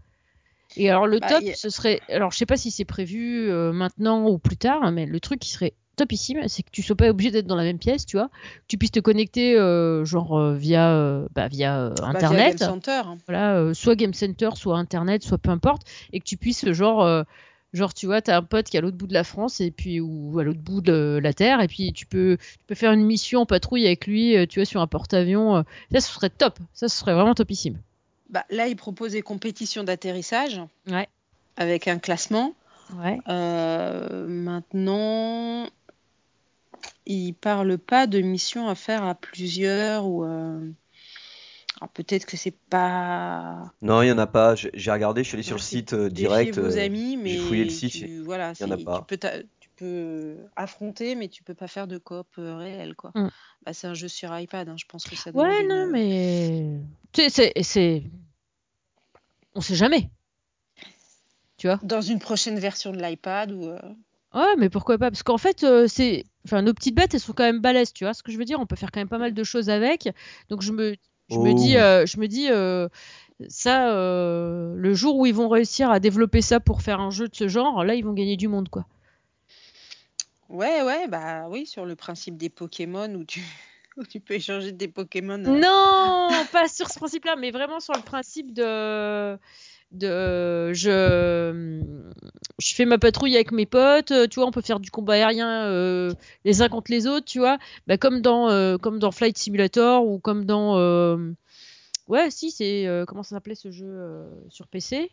Et 0.76 0.90
alors, 0.90 1.06
le 1.06 1.20
Bah, 1.20 1.28
top, 1.28 1.42
a- 1.46 1.54
ce 1.54 1.70
serait. 1.70 2.00
Alors, 2.08 2.32
je 2.32 2.38
sais 2.38 2.46
pas 2.46 2.56
si 2.56 2.70
c'est 2.70 2.84
prévu 2.84 3.50
euh, 3.50 3.72
maintenant 3.72 4.28
ou 4.28 4.38
plus 4.38 4.56
tard, 4.56 4.82
hein, 4.82 4.90
mais 4.90 5.06
le 5.06 5.20
truc 5.20 5.40
qui 5.40 5.50
serait 5.50 5.74
topissime, 5.96 6.40
c'est 6.48 6.62
que 6.62 6.70
tu 6.70 6.82
sois 6.82 6.96
pas 6.96 7.08
obligé 7.10 7.30
d'être 7.30 7.46
dans 7.46 7.56
la 7.56 7.64
même 7.64 7.78
pièce, 7.78 8.06
tu 8.06 8.16
vois. 8.16 8.28
Que 8.28 8.62
tu 8.68 8.78
puisses 8.78 8.90
te 8.92 9.00
connecter, 9.00 9.56
euh, 9.58 10.04
genre, 10.04 10.38
euh, 10.38 10.54
via, 10.54 10.90
euh, 10.92 11.26
bah, 11.34 11.48
via 11.48 11.78
euh, 11.78 11.90
Bah, 11.90 11.94
via 11.96 12.08
Internet. 12.28 12.58
Game 12.58 12.68
Center. 12.70 13.02
hein. 13.04 13.18
voilà, 13.28 13.74
soit 13.74 13.94
Game 13.96 14.14
Center, 14.14 14.50
soit 14.54 14.76
Internet, 14.78 15.22
soit 15.22 15.38
peu 15.38 15.50
importe, 15.50 15.82
et 16.12 16.20
que 16.20 16.24
tu 16.24 16.36
puisses, 16.36 16.70
genre, 16.72 17.24
genre 17.72 17.94
tu 17.94 18.06
vois, 18.06 18.20
t'as 18.22 18.36
un 18.38 18.42
pote 18.42 18.66
qui 18.66 18.76
est 18.76 18.78
à 18.78 18.82
l'autre 18.82 18.96
bout 18.96 19.06
de 19.06 19.14
la 19.14 19.24
France, 19.24 19.60
et 19.60 19.70
puis, 19.70 20.00
ou 20.00 20.38
à 20.38 20.44
l'autre 20.44 20.60
bout 20.60 20.80
de 20.80 21.20
la 21.22 21.32
Terre, 21.32 21.60
et 21.60 21.68
puis 21.68 21.92
tu 21.92 22.06
peux, 22.06 22.36
tu 22.40 22.64
peux 22.66 22.74
faire 22.74 22.92
une 22.92 23.04
mission 23.04 23.40
en 23.40 23.46
patrouille 23.46 23.86
avec 23.86 24.06
lui, 24.06 24.34
tu 24.48 24.60
vois, 24.60 24.64
sur 24.66 24.80
un 24.80 24.86
porte-avions. 24.86 25.64
ça, 25.92 26.00
ce 26.00 26.12
serait 26.12 26.30
top. 26.30 26.58
Ça, 26.74 26.88
ce 26.88 26.96
serait 26.98 27.14
vraiment 27.14 27.34
topissime. 27.34 27.78
Bah, 28.30 28.44
là, 28.50 28.66
ils 28.66 28.76
proposent 28.76 29.12
des 29.12 29.20
compétitions 29.22 29.84
d'atterrissage 29.84 30.58
Ouais. 30.90 31.06
avec 31.58 31.86
un 31.86 31.98
classement. 31.98 32.54
Ouais. 33.02 33.18
Euh, 33.28 34.26
maintenant, 34.26 35.66
ils 37.06 37.34
parlent 37.34 37.78
pas 37.78 38.06
de 38.06 38.20
missions 38.20 38.68
à 38.68 38.74
faire 38.74 39.04
à 39.04 39.14
plusieurs 39.14 40.06
ou. 40.06 40.24
euh, 40.24 40.60
alors 41.80 41.90
peut-être 41.90 42.26
que 42.26 42.36
c'est 42.36 42.54
pas. 42.70 43.72
Non, 43.82 44.02
il 44.02 44.08
y 44.08 44.12
en 44.12 44.18
a 44.18 44.26
pas. 44.26 44.54
J'ai 44.54 44.90
regardé, 44.92 45.22
je 45.24 45.28
suis 45.28 45.36
allé 45.36 45.42
sur 45.42 45.56
le 45.56 45.60
c'est 45.60 45.78
site 45.78 45.94
euh, 45.94 46.08
direct. 46.08 46.58
vos 46.58 46.76
euh, 46.76 46.84
amis, 46.84 47.16
mais 47.16 47.30
j'ai 47.30 47.38
fouillé 47.38 47.64
le 47.64 47.70
site, 47.70 47.92
tu, 47.92 48.22
voilà, 48.22 48.52
y 48.60 48.64
en 48.64 48.70
a 48.70 48.76
pas. 48.76 49.06
tu 49.08 49.68
peux, 49.76 50.36
affronter, 50.54 51.14
mais 51.14 51.28
tu 51.28 51.42
peux 51.42 51.54
pas 51.54 51.66
faire 51.66 51.86
de 51.88 51.98
coop 51.98 52.28
euh, 52.38 52.56
réel, 52.56 52.94
quoi. 52.94 53.10
Mm. 53.14 53.28
Bah, 53.64 53.72
c'est 53.72 53.86
un 53.86 53.94
jeu 53.94 54.08
sur 54.08 54.36
iPad, 54.38 54.68
hein, 54.68 54.76
je 54.78 54.84
pense 54.86 55.04
que 55.04 55.16
ça 55.16 55.30
Ouais, 55.34 55.62
une- 55.62 55.68
non, 55.68 55.88
mais. 55.92 56.80
Tu 57.12 57.22
sais, 57.22 57.30
c'est- 57.30 57.62
c'est. 57.62 58.02
On 59.54 59.62
sait 59.62 59.74
jamais. 59.76 60.10
Tu 61.56 61.66
vois? 61.66 61.78
Dans 61.82 62.00
une 62.00 62.18
prochaine 62.18 62.58
version 62.58 62.92
de 62.92 63.00
l'iPad 63.00 63.52
ou. 63.52 63.64
euh, 63.68 63.78
Ouais, 64.34 64.56
mais 64.58 64.70
pourquoi 64.70 64.98
pas? 64.98 65.10
Parce 65.10 65.22
qu'en 65.22 65.38
fait, 65.38 65.62
euh, 65.64 65.86
c'est, 65.88 66.24
enfin, 66.46 66.62
nos 66.62 66.74
petites 66.74 66.94
bêtes, 66.96 67.14
elles 67.14 67.20
sont 67.20 67.32
quand 67.32 67.44
même 67.44 67.60
balèzes, 67.60 67.92
tu 67.92 68.04
vois 68.04 68.14
ce 68.14 68.22
que 68.22 68.32
je 68.32 68.38
veux 68.38 68.44
dire? 68.44 68.60
On 68.60 68.66
peut 68.66 68.76
faire 68.76 68.90
quand 68.92 69.00
même 69.00 69.08
pas 69.08 69.18
mal 69.18 69.34
de 69.34 69.44
choses 69.44 69.70
avec. 69.70 70.08
Donc 70.48 70.62
je 70.62 70.72
me, 70.72 70.96
je 71.28 71.40
me 71.40 71.52
Oh 71.52 71.54
dis, 71.54 71.76
oui. 71.76 71.78
euh, 71.78 72.06
je 72.06 72.18
me 72.20 72.28
dis, 72.28 72.48
euh, 72.50 72.88
ça, 73.48 73.92
euh, 73.94 74.74
le 74.76 74.94
jour 74.94 75.16
où 75.18 75.26
ils 75.26 75.34
vont 75.34 75.48
réussir 75.48 75.90
à 75.90 76.00
développer 76.00 76.42
ça 76.42 76.60
pour 76.60 76.82
faire 76.82 77.00
un 77.00 77.10
jeu 77.10 77.28
de 77.28 77.36
ce 77.36 77.48
genre, 77.48 77.84
là, 77.84 77.94
ils 77.94 78.04
vont 78.04 78.14
gagner 78.14 78.36
du 78.36 78.48
monde, 78.48 78.68
quoi. 78.70 78.86
Ouais, 80.48 80.82
ouais, 80.82 81.08
bah 81.08 81.48
oui, 81.48 81.66
sur 81.66 81.86
le 81.86 81.96
principe 81.96 82.36
des 82.36 82.50
Pokémon 82.50 83.12
où 83.14 83.24
tu, 83.24 83.40
où 83.96 84.04
tu 84.04 84.20
peux 84.20 84.34
échanger 84.34 84.72
des 84.72 84.88
Pokémon. 84.88 85.44
euh, 85.46 85.62
Non, 85.62 86.46
pas 86.52 86.68
sur 86.68 86.88
ce 86.88 86.98
principe-là, 86.98 87.34
mais 87.36 87.50
vraiment 87.50 87.80
sur 87.80 87.96
le 87.96 88.02
principe 88.02 88.52
de, 88.54 89.36
de, 89.92 90.72
je, 90.74 91.82
je 92.62 92.74
fais 92.74 92.84
ma 92.84 92.98
patrouille 92.98 93.34
avec 93.34 93.52
mes 93.52 93.66
potes, 93.66 94.12
euh, 94.12 94.26
tu 94.28 94.36
vois, 94.38 94.46
on 94.48 94.52
peut 94.52 94.60
faire 94.62 94.80
du 94.80 94.90
combat 94.90 95.14
aérien 95.14 95.64
euh, 95.64 96.12
les 96.44 96.62
uns 96.62 96.68
contre 96.68 96.90
les 96.90 97.06
autres, 97.06 97.26
tu 97.26 97.38
vois, 97.38 97.58
bah, 97.86 97.98
comme 97.98 98.20
dans, 98.20 98.48
euh, 98.48 98.78
comme 98.78 98.98
dans 98.98 99.10
Flight 99.10 99.36
Simulator 99.36 100.06
ou 100.06 100.18
comme 100.18 100.44
dans, 100.44 100.78
euh, 100.78 101.32
ouais, 102.08 102.30
si, 102.30 102.50
c'est, 102.50 102.86
comment 103.06 103.22
ça 103.22 103.36
s'appelait 103.36 103.54
ce 103.54 103.70
jeu 103.70 104.24
sur 104.48 104.66
PC 104.68 105.10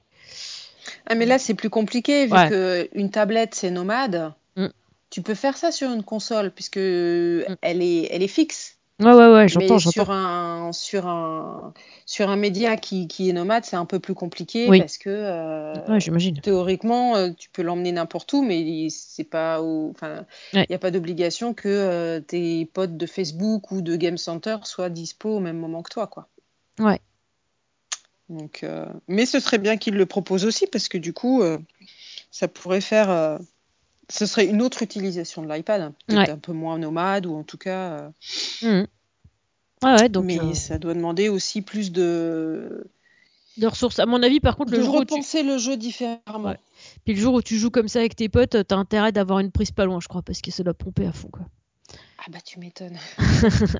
Ah, 1.07 1.15
mais 1.15 1.25
là, 1.25 1.39
c'est 1.39 1.55
plus 1.55 1.69
compliqué, 1.69 2.25
vu 2.27 2.33
Ouais. 2.33 2.49
que 2.49 2.89
une 2.93 3.09
tablette, 3.09 3.55
c'est 3.55 3.71
nomade. 3.71 4.33
Mm. 4.55 4.67
Tu 5.09 5.21
peux 5.21 5.35
faire 5.35 5.57
ça 5.57 5.71
sur 5.71 5.91
une 5.91 6.03
console, 6.03 6.51
puisque 6.51 6.77
elle, 6.77 7.47
est, 7.61 8.07
elle 8.11 8.21
est 8.21 8.27
fixe. 8.27 8.77
Ouais, 8.99 9.13
ouais, 9.13 9.33
ouais, 9.33 9.47
j'entends, 9.47 9.75
Mais 9.75 9.79
j'entends. 9.79 9.91
sur 9.91 10.11
un, 10.11 10.71
sur 10.73 11.07
un, 11.07 11.73
sur 12.05 12.29
un 12.29 12.35
média 12.35 12.75
qui, 12.75 13.07
qui 13.07 13.29
est 13.29 13.33
nomade, 13.33 13.63
c'est 13.63 13.77
un 13.77 13.85
peu 13.85 13.99
plus 13.99 14.13
compliqué 14.13 14.67
Oui. 14.67 14.79
parce 14.79 14.97
que 14.97 15.09
euh, 15.09 15.73
Ouais, 15.87 15.99
j'imagine. 16.01 16.39
théoriquement, 16.41 17.15
euh, 17.15 17.29
tu 17.31 17.49
peux 17.49 17.61
l'emmener 17.61 17.93
n'importe 17.93 18.33
où, 18.33 18.41
mais 18.41 18.59
il- 18.61 18.91
c'est 18.91 19.23
pas, 19.23 19.61
enfin, 19.61 20.25
il 20.53 20.59
Ouais. 20.59 20.67
n'y 20.69 20.75
a 20.75 20.79
pas 20.79 20.91
d'obligation 20.91 21.53
que 21.53 21.69
euh, 21.69 22.19
tes 22.19 22.65
potes 22.65 22.97
de 22.97 23.05
Facebook 23.05 23.71
ou 23.71 23.81
de 23.81 23.95
Game 23.95 24.17
Center 24.17 24.57
soient 24.63 24.89
dispo 24.89 25.37
au 25.37 25.39
même 25.39 25.57
moment 25.57 25.81
que 25.81 25.91
toi, 25.91 26.07
quoi. 26.07 26.27
Ouais. 26.79 26.99
Donc, 28.27 28.63
euh, 28.63 28.85
mais 29.07 29.25
ce 29.25 29.39
serait 29.39 29.57
bien 29.57 29.77
qu'ils 29.77 29.95
le 29.95 30.05
proposent 30.05 30.45
aussi 30.45 30.67
parce 30.67 30.87
que 30.89 30.97
du 30.97 31.13
coup, 31.13 31.41
ça 32.31 32.47
pourrait 32.47 32.81
faire, 32.81 33.39
ce 34.09 34.25
serait 34.25 34.45
une 34.47 34.61
autre 34.61 34.81
utilisation 34.81 35.41
de 35.43 35.51
l'iPad, 35.53 35.81
hein, 35.81 35.93
Ouais. 36.09 36.29
un 36.29 36.37
peu 36.37 36.51
moins 36.53 36.77
nomade 36.77 37.25
ou 37.25 37.35
en 37.35 37.43
tout 37.43 37.57
cas. 37.57 38.11
euh. 38.63 38.85
Ouais, 39.83 39.93
ouais, 39.95 40.09
donc 40.09 40.25
mais 40.25 40.39
euh, 40.39 40.53
ça 40.53 40.77
doit 40.77 40.93
demander 40.93 41.29
aussi 41.29 41.61
plus 41.61 41.91
de, 41.91 42.85
de 43.57 43.67
ressources. 43.67 43.99
À 43.99 44.05
mon 44.05 44.21
avis, 44.21 44.39
par 44.41 44.57
contre, 44.57 44.71
le 44.71 44.79
de 44.79 44.83
jour 44.83 44.95
où 44.95 45.05
tu, 45.05 45.13
repenser 45.13 45.41
le 45.43 45.57
jeu 45.57 45.77
différemment. 45.77 46.49
Ouais. 46.49 46.57
Puis 47.05 47.13
le 47.13 47.19
jour 47.21 47.33
où 47.35 47.41
tu 47.41 47.57
joues 47.57 47.69
comme 47.71 47.87
ça 47.87 47.99
avec 47.99 48.15
tes 48.15 48.27
potes, 48.27 48.57
t'as 48.67 48.75
intérêt 48.75 49.11
d'avoir 49.13 49.39
une 49.39 49.51
prise 49.51 49.71
pas 49.71 49.85
loin, 49.85 49.99
je 50.01 50.07
crois, 50.09 50.21
parce 50.21 50.41
que 50.41 50.51
ça 50.51 50.63
doit 50.63 50.73
pomper 50.73 51.05
à 51.07 51.13
fond, 51.13 51.29
quoi. 51.29 51.45
Ah 52.17 52.25
bah 52.29 52.39
tu 52.43 52.59
m'étonnes. 52.59 52.97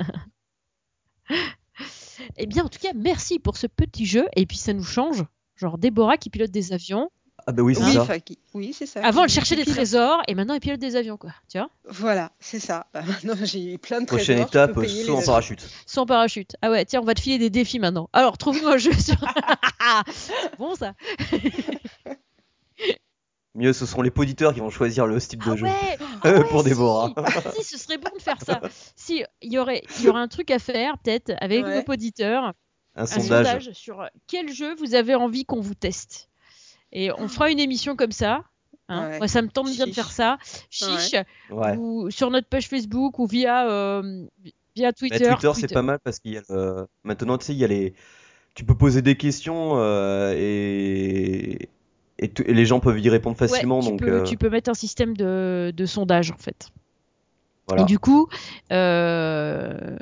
Eh 2.38 2.48
bien, 2.48 2.66
en 2.66 2.70
tout 2.70 2.80
cas, 2.80 2.92
merci 2.96 3.40
pour 3.40 3.56
ce 3.58 3.66
petit 3.68 4.06
jeu. 4.06 4.26
Et 4.36 4.46
puis, 4.46 4.58
ça 4.58 4.74
nous 4.74 4.84
change. 4.84 5.24
Genre 5.56 5.78
Déborah 5.78 6.18
qui 6.18 6.30
pilote 6.30 6.52
des 6.52 6.74
avions. 6.74 7.10
Ah 7.50 7.52
bah 7.52 7.64
oui, 7.64 7.74
c'est 7.74 7.84
Oui, 7.84 7.94
ça. 7.94 8.06
oui, 8.54 8.74
c'est 8.78 8.86
ça. 8.86 9.04
Avant, 9.04 9.24
elle 9.24 9.30
cherchait 9.32 9.56
des 9.56 9.64
pilote. 9.64 9.78
trésors 9.78 10.22
et 10.28 10.36
maintenant, 10.36 10.54
elle 10.54 10.60
pilote 10.60 10.80
des 10.80 10.96
avions, 10.96 11.18
quoi. 11.18 11.32
Tu 11.52 11.58
vois 11.58 11.68
Voilà, 11.86 12.32
c'est 12.40 12.60
ça. 12.60 12.86
Bah, 12.94 13.02
maintenant, 13.02 13.34
j'ai 13.44 13.80
plein 13.80 14.02
de 14.02 14.06
Prochaine 14.06 14.46
trésors, 14.46 14.50
je 14.54 14.72
étape, 14.72 14.78
les 15.18 15.26
parachute. 15.26 15.68
Sans 15.88 16.06
parachute. 16.06 16.56
Ah 16.62 16.70
ouais, 16.70 16.86
tiens, 16.86 17.02
on 17.02 17.06
va 17.06 17.16
te 17.16 17.22
filer 17.22 17.40
des 17.40 17.50
défis 17.50 17.80
maintenant. 17.80 18.08
Alors, 18.14 18.38
trouve-nous 18.38 18.68
un 18.68 18.78
jeu 18.78 18.92
sur. 18.94 19.16
bon, 20.60 20.76
ça. 20.76 20.94
Ah 21.32 21.36
Mieux, 23.56 23.74
ce 23.74 23.88
seront 23.88 24.04
les 24.04 24.12
auditeurs 24.16 24.54
qui 24.54 24.60
vont 24.60 24.70
choisir 24.70 25.08
le 25.08 25.20
style 25.20 25.40
de 25.40 25.52
Ah 25.52 25.56
jeu. 25.56 25.66
ouais, 25.66 25.98
ah 26.24 26.32
ouais, 26.34 26.44
Pour. 26.46 26.64
Déborah. 26.64 27.12
Si, 27.58 27.64
ce 27.64 27.80
serait 27.80 27.98
bon 27.98 28.12
de 28.16 28.22
faire 28.22 28.38
ça. 28.46 28.62
Si, 28.96 29.24
il 29.42 29.52
y 29.52 29.58
aurait, 29.58 29.82
il 29.98 30.06
y 30.06 30.10
aurait 30.10 30.22
un 30.22 30.28
truc 30.28 30.52
à 30.52 30.60
faire, 30.60 31.00
peut-être, 31.00 31.34
avec 31.42 31.66
Ouais. 31.66 31.84
nos 31.84 31.92
auditeurs. 31.94 32.54
Un 32.96 33.04
un 33.04 33.06
sondage. 33.08 33.48
sondage 33.48 33.72
sur 33.74 34.06
quel 34.28 34.54
jeu 34.54 34.76
vous 34.76 34.94
avez 34.94 35.16
envie 35.16 35.46
qu'on 35.46 35.62
vous 35.62 35.74
teste? 35.74 36.29
Et 36.92 37.12
on 37.12 37.28
fera 37.28 37.52
une 37.52 37.60
émission 37.60 37.96
comme 37.96 38.12
ça. 38.12 38.44
hein. 38.88 39.10
Ouais. 39.10 39.18
Moi, 39.20 39.28
ça 39.28 39.42
me 39.42 39.48
tente 39.50 39.70
bien 39.72 39.86
de 39.86 39.92
faire 39.92 40.12
ça. 40.12 40.38
Chiche, 40.70 41.16
Ouais. 41.52 41.76
ou 41.78 42.10
sur 42.10 42.32
notre 42.32 42.48
page 42.48 42.68
Facebook 42.68 43.20
ou 43.20 43.28
via, 43.28 43.70
euh, 43.70 44.26
via 44.76 44.92
Twitter. 44.94 45.18
Twitter, 45.20 45.52
c'est 45.56 45.74
pas 45.74 45.82
mal 45.84 46.00
parce 46.04 46.20
qu'il 46.20 46.34
y 46.34 46.38
a 46.38 46.42
le- 46.50 46.88
maintenant, 47.04 47.38
tu 47.38 47.46
sais, 47.46 47.54
il 47.54 47.60
y 47.60 47.64
a 47.64 47.68
les. 47.68 47.94
Tu 48.56 48.66
peux 48.66 48.76
poser 48.76 49.02
des 49.02 49.16
questions 49.16 49.74
euh, 49.76 50.34
et... 50.38 51.70
Et, 52.22 52.30
les 52.52 52.66
gens 52.66 52.82
peuvent 52.82 53.00
y 53.00 53.08
répondre 53.10 53.40
Ouais, 53.40 53.48
facilement. 53.48 53.80
tu, 53.80 53.92
donc, 53.92 54.00
peux, 54.02 54.12
euh, 54.12 54.24
tu 54.24 54.36
peux 54.36 54.50
mettre 54.50 54.70
un 54.70 54.74
système 54.74 55.16
de, 55.16 55.72
de 55.74 55.86
sondage 55.86 56.32
en 56.32 56.38
fait. 56.38 56.68
voilà. 57.66 57.84
Et 57.84 57.86
du 57.86 57.98
coup, 57.98 58.28
euh, 58.74 59.98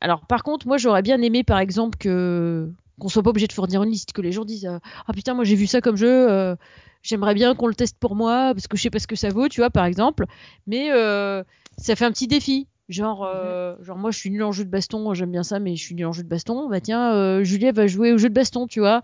alors 0.00 0.24
par 0.26 0.42
contre, 0.44 0.66
moi 0.66 0.78
j'aurais 0.78 1.02
bien 1.02 1.20
aimé 1.20 1.44
par 1.44 1.58
exemple 1.58 1.98
que 1.98 2.70
qu'on 2.98 3.08
soit 3.08 3.22
pas 3.22 3.30
obligé 3.30 3.46
de 3.46 3.52
fournir 3.52 3.82
une 3.82 3.90
liste, 3.90 4.12
que 4.12 4.20
les 4.20 4.32
gens 4.32 4.44
disent 4.44 4.66
euh, 4.66 4.78
ah 5.06 5.12
putain 5.12 5.34
moi 5.34 5.44
j'ai 5.44 5.56
vu 5.56 5.66
ça 5.66 5.80
comme 5.80 5.96
jeu, 5.96 6.30
euh, 6.30 6.56
j'aimerais 7.02 7.34
bien 7.34 7.54
qu'on 7.54 7.66
le 7.66 7.74
teste 7.74 7.96
pour 7.98 8.16
moi 8.16 8.52
parce 8.54 8.66
que 8.66 8.76
je 8.76 8.82
sais 8.82 8.90
pas 8.90 8.98
ce 8.98 9.06
que 9.06 9.16
ça 9.16 9.28
vaut, 9.30 9.48
tu 9.48 9.60
vois 9.60 9.70
par 9.70 9.84
exemple. 9.84 10.26
Mais 10.66 10.90
euh, 10.92 11.42
ça 11.76 11.96
fait 11.96 12.04
un 12.04 12.12
petit 12.12 12.26
défi. 12.26 12.66
Genre, 12.88 13.22
euh, 13.22 13.76
genre 13.82 13.98
moi 13.98 14.10
je 14.10 14.18
suis 14.18 14.30
nul 14.30 14.42
en 14.42 14.50
jeu 14.50 14.64
de 14.64 14.70
baston, 14.70 15.12
j'aime 15.12 15.30
bien 15.30 15.42
ça, 15.42 15.58
mais 15.58 15.76
je 15.76 15.84
suis 15.84 15.94
nul 15.94 16.06
en 16.06 16.12
jeu 16.12 16.22
de 16.22 16.28
baston. 16.28 16.70
Bah 16.70 16.80
tiens, 16.80 17.42
Juliette 17.42 17.76
va 17.76 17.86
jouer 17.86 18.14
au 18.14 18.18
jeu 18.18 18.30
de 18.30 18.34
baston, 18.34 18.66
tu 18.66 18.80
vois. 18.80 19.02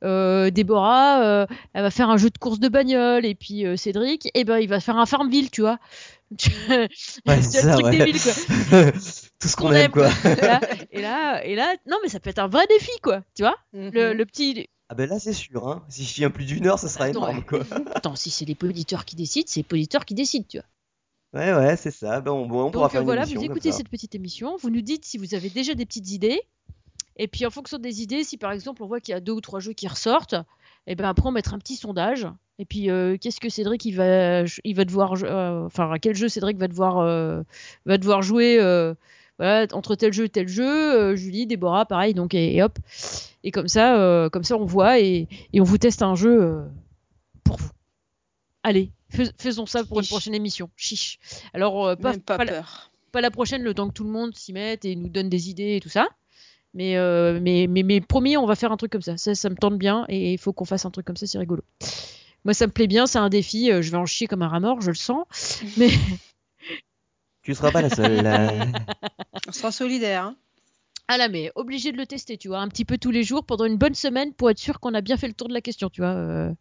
Déborah, 0.00 1.46
elle 1.74 1.82
va 1.82 1.90
faire 1.90 2.08
un 2.08 2.16
jeu 2.16 2.30
de 2.30 2.38
course 2.38 2.60
de 2.60 2.68
bagnole, 2.68 3.26
et 3.26 3.34
puis 3.34 3.64
Cédric, 3.76 4.30
eh 4.32 4.44
ben 4.44 4.56
il 4.56 4.70
va 4.70 4.80
faire 4.80 4.96
un 4.96 5.04
Farmville, 5.04 5.50
tu 5.50 5.60
vois. 5.60 5.78
Ouais, 7.26 7.42
c'est 7.42 7.62
le 7.62 7.68
ça, 7.68 7.72
truc 7.74 7.86
ouais. 7.86 7.98
débile, 7.98 8.20
quoi. 8.20 8.32
Tout 9.38 9.48
ce 9.48 9.56
qu'on 9.56 9.72
aime, 9.72 9.90
quoi. 9.92 10.08
et, 10.24 10.34
là, 10.40 10.60
et 10.90 11.00
là, 11.02 11.44
et 11.44 11.54
là, 11.54 11.74
non 11.86 11.98
mais 12.02 12.08
ça 12.08 12.20
peut 12.20 12.30
être 12.30 12.38
un 12.40 12.48
vrai 12.48 12.66
défi, 12.68 12.90
quoi. 13.02 13.22
Tu 13.34 13.42
vois, 13.42 13.56
Mhm. 13.72 13.90
le, 13.92 14.12
le 14.14 14.26
petit. 14.26 14.68
Ah 14.88 14.94
ben 14.94 15.08
là, 15.08 15.18
c'est 15.18 15.32
sûr, 15.32 15.66
hein. 15.68 15.84
Si 15.88 16.04
je 16.04 16.14
tiens 16.14 16.30
plus 16.30 16.44
d'une 16.44 16.66
heure, 16.66 16.78
ça 16.78 16.88
sera 16.88 17.04
Attends, 17.06 17.28
énorme, 17.28 17.44
quoi. 17.44 17.60
Attends, 17.94 18.16
si 18.16 18.30
c'est 18.30 18.44
les 18.44 18.56
auditeurs 18.62 19.04
qui 19.04 19.16
décident, 19.16 19.46
c'est 19.48 19.64
les 19.70 19.78
auditeurs 19.78 20.04
qui 20.04 20.14
décident, 20.14 20.46
tu 20.48 20.58
vois. 20.58 20.66
Ouais, 21.40 21.52
ouais, 21.54 21.76
c'est 21.76 21.90
ça. 21.90 22.20
Ben, 22.20 22.30
on, 22.32 22.42
on 22.44 22.70
pourra 22.70 22.84
Donc 22.84 22.90
faire 22.92 23.00
une 23.00 23.06
voilà, 23.06 23.22
émission 23.22 23.40
vous 23.40 23.46
écoutez 23.46 23.72
cette 23.72 23.88
petite 23.88 24.14
émission, 24.14 24.56
vous 24.60 24.70
nous 24.70 24.80
dites 24.80 25.04
si 25.04 25.18
vous 25.18 25.34
avez 25.34 25.50
déjà 25.50 25.74
des 25.74 25.84
petites 25.86 26.10
idées, 26.10 26.40
et 27.16 27.28
puis 27.28 27.44
en 27.46 27.50
fonction 27.50 27.78
des 27.78 28.00
idées, 28.02 28.24
si 28.24 28.36
par 28.38 28.52
exemple 28.52 28.82
on 28.82 28.86
voit 28.86 29.00
qu'il 29.00 29.12
y 29.12 29.16
a 29.16 29.20
deux 29.20 29.32
ou 29.32 29.40
trois 29.40 29.60
jeux 29.60 29.72
qui 29.72 29.88
ressortent, 29.88 30.36
et 30.86 30.94
ben 30.94 31.08
après 31.08 31.26
on 31.28 31.32
mettra 31.32 31.56
un 31.56 31.58
petit 31.58 31.76
sondage. 31.76 32.26
Et 32.58 32.64
puis 32.64 32.88
euh, 32.90 33.16
qu'est-ce 33.20 33.38
que 33.40 33.48
Cédric 33.50 33.84
il 33.84 33.92
va, 33.92 34.44
il 34.64 34.74
va 34.74 34.84
devoir, 34.86 35.12
euh, 35.22 35.66
enfin 35.66 35.90
à 35.92 35.98
quel 35.98 36.14
jeu 36.14 36.28
Cédric 36.28 36.56
va 36.56 36.68
devoir, 36.68 36.98
euh, 36.98 37.42
va 37.84 37.98
devoir 37.98 38.22
jouer, 38.22 38.56
voilà, 39.38 39.66
entre 39.72 39.94
tel 39.94 40.12
jeu 40.12 40.24
et 40.24 40.28
tel 40.30 40.48
jeu. 40.48 41.14
Julie, 41.16 41.46
Déborah, 41.46 41.84
pareil, 41.84 42.14
donc 42.14 42.32
et, 42.34 42.56
et 42.56 42.62
hop. 42.62 42.78
Et 43.44 43.50
comme 43.50 43.68
ça, 43.68 44.28
comme 44.32 44.44
ça 44.44 44.56
on 44.56 44.64
voit 44.64 44.98
et, 45.00 45.28
et 45.52 45.60
on 45.60 45.64
vous 45.64 45.76
teste 45.78 46.00
un 46.02 46.14
jeu 46.14 46.62
pour 47.44 47.56
vous. 47.58 47.68
Allez, 48.62 48.90
fais- 49.10 49.30
faisons 49.38 49.66
ça 49.66 49.84
pour 49.84 50.00
une 50.00 50.06
prochaine 50.06 50.34
émission. 50.34 50.70
Chiche. 50.76 51.18
Alors 51.52 51.96
pas, 51.98 52.12
Même 52.12 52.20
pas 52.22 52.38
pas 52.38 52.44
la- 52.46 52.52
peur. 52.52 52.90
pas 53.12 53.20
la 53.20 53.30
prochaine, 53.30 53.62
le 53.62 53.74
temps 53.74 53.88
que 53.88 53.92
tout 53.92 54.04
le 54.04 54.10
monde 54.10 54.34
s'y 54.34 54.52
mette 54.54 54.84
et 54.86 54.96
nous 54.96 55.08
donne 55.10 55.28
des 55.28 55.50
idées 55.50 55.76
et 55.76 55.80
tout 55.80 55.90
ça. 55.90 56.08
Mais, 56.72 56.94
mais, 57.40 57.66
mais, 57.68 57.82
mais 57.82 58.00
promis, 58.00 58.36
on 58.38 58.46
va 58.46 58.54
faire 58.56 58.72
un 58.72 58.76
truc 58.78 58.92
comme 58.92 59.02
ça. 59.02 59.16
Ça, 59.18 59.34
ça 59.34 59.48
me 59.50 59.54
tente 59.56 59.78
bien 59.78 60.04
et 60.08 60.32
il 60.32 60.38
faut 60.38 60.52
qu'on 60.54 60.64
fasse 60.64 60.84
un 60.86 60.90
truc 60.90 61.06
comme 61.06 61.16
ça, 61.16 61.26
c'est 61.26 61.38
rigolo. 61.38 61.62
Moi, 62.46 62.54
ça 62.54 62.66
me 62.66 62.72
plaît 62.72 62.86
bien, 62.86 63.06
c'est 63.06 63.18
un 63.18 63.28
défi. 63.28 63.70
euh, 63.70 63.82
Je 63.82 63.90
vais 63.90 63.96
en 63.98 64.06
chier 64.06 64.26
comme 64.26 64.40
un 64.40 64.48
rat 64.48 64.60
mort, 64.60 64.80
je 64.80 64.88
le 64.90 64.94
sens. 64.96 65.26
Mais 65.76 65.90
Tu 67.42 67.54
seras 67.54 67.70
pas 67.72 67.82
la 67.82 67.90
seule. 67.90 68.22
là. 68.22 68.50
On 69.48 69.52
sera 69.52 69.70
solidaires. 69.72 70.24
Hein. 70.24 70.36
ah 71.08 71.18
là, 71.18 71.28
mais 71.28 71.52
obligé 71.54 71.92
de 71.92 71.96
le 71.96 72.06
tester, 72.06 72.36
tu 72.38 72.48
vois, 72.48 72.58
un 72.60 72.68
petit 72.68 72.84
peu 72.84 72.98
tous 72.98 73.10
les 73.12 73.22
jours 73.24 73.44
pendant 73.44 73.64
une 73.64 73.76
bonne 73.76 73.94
semaine 73.94 74.32
pour 74.32 74.50
être 74.50 74.58
sûr 74.58 74.80
qu'on 74.80 74.94
a 74.94 75.00
bien 75.00 75.16
fait 75.16 75.28
le 75.28 75.34
tour 75.34 75.48
de 75.48 75.54
la 75.54 75.60
question, 75.60 75.90
tu 75.90 76.00
vois. 76.00 76.10
euh. 76.14 76.52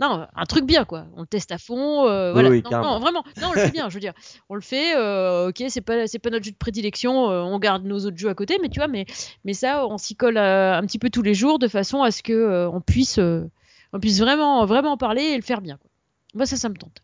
Non, 0.00 0.28
un 0.32 0.44
truc 0.46 0.64
bien, 0.64 0.84
quoi. 0.84 1.06
On 1.16 1.22
le 1.22 1.26
teste 1.26 1.50
à 1.50 1.58
fond. 1.58 2.06
euh, 2.06 2.32
voilà. 2.32 2.50
oui, 2.50 2.62
non, 2.70 2.98
vraiment. 3.00 3.24
Non, 3.40 3.48
on 3.48 3.52
le 3.52 3.60
fait 3.60 3.72
bien, 3.72 3.88
je 3.88 3.94
veux 3.94 4.00
dire. 4.00 4.12
On 4.48 4.54
le 4.54 4.60
fait, 4.60 4.94
euh, 4.96 5.48
ok, 5.48 5.64
c'est 5.68 5.80
pas, 5.80 6.06
c'est 6.06 6.20
pas 6.20 6.30
notre 6.30 6.44
jeu 6.44 6.52
de 6.52 6.56
prédilection, 6.56 7.30
euh, 7.30 7.42
on 7.42 7.58
garde 7.58 7.84
nos 7.84 7.98
autres 8.06 8.16
jeux 8.16 8.28
à 8.28 8.34
côté, 8.34 8.58
mais 8.62 8.68
tu 8.68 8.78
vois, 8.78 8.86
mais, 8.86 9.06
mais 9.44 9.54
ça, 9.54 9.86
on 9.88 9.98
s'y 9.98 10.14
colle 10.14 10.36
euh, 10.36 10.76
un 10.76 10.82
petit 10.82 11.00
peu 11.00 11.10
tous 11.10 11.22
les 11.22 11.34
jours 11.34 11.58
de 11.58 11.66
façon 11.66 12.02
à 12.02 12.12
ce 12.12 12.22
que 12.22 12.32
euh, 12.32 12.70
on 12.70 12.80
puisse, 12.80 13.18
euh, 13.18 13.50
on 13.92 13.98
puisse 13.98 14.20
vraiment, 14.20 14.64
vraiment 14.66 14.92
en 14.92 14.96
parler 14.96 15.22
et 15.22 15.36
le 15.36 15.42
faire 15.42 15.60
bien, 15.60 15.76
quoi. 15.78 15.90
Moi, 16.34 16.46
ça, 16.46 16.56
ça 16.56 16.68
me 16.68 16.76
tente. 16.76 17.02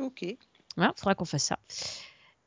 Ok. 0.00 0.24
Voilà, 0.76 0.92
faudra 0.96 1.14
qu'on 1.14 1.24
fasse 1.26 1.44
ça. 1.44 1.58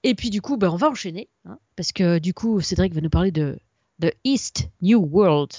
Et 0.04 0.14
puis 0.14 0.30
du 0.30 0.42
coup, 0.42 0.58
ben, 0.58 0.70
on 0.70 0.76
va 0.76 0.90
enchaîner, 0.90 1.30
hein, 1.46 1.58
parce 1.78 1.92
que 1.94 2.20
du 2.20 2.34
coup, 2.34 2.60
Cédric 2.60 2.94
va 2.94 3.02
nous 3.02 3.10
parler 3.10 3.32
de 3.32 3.58
The 4.02 4.14
East 4.26 4.70
New 4.82 5.00
World. 5.00 5.52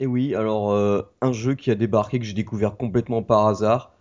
Et 0.00 0.06
oui, 0.06 0.34
alors 0.34 0.72
euh, 0.72 1.02
un 1.20 1.32
jeu 1.32 1.54
qui 1.54 1.70
a 1.70 1.76
débarqué 1.76 2.18
que 2.18 2.24
j'ai 2.24 2.32
découvert 2.32 2.76
complètement 2.76 3.22
par 3.22 3.46
hasard, 3.46 3.92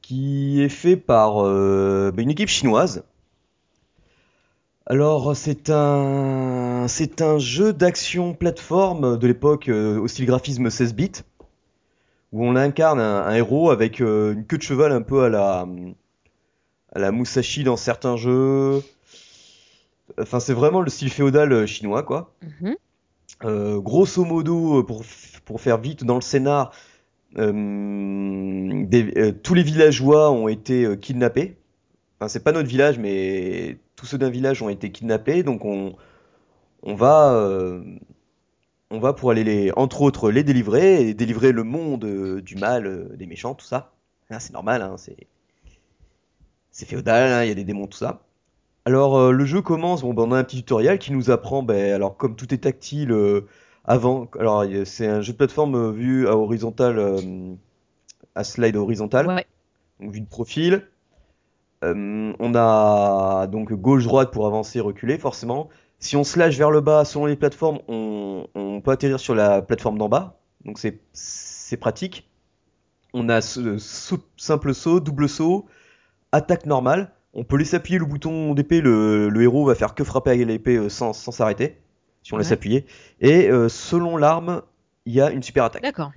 qui 0.00 0.62
est 0.62 0.68
fait 0.68 0.96
par 0.96 1.44
euh, 1.44 2.12
bah, 2.14 2.22
une 2.22 2.30
équipe 2.30 2.48
chinoise. 2.48 3.04
Alors 4.86 5.36
c'est 5.36 5.70
un 5.70 6.86
jeu 7.38 7.72
d'action 7.72 8.34
plateforme 8.34 9.18
de 9.18 9.26
l'époque 9.26 9.68
euh, 9.68 9.98
au 10.00 10.08
style 10.08 10.26
graphisme 10.26 10.68
16 10.70 10.94
bits 10.94 11.12
où 12.32 12.44
on 12.44 12.56
incarne 12.56 13.00
un, 13.00 13.32
héros 13.34 13.70
avec 13.70 13.98
une 14.00 14.44
queue 14.46 14.58
de 14.58 14.62
cheval 14.62 14.92
un 14.92 15.02
peu 15.02 15.24
à 15.24 15.28
la 15.28 15.66
à 16.92 16.98
la 16.98 17.12
Musashi 17.12 17.64
dans 17.64 17.76
certains 17.76 18.16
jeux. 18.16 18.82
Enfin 20.18 20.40
c'est 20.40 20.54
vraiment 20.54 20.80
le 20.80 20.90
style 20.90 21.10
féodal 21.10 21.66
chinois 21.66 22.02
quoi. 22.02 22.32
Mhm. 22.60 22.70
Euh, 22.70 22.89
grosso 23.42 24.24
modo, 24.24 24.80
euh, 24.80 24.82
pour, 24.86 25.04
pour 25.44 25.60
faire 25.60 25.78
vite 25.78 26.04
dans 26.04 26.16
le 26.16 26.20
scénar, 26.20 26.72
euh, 27.38 28.84
des- 28.86 29.12
euh, 29.18 29.32
tous 29.32 29.54
les 29.54 29.62
villageois 29.62 30.30
ont 30.32 30.48
été 30.48 30.84
euh, 30.84 30.96
kidnappés. 30.96 31.58
Enfin, 32.20 32.28
c'est 32.28 32.44
pas 32.44 32.52
notre 32.52 32.68
village, 32.68 32.98
mais 32.98 33.78
tous 33.96 34.06
ceux 34.06 34.18
d'un 34.18 34.30
village 34.30 34.62
ont 34.62 34.70
été 34.70 34.92
kidnappés. 34.92 35.42
Donc 35.44 35.64
on, 35.66 35.96
on 36.82 36.94
va, 36.96 37.34
euh, 37.34 37.82
on 38.90 38.98
va 39.00 39.12
pour 39.14 39.30
aller 39.30 39.42
les, 39.44 39.72
entre 39.76 40.02
autres, 40.02 40.30
les 40.30 40.42
délivrer 40.44 41.08
et 41.08 41.14
délivrer 41.14 41.52
le 41.52 41.62
monde 41.64 42.04
euh, 42.04 42.40
du 42.42 42.56
mal, 42.56 42.86
euh, 42.86 43.16
des 43.16 43.26
méchants, 43.26 43.54
tout 43.54 43.66
ça. 43.66 43.92
Hein, 44.30 44.38
c'est 44.40 44.52
normal, 44.52 44.82
hein, 44.82 44.96
c'est, 44.96 45.16
c'est 46.72 46.84
féodal, 46.86 47.30
hein, 47.32 47.44
il 47.44 47.48
y 47.48 47.52
a 47.52 47.54
des 47.54 47.64
démons, 47.64 47.86
tout 47.86 47.98
ça. 47.98 48.22
Alors 48.84 49.16
euh, 49.18 49.32
le 49.32 49.44
jeu 49.44 49.62
commence, 49.62 50.02
bon, 50.02 50.14
ben, 50.14 50.22
on 50.24 50.32
a 50.32 50.38
un 50.38 50.44
petit 50.44 50.56
tutoriel 50.58 50.98
qui 50.98 51.12
nous 51.12 51.30
apprend, 51.30 51.62
ben, 51.62 51.92
alors 51.94 52.16
comme 52.16 52.36
tout 52.36 52.52
est 52.54 52.58
tactile, 52.58 53.12
euh, 53.12 53.46
avant, 53.84 54.28
alors 54.38 54.64
y 54.64 54.84
c'est 54.86 55.06
un 55.06 55.20
jeu 55.20 55.32
de 55.32 55.38
plateforme 55.38 55.74
euh, 55.76 55.90
vu 55.92 56.26
à 56.28 56.36
horizontale, 56.36 56.98
euh, 56.98 57.54
à 58.34 58.44
slide 58.44 58.76
horizontal, 58.76 59.28
Ouais. 59.28 59.46
donc 60.00 60.12
vue 60.12 60.20
de 60.20 60.28
profil. 60.28 60.88
Euh, 61.84 62.32
on 62.38 62.54
a 62.54 63.46
donc 63.46 63.72
gauche-droite 63.72 64.32
pour 64.32 64.46
avancer, 64.46 64.80
reculer, 64.80 65.18
forcément. 65.18 65.68
Si 65.98 66.16
on 66.16 66.24
slash 66.24 66.56
vers 66.58 66.70
le 66.70 66.80
bas, 66.80 67.04
selon 67.04 67.26
les 67.26 67.36
plateformes, 67.36 67.80
on, 67.88 68.46
on 68.54 68.80
peut 68.80 68.90
atterrir 68.90 69.20
sur 69.20 69.34
la 69.34 69.62
plateforme 69.62 69.98
d'en 69.98 70.08
bas, 70.08 70.40
donc 70.64 70.78
c'est 70.78 71.00
c'est 71.12 71.76
pratique. 71.78 72.28
On 73.14 73.28
a 73.28 73.40
ce, 73.40 73.78
saut- 73.78 74.24
simple 74.36 74.74
saut, 74.74 75.00
double 75.00 75.28
saut, 75.28 75.66
attaque 76.32 76.66
normale. 76.66 77.12
On 77.34 77.44
peut 77.44 77.56
laisser 77.56 77.76
appuyer 77.76 77.98
le 77.98 78.04
bouton 78.06 78.54
d'épée, 78.54 78.80
le, 78.80 79.28
le 79.28 79.42
héros 79.42 79.64
va 79.64 79.74
faire 79.74 79.94
que 79.94 80.02
frapper 80.04 80.30
avec 80.30 80.46
l'épée 80.46 80.76
euh, 80.76 80.88
sans 80.88 81.12
sans 81.12 81.30
s'arrêter, 81.30 81.76
si 82.22 82.34
on 82.34 82.38
laisse 82.38 82.50
appuyer. 82.52 82.86
Et 83.20 83.48
euh, 83.50 83.68
selon 83.68 84.16
l'arme, 84.16 84.62
il 85.06 85.14
y 85.14 85.20
a 85.20 85.30
une 85.30 85.42
super 85.42 85.64
attaque. 85.64 85.82
D'accord. 85.82 86.10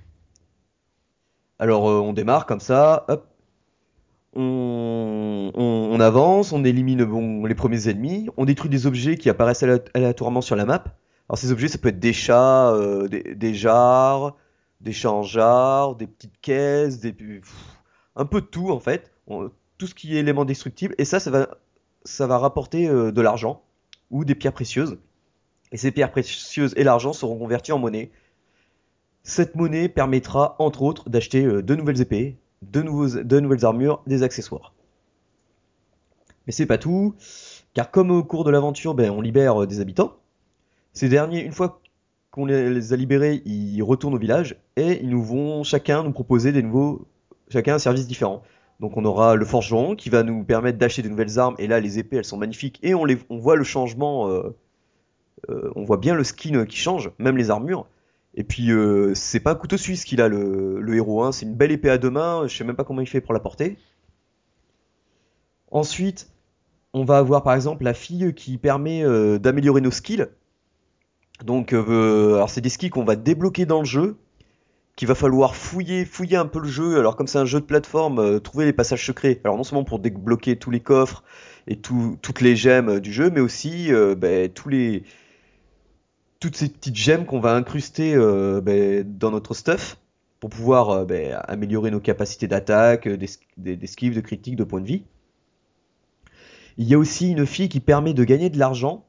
Alors 1.58 1.88
euh, 1.88 2.00
on 2.00 2.12
démarre 2.12 2.46
comme 2.46 2.60
ça, 2.60 3.04
hop. 3.08 3.28
On, 4.36 5.52
on- 5.54 5.88
on 5.92 6.00
avance, 6.00 6.50
on 6.52 6.64
élimine 6.64 7.04
bon, 7.04 7.44
les 7.46 7.54
premiers 7.54 7.88
ennemis, 7.88 8.28
on 8.36 8.44
détruit 8.44 8.68
des 8.70 8.86
objets 8.86 9.16
qui 9.16 9.30
apparaissent 9.30 9.62
alé- 9.62 9.84
aléatoirement 9.94 10.40
sur 10.40 10.56
la 10.56 10.64
map. 10.64 10.82
Alors 11.28 11.38
ces 11.38 11.52
objets, 11.52 11.68
ça 11.68 11.78
peut 11.78 11.90
être 11.90 12.00
des 12.00 12.12
chats, 12.12 12.72
euh, 12.72 13.06
des, 13.06 13.34
des 13.36 13.54
jarres, 13.54 14.36
des 14.80 14.92
chats 14.92 15.12
en 15.12 15.22
jarre, 15.22 15.94
des 15.94 16.08
petites 16.08 16.40
caisses, 16.40 16.98
des, 16.98 17.12
pff, 17.12 17.54
un 18.16 18.24
peu 18.26 18.40
de 18.40 18.46
tout 18.46 18.70
en 18.70 18.80
fait. 18.80 19.12
On- 19.28 19.50
tout 19.78 19.86
ce 19.86 19.94
qui 19.94 20.16
est 20.16 20.20
élément 20.20 20.44
destructible. 20.44 20.94
Et 20.98 21.04
ça, 21.04 21.20
ça 21.20 21.30
va, 21.30 21.58
ça 22.04 22.26
va 22.26 22.38
rapporter 22.38 22.88
euh, 22.88 23.12
de 23.12 23.20
l'argent 23.20 23.62
ou 24.10 24.24
des 24.24 24.34
pierres 24.34 24.52
précieuses. 24.52 24.98
Et 25.72 25.76
ces 25.76 25.90
pierres 25.90 26.10
précieuses 26.10 26.74
et 26.76 26.84
l'argent 26.84 27.12
seront 27.12 27.38
convertis 27.38 27.72
en 27.72 27.78
monnaie. 27.78 28.10
Cette 29.22 29.56
monnaie 29.56 29.88
permettra, 29.88 30.56
entre 30.58 30.82
autres, 30.82 31.08
d'acheter 31.08 31.44
euh, 31.44 31.62
de 31.62 31.74
nouvelles 31.74 32.00
épées, 32.00 32.36
de, 32.62 32.82
nouvelles 32.82 33.64
armures, 33.64 34.02
des 34.06 34.22
accessoires. 34.22 34.74
Mais 36.46 36.52
c'est 36.52 36.66
pas 36.66 36.78
tout, 36.78 37.14
car 37.72 37.90
comme 37.90 38.10
au 38.10 38.22
cours 38.22 38.44
de 38.44 38.50
l'aventure, 38.50 38.94
ben, 38.94 39.10
on 39.10 39.20
libère 39.20 39.62
euh, 39.62 39.66
des 39.66 39.80
habitants, 39.80 40.18
ces 40.92 41.08
derniers, 41.08 41.40
une 41.40 41.52
fois 41.52 41.80
qu'on 42.30 42.46
les, 42.46 42.70
les 42.70 42.92
a 42.92 42.96
libérés, 42.96 43.42
ils 43.44 43.82
retournent 43.82 44.14
au 44.14 44.18
village 44.18 44.56
et 44.76 45.00
ils 45.02 45.08
nous 45.08 45.22
vont 45.22 45.64
chacun 45.64 46.04
nous 46.04 46.12
proposer 46.12 46.52
des 46.52 46.62
nouveaux, 46.62 47.08
chacun 47.48 47.74
un 47.74 47.78
service 47.78 48.06
différent. 48.06 48.42
Donc 48.84 48.98
on 48.98 49.04
aura 49.06 49.34
le 49.34 49.46
forgeron 49.46 49.96
qui 49.96 50.10
va 50.10 50.22
nous 50.22 50.44
permettre 50.44 50.76
d'acheter 50.76 51.00
de 51.00 51.08
nouvelles 51.08 51.38
armes 51.38 51.54
et 51.58 51.66
là 51.66 51.80
les 51.80 51.98
épées 51.98 52.16
elles 52.16 52.26
sont 52.26 52.36
magnifiques 52.36 52.78
et 52.82 52.94
on, 52.94 53.06
les, 53.06 53.16
on 53.30 53.38
voit 53.38 53.56
le 53.56 53.64
changement, 53.64 54.28
euh, 54.28 54.54
euh, 55.48 55.72
on 55.74 55.84
voit 55.84 55.96
bien 55.96 56.14
le 56.14 56.22
skin 56.22 56.66
qui 56.66 56.76
change, 56.76 57.10
même 57.18 57.38
les 57.38 57.48
armures. 57.48 57.86
Et 58.34 58.44
puis 58.44 58.72
euh, 58.72 59.14
c'est 59.14 59.40
pas 59.40 59.54
couteau 59.54 59.78
suisse 59.78 60.04
qu'il 60.04 60.20
a 60.20 60.28
le, 60.28 60.94
héros, 60.94 61.22
hein. 61.22 61.32
c'est 61.32 61.46
une 61.46 61.54
belle 61.54 61.72
épée 61.72 61.88
à 61.88 61.96
deux 61.96 62.10
mains, 62.10 62.46
je 62.46 62.54
sais 62.54 62.62
même 62.62 62.76
pas 62.76 62.84
comment 62.84 63.00
il 63.00 63.08
fait 63.08 63.22
pour 63.22 63.32
la 63.32 63.40
porter. 63.40 63.78
Ensuite, 65.70 66.28
on 66.92 67.06
va 67.06 67.16
avoir 67.16 67.42
par 67.42 67.54
exemple 67.54 67.84
la 67.84 67.94
fille 67.94 68.34
qui 68.34 68.58
permet 68.58 69.02
euh, 69.02 69.38
d'améliorer 69.38 69.80
nos 69.80 69.92
skills. 69.92 70.26
Donc, 71.42 71.72
euh, 71.72 72.34
alors 72.34 72.50
c'est 72.50 72.60
des 72.60 72.68
skills 72.68 72.90
qu'on 72.90 73.04
va 73.04 73.16
débloquer 73.16 73.64
dans 73.64 73.78
le 73.78 73.86
jeu, 73.86 74.18
qu'il 74.96 75.08
va 75.08 75.14
falloir 75.14 75.56
fouiller, 75.56 76.04
fouiller 76.04 76.36
un 76.36 76.46
peu 76.46 76.60
le 76.60 76.68
jeu. 76.68 76.98
Alors 76.98 77.16
comme 77.16 77.26
c'est 77.26 77.38
un 77.38 77.44
jeu 77.46 77.60
de 77.60 77.64
plateforme, 77.66 78.18
euh, 78.20 78.38
trouver 78.40 78.64
les 78.64 78.72
passages 78.72 79.04
secrets. 79.06 79.40
Alors 79.44 79.56
non 79.56 79.64
seulement 79.64 79.84
pour 79.84 79.98
débloquer 79.98 80.56
tous 80.56 80.70
les 80.70 80.80
coffres 80.80 81.24
et 81.66 81.76
tout- 81.76 82.18
toutes 82.22 82.40
les 82.40 82.56
gemmes 82.56 82.88
euh, 82.88 83.00
du 83.00 83.12
jeu, 83.12 83.30
mais 83.30 83.40
aussi 83.40 83.92
euh, 83.92 84.14
ben, 84.14 84.48
tous 84.50 84.68
les 84.68 85.02
toutes 86.40 86.56
ces 86.56 86.68
petites 86.68 86.96
gemmes 86.96 87.24
qu'on 87.26 87.40
va 87.40 87.54
incruster 87.54 88.14
euh, 88.14 88.60
ben, 88.60 89.02
dans 89.18 89.30
notre 89.30 89.54
stuff 89.54 89.98
pour 90.40 90.50
pouvoir 90.50 91.06
ben, 91.06 91.40
améliorer 91.48 91.90
nos 91.90 92.00
capacités 92.00 92.46
d'attaque, 92.48 93.06
euh, 93.08 93.16
d'es- 93.16 93.76
d'esquive, 93.76 94.14
de 94.14 94.20
critique, 94.20 94.56
de 94.56 94.64
points 94.64 94.80
de 94.80 94.86
vie. 94.86 95.04
Il 96.76 96.86
y 96.86 96.94
a 96.94 96.98
aussi 96.98 97.30
une 97.30 97.46
fille 97.46 97.68
qui 97.68 97.80
permet 97.80 98.14
de 98.14 98.24
gagner 98.24 98.50
de 98.50 98.58
l'argent. 98.58 99.04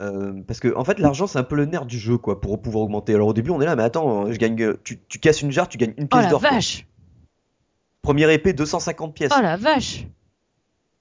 Euh, 0.00 0.32
parce 0.46 0.58
que 0.60 0.74
en 0.74 0.84
fait 0.84 0.98
l'argent 0.98 1.26
c'est 1.26 1.38
un 1.38 1.44
peu 1.44 1.54
le 1.56 1.64
nerf 1.66 1.86
du 1.86 1.98
jeu 1.98 2.18
quoi 2.18 2.40
pour 2.40 2.60
pouvoir 2.62 2.84
augmenter. 2.84 3.14
Alors 3.14 3.28
au 3.28 3.32
début 3.32 3.50
on 3.50 3.60
est 3.60 3.66
là 3.66 3.76
mais 3.76 3.82
attends 3.82 4.30
je 4.32 4.38
gagne 4.38 4.60
euh, 4.62 4.80
tu, 4.84 5.00
tu 5.08 5.18
casses 5.18 5.42
une 5.42 5.50
jarre 5.52 5.68
tu 5.68 5.78
gagnes 5.78 5.94
une 5.96 6.04
Oh 6.04 6.08
pièce 6.16 6.24
la 6.24 6.30
d'or. 6.30 6.40
quoi. 6.40 6.50
vache 6.50 6.86
Première 8.02 8.30
épée 8.30 8.52
250 8.52 9.14
pièces. 9.14 9.32
Oh 9.36 9.40
la 9.42 9.56
vache 9.56 10.06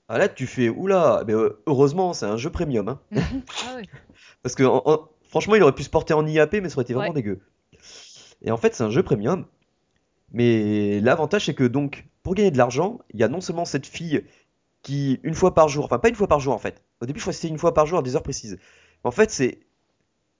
Ah 0.07 0.17
là 0.17 0.27
tu 0.29 0.45
fais 0.45 0.69
oula 0.69 1.23
mais 1.25 1.33
euh, 1.33 1.61
heureusement 1.65 2.13
c'est 2.13 2.25
un 2.27 2.37
jeu 2.37 2.49
premium 2.49 2.89
hein. 2.89 2.99
Ah 3.15 3.75
ouais. 3.77 3.83
Parce 4.43 4.55
que 4.55 4.63
en- 4.63 4.81
en- 4.85 5.07
franchement 5.27 5.55
il 5.55 5.63
aurait 5.63 5.73
pu 5.75 5.83
se 5.83 5.89
porter 5.89 6.13
en 6.13 6.25
IAP 6.27 6.53
mais 6.61 6.69
ça 6.69 6.75
aurait 6.75 6.83
été 6.83 6.93
vraiment 6.93 7.09
Ouais. 7.09 7.15
dégueu. 7.15 7.39
Et 8.43 8.51
en 8.51 8.57
fait 8.57 8.75
c'est 8.75 8.83
un 8.83 8.89
jeu 8.91 9.01
premium. 9.03 9.45
Mais 10.33 10.99
l'avantage 11.01 11.45
c'est 11.45 11.53
que 11.55 11.63
donc 11.63 12.05
pour 12.23 12.35
gagner 12.35 12.51
de 12.51 12.57
l'argent 12.57 12.99
il 13.13 13.19
y 13.19 13.23
a 13.23 13.27
non 13.27 13.41
seulement 13.41 13.65
cette 13.65 13.87
fille 13.87 14.23
qui 14.83 15.19
une 15.23 15.33
fois 15.35 15.53
par 15.53 15.67
jour 15.69 15.85
enfin 15.85 15.99
pas 15.99 16.09
une 16.09 16.15
fois 16.15 16.27
par 16.27 16.39
jour 16.39 16.53
en 16.53 16.57
fait. 16.59 16.83
Au 17.01 17.05
début 17.05 17.19
je 17.19 17.23
crois 17.23 17.33
que 17.33 17.37
c'était 17.39 17.49
une 17.51 17.57
fois 17.59 17.73
par 17.73 17.85
jour 17.87 17.99
à 17.99 18.01
des 18.01 18.15
heures 18.15 18.23
précises. 18.23 18.57
En 19.03 19.11
fait 19.11 19.31
c'est 19.31 19.59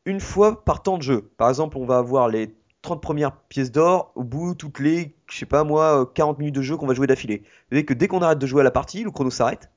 une 0.05 0.19
fois 0.19 0.63
par 0.63 0.81
temps 0.83 0.97
de 0.97 1.03
jeu. 1.03 1.31
Par 1.37 1.49
exemple, 1.49 1.77
on 1.77 1.85
va 1.85 1.97
avoir 1.99 2.27
les 2.27 2.55
30 2.81 3.01
premières 3.01 3.35
pièces 3.37 3.71
d'or 3.71 4.11
au 4.15 4.23
bout 4.23 4.55
toutes 4.55 4.79
les, 4.79 5.13
je 5.27 5.37
sais 5.37 5.45
pas 5.45 5.63
moi, 5.63 6.01
euh, 6.01 6.05
40 6.05 6.39
minutes 6.39 6.55
de 6.55 6.61
jeu 6.63 6.75
qu'on 6.77 6.87
va 6.87 6.95
jouer 6.95 7.05
d'affilée. 7.05 7.39
Vous 7.43 7.75
savez 7.75 7.85
que 7.85 7.93
dès 7.93 8.07
qu'on 8.07 8.21
arrête 8.23 8.39
de 8.39 8.47
jouer 8.47 8.61
à 8.61 8.63
la 8.63 8.71
partie, 8.71 9.03
le 9.03 9.11
chrono 9.11 9.29
s'arrête. 9.29 9.69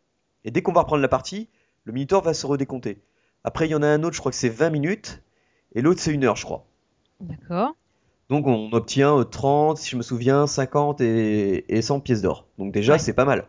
Et 0.45 0.51
dès 0.51 0.63
qu'on 0.63 0.73
va 0.73 0.81
reprendre 0.81 1.03
la 1.03 1.09
partie, 1.09 1.49
le 1.85 1.93
minuteur 1.93 2.23
va 2.23 2.33
se 2.33 2.47
redécompter. 2.47 3.03
Après, 3.45 3.67
il 3.69 3.71
y 3.71 3.75
en 3.75 3.83
a 3.83 3.87
un 3.89 4.03
autre, 4.03 4.15
je 4.15 4.21
crois 4.21 4.33
que 4.33 4.39
c'est 4.39 4.49
20 4.49 4.71
minutes. 4.71 5.23
Et 5.75 5.83
l'autre, 5.83 6.01
c'est 6.01 6.13
une 6.13 6.25
heure, 6.25 6.37
je 6.37 6.45
crois. 6.47 6.65
D'accord. 7.21 7.75
Donc 8.31 8.47
on 8.47 8.73
obtient 8.73 9.19
euh, 9.19 9.25
30, 9.25 9.77
si 9.77 9.91
je 9.91 9.97
me 9.99 10.03
souviens, 10.03 10.47
50 10.47 11.03
et, 11.03 11.65
et 11.77 11.83
100 11.83 12.01
pièces 12.01 12.23
d'or. 12.23 12.47
Donc 12.59 12.73
déjà, 12.73 12.95
Ouais. 12.95 12.99
c'est 12.99 13.13
pas 13.13 13.27
mal. 13.27 13.49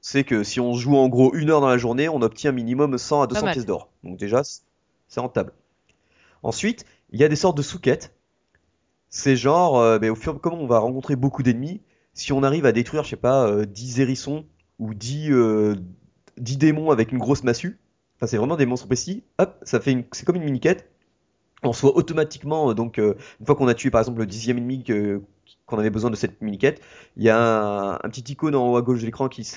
C'est 0.00 0.24
que 0.24 0.42
si 0.44 0.60
on 0.60 0.72
joue 0.72 0.96
en 0.96 1.08
gros 1.08 1.34
une 1.34 1.50
heure 1.50 1.60
dans 1.60 1.68
la 1.68 1.76
journée, 1.78 2.08
on 2.08 2.22
obtient 2.22 2.52
minimum 2.52 2.96
100 2.96 3.22
à 3.22 3.26
200 3.26 3.42
mal. 3.44 3.52
pièces 3.52 3.66
d'or. 3.66 3.90
Donc 4.02 4.16
déjà, 4.18 4.40
c'est 5.14 5.20
rentable. 5.20 5.52
Ensuite, 6.42 6.84
il 7.10 7.20
y 7.20 7.24
a 7.24 7.28
des 7.28 7.36
sortes 7.36 7.56
de 7.56 7.62
sous-quêtes. 7.62 8.14
C'est 9.08 9.36
genre, 9.36 9.78
euh, 9.78 9.98
ben, 9.98 10.10
au 10.10 10.16
fur 10.16 10.34
et 10.34 10.38
comme 10.40 10.54
on 10.54 10.66
va 10.66 10.80
rencontrer 10.80 11.14
beaucoup 11.14 11.42
d'ennemis, 11.44 11.80
si 12.14 12.32
on 12.32 12.42
arrive 12.42 12.66
à 12.66 12.72
détruire, 12.72 13.04
je 13.04 13.10
sais 13.10 13.16
pas, 13.16 13.46
euh, 13.46 13.64
10 13.64 14.00
hérissons 14.00 14.44
ou 14.80 14.92
10, 14.92 15.30
euh, 15.30 15.76
10 16.38 16.58
démons 16.58 16.90
avec 16.90 17.12
une 17.12 17.18
grosse 17.18 17.44
massue, 17.44 17.78
enfin 18.16 18.26
c'est 18.26 18.36
vraiment 18.36 18.56
des 18.56 18.66
monstres 18.66 18.86
précis, 18.86 19.22
hop, 19.38 19.56
ça 19.62 19.80
fait 19.80 19.92
une, 19.92 20.04
c'est 20.12 20.24
comme 20.24 20.36
une 20.36 20.44
mini-quête. 20.44 20.90
On 21.62 21.70
reçoit 21.70 21.96
automatiquement, 21.96 22.70
euh, 22.70 22.74
donc 22.74 22.98
une 22.98 23.46
fois 23.46 23.54
qu'on 23.54 23.68
a 23.68 23.74
tué 23.74 23.90
par 23.90 24.00
exemple 24.00 24.18
le 24.18 24.26
dixième 24.26 24.58
ennemi 24.58 24.84
qu'on 25.66 25.78
avait 25.78 25.90
besoin 25.90 26.10
de 26.10 26.16
cette 26.16 26.42
mini-quête, 26.42 26.80
il 27.16 27.22
y 27.22 27.30
a 27.30 28.00
un, 28.02 28.08
petit 28.08 28.32
icône 28.32 28.56
en 28.56 28.68
haut 28.72 28.76
à 28.76 28.82
gauche 28.82 29.00
de 29.00 29.06
l'écran 29.06 29.28
qui, 29.28 29.48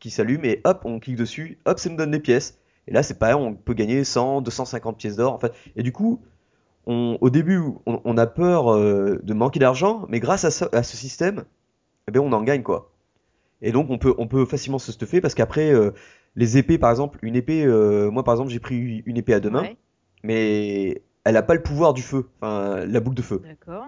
qui 0.00 0.10
s'allume 0.10 0.44
et 0.46 0.62
hop, 0.64 0.82
on 0.84 1.00
clique 1.00 1.16
dessus, 1.16 1.58
hop, 1.66 1.78
ça 1.78 1.90
nous 1.90 1.96
donne 1.96 2.10
des 2.10 2.20
pièces. 2.20 2.58
Et 2.88 2.92
là, 2.92 3.02
c'est 3.02 3.18
pareil, 3.18 3.34
on 3.34 3.54
peut 3.54 3.74
gagner 3.74 4.04
100, 4.04 4.42
250 4.42 4.98
pièces 4.98 5.16
d'or. 5.16 5.32
En 5.32 5.38
fait. 5.38 5.52
Et 5.76 5.82
du 5.82 5.92
coup, 5.92 6.20
on, 6.86 7.16
au 7.20 7.30
début, 7.30 7.60
on, 7.86 8.00
on 8.04 8.16
a 8.18 8.26
peur 8.26 8.72
euh, 8.72 9.20
de 9.22 9.34
manquer 9.34 9.58
d'argent, 9.58 10.04
mais 10.08 10.20
grâce 10.20 10.44
à 10.44 10.50
ce, 10.50 10.64
à 10.74 10.82
ce 10.82 10.96
système, 10.96 11.44
eh 12.08 12.12
ben, 12.12 12.20
on 12.20 12.32
en 12.32 12.42
gagne 12.42 12.62
quoi. 12.62 12.90
Et 13.62 13.72
donc, 13.72 13.88
on 13.88 13.96
peut, 13.98 14.14
on 14.18 14.26
peut 14.26 14.44
facilement 14.44 14.78
se 14.78 14.92
stuffer 14.92 15.20
parce 15.22 15.34
qu'après, 15.34 15.72
euh, 15.72 15.92
les 16.36 16.58
épées, 16.58 16.76
par 16.76 16.90
exemple, 16.90 17.18
une 17.22 17.36
épée, 17.36 17.64
euh, 17.64 18.10
moi 18.10 18.22
par 18.24 18.34
exemple, 18.34 18.50
j'ai 18.50 18.60
pris 18.60 19.02
une 19.06 19.16
épée 19.16 19.32
à 19.32 19.40
deux 19.40 19.50
mains, 19.50 19.62
Ouais. 19.62 19.76
mais 20.22 21.02
elle 21.24 21.34
n'a 21.34 21.42
pas 21.42 21.54
le 21.54 21.62
pouvoir 21.62 21.94
du 21.94 22.02
feu, 22.02 22.28
enfin 22.40 22.84
la 22.84 23.00
boucle 23.00 23.16
de 23.16 23.22
feu. 23.22 23.40
D'accord. 23.42 23.86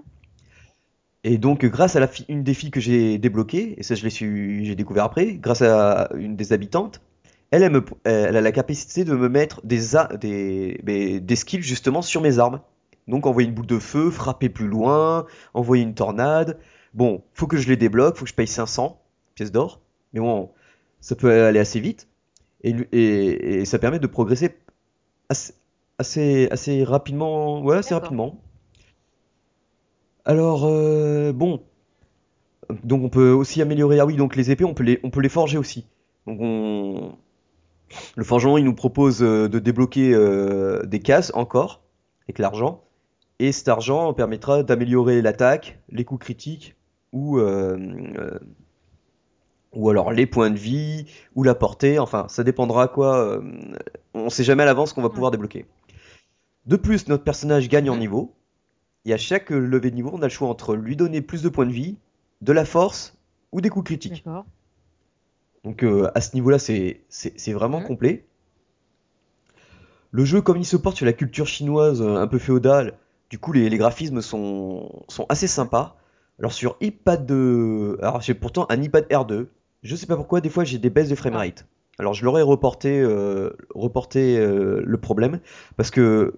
Et 1.25 1.39
donc, 1.39 1.67
grâce 1.67 1.97
à 1.97 2.01
la 2.01 2.09
une 2.29 2.45
des 2.45 2.55
filles 2.55 2.71
que 2.71 2.81
j'ai 2.81 3.19
débloquées, 3.19 3.75
et 3.79 3.83
ça 3.83 3.95
je 3.97 4.05
l'ai 4.05 4.11
su, 4.11 4.61
j'ai 4.65 4.77
découvert 4.77 5.05
après, 5.05 5.35
grâce 5.35 5.61
à 5.61 6.09
une 6.15 6.37
des 6.37 6.53
habitantes, 6.53 7.03
elle, 7.51 7.63
elle, 7.63 7.73
me- 7.73 7.85
elle 8.05 8.37
a 8.37 8.41
la 8.41 8.53
capacité 8.53 9.05
de 9.05 9.15
me 9.15 9.29
mettre 9.29 9.65
des, 9.67 9.97
a- 9.97 10.17
des, 10.17 10.81
des, 10.83 11.21
des 11.21 11.37
skills 11.37 11.63
justement 11.63 12.03
sur 12.03 12.21
mes 12.23 12.39
armes. 12.39 12.61
Donc, 13.09 13.27
envoyer 13.27 13.49
une 13.49 13.55
boule 13.55 13.67
de 13.67 13.79
feu, 13.79 14.11
frapper 14.11 14.49
plus 14.49 14.67
loin, 14.69 15.27
envoyer 15.55 15.83
une 15.85 15.95
tornade. 15.95 16.59
Bon, 16.95 17.23
faut 17.35 17.47
que 17.47 17.57
je 17.57 17.69
les 17.69 17.77
débloque, 17.77 18.17
faut 18.17 18.25
que 18.25 18.31
je 18.31 18.35
paye 18.35 18.49
500 18.49 19.01
pièces 19.35 19.53
d'or. 19.53 19.81
Mais 20.13 20.21
bon, 20.21 20.51
ça 21.01 21.15
peut 21.17 21.31
aller 21.45 21.61
assez 21.61 21.81
vite. 21.81 22.09
Et, 22.65 22.75
et, 22.93 23.61
et 23.61 23.65
ça 23.65 23.79
permet 23.79 23.99
de 24.01 24.07
progresser 24.09 24.57
assez, 25.29 25.55
assez, 25.99 26.49
assez 26.51 26.85
rapidement. 26.85 27.63
Ouais, 27.63 27.77
assez 27.79 27.95
rapidement. 27.95 28.41
Alors, 30.27 30.65
euh, 30.67 31.33
bon. 31.33 31.63
Donc 32.85 33.03
on 33.05 33.09
peut 33.09 33.31
aussi 33.31 33.63
améliorer. 33.63 34.01
Ah 34.01 34.07
oui, 34.07 34.17
donc 34.17 34.37
les 34.37 34.51
épées, 34.51 34.65
on 34.65 34.75
peut 34.75 34.83
les, 34.85 35.01
on 35.03 35.11
peut 35.11 35.21
les 35.21 35.29
forger 35.29 35.59
aussi. 35.59 35.87
Donc 36.27 36.39
on... 36.41 37.17
Le 38.17 38.25
forgeron, 38.25 38.59
il 38.59 38.65
nous 38.65 38.75
propose 38.75 39.23
euh, 39.23 39.49
de 39.49 39.59
débloquer 39.59 40.13
euh, 40.15 40.85
des 40.85 41.01
cases 41.01 41.33
encore, 41.35 41.83
avec 42.27 42.39
l'argent. 42.39 42.85
Et 43.39 43.53
cet 43.53 43.69
argent 43.69 44.13
permettra 44.15 44.63
d'améliorer 44.63 45.23
l'attaque, 45.23 45.79
les 45.91 46.05
coups 46.05 46.25
critiques, 46.25 46.77
ou, 47.13 47.39
euh, 47.39 48.39
ou 49.73 49.91
alors 49.91 50.13
les 50.13 50.27
points 50.27 50.51
de 50.51 50.59
vie, 50.59 51.07
ou 51.35 51.43
la 51.43 51.55
portée. 51.55 51.99
Enfin, 51.99 52.27
ça 52.29 52.45
dépendra 52.45 52.89
quoi. 52.89 53.41
on 54.15 54.31
sait 54.31 54.45
jamais 54.45 54.63
à 54.63 54.67
l'avance 54.67 54.95
qu'on 54.95 55.03
va 55.03 55.11
pouvoir 55.11 55.31
débloquer. 55.31 55.67
De 56.65 56.77
plus, 56.77 57.09
notre 57.09 57.25
personnage 57.25 57.69
gagne 57.69 57.91
en 57.91 57.97
niveau. 57.97 58.35
Et 59.05 59.13
à 59.13 59.19
chaque 59.19 59.51
levée 59.51 59.91
de 59.91 59.97
niveau, 59.97 60.11
on 60.13 60.23
a 60.23 60.27
le 60.27 60.31
choix 60.31 60.49
entre 60.49 60.75
lui 60.75 60.97
donner 60.97 61.21
plus 61.21 61.43
de 61.43 61.49
points 61.49 61.67
de 61.67 61.73
vie, 61.73 61.97
de 62.41 62.53
la 62.53 62.65
force 62.65 63.17
ou 63.53 63.61
des 63.61 63.69
coups 63.69 63.85
critiques. 63.85 64.25
Donc 65.67 65.83
euh, 65.83 66.09
à 66.15 66.21
ce 66.21 66.35
niveau-là, 66.37 66.59
c'est 66.61 67.03
vraiment 67.53 67.83
complet. 67.83 68.25
Le 70.13 70.25
jeu, 70.25 70.41
comme 70.41 70.59
il 70.59 70.65
se 70.65 70.77
porte 70.77 70.97
sur 70.97 71.05
la 71.07 71.13
culture 71.13 71.49
chinoise 71.49 72.01
euh, 72.01 72.17
un 72.17 72.29
peu 72.29 72.39
féodale, 72.39 72.95
du 73.31 73.39
coup 73.41 73.51
les, 73.53 73.69
les 73.69 73.77
graphismes 73.77 74.23
sont, 74.23 75.03
sont 75.09 75.27
assez 75.29 75.49
sympas. 75.49 75.97
Alors 76.39 76.53
sur 76.53 76.77
iPad 76.81 77.27
de... 77.27 77.99
Alors 78.01 78.21
j'ai 78.21 78.33
pourtant 78.35 78.67
un 78.71 78.81
iPad 78.81 79.07
R2. 79.11 79.47
Je 79.83 79.97
sais 79.97 80.07
pas 80.07 80.15
pourquoi, 80.17 80.41
des 80.41 80.51
fois 80.51 80.63
j'ai 80.63 80.79
des 80.79 80.89
baisses 80.89 81.09
de 81.09 81.17
framerate. 81.17 81.67
Alors 81.99 82.15
je 82.15 82.25
leur 82.25 82.39
ai 82.39 82.43
reporté, 82.43 83.01
euh, 83.01 83.51
reporté 83.75 84.39
euh, 84.39 84.83
le 84.85 84.99
problème 84.99 85.41
parce 85.77 85.91
que 85.91 86.35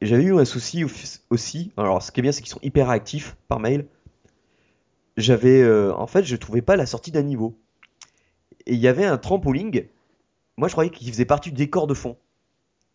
j'avais 0.00 0.22
eu 0.22 0.38
un 0.38 0.44
souci 0.44 0.84
au- 0.84 0.90
aussi. 1.30 1.72
Alors 1.76 2.00
ce 2.00 2.12
qui 2.12 2.20
est 2.20 2.22
bien, 2.22 2.30
c'est 2.30 2.42
qu'ils 2.42 2.52
sont 2.52 2.60
hyper 2.62 2.88
réactifs 2.88 3.36
par 3.48 3.58
mail. 3.58 3.86
J'avais, 5.16 5.60
euh, 5.62 5.92
en 5.94 6.06
fait, 6.06 6.22
je 6.22 6.36
trouvais 6.36 6.62
pas 6.62 6.76
la 6.76 6.86
sortie 6.86 7.10
d'un 7.10 7.22
niveau. 7.22 7.58
Et 8.68 8.74
il 8.74 8.80
y 8.80 8.86
avait 8.86 9.06
un 9.06 9.16
trampoline. 9.16 9.72
Moi, 10.56 10.68
je 10.68 10.74
croyais 10.74 10.90
qu'il 10.90 11.10
faisait 11.10 11.24
partie 11.24 11.50
du 11.50 11.56
décor 11.56 11.86
de 11.86 11.94
fond. 11.94 12.16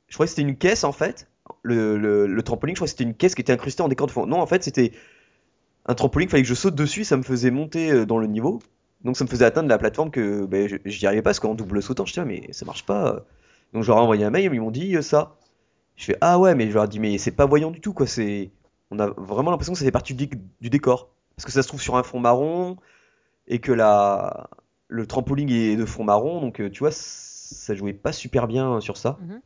Je 0.07 0.13
croyais 0.13 0.27
que 0.27 0.35
c'était 0.35 0.47
une 0.47 0.55
caisse 0.55 0.83
en 0.83 0.91
fait. 0.91 1.27
Le, 1.63 2.41
trampoline, 2.41 2.75
je 2.75 2.79
croyais 2.79 2.87
que 2.87 2.91
c'était 2.91 3.03
une 3.03 3.15
caisse 3.15 3.35
qui 3.35 3.41
était 3.41 3.51
incrustée 3.51 3.81
en 3.81 3.87
décor 3.87 4.07
de 4.07 4.11
fond. 4.11 4.27
Non, 4.27 4.39
en 4.39 4.45
fait, 4.45 4.63
c'était 4.63 4.93
un 5.87 5.95
trampoline. 5.95 6.27
Il 6.27 6.31
fallait 6.31 6.43
que 6.43 6.49
je 6.49 6.53
saute 6.53 6.75
dessus. 6.75 7.03
Ça 7.03 7.17
me 7.17 7.23
faisait 7.23 7.49
monter 7.49 7.91
euh, 7.91 8.05
dans 8.05 8.19
le 8.19 8.27
niveau. 8.27 8.61
Donc, 9.03 9.17
ça 9.17 9.25
me 9.25 9.29
faisait 9.29 9.45
atteindre 9.45 9.67
la 9.67 9.79
plateforme 9.79 10.11
que 10.11 10.45
ben, 10.45 10.79
j'y 10.85 11.07
arrivais 11.07 11.23
pas 11.23 11.31
parce 11.31 11.39
qu'en 11.39 11.55
double 11.55 11.81
sautant, 11.81 12.05
je 12.05 12.13
disais, 12.13 12.25
mais 12.25 12.53
ça 12.53 12.65
marche 12.65 12.85
pas. 12.85 13.25
Donc, 13.73 13.83
je 13.83 13.87
leur 13.87 13.97
ai 13.97 14.01
envoyé 14.01 14.23
un 14.23 14.29
mail. 14.29 14.51
Ils 14.53 14.61
m'ont 14.61 14.71
dit 14.71 14.95
euh, 14.95 15.01
ça. 15.01 15.35
Je 15.95 16.05
fais 16.05 16.17
ah 16.21 16.39
ouais, 16.39 16.53
mais 16.55 16.69
je 16.69 16.73
leur 16.73 16.85
ai 16.85 16.87
dit, 16.87 16.99
mais 16.99 17.17
c'est 17.17 17.31
pas 17.31 17.45
voyant 17.45 17.71
du 17.71 17.81
tout 17.81 17.93
quoi. 17.93 18.07
C'est, 18.07 18.51
on 18.91 18.99
a 18.99 19.07
vraiment 19.17 19.51
l'impression 19.51 19.73
que 19.73 19.79
ça 19.79 19.85
fait 19.85 19.91
partie 19.91 20.13
du 20.13 20.69
décor. 20.69 21.09
Parce 21.35 21.45
que 21.45 21.51
ça 21.51 21.63
se 21.63 21.67
trouve 21.67 21.81
sur 21.81 21.95
un 21.95 22.03
fond 22.03 22.19
marron 22.19 22.77
et 23.47 23.59
que 23.59 23.71
la, 23.71 24.49
le 24.87 25.05
trampoline 25.07 25.49
est 25.49 25.75
de 25.75 25.85
fond 25.85 26.03
marron, 26.03 26.41
donc 26.41 26.61
euh, 26.61 26.69
tu 26.69 26.79
vois, 26.79 26.91
ça 26.91 27.75
jouait 27.75 27.93
pas 27.93 28.11
super 28.13 28.47
bien 28.47 28.79
sur 28.81 28.97
ça. 28.97 29.17
Mhm. 29.21 29.41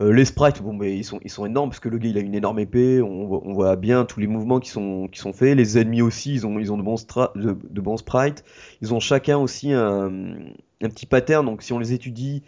Euh, 0.00 0.12
les 0.12 0.24
sprites, 0.24 0.62
bon, 0.62 0.74
mais 0.74 0.96
ils 0.96 1.04
sont, 1.04 1.18
ils 1.24 1.30
sont 1.30 1.44
énormes 1.44 1.70
parce 1.70 1.80
que 1.80 1.88
le 1.88 1.98
gars 1.98 2.08
il 2.08 2.16
a 2.18 2.20
une 2.20 2.34
énorme 2.34 2.60
épée, 2.60 3.02
on, 3.02 3.26
voit- 3.26 3.40
on 3.44 3.52
voit 3.52 3.74
bien 3.74 4.04
tous 4.04 4.20
les 4.20 4.28
mouvements 4.28 4.60
qui 4.60 4.70
sont, 4.70 5.08
qui 5.10 5.18
sont 5.18 5.32
faits. 5.32 5.56
Les 5.56 5.76
ennemis 5.76 6.02
aussi, 6.02 6.32
ils 6.34 6.46
ont, 6.46 6.58
ils 6.60 6.70
ont 6.72 6.76
de, 6.78 6.82
bons 6.84 6.94
stra- 7.02 7.32
de, 7.36 7.56
de 7.68 7.80
bons 7.80 7.96
sprites. 7.96 8.44
Ils 8.80 8.94
ont 8.94 9.00
chacun 9.00 9.38
aussi 9.38 9.72
un, 9.72 10.06
un 10.08 10.88
petit 10.88 11.06
pattern, 11.06 11.44
donc 11.44 11.62
si 11.62 11.72
on 11.72 11.80
les 11.80 11.92
étudie, 11.94 12.44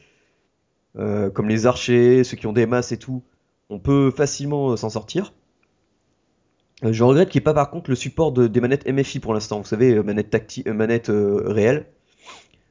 euh, 0.98 1.30
comme 1.30 1.48
les 1.48 1.66
archers, 1.66 2.24
ceux 2.24 2.36
qui 2.36 2.46
ont 2.46 2.52
des 2.52 2.66
masses 2.66 2.92
et 2.92 2.98
tout, 2.98 3.22
on 3.68 3.78
peut 3.78 4.10
facilement 4.10 4.72
euh, 4.72 4.76
s'en 4.76 4.90
sortir. 4.90 5.32
Euh, 6.84 6.92
Je 6.92 7.04
regrette 7.04 7.28
qu'il 7.28 7.38
n'y 7.38 7.42
ait 7.42 7.44
pas 7.44 7.54
par 7.54 7.70
contre 7.70 7.90
le 7.90 7.96
support 7.96 8.32
de- 8.32 8.46
des 8.46 8.60
manettes 8.60 8.86
MFI 8.86 9.20
pour 9.20 9.34
l'instant. 9.34 9.58
Vous 9.58 9.66
savez, 9.66 10.02
manette 10.02 10.30
tacti 10.30 10.62
euh, 10.66 10.74
manette 10.74 11.10
réelle. 11.10 11.86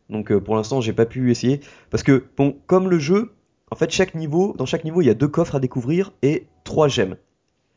Donc 0.10 0.32
euh, 0.32 0.40
pour 0.40 0.56
l'instant, 0.56 0.82
j'ai 0.82 0.94
pas 0.94 1.06
pu 1.06 1.30
essayer 1.32 1.62
parce 1.92 2.04
que 2.04 2.26
bon, 2.38 2.58
comme 2.68 2.90
le 2.90 2.98
jeu, 3.00 3.34
en 3.72 3.76
fait, 3.76 3.92
chaque 3.92 4.16
niveau, 4.16 4.54
dans 4.58 4.66
chaque 4.66 4.84
niveau, 4.84 5.02
il 5.02 5.06
y 5.06 5.10
a 5.12 5.14
deux 5.14 5.28
coffres 5.28 5.56
à 5.56 5.60
découvrir 5.60 6.12
et 6.24 6.48
trois 6.64 6.88
gemmes. 6.88 7.16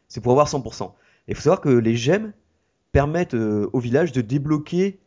C'est 0.08 0.22
pour 0.22 0.32
avoir 0.32 0.48
100%. 0.48 0.94
Et 1.28 1.32
il 1.32 1.34
faut 1.34 1.42
savoir 1.42 1.60
que 1.60 1.68
les 1.68 1.96
gemmes 1.96 2.32
permettent 2.92 3.34
euh, 3.34 3.68
au 3.72 3.78
village 3.78 4.12
de 4.12 4.20
débloquer 4.22 4.98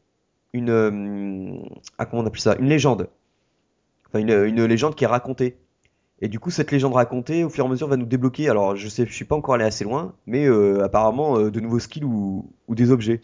une, 0.54 1.60
ah, 1.98 2.06
comment 2.06 2.22
on 2.22 2.26
appelle 2.26 2.40
ça, 2.40 2.56
une 2.60 2.70
légende. 2.70 3.10
Enfin, 4.08 4.20
une 4.20 4.64
légende 4.66 4.96
qui 4.96 5.04
est 5.04 5.08
racontée. 5.08 5.58
Et 6.22 6.30
du 6.30 6.40
coup, 6.40 6.50
cette 6.50 6.72
légende 6.72 6.94
racontée, 6.94 7.44
au 7.44 7.50
fur 7.50 7.66
et 7.66 7.68
à 7.68 7.70
mesure, 7.70 7.88
va 7.88 7.98
nous 7.98 8.06
débloquer. 8.06 8.50
Alors, 8.50 8.76
je 8.76 8.88
sais, 8.88 9.06
je 9.06 9.14
suis 9.14 9.26
pas 9.26 9.36
encore 9.36 9.56
allé 9.56 9.66
assez 9.66 9.84
loin, 9.84 10.16
mais 10.28 10.46
euh, 10.48 10.84
apparemment 10.84 11.38
euh, 11.38 11.52
de 11.52 11.60
nouveaux 11.60 11.80
skills 11.80 12.06
ou, 12.06 12.50
ou 12.68 12.76
des 12.76 12.92
objets. 12.92 13.22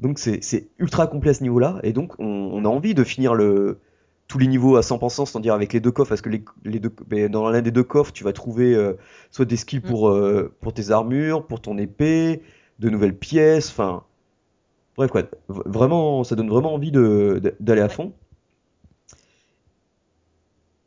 Donc, 0.00 0.18
c'est 0.18 0.68
ultra 0.78 1.06
complet 1.06 1.30
à 1.30 1.34
ce 1.34 1.42
niveau-là. 1.42 1.80
Et 1.84 1.92
donc, 1.92 2.14
on, 2.20 2.26
on 2.26 2.64
a 2.64 2.68
envie 2.68 2.94
de 2.94 3.04
finir 3.04 3.34
le 3.34 3.80
tous 4.28 4.38
les 4.38 4.46
niveaux 4.48 4.76
à 4.76 4.82
100%, 4.82 5.26
c'est-à-dire 5.26 5.54
avec 5.54 5.72
les 5.74 5.80
deux 5.80 5.92
coffres, 5.92 6.08
parce 6.10 6.22
que 6.22 6.30
les, 6.30 6.44
les 6.64 6.80
deux, 6.80 6.92
ben, 7.08 7.30
dans 7.30 7.48
l'un 7.50 7.62
des 7.62 7.70
deux 7.70 7.84
coffres, 7.84 8.12
tu 8.12 8.24
vas 8.24 8.32
trouver 8.32 8.74
euh, 8.74 8.94
soit 9.30 9.44
des 9.44 9.56
skills 9.56 9.80
Mm. 9.84 9.88
pour 9.88 10.18
pour 10.60 10.72
tes 10.74 10.90
armures, 10.90 11.46
pour 11.46 11.60
ton 11.60 11.78
épée, 11.78 12.42
de 12.80 12.90
nouvelles 12.90 13.16
pièces. 13.18 13.70
Enfin, 13.70 14.04
bref 14.96 15.10
quoi. 15.10 15.22
Vraiment, 15.48 16.24
ça 16.24 16.36
donne 16.36 16.48
vraiment 16.48 16.74
envie 16.74 16.90
de 16.92 17.40
de- 17.42 17.54
d'aller 17.60 17.80
à 17.82 17.88
fond. 17.88 18.12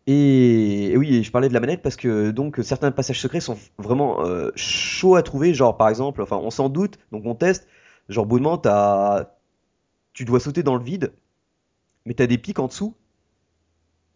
Et, 0.07 0.93
oui, 0.97 1.21
je 1.21 1.31
parlais 1.31 1.49
de 1.49 1.53
la 1.53 1.59
manette 1.59 1.81
parce 1.81 1.97
que 1.97 2.31
donc 2.31 2.59
certains 2.63 2.91
passages 2.91 3.19
secrets 3.19 3.41
sont 3.41 3.57
vraiment 3.77 4.25
euh, 4.25 4.51
chauds 4.55 5.15
à 5.15 5.21
trouver. 5.21 5.53
Genre 5.53 5.75
par 5.75 5.89
exemple, 5.89 6.21
enfin 6.21 6.37
on 6.37 6.49
s'en 6.49 6.69
doute, 6.69 6.97
donc 7.11 7.25
on 7.25 7.35
teste. 7.35 7.67
Genre 8.09 8.25
bout 8.25 8.39
tu 10.13 10.25
dois 10.25 10.39
sauter 10.39 10.63
dans 10.63 10.75
le 10.75 10.83
vide, 10.83 11.13
mais 12.05 12.15
t'as 12.15 12.25
des 12.25 12.39
pics 12.39 12.57
en 12.57 12.67
dessous 12.67 12.95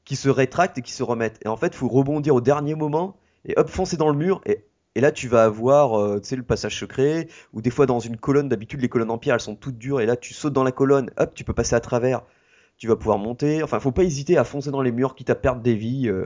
qui 0.06 0.16
se 0.16 0.30
rétractent 0.30 0.78
et 0.78 0.82
qui 0.82 0.94
se 0.94 1.04
remettent. 1.04 1.39
Et 1.46 1.48
en 1.48 1.58
fait, 1.58 1.76
faut 1.76 1.88
rebondir 1.88 2.34
au 2.34 2.42
dernier 2.42 2.74
moment 2.74 3.18
et 3.46 3.54
hop 3.58 3.70
foncer 3.70 3.98
dans 3.98 4.10
le 4.10 4.18
mur. 4.18 4.42
Et, 4.46 4.66
là, 5.00 5.12
tu 5.12 5.28
vas 5.28 5.44
avoir, 5.44 6.00
euh, 6.00 6.22
le 6.32 6.44
passage 6.44 6.80
secret 6.80 7.28
ou 7.54 7.62
des 7.62 7.70
fois 7.70 7.86
dans 7.86 8.00
une 8.00 8.18
colonne. 8.18 8.50
D'habitude, 8.50 8.82
les 8.82 8.89
colonnes 8.89 9.12
en 9.12 9.18
pierre, 9.18 9.36
elles 9.36 9.42
sont 9.42 9.56
toutes 9.56 9.78
dures. 9.78 10.02
Et 10.02 10.06
là, 10.06 10.16
tu 10.16 10.34
sautes 10.34 10.54
dans 10.54 10.64
la 10.64 10.72
colonne, 10.72 11.12
hop, 11.18 11.34
tu 11.36 11.44
peux 11.44 11.54
passer 11.54 11.76
à 11.76 11.80
travers. 11.80 12.24
Tu 12.82 12.88
vas 12.88 12.96
pouvoir 12.96 13.20
monter. 13.20 13.62
Enfin, 13.62 13.80
faut 13.80 13.92
pas 13.92 14.04
hésiter 14.04 14.38
à 14.38 14.44
foncer 14.44 14.72
dans 14.72 14.82
les 14.82 14.92
murs, 14.92 15.14
quitte 15.14 15.30
à 15.30 15.36
perdre 15.36 15.62
des 15.62 15.76
vies. 15.76 16.10
euh, 16.10 16.26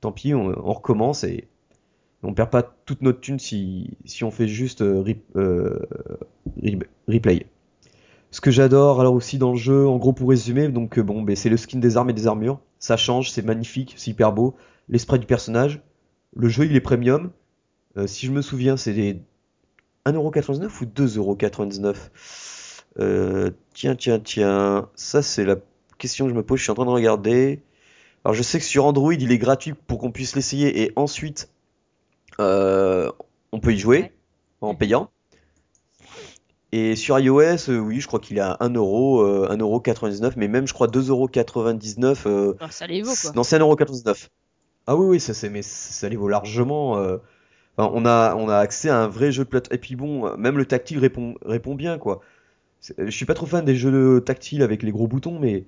tant 0.00 0.12
pis, 0.12 0.32
on, 0.32 0.46
recommence 0.72 1.24
et 1.24 1.48
on 2.22 2.34
perd 2.34 2.50
pas 2.50 2.62
toute 2.62 3.02
notre 3.02 3.20
thune 3.20 3.40
si, 3.40 3.96
si 4.04 4.22
on 4.22 4.30
fait 4.30 4.46
juste 4.46 4.82
euh, 4.82 5.02
rip- 5.02 5.24
euh, 5.36 5.80
re- 6.62 6.84
replay. 7.08 7.46
Ce 8.30 8.40
que 8.40 8.52
j'adore 8.52 9.00
alors 9.00 9.14
aussi 9.14 9.38
dans 9.38 9.50
le 9.52 9.58
jeu, 9.58 9.88
en 9.88 9.98
gros 9.98 10.12
pour 10.12 10.28
résumer, 10.30 10.68
donc 10.68 11.00
bon, 11.00 11.22
ben, 11.22 11.34
c'est 11.34 11.50
le 11.50 11.56
skin 11.56 11.80
des 11.80 11.96
armes 11.96 12.10
et 12.10 12.14
des 12.14 12.28
armures. 12.28 12.60
Ça 12.78 12.96
change, 12.96 13.32
c'est 13.32 13.44
magnifique, 13.44 13.94
c'est 13.98 14.12
hyper 14.12 14.32
beau. 14.32 14.54
Les 14.88 14.98
sprites 14.98 15.22
du 15.22 15.26
personnage. 15.26 15.82
Le 16.36 16.48
jeu 16.48 16.66
il 16.66 16.76
est 16.76 16.80
premium. 16.80 17.32
Si 18.06 18.26
je 18.26 18.32
me 18.32 18.42
souviens, 18.42 18.76
c'est 18.76 18.94
des 18.94 19.20
1,99€ 20.06 20.82
ou 20.82 20.86
2,99€. 20.86 22.10
Euh, 23.00 23.50
tiens, 23.74 23.96
tiens, 23.96 24.20
tiens. 24.20 24.88
Ça 24.94 25.22
c'est 25.22 25.44
la 25.44 25.56
question 26.02 26.26
que 26.26 26.30
je 26.30 26.36
me 26.36 26.42
pose, 26.42 26.58
je 26.58 26.64
suis 26.64 26.70
en 26.70 26.74
train 26.74 26.84
de 26.84 26.90
regarder. 26.90 27.62
Alors 28.24 28.34
je 28.34 28.42
sais 28.42 28.58
que 28.58 28.64
sur 28.64 28.84
Android 28.84 29.14
il 29.14 29.32
est 29.32 29.38
gratuit 29.38 29.72
pour 29.72 29.98
qu'on 29.98 30.10
puisse 30.12 30.36
l'essayer 30.36 30.82
et 30.82 30.92
ensuite 30.96 31.48
euh, 32.40 33.10
on 33.52 33.60
peut 33.60 33.72
y 33.72 33.78
jouer 33.78 34.02
Ouais. 34.02 34.12
en 34.60 34.74
payant. 34.74 35.10
Et 36.74 36.96
sur 36.96 37.18
iOS, 37.18 37.68
euh, 37.68 37.78
oui, 37.78 38.00
je 38.00 38.06
crois 38.06 38.18
qu'il 38.18 38.38
est 38.38 38.40
à 38.40 38.56
1€, 38.60 39.20
euh, 39.22 39.48
1,99€, 39.50 40.32
mais 40.36 40.48
même 40.48 40.66
je 40.66 40.72
crois 40.72 40.86
2,99€. 40.88 42.26
Euh, 42.26 42.54
Alors, 42.60 42.72
ça 42.72 42.86
les 42.86 43.02
vaut, 43.02 43.12
quoi. 43.20 43.32
non, 43.34 43.42
c'est 43.42 43.58
1,99€. 43.58 44.28
Ah 44.86 44.96
oui, 44.96 45.06
oui, 45.06 45.20
ça, 45.20 45.34
c'est, 45.34 45.50
mais 45.50 45.60
ça 45.62 46.08
les 46.08 46.16
vaut 46.16 46.28
largement. 46.28 46.96
euh, 46.98 47.18
Enfin, 47.76 47.90
on 47.94 48.04
a, 48.04 48.34
on 48.36 48.48
a 48.50 48.56
accès 48.58 48.88
à 48.90 48.98
un 48.98 49.08
vrai 49.08 49.32
jeu 49.32 49.44
de 49.44 49.48
plateau. 49.48 49.74
Et 49.74 49.78
puis 49.78 49.96
bon, 49.96 50.26
euh, 50.26 50.36
même 50.36 50.58
le 50.58 50.66
tactile 50.66 50.98
répond, 50.98 51.34
répond 51.44 51.74
bien, 51.74 51.98
quoi. 51.98 52.20
Je 52.98 53.10
suis 53.10 53.24
pas 53.26 53.34
trop 53.34 53.46
fan 53.46 53.64
des 53.64 53.76
jeux 53.76 54.20
tactiles 54.24 54.62
avec 54.62 54.82
les 54.82 54.90
gros 54.92 55.06
boutons, 55.06 55.38
mais 55.38 55.64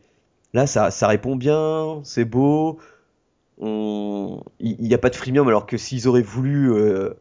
là, 0.55 0.67
ça, 0.67 0.91
ça 0.91 1.07
répond 1.09 1.37
bien, 1.37 2.01
c'est 2.05 2.25
beau. 2.25 2.79
On... 3.59 4.43
Il 4.61 4.81
n'y 4.81 4.95
a 4.95 4.99
pas 4.99 5.11
de 5.11 5.17
freemium, 5.17 5.47
alors 5.49 5.67
que 5.67 5.77
s'ils 5.77 6.09
auraient 6.09 6.23
voulu, 6.23 6.73
euh, 6.73 7.15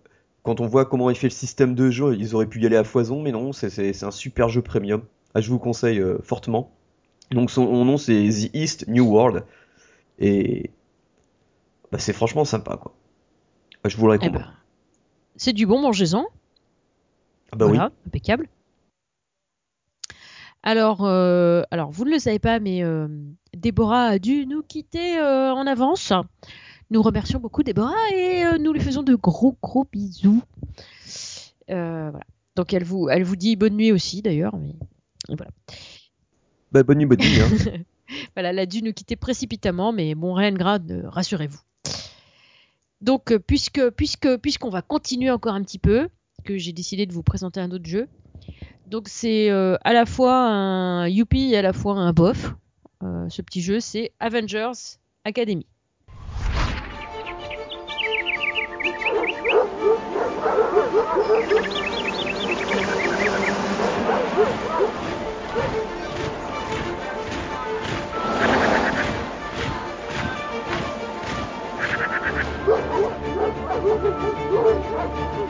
quand 0.43 0.61
on 0.61 0.67
voit 0.67 0.85
comment 0.85 1.09
il 1.09 1.15
fait 1.15 1.27
le 1.27 1.31
système 1.31 1.75
de 1.75 1.89
jeu, 1.91 2.15
ils 2.15 2.33
auraient 2.35 2.47
pu 2.47 2.61
y 2.61 2.65
aller 2.65 2.77
à 2.77 2.83
foison, 2.85 3.21
mais 3.21 3.31
non, 3.31 3.51
c'est 3.51 4.03
un 4.03 4.11
super 4.11 4.49
jeu 4.49 4.61
premium. 4.61 5.03
Ah, 5.35 5.41
je 5.41 5.49
vous 5.49 5.59
conseille 5.59 5.99
euh, 5.99 6.17
fortement. 6.23 6.71
Donc 7.31 7.49
son 7.51 7.83
nom 7.85 7.97
c'est 7.97 8.29
The 8.29 8.55
East 8.55 8.87
New 8.87 9.05
World, 9.05 9.43
et 10.19 10.69
bah, 11.91 11.97
c'est 11.99 12.13
franchement 12.13 12.45
sympa, 12.45 12.77
quoi. 12.77 12.93
Ah, 13.83 13.89
Je 13.89 13.97
vous 13.97 14.07
le 14.07 14.13
Eh 14.13 14.17
recommande. 14.17 14.41
ben, 14.41 14.53
c'est 15.35 15.53
du 15.53 15.65
bon, 15.65 15.81
mangez-en. 15.81 16.25
Ah 17.51 17.55
bah 17.55 17.65
oui. 17.67 17.77
impeccable. 17.77 18.47
Alors, 20.63 21.03
euh, 21.03 21.61
alors, 21.71 21.91
vous 21.91 22.05
ne 22.05 22.11
le 22.11 22.19
savez 22.19 22.39
pas, 22.39 22.59
mais 22.59 22.83
euh, 22.83 23.07
Déborah 23.55 24.05
a 24.05 24.19
dû 24.19 24.45
nous 24.45 24.63
quitter 24.63 25.19
euh, 25.19 25.53
en 25.53 25.67
avance. 25.67 26.13
Nous 26.89 27.01
remercions 27.01 27.39
beaucoup 27.39 27.63
Déborah 27.63 28.09
et 28.13 28.43
nous 28.59 28.71
lui 28.71 28.79
faisons 28.79 29.03
de 29.03 29.15
gros 29.15 29.57
gros 29.61 29.85
bisous. 29.91 30.41
Voilà. 31.67 32.19
Donc 32.55 32.71
elle 32.73 32.83
vous, 32.83 33.09
elle 33.09 33.23
vous 33.23 33.35
dit 33.35 33.55
bonne 33.55 33.75
nuit 33.75 33.91
aussi 33.91 34.21
d'ailleurs. 34.21 34.55
Mais 34.57 34.75
voilà. 35.27 35.51
Bah, 36.71 36.83
bonne 36.83 36.99
nuit, 36.99 37.05
bonne 37.05 37.19
nuit. 37.19 37.39
hein. 37.41 37.79
Voilà, 38.35 38.49
elle 38.51 38.59
a 38.59 38.65
dû 38.67 38.83
nous 38.83 38.93
quitter 38.93 39.15
précipitamment, 39.15 39.91
mais 39.91 40.13
bon, 40.13 40.33
rien 40.33 40.51
de 40.51 40.57
grave, 40.57 40.83
rassurez-vous. 41.05 41.59
Donc, 43.01 43.35
puisque, 43.47 43.89
puisque, 43.91 44.37
puisqu'on 44.37 44.69
va 44.69 44.83
continuer 44.83 45.31
encore 45.31 45.55
un 45.55 45.63
petit 45.63 45.79
peu, 45.79 46.09
que 46.43 46.57
j'ai 46.57 46.73
décidé 46.73 47.05
de 47.07 47.13
vous 47.13 47.23
présenter 47.23 47.59
un 47.59 47.71
autre 47.71 47.85
jeu. 47.87 48.07
Donc, 48.93 49.07
c'est 49.07 49.49
euh, 49.49 49.75
à 49.83 49.91
la 49.91 50.05
fois 50.05 50.35
un 50.35 51.07
youpi 51.07 51.53
et 51.53 51.57
à 51.57 51.63
la 51.63 51.73
fois 51.73 51.95
un 51.95 52.13
bof. 52.13 52.53
Euh, 53.01 53.27
ce 53.27 53.41
petit 53.41 53.59
jeu, 53.59 53.79
c'est 53.79 54.11
Avengers 54.19 54.99
Academy. 55.25 55.65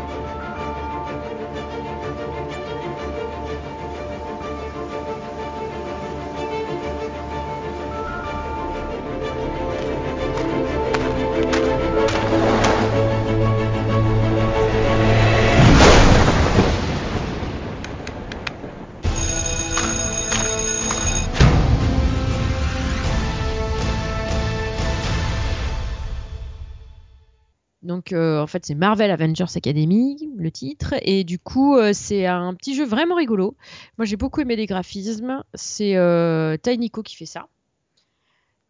Donc 28.01 28.13
euh, 28.13 28.41
en 28.41 28.47
fait 28.47 28.65
c'est 28.65 28.73
Marvel 28.73 29.11
Avengers 29.11 29.45
Academy 29.55 30.17
le 30.35 30.49
titre 30.49 30.95
et 31.03 31.23
du 31.23 31.37
coup 31.37 31.77
euh, 31.77 31.91
c'est 31.93 32.25
un 32.25 32.55
petit 32.55 32.73
jeu 32.73 32.83
vraiment 32.83 33.13
rigolo. 33.13 33.55
Moi 33.99 34.05
j'ai 34.05 34.15
beaucoup 34.15 34.41
aimé 34.41 34.55
les 34.55 34.65
graphismes. 34.65 35.43
C'est 35.53 35.95
euh, 35.97 36.57
Tinyco 36.57 37.03
qui 37.03 37.15
fait 37.15 37.27
ça. 37.27 37.45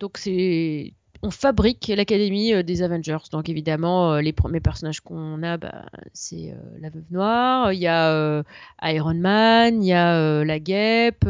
Donc 0.01 0.17
c'est 0.17 0.91
on 1.21 1.31
fabrique 1.31 1.87
l'académie 1.95 2.61
des 2.65 2.81
Avengers. 2.81 3.29
Donc 3.31 3.47
évidemment 3.47 4.17
les 4.17 4.33
premiers 4.33 4.59
personnages 4.59 4.99
qu'on 4.99 5.41
a 5.43 5.55
bah, 5.55 5.85
c'est 6.11 6.53
la 6.81 6.89
Veuve 6.89 7.05
Noire, 7.09 7.71
il 7.71 7.79
y 7.79 7.87
a 7.87 8.43
Iron 8.83 9.13
Man, 9.13 9.81
il 9.81 9.87
y 9.87 9.93
a 9.93 10.43
la 10.43 10.59
Guêpe. 10.59 11.25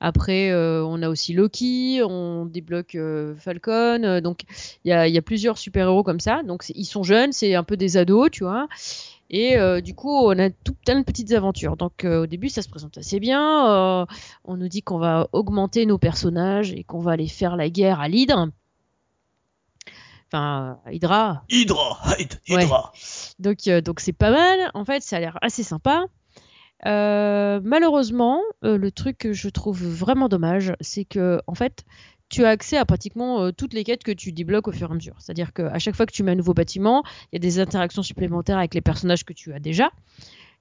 Après, 0.00 0.50
euh, 0.50 0.82
on 0.84 1.02
a 1.02 1.08
aussi 1.08 1.32
Loki, 1.34 2.00
on 2.02 2.46
débloque 2.46 2.94
euh, 2.94 3.34
Falcon. 3.36 4.02
euh, 4.02 4.20
donc, 4.20 4.40
il 4.84 4.88
y 4.88 4.92
a, 4.92 5.06
il 5.06 5.14
y 5.14 5.18
a 5.18 5.22
plusieurs 5.22 5.58
super-héros 5.58 6.02
comme 6.02 6.20
ça. 6.20 6.42
Donc, 6.42 6.64
ils 6.74 6.84
sont 6.86 7.02
jeunes, 7.02 7.32
c'est 7.32 7.54
un 7.54 7.62
peu 7.64 7.76
des 7.76 7.96
ados, 7.98 8.30
tu 8.30 8.44
vois. 8.44 8.66
Et 9.32 9.56
euh, 9.58 9.80
du 9.80 9.94
coup, 9.94 10.10
on 10.12 10.36
a 10.40 10.50
tout 10.50 10.74
plein 10.84 10.98
de 10.98 11.04
petites 11.04 11.32
aventures. 11.32 11.76
Donc, 11.76 12.04
euh, 12.04 12.22
au 12.22 12.26
début, 12.26 12.48
ça 12.48 12.62
se 12.62 12.68
présente 12.68 12.98
assez 12.98 13.20
bien. 13.20 13.70
euh, 13.70 14.06
on 14.44 14.56
nous 14.56 14.68
dit 14.68 14.82
qu'on 14.82 14.98
va 14.98 15.28
augmenter 15.32 15.86
nos 15.86 15.98
personnages 15.98 16.72
et 16.72 16.82
qu'on 16.82 16.98
va 17.00 17.12
aller 17.12 17.28
faire 17.28 17.54
la 17.56 17.68
guerre 17.70 18.00
à 18.00 18.08
l'Hydre. 18.08 18.48
Enfin, 20.32 20.78
à 20.86 20.92
Hydra, 20.92 21.42
Hydra, 21.50 21.98
Ouais. 22.48 22.64
Hydra. 22.64 22.92
donc, 23.40 23.68
donc 23.84 24.00
c'est 24.00 24.12
pas 24.12 24.30
mal. 24.30 24.70
En 24.74 24.84
fait, 24.84 25.02
ça 25.02 25.16
a 25.16 25.20
l'air 25.20 25.36
assez 25.42 25.62
sympa. 25.64 26.04
Euh, 26.86 27.60
malheureusement, 27.62 28.40
euh, 28.64 28.78
le 28.78 28.90
truc 28.90 29.18
que 29.18 29.32
je 29.32 29.48
trouve 29.48 29.82
vraiment 29.82 30.28
dommage, 30.28 30.72
c'est 30.80 31.04
que 31.04 31.40
en 31.46 31.54
fait, 31.54 31.84
tu 32.28 32.44
as 32.44 32.48
accès 32.48 32.76
à 32.76 32.84
pratiquement 32.84 33.42
euh, 33.42 33.50
toutes 33.52 33.74
les 33.74 33.84
quêtes 33.84 34.02
que 34.02 34.12
tu 34.12 34.32
débloques 34.32 34.68
au 34.68 34.72
fur 34.72 34.88
et 34.88 34.92
à 34.92 34.94
mesure. 34.94 35.16
C'est-à-dire 35.18 35.52
qu'à 35.52 35.78
chaque 35.78 35.94
fois 35.94 36.06
que 36.06 36.12
tu 36.12 36.22
mets 36.22 36.32
un 36.32 36.36
nouveau 36.36 36.54
bâtiment, 36.54 37.02
il 37.32 37.36
y 37.36 37.36
a 37.36 37.40
des 37.40 37.58
interactions 37.58 38.02
supplémentaires 38.02 38.58
avec 38.58 38.74
les 38.74 38.80
personnages 38.80 39.24
que 39.24 39.32
tu 39.32 39.52
as 39.52 39.58
déjà. 39.58 39.90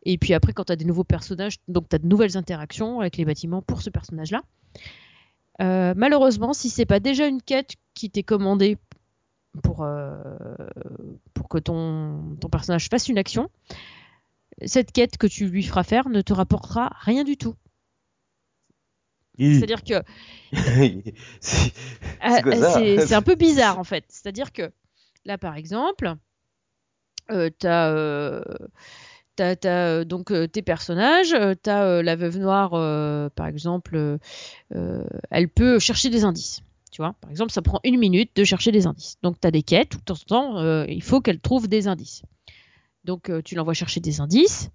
Et 0.03 0.17
puis 0.17 0.33
après, 0.33 0.53
quand 0.53 0.65
tu 0.65 0.73
as 0.73 0.75
des 0.75 0.85
nouveaux 0.85 1.03
personnages, 1.03 1.57
donc 1.67 1.87
tu 1.89 1.95
as 1.95 1.99
de 1.99 2.07
nouvelles 2.07 2.37
interactions 2.37 2.99
avec 2.99 3.17
les 3.17 3.25
bâtiments 3.25 3.61
pour 3.61 3.81
ce 3.81 3.89
personnage-là. 3.89 4.41
Malheureusement, 5.61 6.53
si 6.53 6.69
c'est 6.69 6.85
pas 6.85 7.01
déjà 7.01 7.27
une 7.27 7.41
quête 7.41 7.73
qui 7.93 8.09
t'est 8.09 8.23
commandée 8.23 8.77
pour, 9.61 9.85
que 11.49 11.57
ton 11.57 12.37
personnage 12.49 12.87
fasse 12.87 13.09
une 13.09 13.17
action, 13.17 13.49
cette 14.65 14.91
quête 14.91 15.17
que 15.17 15.27
tu 15.27 15.47
lui 15.47 15.63
feras 15.63 15.83
faire 15.83 16.09
ne 16.09 16.21
te 16.21 16.33
rapportera 16.33 16.91
rien 17.01 17.23
du 17.23 17.37
tout. 17.37 17.55
C'est-à-dire 19.53 19.83
que 19.83 20.03
c'est 21.39 21.73
Ah, 22.21 22.41
c'est 22.43 23.13
un 23.13 23.21
peu 23.21 23.35
bizarre 23.35 23.79
en 23.79 23.83
fait. 23.83 24.03
C'est-à-dire 24.09 24.51
que 24.51 24.71
là, 25.25 25.37
par 25.37 25.55
exemple, 25.55 26.15
euh, 27.31 27.49
t'as 27.57 27.89
euh, 27.91 28.41
t'as- 29.35 29.55
t'as, 29.55 29.87
euh, 29.99 30.03
donc 30.05 30.31
euh, 30.31 30.47
tes 30.47 30.61
personnages, 30.61 31.35
t'as 31.63 32.01
la 32.01 32.15
veuve 32.15 32.37
noire, 32.39 32.71
par 33.31 33.47
exemple, 33.47 34.17
elle 34.71 35.49
peut 35.49 35.79
chercher 35.79 36.09
des 36.09 36.23
indices. 36.23 36.61
Tu 36.91 37.01
vois, 37.03 37.13
par 37.21 37.29
exemple, 37.29 37.51
ça 37.51 37.61
prend 37.61 37.79
une 37.83 37.99
minute 37.99 38.35
de 38.35 38.43
chercher 38.43 38.71
des 38.71 38.87
indices. 38.87 39.17
Donc, 39.21 39.39
tu 39.39 39.47
as 39.47 39.51
des 39.51 39.61
quêtes, 39.61 39.97
tout 40.05 40.15
le 40.19 40.25
temps, 40.27 40.57
euh, 40.57 40.85
il 40.87 41.03
faut 41.03 41.21
qu'elle 41.21 41.39
trouve 41.39 41.67
des 41.67 41.87
indices. 41.87 42.23
Donc, 43.09 43.31
euh, 43.31 43.41
tu 43.41 43.55
l'envoies 43.55 43.73
chercher 43.73 43.99
des 44.01 44.21
indices. 44.21 44.69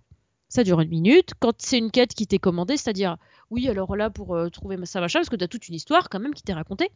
Ça 0.48 0.64
dure 0.64 0.80
une 0.80 0.88
minute. 0.88 1.34
Quand 1.38 1.54
c'est 1.58 1.78
une 1.78 1.92
quête 1.92 2.14
qui 2.14 2.26
t'est 2.26 2.40
commandée, 2.40 2.76
c'est-à-dire, 2.76 3.16
oui, 3.48 3.68
alors 3.68 3.94
là, 3.94 4.10
pour 4.10 4.34
euh, 4.34 4.48
trouver 4.48 4.76
ça, 4.86 5.00
machin, 5.00 5.20
parce 5.20 5.28
que 5.28 5.36
tu 5.36 5.44
as 5.44 5.46
toute 5.46 5.68
une 5.68 5.76
histoire 5.76 6.08
quand 6.08 6.18
même 6.18 6.34
qui 6.34 6.42
t'est 6.42 6.52
racontée. 6.52 6.90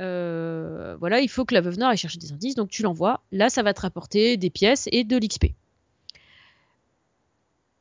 Euh, 0.00 0.96
voilà, 1.00 1.20
il 1.20 1.30
faut 1.30 1.46
que 1.46 1.54
la 1.54 1.62
veuve 1.62 1.78
noire 1.78 1.88
aille 1.88 1.96
chercher 1.96 2.18
des 2.18 2.30
indices, 2.30 2.56
donc 2.56 2.68
tu 2.68 2.82
l'envoies. 2.82 3.22
Là, 3.32 3.48
ça 3.48 3.62
va 3.62 3.72
te 3.72 3.80
rapporter 3.80 4.36
des 4.36 4.50
pièces 4.50 4.86
et 4.92 5.02
de 5.02 5.16
l'XP. 5.16 5.46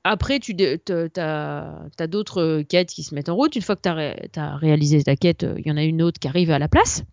Après, 0.05 0.39
tu 0.39 0.55
as, 1.17 2.07
d'autres 2.07 2.61
quêtes 2.61 2.91
qui 2.91 3.03
se 3.03 3.13
mettent 3.13 3.27
en 3.27 3.35
route. 3.35 3.57
Une 3.57 3.61
fois 3.61 3.75
que 3.75 3.81
tu 3.81 4.39
as, 4.39 4.55
réalisé 4.55 5.03
ta 5.03 5.17
quête, 5.17 5.45
il 5.57 5.67
y 5.67 5.71
en 5.71 5.75
a 5.75 5.83
une 5.83 6.01
autre 6.01 6.17
qui 6.17 6.29
arrive 6.29 6.49
à 6.49 6.59
la 6.59 6.69
place. 6.69 7.03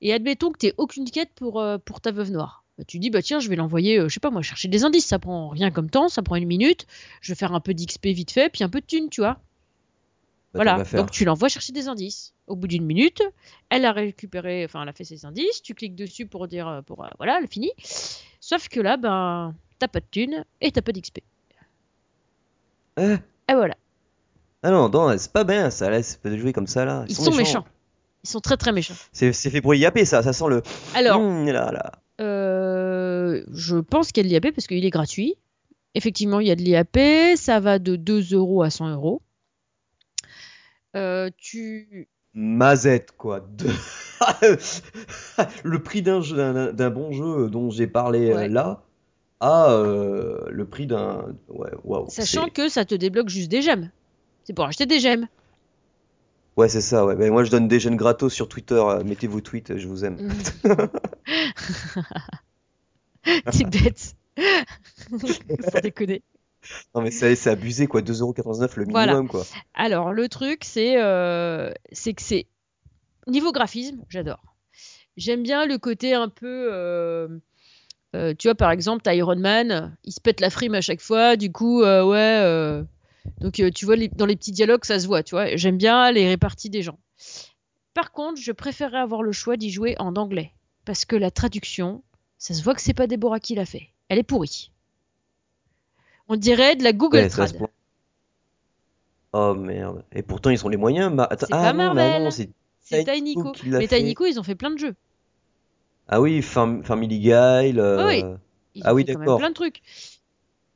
Et 0.00 0.14
admettons 0.14 0.50
que 0.50 0.58
tu 0.58 0.72
aucune 0.78 1.10
quête 1.10 1.32
pour 1.34 2.00
ta 2.00 2.12
veuve 2.12 2.30
noire. 2.30 2.59
Bah, 2.80 2.84
tu 2.86 2.98
dis, 2.98 3.10
bah 3.10 3.20
tiens, 3.20 3.40
je 3.40 3.48
vais 3.50 3.56
l'envoyer, 3.56 3.98
euh, 3.98 4.08
je 4.08 4.14
sais 4.14 4.20
pas 4.20 4.30
moi, 4.30 4.40
chercher 4.40 4.68
des 4.68 4.84
indices. 4.84 5.04
Ça 5.04 5.18
prend 5.18 5.50
rien 5.50 5.70
comme 5.70 5.90
temps, 5.90 6.08
ça 6.08 6.22
prend 6.22 6.36
une 6.36 6.46
minute. 6.46 6.86
Je 7.20 7.30
vais 7.32 7.36
faire 7.36 7.52
un 7.52 7.60
peu 7.60 7.74
d'XP 7.74 8.06
vite 8.06 8.30
fait, 8.30 8.48
puis 8.48 8.64
un 8.64 8.70
peu 8.70 8.80
de 8.80 8.86
thune, 8.86 9.10
tu 9.10 9.20
vois. 9.20 9.34
Bah, 10.54 10.64
voilà, 10.64 10.82
donc 10.94 11.10
tu 11.10 11.26
l'envoies 11.26 11.50
chercher 11.50 11.74
des 11.74 11.88
indices. 11.88 12.32
Au 12.46 12.56
bout 12.56 12.68
d'une 12.68 12.86
minute, 12.86 13.20
elle 13.68 13.84
a 13.84 13.92
récupéré, 13.92 14.64
enfin, 14.64 14.82
elle 14.82 14.88
a 14.88 14.94
fait 14.94 15.04
ses 15.04 15.26
indices. 15.26 15.60
Tu 15.62 15.74
cliques 15.74 15.94
dessus 15.94 16.24
pour 16.24 16.48
dire, 16.48 16.66
euh, 16.66 16.80
pour, 16.80 17.04
euh, 17.04 17.08
voilà, 17.18 17.38
elle 17.42 17.48
finit. 17.48 17.72
Sauf 18.40 18.68
que 18.70 18.80
là, 18.80 18.96
ben, 18.96 19.54
t'as 19.78 19.88
pas 19.88 20.00
de 20.00 20.06
thune 20.10 20.46
et 20.62 20.72
t'as 20.72 20.80
pas 20.80 20.92
d'XP. 20.92 21.18
Ah, 22.96 23.18
Et 23.48 23.54
voilà. 23.54 23.76
ah 24.62 24.70
non, 24.70 24.88
non, 24.88 25.14
c'est 25.18 25.32
pas 25.32 25.44
bien 25.44 25.68
ça, 25.70 25.90
laisse 25.90 26.16
pas 26.16 26.30
de 26.30 26.38
jouer 26.38 26.54
comme 26.54 26.66
ça 26.66 26.86
là. 26.86 27.04
Ils 27.08 27.14
sont 27.14 27.34
méchants. 27.34 27.66
Ils 28.24 28.28
sont 28.30 28.40
très 28.40 28.56
très 28.56 28.72
méchants. 28.72 28.94
C'est 29.12 29.32
c'est 29.32 29.50
fait 29.50 29.60
pour 29.60 29.74
YAP 29.74 30.00
ça, 30.04 30.22
ça 30.22 30.32
sent 30.32 30.44
le. 30.48 30.62
Alors, 30.94 31.20
Mmh, 31.20 31.50
là, 31.50 31.70
là. 31.72 31.92
Euh, 32.20 33.42
je 33.52 33.76
pense 33.76 34.12
qu'il 34.12 34.24
y 34.26 34.26
a 34.36 34.38
de 34.40 34.42
l'IAP 34.44 34.54
parce 34.54 34.66
qu'il 34.66 34.84
est 34.84 34.90
gratuit. 34.90 35.36
Effectivement, 35.94 36.40
il 36.40 36.46
y 36.46 36.50
a 36.50 36.56
de 36.56 36.62
l'IAP. 36.62 36.98
Ça 37.36 37.60
va 37.60 37.78
de 37.78 37.96
2 37.96 38.34
euros 38.34 38.62
à 38.62 38.70
100 38.70 38.90
euros. 38.92 39.22
Euh, 40.96 41.30
tu... 41.36 42.08
Mazette 42.34 43.10
quoi. 43.16 43.40
De- 43.40 43.68
le 45.64 45.82
prix 45.82 46.02
d'un 46.02 46.20
jeu- 46.20 46.36
d'un 46.36 46.72
d'un 46.72 46.90
bon 46.90 47.10
jeu 47.12 47.48
dont 47.50 47.70
j'ai 47.70 47.86
parlé 47.88 48.30
euh, 48.30 48.36
Ouais. 48.36 48.48
là 48.48 48.84
à 49.40 49.72
euh, 49.72 50.38
le 50.48 50.64
prix 50.64 50.86
d'un. 50.86 51.34
Ouais. 51.48 51.70
Sachant 52.08 52.48
que 52.48 52.68
ça 52.68 52.84
te 52.84 52.94
débloque 52.94 53.28
juste 53.28 53.50
des 53.50 53.62
gemmes. 53.62 53.90
C'est 54.44 54.52
pour 54.52 54.64
acheter 54.66 54.86
des 54.86 55.00
gemmes. 55.00 55.26
Ouais, 56.56 56.68
c'est 56.68 56.80
ça, 56.80 57.06
ouais. 57.06 57.14
Ben, 57.16 57.30
moi 57.32 57.44
je 57.44 57.50
donne 57.50 57.68
des 57.68 57.80
jeunes 57.80 57.96
gratos 57.96 58.32
sur 58.32 58.48
Twitter. 58.48 58.74
euh, 58.74 59.02
Mettez 59.04 59.26
vos 59.26 59.40
tweets, 59.40 59.76
je 59.78 59.86
vous 59.88 60.04
aime. 60.04 60.18
T'es 63.24 63.64
bête. 63.64 64.14
Sans 65.72 65.80
déconner. 65.82 66.22
Non, 66.94 67.02
mais 67.02 67.10
c'est 67.10 67.34
c'est 67.36 67.50
abusé 67.50 67.86
quoi. 67.86 68.02
2,99€ 68.02 68.72
le 68.76 68.84
minimum 68.86 68.92
Voilà. 68.92 69.22
quoi. 69.28 69.44
Alors, 69.74 70.12
le 70.12 70.28
truc, 70.28 70.64
c'est 70.64 71.00
euh, 71.02 71.72
c'est 71.92 72.12
que 72.14 72.22
c'est. 72.22 72.46
Niveau 73.26 73.52
graphisme, 73.52 74.02
j'adore. 74.08 74.42
J'aime 75.16 75.42
bien 75.42 75.66
le 75.66 75.78
côté 75.78 76.14
un 76.14 76.28
peu. 76.28 76.68
euh, 76.72 77.28
euh, 78.16 78.34
tu 78.38 78.48
vois, 78.48 78.54
par 78.54 78.70
exemple, 78.70 79.02
t'as 79.02 79.14
Iron 79.14 79.36
Man, 79.36 79.96
il 80.04 80.12
se 80.12 80.20
pète 80.20 80.40
la 80.40 80.50
frime 80.50 80.74
à 80.74 80.80
chaque 80.80 81.00
fois, 81.00 81.36
du 81.36 81.52
coup, 81.52 81.82
ouais. 81.82 82.82
Donc, 83.40 83.60
euh, 83.60 83.70
tu 83.70 83.84
vois, 83.86 83.96
les- 83.96 84.08
dans 84.08 84.26
les 84.26 84.36
petits 84.36 84.52
dialogues, 84.52 84.84
ça 84.84 84.98
se 84.98 85.06
voit, 85.06 85.22
tu 85.22 85.34
vois. 85.34 85.56
J'aime 85.56 85.76
bien 85.78 86.10
les 86.12 86.28
réparties 86.28 86.70
des 86.70 86.82
gens. 86.82 86.98
Par 87.94 88.12
contre, 88.12 88.40
je 88.40 88.52
préférerais 88.52 88.98
avoir 88.98 89.22
le 89.22 89.32
choix 89.32 89.56
d'y 89.56 89.70
jouer 89.70 89.96
en 89.98 90.16
anglais. 90.16 90.52
Parce 90.84 91.04
que 91.04 91.16
la 91.16 91.30
traduction, 91.30 92.02
ça 92.38 92.54
se 92.54 92.62
voit 92.62 92.74
que 92.74 92.80
c'est 92.80 92.94
pas 92.94 93.06
Déborah 93.06 93.40
qui 93.40 93.54
l'a 93.54 93.66
fait. 93.66 93.88
Elle 94.08 94.18
est 94.18 94.22
pourrie. 94.22 94.70
On 96.28 96.36
dirait 96.36 96.76
de 96.76 96.84
la 96.84 96.92
Google 96.92 97.18
Ouais, 97.18 97.28
Trad. 97.28 97.56
Oh 99.32 99.54
merde. 99.54 100.04
Et 100.12 100.22
pourtant 100.22 100.50
ils 100.50 100.64
ont 100.64 100.68
les 100.68 100.76
moyens. 100.76 101.12
Ma... 101.12 101.24
Attends, 101.24 101.46
C'est 101.48 101.54
ah 101.54 101.60
pas 101.60 101.72
non, 101.72 101.94
Marvel. 101.94 102.24
non, 102.24 102.30
c'est 102.30 102.50
C'est 102.82 103.04
Tiny 103.04 103.36
Mais. 103.36 103.86
Tiny 103.86 104.14
ils 104.28 104.40
ont 104.40 104.42
fait 104.42 104.54
plein 104.56 104.70
de 104.70 104.78
jeux. 104.78 104.94
Ah 106.08 106.20
oui, 106.20 106.40
Fam- 106.40 106.82
Family 106.82 107.20
Guy. 107.20 107.30
euh, 107.32 108.06
Oui, 108.06 108.24
Ils 108.74 108.82
Ah 108.84 108.92
ont 108.92 108.96
oui, 108.96 109.04
d'accord. 109.04 109.38
plein 109.38 109.50
de 109.50 109.54
trucs. 109.54 109.80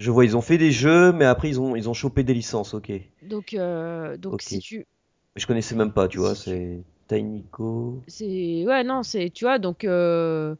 Je 0.04 0.10
vois, 0.10 0.24
ils 0.24 0.36
ont 0.36 0.40
fait 0.42 0.58
des 0.58 0.70
jeux, 0.72 1.12
mais 1.12 1.24
après 1.24 1.48
ils 1.48 1.60
ont 1.60 1.74
ils 1.76 1.88
ont 1.88 1.94
chopé 1.94 2.22
des 2.22 2.34
licences. 2.34 2.74
Ok. 2.74 2.92
Donc, 3.22 3.54
euh, 3.54 4.16
donc 4.16 4.42
si 4.42 4.58
tu, 4.58 4.86
Je 5.36 5.46
connaissais 5.46 5.74
même 5.74 5.92
pas, 5.92 6.08
tu 6.08 6.18
vois. 6.18 6.34
Si 6.34 6.44
tu- 6.44 6.50
C'est 6.50 6.84
c'est, 8.06 8.64
ouais, 8.66 8.84
non, 8.84 9.02
c'est, 9.02 9.30
tu 9.30 9.44
vois, 9.44 9.58
donc, 9.58 9.84
euh, 9.84 10.54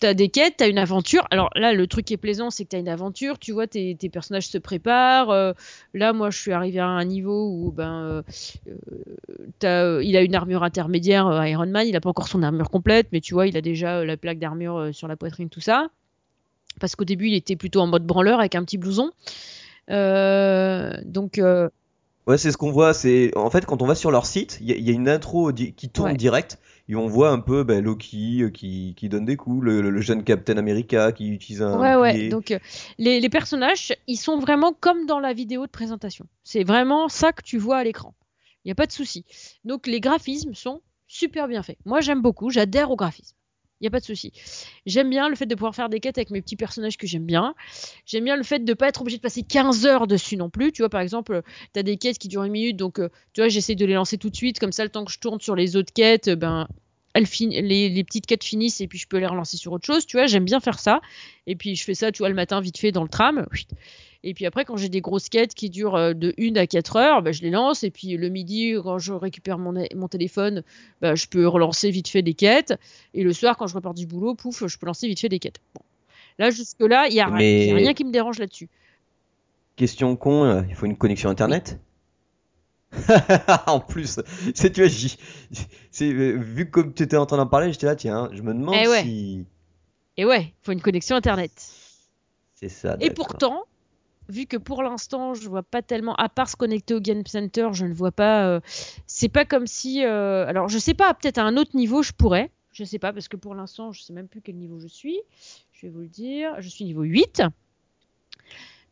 t'as 0.00 0.14
des 0.14 0.28
quêtes, 0.28 0.54
t'as 0.58 0.68
une 0.68 0.78
aventure. 0.78 1.26
Alors 1.30 1.50
là, 1.56 1.72
le 1.72 1.86
truc 1.86 2.04
qui 2.04 2.14
est 2.14 2.16
plaisant, 2.18 2.50
c'est 2.50 2.64
que 2.64 2.70
t'as 2.70 2.78
une 2.78 2.88
aventure. 2.88 3.38
Tu 3.38 3.52
vois, 3.52 3.66
tes, 3.66 3.96
tes 3.96 4.08
personnages 4.08 4.46
se 4.48 4.58
préparent. 4.58 5.30
euh, 5.30 5.52
là, 5.94 6.12
moi, 6.12 6.30
je 6.30 6.38
suis 6.38 6.52
arrivé 6.52 6.78
à 6.78 6.86
un 6.86 7.04
niveau 7.04 7.48
où, 7.50 7.72
ben, 7.72 8.22
euh, 9.64 10.00
il 10.04 10.16
a 10.16 10.22
une 10.22 10.34
armure 10.34 10.62
intermédiaire, 10.62 11.44
Iron 11.46 11.66
Man. 11.66 11.86
Il 11.86 11.96
a 11.96 12.00
pas 12.00 12.08
encore 12.10 12.28
son 12.28 12.42
armure 12.42 12.70
complète, 12.70 13.08
mais 13.12 13.20
tu 13.20 13.34
vois, 13.34 13.46
il 13.46 13.56
a 13.56 13.60
déjà 13.60 14.04
la 14.04 14.16
plaque 14.16 14.38
d'armure 14.38 14.90
sur 14.92 15.08
la 15.08 15.16
poitrine, 15.16 15.48
tout 15.48 15.60
ça. 15.60 15.88
Parce 16.78 16.96
qu'au 16.96 17.04
début, 17.04 17.28
il 17.28 17.34
était 17.34 17.56
plutôt 17.56 17.80
en 17.80 17.86
mode 17.86 18.04
branleur 18.06 18.38
avec 18.40 18.54
un 18.54 18.64
petit 18.64 18.78
blouson. 18.78 19.10
Euh, 19.90 20.92
donc, 21.04 21.38
euh, 21.38 21.68
Ouais, 22.26 22.36
c'est 22.36 22.52
ce 22.52 22.58
qu'on 22.58 22.70
voit. 22.70 22.92
C'est 22.92 23.34
en 23.38 23.48
fait 23.48 23.64
quand 23.64 23.80
on 23.80 23.86
va 23.86 23.94
sur 23.94 24.10
leur 24.10 24.26
site, 24.26 24.58
il 24.60 24.68
y, 24.68 24.72
a- 24.72 24.76
il 24.76 24.86
y 24.86 24.90
a 24.90 24.92
une 24.92 25.08
intro 25.08 25.50
di- 25.50 25.72
qui 25.72 25.88
tourne 25.88 26.10
Ouais. 26.10 26.16
direct 26.16 26.58
et 26.86 26.94
on 26.94 27.06
voit 27.06 27.30
un 27.30 27.40
peu 27.40 27.64
ben, 27.64 27.82
Loki 27.82 28.42
euh, 28.42 28.50
qui, 28.50 28.92
qui 28.98 29.08
donne 29.08 29.24
des 29.24 29.36
coups, 29.36 29.64
le, 29.64 29.80
le 29.80 30.00
jeune 30.02 30.22
Captain 30.24 30.58
America 30.58 31.10
qui 31.12 31.30
utilise 31.30 31.62
un 31.62 31.78
Ouais, 31.80 31.96
ouais. 31.96 32.28
Donc, 32.28 32.54
les, 32.98 33.20
les 33.20 33.28
personnages, 33.30 33.94
ils 34.06 34.16
sont 34.18 34.38
vraiment 34.38 34.74
comme 34.78 35.06
dans 35.06 35.20
la 35.20 35.32
vidéo 35.32 35.64
de 35.64 35.70
présentation. 35.70 36.26
C'est 36.44 36.64
vraiment 36.64 37.08
ça 37.08 37.32
que 37.32 37.40
tu 37.42 37.56
vois 37.56 37.78
à 37.78 37.84
l'écran. 37.84 38.12
Il 38.64 38.68
n'y 38.68 38.72
a 38.72 38.74
pas 38.74 38.86
de 38.86 38.92
souci. 38.92 39.24
Donc, 39.64 39.86
les 39.86 40.00
graphismes 40.00 40.52
sont 40.54 40.82
super 41.06 41.48
bien 41.48 41.62
faits. 41.62 41.78
Moi, 41.86 42.02
j'aime 42.02 42.20
beaucoup. 42.20 42.50
J'adhère 42.50 42.90
aux 42.90 42.96
graphismes. 42.96 43.36
Il 43.80 43.84
n'y 43.84 43.88
a 43.88 43.90
pas 43.90 44.00
de 44.00 44.04
souci. 44.04 44.32
J'aime 44.86 45.08
bien 45.08 45.28
le 45.28 45.36
fait 45.36 45.46
de 45.46 45.54
pouvoir 45.54 45.74
faire 45.74 45.88
des 45.88 46.00
quêtes 46.00 46.18
avec 46.18 46.30
mes 46.30 46.42
petits 46.42 46.56
personnages 46.56 46.96
que 46.96 47.06
j'aime 47.06 47.24
bien. 47.24 47.54
J'aime 48.06 48.24
bien 48.24 48.36
le 48.36 48.42
fait 48.42 48.58
de 48.58 48.70
ne 48.70 48.74
pas 48.74 48.88
être 48.88 49.00
obligé 49.02 49.18
de 49.18 49.22
passer 49.22 49.42
15 49.42 49.86
heures 49.86 50.06
dessus 50.06 50.36
non 50.36 50.50
plus. 50.50 50.72
Tu 50.72 50.82
vois, 50.82 50.88
par 50.88 51.00
exemple, 51.00 51.42
tu 51.74 51.80
as 51.80 51.82
des 51.84 51.96
quêtes 51.96 52.18
qui 52.18 52.26
durent 52.26 52.44
une 52.44 52.52
minute. 52.52 52.76
Donc, 52.76 52.98
euh, 52.98 53.08
tu 53.34 53.40
vois, 53.40 53.48
j'essaie 53.48 53.76
de 53.76 53.86
les 53.86 53.94
lancer 53.94 54.18
tout 54.18 54.30
de 54.30 54.36
suite. 54.36 54.58
Comme 54.58 54.72
ça, 54.72 54.82
le 54.82 54.90
temps 54.90 55.04
que 55.04 55.12
je 55.12 55.20
tourne 55.20 55.40
sur 55.40 55.54
les 55.54 55.76
autres 55.76 55.92
quêtes, 55.92 56.28
ben, 56.30 56.66
les 57.14 58.04
petites 58.04 58.26
quêtes 58.26 58.44
finissent 58.44 58.80
et 58.80 58.88
puis 58.88 58.98
je 58.98 59.06
peux 59.06 59.18
les 59.18 59.26
relancer 59.26 59.56
sur 59.56 59.72
autre 59.72 59.86
chose. 59.86 60.06
Tu 60.06 60.16
vois, 60.16 60.26
j'aime 60.26 60.44
bien 60.44 60.60
faire 60.60 60.78
ça. 60.78 61.00
Et 61.46 61.56
puis 61.56 61.76
je 61.76 61.84
fais 61.84 61.94
ça, 61.94 62.12
tu 62.12 62.18
vois, 62.18 62.28
le 62.28 62.34
matin 62.34 62.60
vite 62.60 62.78
fait 62.78 62.92
dans 62.92 63.02
le 63.02 63.08
tram. 63.08 63.46
Et 64.24 64.34
puis 64.34 64.46
après, 64.46 64.64
quand 64.64 64.76
j'ai 64.76 64.88
des 64.88 65.00
grosses 65.00 65.28
quêtes 65.28 65.54
qui 65.54 65.70
durent 65.70 65.94
euh, 65.94 66.12
de 66.12 66.34
1 66.38 66.56
à 66.56 66.66
4 66.66 66.96
heures, 66.96 67.22
bah, 67.22 67.30
je 67.32 67.42
les 67.42 67.50
lance. 67.50 67.84
Et 67.84 67.90
puis 67.90 68.16
le 68.16 68.28
midi, 68.28 68.74
quand 68.82 68.98
je 68.98 69.12
récupère 69.12 69.58
mon, 69.58 69.72
mon 69.94 70.08
téléphone, 70.08 70.64
bah, 71.00 71.14
je 71.14 71.26
peux 71.26 71.46
relancer 71.46 71.90
vite 71.90 72.08
fait 72.08 72.22
des 72.22 72.34
quêtes. 72.34 72.74
Et 73.14 73.22
le 73.22 73.32
soir, 73.32 73.56
quand 73.56 73.68
je 73.68 73.74
repars 73.74 73.94
du 73.94 74.06
boulot, 74.06 74.34
pouf, 74.34 74.66
je 74.66 74.76
peux 74.78 74.86
lancer 74.86 75.06
vite 75.06 75.20
fait 75.20 75.28
des 75.28 75.38
quêtes. 75.38 75.60
Bon. 75.74 75.82
Là, 76.38 76.50
jusque-là, 76.50 77.06
il 77.08 77.14
n'y 77.14 77.20
a, 77.20 77.28
Mais- 77.30 77.66
y 77.68 77.70
a 77.70 77.76
rien 77.76 77.94
qui 77.94 78.04
me 78.04 78.10
dérange 78.12 78.38
là-dessus. 78.38 78.68
Question 79.76 80.16
con, 80.16 80.44
euh, 80.44 80.62
il 80.68 80.74
faut 80.74 80.86
une 80.86 80.96
connexion 80.96 81.30
internet. 81.30 81.78
en 83.66 83.80
plus, 83.80 84.18
c'est 84.54 84.72
tu 84.72 84.82
vois, 84.82 84.90
c'est 85.90 86.10
euh, 86.10 86.32
vu 86.38 86.66
que 86.66 86.70
comme 86.70 86.94
tu 86.94 87.02
étais 87.02 87.16
en 87.16 87.26
train 87.26 87.36
d'en 87.36 87.46
parler, 87.46 87.70
j'étais 87.72 87.86
là, 87.86 87.94
tiens, 87.94 88.30
je 88.32 88.40
me 88.42 88.54
demande 88.54 88.76
Eh 88.82 88.88
ouais. 88.88 89.02
si 89.02 89.44
Et 90.16 90.24
ouais, 90.24 90.42
il 90.44 90.54
faut 90.62 90.72
une 90.72 90.80
connexion 90.80 91.14
Internet. 91.16 91.52
c'est 92.54 92.70
ça. 92.70 92.96
Et 93.00 93.10
pourtant, 93.10 93.64
vu 94.28 94.46
que 94.46 94.56
pour 94.56 94.82
l'instant, 94.82 95.34
je 95.34 95.48
vois 95.48 95.62
pas 95.62 95.82
tellement, 95.82 96.14
à 96.16 96.28
part 96.28 96.48
se 96.48 96.56
connecter 96.56 96.94
au 96.94 97.00
Game 97.00 97.24
Center, 97.26 97.68
je 97.72 97.86
ne 97.86 97.94
vois 97.94 98.12
pas. 98.12 98.46
euh, 98.46 98.60
c'est 99.06 99.28
pas 99.28 99.44
comme 99.44 99.66
si. 99.66 100.04
euh, 100.04 100.46
alors, 100.46 100.68
je 100.68 100.78
sais 100.78 100.94
pas, 100.94 101.12
peut-être 101.14 101.38
à 101.38 101.44
un 101.44 101.56
autre 101.56 101.76
niveau, 101.76 102.02
je 102.02 102.12
pourrais. 102.12 102.50
Je 102.72 102.84
sais 102.84 102.98
pas, 102.98 103.12
parce 103.12 103.28
que 103.28 103.36
pour 103.36 103.54
l'instant, 103.54 103.92
je 103.92 104.02
sais 104.02 104.12
même 104.12 104.28
plus 104.28 104.40
quel 104.40 104.56
niveau 104.56 104.78
je 104.78 104.86
suis. 104.86 105.18
Je 105.72 105.86
vais 105.86 105.92
vous 105.92 106.00
le 106.00 106.08
dire. 106.08 106.54
Je 106.60 106.68
suis 106.68 106.84
niveau 106.84 107.02
8. 107.02 107.42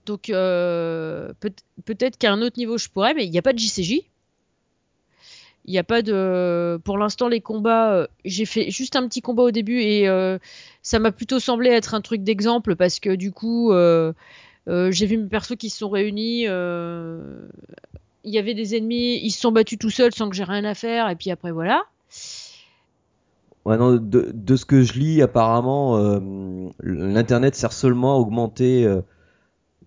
Donc, 0.06 0.30
euh, 0.30 1.32
peut- 1.40 1.52
peut-être 1.84 2.16
qu'à 2.16 2.32
un 2.32 2.40
autre 2.42 2.58
niveau, 2.58 2.78
je 2.78 2.88
pourrais, 2.88 3.14
mais 3.14 3.24
il 3.26 3.30
n'y 3.30 3.38
a 3.38 3.42
pas 3.42 3.52
de 3.52 3.58
JCJ. 3.58 4.02
Il 5.64 5.72
n'y 5.72 5.78
a 5.78 5.84
pas 5.84 6.00
de. 6.02 6.80
Pour 6.84 6.96
l'instant, 6.96 7.26
les 7.28 7.40
combats, 7.40 8.06
j'ai 8.24 8.44
fait 8.44 8.70
juste 8.70 8.94
un 8.94 9.08
petit 9.08 9.20
combat 9.20 9.42
au 9.42 9.50
début 9.50 9.80
et 9.80 10.06
ça 10.82 10.98
m'a 11.00 11.10
plutôt 11.10 11.40
semblé 11.40 11.70
être 11.70 11.94
un 11.94 12.00
truc 12.00 12.22
d'exemple 12.22 12.76
parce 12.76 13.00
que 13.00 13.16
du 13.16 13.32
coup, 13.32 13.72
j'ai 14.66 15.06
vu 15.06 15.16
mes 15.18 15.28
persos 15.28 15.56
qui 15.56 15.70
se 15.70 15.78
sont 15.78 15.88
réunis. 15.88 16.42
Il 16.42 18.32
y 18.32 18.38
avait 18.38 18.54
des 18.54 18.76
ennemis, 18.76 19.20
ils 19.22 19.30
se 19.30 19.40
sont 19.40 19.52
battus 19.52 19.78
tout 19.78 19.90
seuls 19.90 20.12
sans 20.12 20.28
que 20.28 20.36
j'ai 20.36 20.44
rien 20.44 20.64
à 20.64 20.74
faire 20.74 21.08
et 21.08 21.16
puis 21.16 21.30
après 21.30 21.52
voilà. 21.52 21.84
Non, 23.64 23.96
de, 23.96 24.30
de, 24.32 24.56
ce 24.56 24.64
que 24.64 24.82
je 24.82 24.92
lis, 24.92 25.22
apparemment, 25.22 26.20
l'internet 26.80 27.54
sert 27.54 27.72
seulement 27.72 28.14
à 28.14 28.18
augmenter 28.18 28.86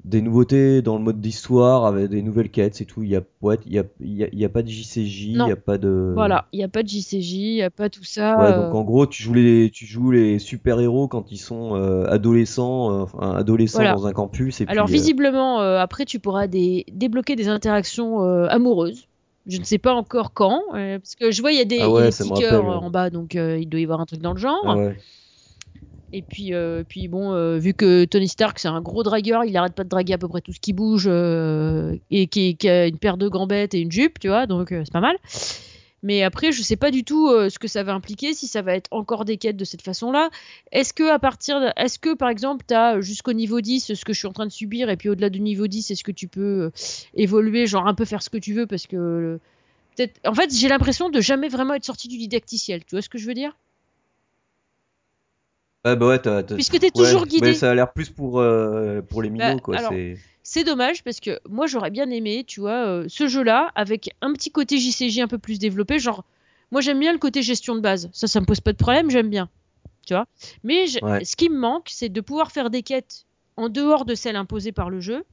des 0.06 0.22
nouveautés 0.22 0.82
dans 0.82 0.98
le 0.98 1.04
mode 1.04 1.20
d'histoire 1.20 1.86
avec 1.86 2.10
des 2.10 2.22
nouvelles 2.22 2.50
quêtes 2.50 2.76
c'est 2.76 2.86
tout. 2.86 3.04
Il 3.04 3.10
y 3.10 3.16
a 3.16 3.22
ouais, 3.42 3.58
il 3.66 3.74
y 3.74 3.80
a, 3.80 3.84
il 4.00 4.40
y 4.40 4.46
a, 4.46 4.50
pas 4.50 4.62
de 4.62 4.70
JCJ 4.70 5.26
il 5.26 5.36
y 5.36 5.52
a 5.52 5.56
pas 5.56 5.78
de 5.78 6.12
voilà 6.14 6.48
il 6.54 6.60
y 6.60 6.64
a 6.64 6.70
pas 6.70 6.84
de 6.84 6.88
JCJ 6.88 7.34
il 7.34 7.56
y 7.56 7.62
a 7.62 7.70
pas 7.70 7.90
tout 7.90 8.04
ça 8.04 8.38
ouais 8.38 8.54
donc 8.54 8.74
euh. 8.74 8.78
en 8.78 8.84
gros 8.84 9.06
tu 9.08 9.22
joues 9.22 9.34
les 9.34 9.70
tu 9.72 9.86
joues 9.86 10.12
les 10.12 10.40
super 10.40 10.80
héros 10.80 11.08
quand 11.08 11.32
ils 11.32 11.38
sont 11.38 11.76
euh, 11.76 12.06
adolescents 12.06 12.92
euh, 12.92 13.04
enfin 13.04 13.36
adolescents 13.36 13.84
dans 13.84 14.08
un 14.08 14.14
campus 14.14 14.62
et 14.62 14.66
alors 14.68 14.88
visiblement 14.88 15.60
après 15.60 16.06
tu 16.06 16.20
pourras 16.20 16.48
des, 16.48 16.86
débloquer 16.92 17.36
des 17.36 17.48
interactions 17.48 18.22
amoureuses. 18.48 19.06
Je 19.48 19.58
ne 19.58 19.64
sais 19.64 19.80
pas 19.80 19.94
encore 19.94 20.34
quand 20.34 20.62
parce 20.72 21.16
que 21.16 21.32
je 21.32 21.42
vois 21.42 21.52
il 21.52 21.58
y 21.58 21.62
a 21.62 21.66
des, 21.66 21.80
ah 21.82 21.88
petits 21.88 22.30
cœurs 22.40 22.66
en 22.66 22.90
bas 22.90 23.10
donc 23.10 23.34
il 23.34 23.68
doit 23.68 23.80
y 23.80 23.84
avoir 23.84 24.00
un 24.00 24.06
truc 24.06 24.22
dans 24.22 24.34
le 24.34 24.40
genre. 24.40 24.64
Ah 24.66 24.78
ouais. 24.78 24.98
Et 26.12 26.24
puis, 26.24 26.54
euh, 26.54 26.84
puis 26.88 27.08
bon, 27.08 27.34
euh, 27.34 27.60
vu 27.60 27.74
que 27.74 28.06
Tony 28.06 28.28
Stark 28.28 28.58
c'est 28.58 28.68
un 28.68 28.82
gros 28.82 29.04
dragueur, 29.04 29.46
il 29.46 29.56
arrête 29.56 29.76
pas 29.76 29.84
de 29.84 29.90
draguer 29.90 30.14
à 30.14 30.18
peu 30.18 30.28
près 30.28 30.42
tout 30.42 30.54
ce 30.54 30.60
qui 30.60 30.74
bouge 30.74 31.06
euh, 31.08 31.96
et 32.10 32.28
qui, 32.28 32.58
a 32.68 32.88
une 32.88 32.98
paire 32.98 33.18
de 33.18 33.28
gambettes 33.28 33.76
et 33.76 33.80
une 33.82 33.92
jupe, 33.92 34.20
tu 34.20 34.28
vois, 34.28 34.48
donc 34.48 34.70
c'est 34.70 34.92
pas 34.92 35.02
mal. 35.02 35.18
Mais 36.02 36.24
après, 36.24 36.52
je 36.52 36.64
sais 36.64 36.78
pas 36.78 36.92
du 36.92 37.04
tout 37.04 37.28
ce 37.50 37.60
que 37.60 37.68
ça 37.68 37.84
va 37.84 37.94
impliquer, 37.94 38.34
si 38.34 38.48
ça 38.48 38.62
va 38.62 38.74
être 38.74 38.88
encore 38.92 39.26
des 39.26 39.38
quêtes 39.38 39.58
de 39.58 39.66
cette 39.66 39.82
façon-là. 39.82 40.30
Est-ce 40.72 40.94
que 40.94 41.12
à 41.12 41.20
partir, 41.20 41.74
est-ce 41.76 42.00
que 42.00 42.16
par 42.16 42.30
exemple, 42.30 42.64
tu 42.66 42.74
as 42.74 43.02
jusqu'au 43.02 43.34
niveau 43.34 43.60
10 43.60 43.94
ce 43.94 44.06
que 44.06 44.14
je 44.14 44.18
suis 44.18 44.28
en 44.28 44.32
train 44.32 44.46
de 44.46 44.52
subir 44.52 44.90
et 44.90 44.96
puis 44.96 45.10
au-delà 45.10 45.30
du 45.30 45.42
niveau 45.42 45.68
10, 45.68 45.92
est-ce 45.92 46.04
que 46.06 46.14
tu 46.14 46.30
peux 46.30 46.72
évoluer, 47.14 47.68
genre 47.68 47.86
un 47.86 47.94
peu 47.96 48.06
faire 48.06 48.24
ce 48.24 48.30
que 48.30 48.38
tu 48.38 48.54
veux 48.54 48.66
parce 48.66 48.88
que 48.88 49.40
en 50.26 50.34
fait, 50.34 50.56
j'ai 50.56 50.70
l'impression 50.70 51.10
de 51.10 51.20
jamais 51.20 51.50
vraiment 51.50 51.74
être 51.74 51.84
sorti 51.84 52.08
du 52.08 52.18
didacticiel. 52.18 52.86
Tu 52.86 52.96
vois 52.96 53.02
ce 53.02 53.10
que 53.10 53.18
je 53.18 53.28
veux 53.28 53.34
dire? 53.34 53.58
Ouais, 55.86 55.96
bah 55.96 56.08
ouais, 56.08 56.20
t'as, 56.20 56.44
Puisque 56.44 56.80
t'es 56.80 56.92
toujours 56.92 57.26
guidé. 57.26 57.48
Mais 57.48 57.54
ça 57.54 57.72
a 57.72 57.76
l'air 57.76 57.94
plus 57.94 58.10
pour, 58.10 58.40
euh, 58.40 59.02
pour 59.02 59.22
les 59.22 59.30
minots, 59.30 59.56
bah, 59.56 59.60
quoi. 59.62 59.78
c'est... 60.44 60.64
dommage 60.64 61.04
parce 61.04 61.20
que 61.22 61.40
moi 61.48 61.68
j'aurais 61.68 61.90
bien 61.90 62.10
aimé, 62.10 62.44
tu 62.46 62.60
vois, 62.60 62.86
euh, 62.86 63.06
ce 63.08 63.28
jeu-là 63.28 63.72
avec 63.76 64.10
un 64.22 64.34
petit 64.34 64.52
côté 64.52 64.78
JCJ 64.78 65.20
un 65.20 65.28
peu 65.28 65.38
plus 65.38 65.58
développé. 65.58 65.98
Genre, 66.00 66.26
moi 66.72 66.82
j'aime 66.82 67.00
bien 67.00 67.14
le 67.14 67.20
côté 67.20 67.42
gestion 67.42 67.76
de 67.76 67.80
base. 67.80 68.10
Ça, 68.12 68.28
ça 68.28 68.42
me 68.42 68.46
pose 68.46 68.60
pas 68.60 68.74
de 68.74 68.78
problème, 68.78 69.10
j'aime 69.10 69.30
bien. 69.30 69.50
Tu 70.06 70.14
vois. 70.14 70.26
Mais 70.64 70.88
ce 70.88 71.36
qui 71.36 71.50
me 71.50 71.58
manque, 71.58 71.88
c'est 71.90 72.10
de 72.10 72.22
pouvoir 72.22 72.52
faire 72.52 72.70
des 72.70 72.84
quêtes 72.84 73.26
en 73.56 73.70
dehors 73.70 74.06
de 74.06 74.16
celles 74.16 74.36
imposées 74.36 74.72
par 74.72 74.90
le 74.90 75.00
jeu 75.00 75.24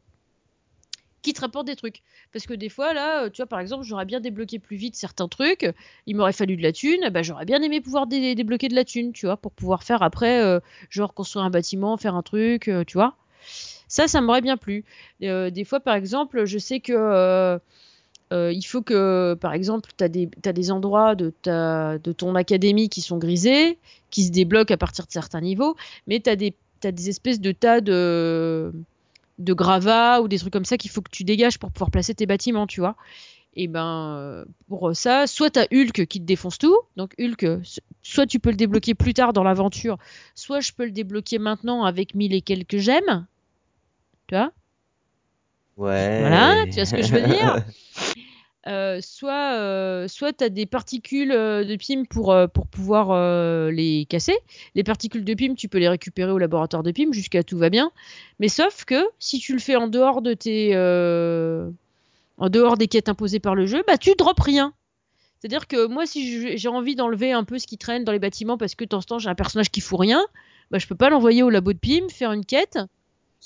qui 1.27 1.33
te 1.33 1.41
rapportent 1.41 1.66
des 1.66 1.74
trucs. 1.74 2.03
Parce 2.33 2.47
que 2.47 2.55
des 2.55 2.68
fois, 2.68 2.95
là, 2.95 3.24
euh, 3.24 3.31
tu 3.31 3.43
vois, 3.43 3.47
par 3.49 3.59
exemple, 3.59 3.85
j'aurais 3.85 4.05
bien 4.05 4.20
débloqué 4.20 4.61
plus 4.61 4.77
vite 4.77 4.95
certains 4.95 5.27
trucs, 5.27 5.68
il 6.07 6.14
m'aurait 6.14 6.33
fallu 6.33 6.57
de 6.57 6.62
la 6.62 6.70
thune, 6.70 7.09
bah, 7.11 7.22
j'aurais 7.22 7.45
bien 7.45 7.61
aimé 7.62 7.81
pouvoir 7.81 8.07
débloquer 8.07 8.68
de 8.68 8.77
la 8.77 8.85
thune, 8.85 9.12
tu 9.12 9.27
vois, 9.27 9.37
pour 9.37 9.51
pouvoir 9.51 9.83
faire 9.83 10.03
après, 10.03 10.41
euh, 10.45 10.61
genre 10.89 11.14
construire 11.14 11.45
un 11.45 11.51
bâtiment, 11.51 11.97
faire 11.97 12.14
un 12.14 12.22
truc, 12.22 12.68
euh, 12.68 12.85
tu 12.85 12.97
vois. 12.97 13.16
Ça, 13.89 14.07
ça 14.07 14.20
m'aurait 14.20 14.41
bien 14.41 14.57
plu. 14.57 14.85
des 15.20 15.64
fois, 15.64 15.81
par 15.81 15.97
exemple, 15.97 16.45
je 16.45 16.59
sais 16.59 16.79
que. 16.81 17.59
il 18.33 18.62
faut 18.62 18.83
que, 18.83 19.35
par 19.41 19.53
exemple, 19.53 19.91
tu 19.97 20.05
as 20.05 20.09
des, 20.09 20.29
as 20.45 20.53
des 20.53 20.70
endroits 20.70 21.16
de, 21.16 21.31
ta, 21.43 21.99
de 21.99 22.12
ton 22.12 22.37
académie 22.37 22.89
qui 22.89 23.01
sont 23.01 23.18
grisés, 23.18 23.79
qui 24.11 24.24
se 24.24 24.31
débloquent 24.31 24.74
à 24.74 24.77
partir 24.77 25.07
de 25.07 25.12
certains 25.12 25.41
niveaux, 25.41 25.77
mais 26.07 26.20
tu 26.20 26.31
as 26.31 26.37
as 26.85 26.93
des 26.93 27.09
espèces 27.09 27.41
de 27.41 27.53
tas 27.53 27.81
de, 27.81 28.72
de 29.39 29.53
gravats 29.53 30.20
ou 30.22 30.28
des 30.28 30.39
trucs 30.39 30.53
comme 30.53 30.64
ça 30.64 30.76
qu'il 30.76 30.91
faut 30.91 31.03
que 31.03 31.11
tu 31.11 31.24
dégages 31.24 31.59
pour 31.59 31.70
pouvoir 31.70 31.91
placer 31.91 32.14
tes 32.14 32.26
bâtiments, 32.26 32.66
tu 32.66 32.80
vois. 32.80 32.97
Et 33.59 33.68
ben 33.68 34.16
euh, 34.18 34.45
pour 34.68 34.95
ça, 34.95 35.26
soit 35.26 35.51
t'as 35.51 35.66
Hulk 35.72 36.07
qui 36.07 36.20
te 36.20 36.26
défonce 36.26 36.59
tout, 36.59 36.78
donc 36.97 37.14
Hulk, 37.18 37.62
soit 38.03 38.26
tu 38.26 38.39
peux 38.39 38.51
le 38.51 38.57
débloquer 38.57 38.95
plus 38.95 39.14
tard 39.14 39.32
dans 39.32 39.43
l'aventure, 39.43 39.97
soit 40.34 40.61
je 40.61 40.72
peux 40.72 40.84
le 40.84 40.91
débloquer 40.91 41.39
maintenant 41.39 41.84
avec 41.84 42.14
mille 42.14 42.34
et 42.34 42.43
quelques 42.43 42.76
gemmes, 42.76 43.26
tu 44.26 44.34
vois. 44.34 44.53
Ouais. 45.78 46.20
Voilà, 46.20 46.64
tu 46.66 46.72
vois 46.72 46.84
ce 46.84 46.95
que 46.95 47.03
je 47.03 47.12
veux 47.12 47.22
dire. 47.22 47.64
Euh, 48.67 49.01
soit 49.01 49.53
euh, 49.55 50.09
soit 50.09 50.33
tu 50.33 50.43
as 50.43 50.49
des 50.49 50.67
particules 50.67 51.31
euh, 51.31 51.64
de 51.64 51.77
PIM 51.77 52.05
pour, 52.05 52.35
pour 52.53 52.67
pouvoir 52.67 53.71
les 53.71 54.07
casser. 54.09 54.37
Les 54.75 54.83
particules 54.85 55.25
de 55.25 55.35
PIM, 55.35 55.55
tu 55.55 55.69
peux 55.69 55.79
les 55.79 55.89
récupérer 55.89 56.33
au 56.33 56.39
laboratoire 56.39 56.83
de 56.83 56.91
PIM, 56.91 57.12
jusqu'à 57.12 57.43
tout 57.43 57.59
va 57.59 57.71
bien. 57.71 57.93
Mais 58.41 58.49
sauf 58.49 58.85
que 58.85 59.07
si 59.19 59.39
tu 59.39 59.53
le 59.53 59.59
fais 59.59 59.77
en 59.77 59.89
dehors 59.89 60.23
de 60.23 60.35
tes 60.35 60.77
en 62.39 62.51
dehors 62.51 62.77
des 62.77 62.89
quêtes 62.89 63.09
imposées 63.09 63.41
par 63.41 63.55
le 63.55 63.67
jeu, 63.67 63.83
bah 63.87 63.97
tu 63.99 64.14
drops 64.14 64.43
rien. 64.43 64.75
C'est-à-dire 65.39 65.67
que 65.67 65.87
moi, 65.87 66.07
si 66.07 66.57
j'ai 66.57 66.69
envie 66.69 66.97
d'enlever 66.97 67.33
un 67.33 67.45
peu 67.45 67.59
ce 67.59 67.67
qui 67.67 67.79
traîne 67.79 68.05
dans 68.05 68.12
les 68.12 68.19
bâtiments 68.19 68.59
parce 68.59 68.75
que 68.75 68.85
de 68.85 68.89
temps 68.89 69.03
temps 69.03 69.19
j'ai 69.19 69.29
un 69.29 69.35
personnage 69.35 69.71
qui 69.71 69.81
fout 69.81 70.01
rien, 70.01 70.25
bah 70.71 70.79
je 70.79 70.87
peux 70.87 70.95
pas 70.95 71.11
l'envoyer 71.11 71.43
au 71.43 71.51
labo 71.51 71.73
de 71.73 71.79
PIM, 71.79 72.09
faire 72.09 72.33
une 72.33 72.45
quête, 72.45 72.79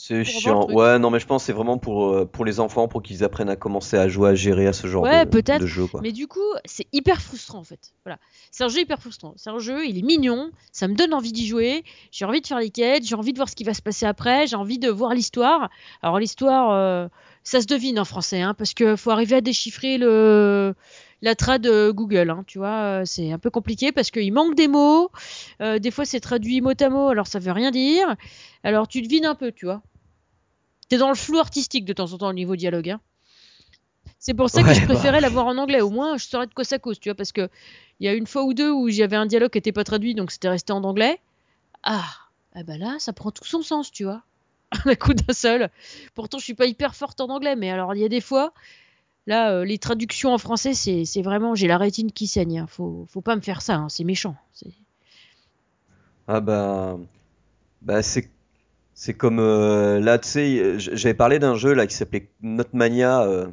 c'est 0.03 0.25
chiant. 0.25 0.67
Ouais, 0.71 0.99
non, 0.99 1.11
mais 1.11 1.21
je 1.21 1.27
pense 1.27 1.43
que 1.43 1.47
c'est 1.47 1.53
vraiment 1.53 1.77
pour, 1.77 2.07
euh, 2.07 2.25
pour 2.25 2.47
les 2.47 2.59
enfants, 2.59 2.89
pour 2.89 3.03
qu'ils 3.03 3.23
apprennent 3.23 3.51
à 3.51 3.57
commencer 3.57 3.99
à 3.99 4.09
jouer, 4.09 4.31
à 4.31 4.35
gérer 4.35 4.67
à 4.67 4.73
ce 4.73 4.87
genre 4.87 5.05
de, 5.05 5.59
de, 5.59 5.67
jeu. 5.67 5.87
Quoi. 5.87 6.01
Mais 6.03 6.13
du 6.13 6.27
coup, 6.27 6.41
c'est 6.65 6.87
hyper 6.95 7.21
frustrant 7.21 7.59
en 7.59 7.65
fait. 7.65 7.93
Voilà. 8.07 8.19
C'est 8.51 8.65
un 8.65 8.69
jeu 8.69 8.81
hyper 8.81 8.99
frustrant. 8.99 9.35
C'est 9.37 9.51
un 9.51 9.59
jeu, 9.59 9.85
il 9.85 9.99
est 9.99 10.03
mignon, 10.03 10.53
ça 10.73 10.89
me 10.89 10.95
donne 10.95 11.13
envie 11.13 11.33
d'y 11.33 11.47
jouer. 11.47 11.85
J'ai 12.13 12.25
envie 12.25 12.41
de 12.41 12.47
faire 12.47 12.61
les 12.61 12.71
quêtes, 12.71 13.07
j'ai 13.07 13.15
envie 13.15 13.35
de 13.35 13.39
voir 13.39 13.51
ce 13.51 13.55
qui 13.55 13.65
va 13.65 13.75
se 13.75 13.83
passer 13.83 14.07
après, 14.07 14.47
j'ai 14.47 14.57
envie 14.57 14.79
de 14.79 14.89
voir 14.89 15.13
l'histoire. 15.13 15.69
Alors, 16.01 16.19
l'histoire, 16.19 16.71
euh, 16.71 17.07
ça 17.45 17.61
se 17.61 17.67
devine 17.67 18.01
en 18.01 18.07
français, 18.07 18.41
hein, 18.41 18.55
parce 18.55 18.73
qu'il 18.73 18.97
faut 18.97 19.11
arriver 19.11 19.37
à 19.37 19.41
déchiffrer 19.43 19.99
le 19.99 20.75
la 21.23 21.35
trad 21.35 21.69
Google, 21.91 22.31
hein, 22.31 22.45
tu 22.47 22.57
vois, 22.57 23.03
c'est 23.05 23.31
un 23.31 23.39
peu 23.39 23.51
compliqué 23.51 23.93
parce 23.93 24.11
qu'il 24.11 24.33
manque 24.33 24.55
des 24.55 24.69
mots, 24.69 25.11
euh, 25.61 25.79
des 25.79 25.91
fois 25.91 26.07
c'est 26.07 26.21
traduit 26.21 26.63
mot 26.63 26.73
à 26.81 26.89
mot, 26.89 27.09
alors 27.09 27.27
ça 27.27 27.39
veut 27.39 27.53
rien 27.53 27.71
dire, 27.71 28.17
alors 28.65 28.89
tu 28.89 29.03
devines 29.03 29.27
un 29.27 29.35
peu, 29.35 29.53
tu 29.53 29.67
vois. 29.67 29.83
T'es 30.91 30.99
dans 30.99 31.09
le 31.09 31.15
flou 31.15 31.39
artistique 31.39 31.85
de 31.85 31.93
temps 31.93 32.13
en 32.13 32.19
temps 32.19 32.29
au 32.29 32.33
niveau 32.33 32.57
dialogue. 32.57 32.91
Hein. 32.91 33.01
C'est 34.19 34.35
pour 34.35 34.51
ça 34.51 34.65
que 34.65 34.75
je 34.75 34.85
préférais 34.85 35.21
l'avoir 35.21 35.47
en 35.47 35.57
anglais. 35.57 35.81
Au 35.81 35.89
moins, 35.89 36.19
je 36.19 36.25
saurais 36.25 36.49
de 36.49 36.53
quoi 36.53 36.65
ça 36.65 36.81
cause, 36.81 36.99
tu 36.99 37.09
vois, 37.09 37.15
parce 37.15 37.31
que 37.31 37.49
il 38.01 38.07
y 38.07 38.09
a 38.09 38.13
une 38.13 38.27
fois 38.27 38.43
ou 38.43 38.55
deux 38.55 38.73
où 38.73 38.91
j'avais 38.91 39.15
un 39.15 39.27
dialogue 39.27 39.51
qui 39.51 39.59
n'était 39.59 39.71
pas 39.71 39.85
traduit, 39.85 40.17
donc 40.17 40.33
c'était 40.33 40.49
resté 40.49 40.73
en 40.73 40.83
anglais. 40.83 41.21
Ah, 41.85 42.05
ben 42.55 42.77
là, 42.77 42.97
ça 42.99 43.13
prend 43.13 43.31
tout 43.31 43.45
son 43.45 43.63
sens, 43.63 43.93
tu 43.93 44.03
vois. 44.03 44.23
Un 44.85 44.97
coup 44.97 45.15
d'un 45.15 45.33
seul. 45.33 45.71
Pourtant, 46.15 46.39
je 46.39 46.45
suis 46.45 46.55
pas 46.55 46.67
hyper 46.67 46.97
forte 46.97 47.21
en 47.21 47.29
anglais, 47.29 47.55
mais 47.55 47.71
alors 47.71 47.95
il 47.95 48.01
y 48.01 48.05
a 48.05 48.09
des 48.09 48.21
fois, 48.21 48.53
là, 49.29 49.53
euh, 49.53 49.65
les 49.65 49.79
traductions 49.79 50.35
en 50.35 50.39
français, 50.39 50.75
c'est 50.75 51.23
vraiment, 51.23 51.55
j'ai 51.55 51.69
la 51.69 51.79
rétine 51.79 52.11
qui 52.11 52.27
saigne. 52.27 52.59
Hein. 52.59 52.67
Faut, 52.67 53.07
faut 53.09 53.21
pas 53.21 53.37
me 53.37 53.43
faire 53.43 53.63
ça, 53.63 53.77
hein. 53.77 53.89
c'est 53.89 54.05
méchant. 54.05 54.35
Ah 56.27 56.41
bah, 56.41 56.99
bah 57.81 58.03
c'est 58.03 58.29
c'est 59.01 59.15
comme 59.15 59.39
euh, 59.39 59.99
là, 59.99 60.19
tu 60.19 60.29
sais, 60.29 60.79
j'avais 60.79 61.15
parlé 61.15 61.39
d'un 61.39 61.55
jeu 61.55 61.73
là 61.73 61.87
qui 61.87 61.95
s'appelait 61.95 62.29
Notmania, 62.43 63.23
euh, 63.23 63.47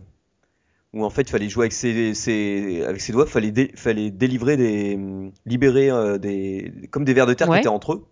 où 0.92 1.06
en 1.06 1.10
fait 1.10 1.22
il 1.22 1.30
fallait 1.30 1.48
jouer 1.48 1.64
avec 1.64 1.72
ses, 1.72 2.84
avec 2.84 3.00
ses 3.00 3.14
doigts, 3.14 3.24
il 3.26 3.32
fallait, 3.32 3.72
fallait 3.74 4.12
délivrer 4.12 4.58
des, 4.58 5.00
libérer 5.46 5.90
euh, 5.90 6.18
des, 6.18 6.90
comme 6.92 7.06
des 7.06 7.14
vers 7.14 7.26
de 7.26 7.34
terre 7.34 7.50
qui 7.50 7.60
étaient 7.60 7.70
entre 7.70 7.94
eux. 7.94 8.08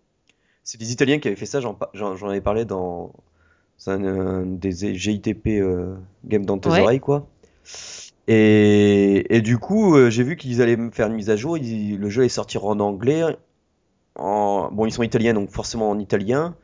C'est 0.64 0.80
des 0.80 0.94
Italiens 0.94 1.20
qui 1.20 1.28
avaient 1.28 1.36
fait 1.36 1.46
ça, 1.46 1.60
j'en 1.60 2.30
avais 2.30 2.40
parlé 2.40 2.64
dans 2.64 3.12
un, 3.88 4.46
des 4.46 4.96
GITP 4.96 5.62
Game 6.24 6.46
dans 6.46 6.58
tes 6.58 6.70
oreilles 6.70 7.02
quoi. 7.02 7.28
Et, 8.30 9.36
et 9.36 9.42
du 9.42 9.58
coup, 9.58 10.10
j'ai 10.10 10.24
vu 10.24 10.38
qu'ils 10.38 10.62
allaient 10.62 10.78
me 10.78 10.90
faire 10.90 11.08
une 11.08 11.16
mise 11.16 11.30
à 11.30 11.36
jour. 11.36 11.58
le 11.58 12.10
jeu 12.10 12.24
est 12.24 12.30
sorti 12.30 12.58
en 12.58 12.80
anglais. 12.80 13.24
En, 14.16 14.70
bon, 14.72 14.86
ils 14.86 14.94
sont 14.94 15.04
italiens, 15.04 15.34
donc 15.34 15.50
forcément 15.50 15.90
en 15.90 16.00
italien 16.00 16.56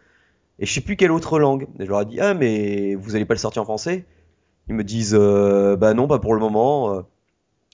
et 0.61 0.65
je 0.67 0.71
sais 0.71 0.81
plus 0.81 0.95
quelle 0.95 1.11
autre 1.11 1.39
langue. 1.39 1.67
Et 1.79 1.85
je 1.85 1.89
leur 1.89 2.01
ai 2.01 2.05
dit 2.05 2.21
ah 2.21 2.33
mais 2.33 2.95
vous 2.95 3.15
allez 3.15 3.25
pas 3.25 3.33
le 3.33 3.39
sortir 3.39 3.63
en 3.63 3.65
français? 3.65 4.05
Ils 4.69 4.75
me 4.75 4.83
disent 4.83 5.17
euh, 5.19 5.75
bah 5.75 5.93
non 5.93 6.07
pas 6.07 6.19
pour 6.19 6.35
le 6.35 6.39
moment. 6.39 6.95
Euh. 6.95 7.01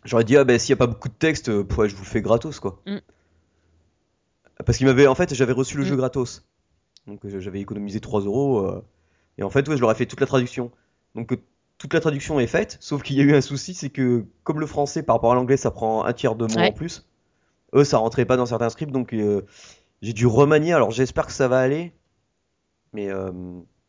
J'aurais 0.06 0.24
dit 0.24 0.38
ah 0.38 0.46
ben 0.46 0.58
s'il 0.58 0.70
y 0.70 0.74
a 0.74 0.78
pas 0.78 0.88
beaucoup 0.88 1.10
de 1.10 1.14
texte, 1.14 1.50
euh, 1.50 1.66
je 1.70 1.96
vous 1.96 2.04
le 2.04 2.10
fais 2.10 2.22
gratos 2.22 2.60
quoi. 2.62 2.82
Mm. 2.88 2.98
Parce 4.66 4.78
qu'ils 4.78 4.88
m'avaient 4.88 5.06
en 5.06 5.16
fait 5.16 5.34
j'avais 5.34 5.52
reçu 5.52 5.78
le 5.78 5.84
mm. 5.84 5.88
jeu 5.88 5.96
gratos, 5.98 6.48
donc 7.06 7.20
j'avais 7.28 7.60
économisé 7.60 8.00
3 8.00 8.22
euros 8.22 8.82
et 9.38 9.44
en 9.44 9.50
fait 9.50 9.68
ouais 9.68 9.76
je 9.76 9.82
leur 9.82 9.92
ai 9.92 9.96
fait 9.96 10.06
toute 10.06 10.22
la 10.22 10.28
traduction. 10.28 10.72
Donc 11.14 11.38
toute 11.78 11.94
la 11.94 12.00
traduction 12.00 12.40
est 12.40 12.48
faite, 12.48 12.78
sauf 12.80 13.04
qu'il 13.04 13.18
y 13.18 13.20
a 13.20 13.24
eu 13.24 13.36
un 13.36 13.42
souci, 13.42 13.74
c'est 13.74 13.90
que 13.90 14.26
comme 14.44 14.62
le 14.62 14.66
français 14.66 15.04
par 15.04 15.18
rapport 15.18 15.34
à 15.34 15.36
l'anglais 15.36 15.58
ça 15.58 15.72
prend 15.72 16.06
un 16.06 16.14
tiers 16.14 16.36
de 16.36 16.46
mots 16.46 16.62
en 16.62 16.72
plus, 16.72 17.06
eux 17.76 17.84
ça 17.84 17.98
rentrait 17.98 18.26
pas 18.26 18.38
dans 18.38 18.46
certains 18.46 18.70
scripts 18.70 18.94
donc 18.94 19.14
j'ai 20.02 20.14
dû 20.14 20.26
remanier. 20.26 20.72
Alors 20.72 20.92
j'espère 20.92 21.26
que 21.26 21.34
ça 21.34 21.50
va 21.50 21.60
aller. 21.60 21.92
Mais 22.98 23.12
euh, 23.12 23.32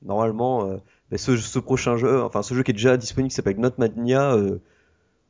normalement, 0.03 0.67
euh, 0.67 0.77
bah, 1.11 1.17
ce, 1.17 1.59
prochain 1.59 1.97
jeu, 1.97 2.23
enfin 2.23 2.43
ce 2.43 2.53
jeu 2.53 2.63
qui 2.63 2.73
est 2.73 2.75
déjà 2.75 2.99
disponible, 2.99 3.31
qui 3.31 3.37
s'appelle 3.37 3.59
Notmania, 3.59 4.35
euh, 4.35 4.61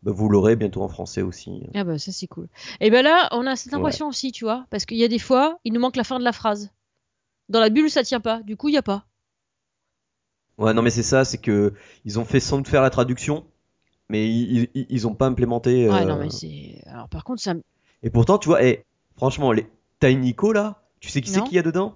bah, 0.03 0.11
vous 0.13 0.29
l'aurez 0.29 0.57
bientôt 0.57 0.83
en 0.83 0.89
français 0.89 1.23
aussi. 1.23 1.63
Ah 1.75 1.85
bah 1.85 1.97
ça 1.97 2.11
c'est 2.11 2.27
cool. 2.27 2.49
Et 2.81 2.91
ben 2.91 3.05
là, 3.05 3.29
on 3.31 3.47
a 3.47 3.55
cette 3.55 3.75
impression 3.75 4.09
aussi, 4.09 4.33
tu 4.33 4.45
vois, 4.45 4.67
parce 4.71 4.85
qu'il 4.85 4.97
y 4.97 5.05
a 5.05 5.09
des 5.09 5.21
fois, 5.21 5.61
il 5.63 5.73
nous 5.73 5.79
manque 5.79 5.95
la 5.95 6.03
fin 6.03 6.19
de 6.19 6.25
la 6.25 6.33
phrase. 6.33 6.73
Dans 7.49 7.61
la 7.61 7.71
bulle, 7.71 7.89
ça 7.89 8.03
tient 8.03 8.19
pas. 8.19 8.43
Du 8.43 8.57
coup, 8.57 8.69
il 8.69 8.75
y 8.75 8.79
a 8.79 8.83
pas. 8.83 9.07
Ouais, 10.59 10.75
non 10.75 10.83
mais 10.83 10.91
c'est 10.91 11.05
ça, 11.05 11.25
c'est 11.25 11.39
que 11.39 11.73
ils 12.05 12.19
ont 12.19 12.25
fait 12.25 12.41
sans 12.41 12.65
faire 12.65 12.83
la 12.83 12.91
traduction, 12.91 13.47
mais 14.09 14.29
ils, 14.29 14.71
ils, 14.75 14.87
ils 14.89 15.07
ont 15.07 15.15
pas 15.15 15.27
implémenté. 15.27 15.89
Ouais, 15.89 16.05
non 16.05 16.17
euh, 16.17 16.23
mais 16.25 16.31
c'est. 16.31 16.83
Alors 16.87 17.09
par 17.09 17.23
contre, 17.23 17.41
ça. 17.41 17.55
Et 18.03 18.11
pourtant, 18.11 18.39
tu 18.39 18.49
vois, 18.49 18.65
eh, 18.65 18.85
franchement, 19.15 19.53
les 19.53 19.69
Tiny 20.01 20.35
Co 20.35 20.53
là, 20.53 20.83
tu 20.99 21.11
sais 21.11 21.21
qui 21.21 21.31
c'est 21.31 21.45
qu'il 21.45 21.55
y 21.55 21.61
a 21.61 21.63
dedans? 21.63 21.95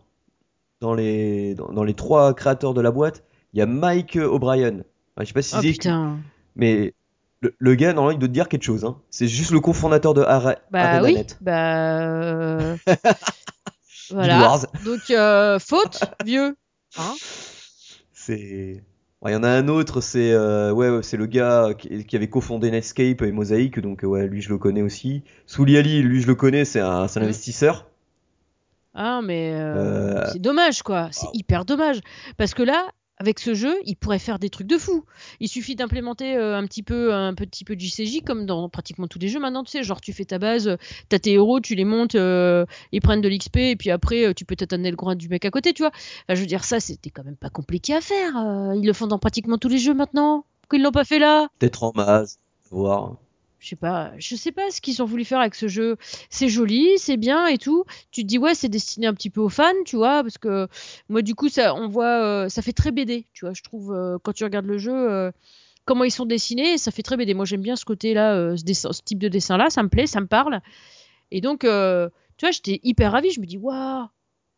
Dans 0.82 0.94
les, 0.94 1.54
dans, 1.54 1.72
dans 1.72 1.84
les 1.84 1.94
trois 1.94 2.34
créateurs 2.34 2.74
de 2.74 2.80
la 2.82 2.90
boîte, 2.90 3.24
il 3.54 3.58
y 3.60 3.62
a 3.62 3.66
Mike 3.66 4.16
O'Brien. 4.16 4.78
Ouais, 5.16 5.20
je 5.20 5.24
sais 5.26 5.32
pas 5.32 5.42
si 5.42 5.54
Oh 5.56 5.60
putain. 5.62 6.18
mais 6.56 6.92
le, 7.40 7.54
le 7.58 7.74
gars, 7.74 7.92
normalement, 7.92 8.16
il 8.16 8.18
doit 8.20 8.28
te 8.28 8.32
dire 8.34 8.48
quelque 8.48 8.62
chose. 8.64 8.84
Hein. 8.84 8.98
C'est 9.10 9.28
juste 9.28 9.50
le 9.50 9.60
cofondateur 9.60 10.14
de 10.14 10.22
Are 10.22 10.54
Bah 10.70 11.02
oui. 11.02 11.16
Bah. 11.40 12.00
euh, 12.00 12.76
voilà. 14.10 14.60
Donc 14.84 15.10
euh, 15.10 15.58
faute, 15.58 16.00
vieux. 16.24 16.56
Hein 16.98 17.14
C'est. 18.12 18.82
Ouais, 19.22 19.30
Il 19.30 19.34
y 19.34 19.36
en 19.36 19.44
a 19.44 19.48
un 19.50 19.68
autre, 19.68 20.00
c'est 20.00 20.32
euh, 20.32 20.72
ouais, 20.72 21.00
c'est 21.02 21.16
le 21.16 21.26
gars 21.26 21.74
qui, 21.78 22.04
qui 22.04 22.16
avait 22.16 22.28
cofondé 22.28 22.70
Netscape 22.72 23.22
et 23.22 23.30
Mosaic, 23.32 23.78
donc 23.78 24.00
ouais, 24.02 24.26
lui 24.26 24.42
je 24.42 24.48
le 24.50 24.58
connais 24.58 24.82
aussi. 24.82 25.22
Souliali, 25.46 26.02
lui 26.02 26.20
je 26.20 26.26
le 26.26 26.34
connais, 26.34 26.64
c'est 26.64 26.80
un, 26.80 27.06
c'est 27.06 27.20
un 27.20 27.22
Mm. 27.22 27.26
investisseur. 27.26 27.86
Ah 28.95 29.20
mais 29.22 29.53
euh, 29.55 30.16
Euh, 30.16 30.24
c'est 30.32 30.40
dommage 30.40 30.82
quoi. 30.82 31.09
C'est 31.12 31.28
hyper 31.34 31.64
dommage 31.64 32.01
parce 32.36 32.55
que 32.55 32.62
là. 32.62 32.88
Avec 33.18 33.38
ce 33.38 33.55
jeu, 33.55 33.76
il 33.84 33.95
pourrait 33.95 34.18
faire 34.18 34.40
des 34.40 34.51
trucs 34.51 34.66
de 34.66 34.78
fou. 34.78 35.05
Il 35.38 35.47
suffit 35.47 35.76
d'implémenter 35.76 36.34
euh, 36.34 36.57
un 36.57 36.66
petit 36.66 36.82
peu 36.82 37.14
un 37.14 37.34
petit 37.34 37.62
peu 37.62 37.76
de 37.76 37.80
JCJ 37.80 38.22
comme 38.26 38.47
dans 38.47 38.68
pratiquement 38.68 39.07
tous 39.07 39.20
les 39.20 39.28
jeux 39.28 39.38
maintenant, 39.38 39.62
tu 39.62 39.70
sais, 39.70 39.84
genre 39.84 40.01
tu 40.01 40.12
fais 40.12 40.24
ta 40.24 40.38
base, 40.38 40.76
t'as 41.09 41.20
tes 41.20 41.34
héros, 41.34 41.61
tu 41.61 41.76
les 41.76 41.84
montes, 41.84 42.16
euh, 42.16 42.64
ils 42.90 43.01
prennent 43.01 43.20
de 43.20 43.28
l'XP 43.28 43.59
et 43.59 43.76
puis 43.76 43.90
après 43.93 44.34
tu 44.34 44.45
peux 44.45 44.57
t'atteindre 44.57 44.88
le 44.90 44.97
groin 44.97 45.14
du 45.14 45.28
mec 45.28 45.45
à 45.45 45.51
côté, 45.51 45.72
tu 45.72 45.82
vois. 45.82 45.93
Enfin, 45.93 46.34
je 46.34 46.40
veux 46.40 46.47
dire 46.47 46.64
ça, 46.64 46.80
c'était 46.80 47.11
quand 47.11 47.22
même 47.22 47.36
pas 47.36 47.51
compliqué 47.51 47.95
à 47.95 48.01
faire. 48.01 48.32
ils 48.74 48.84
le 48.84 48.93
font 48.93 49.07
dans 49.07 49.20
pratiquement 49.20 49.59
tous 49.59 49.68
les 49.68 49.78
jeux 49.78 49.95
maintenant. 49.95 50.45
Pourquoi 50.62 50.78
ils 50.78 50.82
l'ont 50.82 50.90
pas 50.90 51.05
fait 51.05 51.20
là? 51.20 51.47
Peut-être 51.61 51.84
en 51.84 51.93
masse, 51.95 52.40
voir. 52.72 53.18
Je 53.62 53.68
sais 53.68 53.76
pas, 53.76 54.10
je 54.18 54.34
sais 54.34 54.50
pas 54.50 54.70
ce 54.72 54.80
qu'ils 54.80 55.02
ont 55.02 55.04
voulu 55.04 55.24
faire 55.24 55.38
avec 55.38 55.54
ce 55.54 55.68
jeu. 55.68 55.96
C'est 56.30 56.48
joli, 56.48 56.98
c'est 56.98 57.16
bien 57.16 57.46
et 57.46 57.58
tout. 57.58 57.84
Tu 58.10 58.22
te 58.22 58.26
dis 58.26 58.36
ouais, 58.36 58.56
c'est 58.56 58.68
destiné 58.68 59.06
un 59.06 59.14
petit 59.14 59.30
peu 59.30 59.40
aux 59.40 59.48
fans, 59.48 59.72
tu 59.86 59.94
vois, 59.94 60.22
parce 60.22 60.36
que 60.36 60.66
moi 61.08 61.22
du 61.22 61.36
coup 61.36 61.48
ça, 61.48 61.72
on 61.76 61.86
voit, 61.88 62.22
euh, 62.24 62.48
ça 62.48 62.60
fait 62.60 62.72
très 62.72 62.90
BD, 62.90 63.24
tu 63.32 63.44
vois. 63.44 63.54
Je 63.54 63.62
trouve 63.62 63.94
euh, 63.94 64.18
quand 64.20 64.32
tu 64.32 64.42
regardes 64.42 64.66
le 64.66 64.78
jeu, 64.78 64.92
euh, 64.92 65.30
comment 65.84 66.02
ils 66.02 66.10
sont 66.10 66.26
dessinés, 66.26 66.76
ça 66.76 66.90
fait 66.90 67.02
très 67.04 67.16
BD. 67.16 67.34
Moi 67.34 67.44
j'aime 67.44 67.62
bien 67.62 67.76
ce 67.76 67.84
côté-là, 67.84 68.56
ce, 68.56 69.02
type 69.04 69.20
de 69.20 69.28
dessin-là, 69.28 69.70
ça 69.70 69.84
me 69.84 69.88
plaît, 69.88 70.08
ça 70.08 70.20
me 70.20 70.26
parle. 70.26 70.60
Et 71.30 71.40
donc, 71.40 71.60
tu 71.60 71.66
vois, 71.68 72.50
j'étais 72.50 72.80
hyper 72.82 73.12
ravie. 73.12 73.30
Je 73.30 73.40
me 73.40 73.46
dis 73.46 73.58
waouh. 73.58 74.08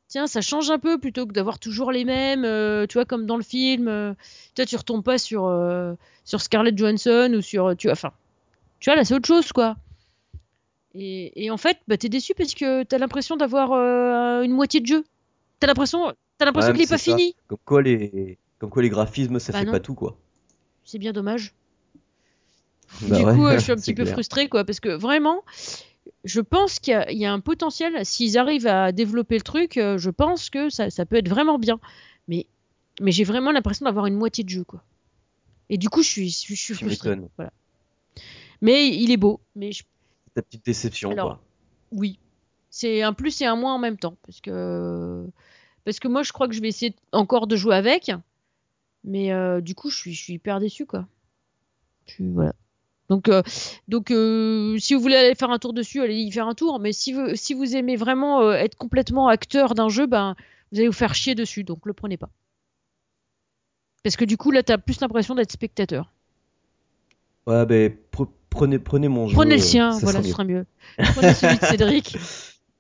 Tiens, 0.09 0.27
ça 0.27 0.41
change 0.41 0.71
un 0.71 0.79
peu 0.79 0.99
plutôt 0.99 1.27
que 1.27 1.33
d'avoir 1.33 1.59
toujours 1.59 1.91
les 1.93 2.05
mêmes, 2.05 2.43
tu 2.89 2.95
vois, 2.95 3.05
comme 3.05 3.27
dans 3.27 3.37
le 3.37 3.43
film. 3.43 4.17
tu 4.55 4.63
vois, 4.63 4.67
tu 4.67 4.77
retombes 4.77 5.05
pas 5.05 5.19
sur, 5.19 5.43
sur 6.25 6.41
Scarlett 6.41 6.77
Johansson 6.77 7.33
ou 7.37 7.43
sur, 7.43 7.77
tu 7.77 7.89
vois, 7.89 7.93
enfin, 7.93 8.13
tu 8.85 8.91
vois, 8.91 8.97
là, 8.97 9.05
c'est 9.07 9.15
autre 9.15 9.27
chose, 9.27 9.51
quoi. 9.51 9.77
Et, 10.95 11.45
et 11.47 11.51
en 11.51 11.57
fait, 11.57 11.79
bah, 11.89 11.97
t'es 11.97 12.11
déçu 12.11 12.35
parce 12.35 12.53
que 12.55 12.83
t'as 12.83 12.99
l'impression 12.99 13.37
d'avoir 13.39 13.73
euh, 13.73 14.43
une 14.43 14.53
moitié 14.53 14.81
de 14.81 14.87
jeu. 14.87 15.05
T'as 15.59 15.67
l'impression, 15.69 16.13
t'as 16.37 16.45
l'impression 16.45 16.73
Ouais, 16.73 16.77
qu'il 16.79 16.85
est 16.85 16.91
pas 16.91 16.99
ça. 16.99 17.17
fini. 17.17 17.35
Comme 17.49 17.59
quoi 17.65 17.81
les, 17.81 18.37
comme 18.59 18.69
quoi 18.69 18.83
les 18.83 18.91
graphismes, 18.91 19.39
ça 19.39 19.53
Bah 19.53 19.61
fait 19.61 19.65
non. 19.65 19.73
pas 19.73 19.81
tout 19.81 19.95
quoi. 19.95 20.19
C'est 20.85 20.99
bien 20.99 21.13
dommage. 21.15 21.55
Bah 23.01 23.17
du 23.19 23.25
ouais, 23.25 23.35
coup, 23.35 23.47
euh, 23.47 23.55
je 23.59 23.59
suis 23.65 23.73
un 23.73 23.77
petit 23.77 23.95
peu 23.95 24.03
clair. 24.03 24.13
frustrée, 24.15 24.49
quoi, 24.49 24.65
parce 24.65 24.81
que 24.81 24.91
vraiment, 24.91 25.43
je 26.25 26.41
pense 26.43 26.79
qu'il 26.79 26.93
y, 26.93 26.95
a- 26.95 27.11
il 27.11 27.19
y 27.19 27.25
a 27.27 27.33
un 27.33 27.41
potentiel. 27.41 28.05
S'ils 28.05 28.37
arrivent 28.39 28.67
à 28.67 28.93
développer 28.93 29.37
le 29.37 29.43
truc, 29.43 29.79
euh, 29.79 29.99
je 29.99 30.11
pense 30.11 30.51
que 30.51 30.69
ça, 30.71 30.91
ça 30.91 31.07
peut 31.07 31.17
être 31.17 31.29
vraiment 31.29 31.59
bien. 31.59 31.81
Mais, 32.29 32.47
mais 33.01 33.11
j'ai 33.11 33.25
vraiment 33.25 33.51
l'impression 33.51 33.87
d'avoir 33.87 34.07
une 34.07 34.15
moitié 34.15 34.45
de 34.45 34.51
jeu, 34.51 34.65
quoi. 34.65 34.85
Et 35.71 35.79
du 35.79 35.89
coup, 35.89 36.03
je 36.03 36.09
suis, 36.09 36.29
je 36.31 36.55
je 36.55 36.75
suis. 36.75 36.87
Voilà. 37.37 37.51
Mais 38.65 38.89
il 38.89 39.13
est 39.13 39.17
beau. 39.17 39.41
Mais 39.55 39.71
je- 39.71 39.85
Ta 40.35 40.43
petite 40.43 40.65
déception 40.67 41.11
Alors, 41.13 41.29
quoi. 41.29 41.41
oui, 41.93 42.19
c'est 42.71 43.03
un 43.03 43.13
plus 43.13 43.41
et 43.41 43.47
un 43.47 43.55
moins 43.55 43.75
en 43.75 43.79
même 43.79 43.99
temps, 43.99 44.17
parce 44.27 44.41
que 44.41 45.25
parce 45.85 46.01
que 46.01 46.09
moi, 46.09 46.23
je 46.25 46.33
crois 46.33 46.49
que 46.49 46.55
je 46.55 46.61
vais 46.61 46.69
essayer 46.69 46.97
encore 47.13 47.47
de 47.47 47.55
jouer 47.55 47.77
avec, 47.77 48.11
mais 49.05 49.33
euh, 49.33 49.61
du 49.61 49.75
coup, 49.77 49.91
je 49.91 49.97
suis, 49.97 50.13
je 50.15 50.21
suis 50.23 50.33
hyper 50.33 50.59
déçu, 50.59 50.87
quoi. 50.87 51.07
Voilà. 52.19 52.55
Donc, 53.11 53.29
euh, 53.29 53.43
donc 53.87 54.11
euh, 54.11 54.79
si 54.79 54.95
vous 54.95 55.01
voulez 55.01 55.17
aller 55.17 55.35
faire 55.35 55.51
un 55.51 55.59
tour 55.59 55.75
dessus, 55.75 56.01
allez 56.01 56.17
y 56.17 56.33
faire 56.33 56.49
un 56.49 56.55
tour. 56.55 56.81
Mais 56.81 56.93
si 56.93 57.13
vous, 57.13 57.35
si 57.37 57.53
vous 57.53 57.77
aimez 57.77 57.97
vraiment 57.97 58.41
euh, 58.41 58.53
être 58.55 58.77
complètement 58.77 59.29
acteur 59.29 59.75
d'un 59.75 59.91
jeu, 59.91 60.07
ben, 60.07 60.35
vous 60.73 60.79
allez 60.79 60.89
vous 60.89 60.93
faire 60.95 61.15
chier 61.15 61.35
dessus. 61.35 61.65
Donc, 61.65 61.85
le 61.85 61.93
prenez 61.93 62.17
pas. 62.17 62.31
Parce 64.03 64.17
que 64.17 64.25
du 64.25 64.37
coup, 64.39 64.51
là, 64.51 64.63
t'as 64.63 64.79
plus 64.79 65.01
l'impression 65.01 65.35
d'être 65.35 65.53
spectateur. 65.53 66.11
Ouais, 67.47 67.67
ben 67.67 67.95
prenez, 68.55 68.79
prenez 68.79 69.09
mon 69.09 69.29
jeu. 69.29 69.35
Prenez 69.35 69.57
le 69.57 69.61
euh, 69.61 69.65
sien, 69.65 69.93
ça 69.93 70.01
voilà, 70.01 70.23
ce 70.23 70.29
sera 70.31 70.45
mieux. 70.45 70.67
Prenez 70.99 71.35
celui 71.35 71.59
de 71.59 71.65
Cédric. 71.65 72.17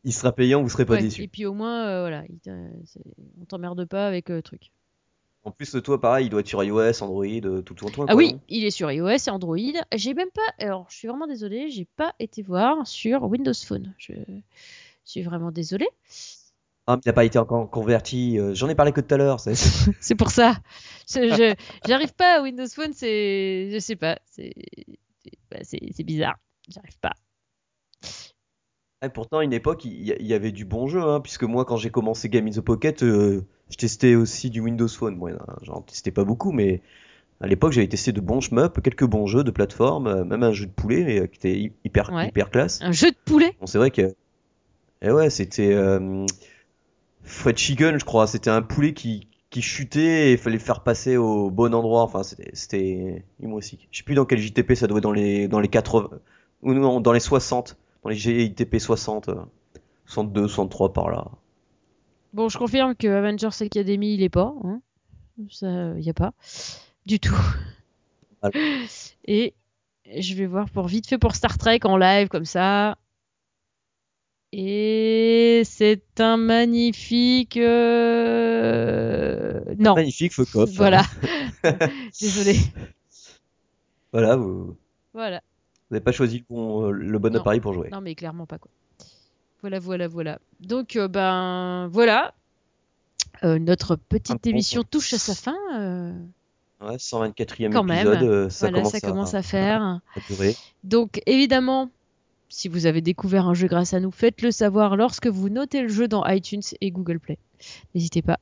Il 0.04 0.12
sera 0.12 0.32
payant, 0.32 0.62
vous 0.62 0.68
serez 0.68 0.84
pas 0.84 0.94
Ouais, 0.94 1.02
déçu. 1.02 1.22
Et 1.22 1.28
puis 1.28 1.46
au 1.46 1.54
moins, 1.54 1.86
euh, 1.86 2.00
voilà, 2.02 2.24
il 2.28 2.38
on 3.40 3.44
t'emmerde 3.46 3.84
pas 3.86 4.06
avec 4.06 4.30
euh, 4.30 4.36
le 4.36 4.42
truc. 4.42 4.70
En 5.44 5.50
plus, 5.50 5.76
toi, 5.82 6.00
pareil, 6.00 6.26
il 6.26 6.30
doit 6.30 6.40
être 6.40 6.48
sur 6.48 6.62
iOS, 6.64 7.02
Android, 7.02 7.24
euh, 7.26 7.60
tout 7.60 7.74
tout 7.74 7.90
toi. 7.90 8.06
Ah 8.08 8.12
quoi, 8.12 8.14
oui, 8.14 8.32
non 8.32 8.40
il 8.48 8.64
est 8.64 8.70
sur 8.70 8.90
iOS 8.90 9.08
et 9.08 9.30
Android. 9.30 9.56
J'ai 9.94 10.14
même 10.14 10.30
pas. 10.34 10.64
Alors, 10.64 10.86
je 10.88 10.96
suis 10.96 11.08
vraiment 11.08 11.26
désolée, 11.26 11.70
j'ai 11.70 11.86
pas 11.96 12.14
été 12.18 12.42
voir 12.42 12.86
sur 12.86 13.24
Windows 13.24 13.52
Phone. 13.66 13.92
Je 13.98 14.14
suis 15.04 15.22
vraiment 15.22 15.50
désolée. 15.50 15.88
Ah, 16.86 16.96
mais 16.96 17.02
il 17.04 17.08
n'a 17.08 17.12
pas 17.14 17.24
été 17.24 17.38
encore 17.38 17.70
converti. 17.70 18.38
euh, 18.38 18.54
J'en 18.54 18.68
ai 18.68 18.74
parlé 18.74 18.92
que 18.92 19.00
tout 19.00 19.14
à 19.14 19.18
l'heure. 19.18 19.40
c'est- 19.40 20.14
pour 20.18 20.30
ça. 20.30 20.56
J'arrive 21.06 22.14
pas 22.14 22.38
à 22.38 22.42
Windows 22.42 22.66
Phone, 22.68 22.92
c'est. 22.94 23.70
Je 23.72 23.78
sais 23.78 23.96
pas. 23.96 24.18
C'est 24.30 24.52
c'est- 25.24 25.38
bah, 25.50 25.58
c'est- 25.62 26.02
bizarre. 26.04 26.36
J'arrive 26.68 26.98
pas. 27.00 27.12
Et 29.04 29.08
pourtant, 29.10 29.38
à 29.38 29.44
une 29.44 29.52
époque, 29.52 29.84
il 29.84 30.02
y, 30.02 30.32
avait 30.32 30.52
du 30.52 30.64
bon 30.64 30.86
jeu, 30.86 31.02
hein, 31.02 31.20
puisque 31.20 31.42
moi, 31.44 31.64
quand 31.66 31.76
j'ai 31.76 31.90
commencé 31.90 32.30
Game 32.30 32.46
in 32.46 32.52
the 32.52 32.60
Pocket, 32.60 33.02
euh, 33.02 33.42
je 33.68 33.76
testais 33.76 34.14
aussi 34.14 34.48
du 34.48 34.60
Windows 34.60 34.88
Phone. 34.88 35.18
Bon, 35.18 35.36
j'en 35.62 35.82
testais 35.82 36.10
pas 36.10 36.24
beaucoup, 36.24 36.52
mais 36.52 36.80
à 37.40 37.46
l'époque, 37.46 37.72
j'avais 37.72 37.88
testé 37.88 38.12
de 38.12 38.20
bons 38.22 38.40
shmups, 38.40 38.80
quelques 38.82 39.04
bons 39.04 39.26
jeux 39.26 39.44
de 39.44 39.50
plateforme, 39.50 40.06
euh, 40.06 40.24
même 40.24 40.42
un 40.42 40.52
jeu 40.52 40.64
de 40.64 40.70
poulet, 40.72 41.04
mais 41.04 41.20
euh, 41.20 41.26
qui 41.26 41.36
était 41.36 41.58
hy- 41.58 41.72
hyper, 41.84 42.10
Ouais. 42.12 42.28
hyper 42.28 42.50
classe. 42.50 42.80
Un 42.80 42.92
jeu 42.92 43.10
de 43.10 43.16
poulet? 43.26 43.54
Bon, 43.60 43.66
c'est 43.66 43.78
vrai 43.78 43.90
que. 43.90 44.14
Et 45.02 45.10
ouais, 45.10 45.28
c'était. 45.28 45.74
Euh... 45.74 46.24
Fried 47.24 47.58
Chicken, 47.58 47.98
je 47.98 48.04
crois. 48.04 48.26
C'était 48.26 48.50
un 48.50 48.62
poulet 48.62 48.94
qui, 48.94 49.26
qui 49.54 49.62
chutait 49.62 50.30
et 50.30 50.32
il 50.32 50.38
fallait 50.38 50.58
faire 50.58 50.80
passer 50.80 51.16
au 51.16 51.48
bon 51.48 51.72
endroit. 51.74 52.02
Enfin, 52.02 52.24
c'était 52.24 52.50
c'était 52.54 53.24
humoristique. 53.38 53.86
Je 53.92 53.98
sais 53.98 54.02
plus 54.02 54.16
dans 54.16 54.24
quel 54.24 54.40
JTP, 54.40 54.74
ça 54.74 54.88
doit 54.88 54.98
être 54.98 55.04
dans 55.04 55.12
les, 55.12 55.46
dans 55.46 55.60
les 55.60 55.68
80. 55.68 56.10
Ou 56.62 56.74
non, 56.74 57.00
dans 57.00 57.12
les 57.12 57.20
60. 57.20 57.76
Dans 58.02 58.10
les 58.10 58.16
JTP 58.16 58.78
60. 58.78 59.28
euh, 59.28 59.36
62, 60.06 60.48
63 60.48 60.92
par 60.92 61.08
là. 61.08 61.30
Bon, 62.32 62.48
je 62.48 62.58
confirme 62.58 62.96
que 62.96 63.06
Avengers 63.06 63.56
Academy, 63.60 64.14
il 64.14 64.24
est 64.24 64.28
pas. 64.28 64.52
Hein. 64.64 64.80
Ça, 65.48 65.92
y 65.98 66.10
a 66.10 66.14
pas. 66.14 66.32
Du 67.06 67.20
tout. 67.20 67.38
Voilà. 68.42 68.58
Et 69.24 69.54
je 70.18 70.34
vais 70.34 70.46
voir 70.46 70.68
pour 70.68 70.88
vite 70.88 71.06
fait 71.06 71.18
pour 71.18 71.36
Star 71.36 71.58
Trek 71.58 71.78
en 71.84 71.96
live 71.96 72.26
comme 72.26 72.44
ça. 72.44 72.98
Et 74.56 75.62
c'est 75.64 76.20
un 76.20 76.36
magnifique. 76.36 77.56
euh, 78.64 79.60
Non, 79.78 79.94
Magnifique, 79.96 80.32
fuck 80.32 80.54
off. 80.54 80.70
voilà. 80.74 81.02
Désolé. 82.20 82.56
Voilà, 84.12 84.36
vous 84.36 84.76
Voilà. 85.12 85.42
n'avez 85.90 86.04
pas 86.04 86.12
choisi 86.12 86.38
le 86.38 86.44
bon, 86.48 86.86
euh, 86.86 86.90
le 86.92 87.18
bon 87.18 87.32
Non. 87.32 87.40
appareil 87.40 87.58
pour 87.60 87.72
jouer. 87.72 87.88
Non, 87.90 88.00
mais 88.00 88.14
clairement 88.14 88.46
pas 88.46 88.58
quoi. 88.58 88.70
Voilà, 89.60 89.80
voilà, 89.80 90.06
voilà. 90.06 90.38
Donc, 90.60 90.94
euh, 90.94 91.08
ben, 91.08 91.88
voilà. 91.90 92.32
Euh, 93.42 93.58
notre 93.58 93.96
petite 93.96 94.46
émission 94.46 94.82
point. 94.82 94.88
touche 94.92 95.14
à 95.14 95.18
sa 95.18 95.34
fin. 95.34 95.56
euh, 95.74 96.12
Ouais, 96.80 96.96
124e 96.98 97.72
Quand 97.72 97.82
même. 97.82 98.06
épisode, 98.06 98.22
euh, 98.22 98.48
ça, 98.50 98.66
voilà, 98.68 98.78
commence, 98.82 98.92
ça 98.92 98.98
à, 98.98 99.00
commence 99.10 99.34
à 99.34 99.42
faire. 99.42 99.82
à. 99.82 100.00
Donc 100.84 101.20
évidemment, 101.26 101.90
si 102.48 102.68
vous 102.68 102.86
avez 102.86 103.00
découvert 103.00 103.46
un 103.46 103.54
jeu 103.54 103.68
grâce 103.68 103.94
à 103.94 104.00
nous, 104.00 104.10
faites-le 104.10 104.50
savoir 104.50 104.96
lorsque 104.96 105.26
vous 105.26 105.48
notez 105.48 105.82
le 105.82 105.88
jeu 105.88 106.08
dans 106.08 106.26
iTunes 106.26 106.62
et 106.80 106.90
Google 106.90 107.18
Play. 107.18 107.38
N'hésitez 107.94 108.22
pas. 108.22 108.38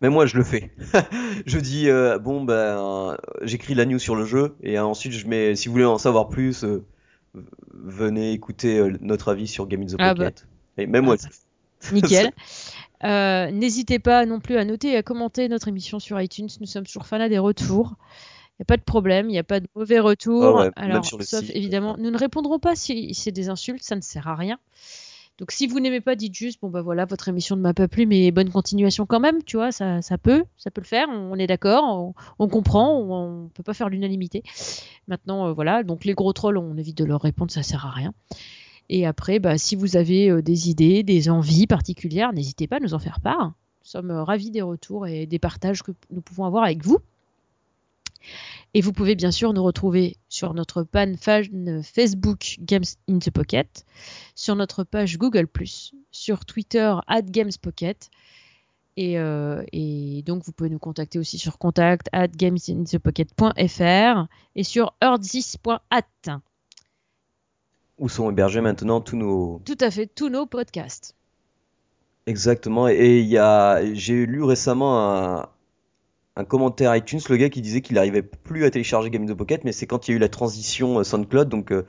Mais 0.00 0.08
moi, 0.08 0.26
je 0.26 0.36
le 0.36 0.42
fais. 0.42 0.72
je 1.46 1.58
dis, 1.58 1.88
euh, 1.88 2.18
bon, 2.18 2.42
ben, 2.42 3.16
j'écris 3.42 3.74
la 3.74 3.86
news 3.86 4.00
sur 4.00 4.16
le 4.16 4.24
jeu, 4.24 4.56
et 4.62 4.78
euh, 4.78 4.84
ensuite, 4.84 5.12
je 5.12 5.26
mets, 5.28 5.54
si 5.54 5.68
vous 5.68 5.72
voulez 5.72 5.84
en 5.84 5.98
savoir 5.98 6.28
plus, 6.28 6.64
euh, 6.64 6.84
venez 7.72 8.32
écouter 8.32 8.78
euh, 8.78 8.96
notre 9.00 9.30
avis 9.30 9.46
sur 9.46 9.66
Game 9.66 9.82
in 9.82 9.86
the 9.86 9.96
Ah 9.98 10.14
Pocket. 10.14 10.46
Et 10.78 10.86
même 10.86 11.04
moi, 11.04 11.16
Ah 11.22 11.92
Nickel. 11.92 12.30
Euh, 13.04 13.50
N'hésitez 13.50 13.98
pas 13.98 14.26
non 14.26 14.38
plus 14.38 14.56
à 14.58 14.64
noter 14.64 14.92
et 14.92 14.96
à 14.96 15.02
commenter 15.02 15.48
notre 15.48 15.66
émission 15.66 15.98
sur 15.98 16.20
iTunes. 16.20 16.46
Nous 16.60 16.68
sommes 16.68 16.86
toujours 16.86 17.08
fanats 17.08 17.28
des 17.28 17.40
retours. 17.40 17.96
N'y 18.62 18.64
a 18.64 18.66
pas 18.66 18.76
de 18.76 18.82
problème, 18.82 19.28
il 19.28 19.32
n'y 19.32 19.38
a 19.38 19.44
pas 19.44 19.60
de 19.60 19.66
mauvais 19.74 19.98
retour. 19.98 20.60
Ah 20.60 20.64
ouais, 20.64 20.70
Alors, 20.76 21.04
sauf 21.04 21.22
site, 21.22 21.50
évidemment, 21.54 21.96
nous 21.98 22.10
ne 22.10 22.18
répondrons 22.18 22.58
pas 22.58 22.74
si 22.76 23.14
c'est 23.14 23.32
des 23.32 23.48
insultes, 23.48 23.82
ça 23.82 23.96
ne 23.96 24.00
sert 24.00 24.28
à 24.28 24.34
rien. 24.34 24.58
Donc 25.38 25.50
si 25.50 25.66
vous 25.66 25.80
n'aimez 25.80 26.00
pas, 26.00 26.14
dites 26.14 26.34
juste 26.34 26.60
bon 26.60 26.68
bah 26.68 26.82
voilà, 26.82 27.04
votre 27.04 27.28
émission 27.28 27.56
ne 27.56 27.62
m'a 27.62 27.74
pas 27.74 27.88
plu, 27.88 28.06
mais 28.06 28.30
bonne 28.30 28.50
continuation 28.50 29.06
quand 29.06 29.18
même, 29.18 29.42
tu 29.42 29.56
vois, 29.56 29.72
ça, 29.72 30.02
ça 30.02 30.18
peut, 30.18 30.44
ça 30.58 30.70
peut 30.70 30.82
le 30.82 30.86
faire, 30.86 31.08
on 31.08 31.36
est 31.36 31.46
d'accord, 31.46 31.84
on, 31.84 32.14
on 32.38 32.48
comprend, 32.48 32.96
on, 32.98 33.44
on 33.44 33.48
peut 33.48 33.62
pas 33.62 33.72
faire 33.72 33.88
l'unanimité. 33.88 34.42
Maintenant 35.08 35.48
euh, 35.48 35.52
voilà, 35.52 35.82
donc 35.82 36.04
les 36.04 36.12
gros 36.12 36.32
trolls, 36.32 36.58
on 36.58 36.76
évite 36.76 36.98
de 36.98 37.04
leur 37.04 37.22
répondre, 37.22 37.50
ça 37.50 37.62
sert 37.62 37.86
à 37.86 37.90
rien. 37.90 38.12
Et 38.88 39.06
après, 39.06 39.38
bah, 39.38 39.56
si 39.56 39.74
vous 39.74 39.96
avez 39.96 40.30
euh, 40.30 40.42
des 40.42 40.68
idées, 40.68 41.02
des 41.02 41.30
envies 41.30 41.66
particulières, 41.66 42.32
n'hésitez 42.34 42.66
pas 42.66 42.76
à 42.76 42.80
nous 42.80 42.92
en 42.94 42.98
faire 42.98 43.20
part. 43.20 43.46
Nous 43.46 43.88
sommes 43.90 44.10
euh, 44.10 44.22
ravis 44.22 44.50
des 44.50 44.62
retours 44.62 45.06
et 45.06 45.26
des 45.26 45.38
partages 45.38 45.82
que 45.82 45.92
nous 46.10 46.20
pouvons 46.20 46.44
avoir 46.44 46.64
avec 46.64 46.84
vous. 46.84 46.98
Et 48.74 48.80
vous 48.80 48.92
pouvez 48.92 49.14
bien 49.14 49.30
sûr 49.30 49.52
nous 49.52 49.62
retrouver 49.62 50.16
sur 50.28 50.54
notre 50.54 50.82
pan 50.82 51.12
fan 51.20 51.82
Facebook 51.82 52.56
Games 52.60 52.84
in 53.08 53.18
the 53.18 53.30
Pocket, 53.30 53.84
sur 54.34 54.56
notre 54.56 54.82
page 54.82 55.18
Google+, 55.18 55.46
sur 56.10 56.44
Twitter 56.46 56.94
at 57.06 57.22
GamesPocket. 57.22 58.10
Et, 58.96 59.18
euh, 59.18 59.62
et 59.72 60.22
donc 60.24 60.44
vous 60.44 60.52
pouvez 60.52 60.70
nous 60.70 60.78
contacter 60.78 61.18
aussi 61.18 61.38
sur 61.38 61.58
contact 61.58 62.08
at 62.12 62.28
gamesinthepocket.fr 62.28 64.26
et 64.54 64.64
sur 64.64 64.94
earth6.at. 65.02 66.40
Où 67.98 68.08
sont 68.08 68.30
hébergés 68.30 68.60
maintenant 68.60 69.00
tous 69.00 69.16
nos. 69.16 69.60
Tout 69.64 69.78
à 69.80 69.90
fait, 69.90 70.06
tous 70.06 70.28
nos 70.28 70.46
podcasts. 70.46 71.14
Exactement. 72.26 72.88
Et 72.88 73.20
il 73.20 73.26
y 73.26 73.38
a, 73.38 73.82
j'ai 73.94 74.26
lu 74.26 74.42
récemment 74.42 75.10
un, 75.10 75.48
un 76.36 76.44
commentaire 76.44 76.94
iTunes, 76.96 77.20
le 77.28 77.36
gars 77.36 77.50
qui 77.50 77.60
disait 77.60 77.82
qu'il 77.82 77.96
n'arrivait 77.96 78.22
plus 78.22 78.64
à 78.64 78.70
télécharger 78.70 79.10
Game 79.10 79.26
the 79.26 79.34
Pocket, 79.34 79.64
mais 79.64 79.72
c'est 79.72 79.86
quand 79.86 80.08
il 80.08 80.12
y 80.12 80.14
a 80.14 80.16
eu 80.16 80.20
la 80.20 80.28
transition 80.28 80.98
euh, 80.98 81.04
SoundCloud, 81.04 81.48
donc 81.48 81.72
euh, 81.72 81.82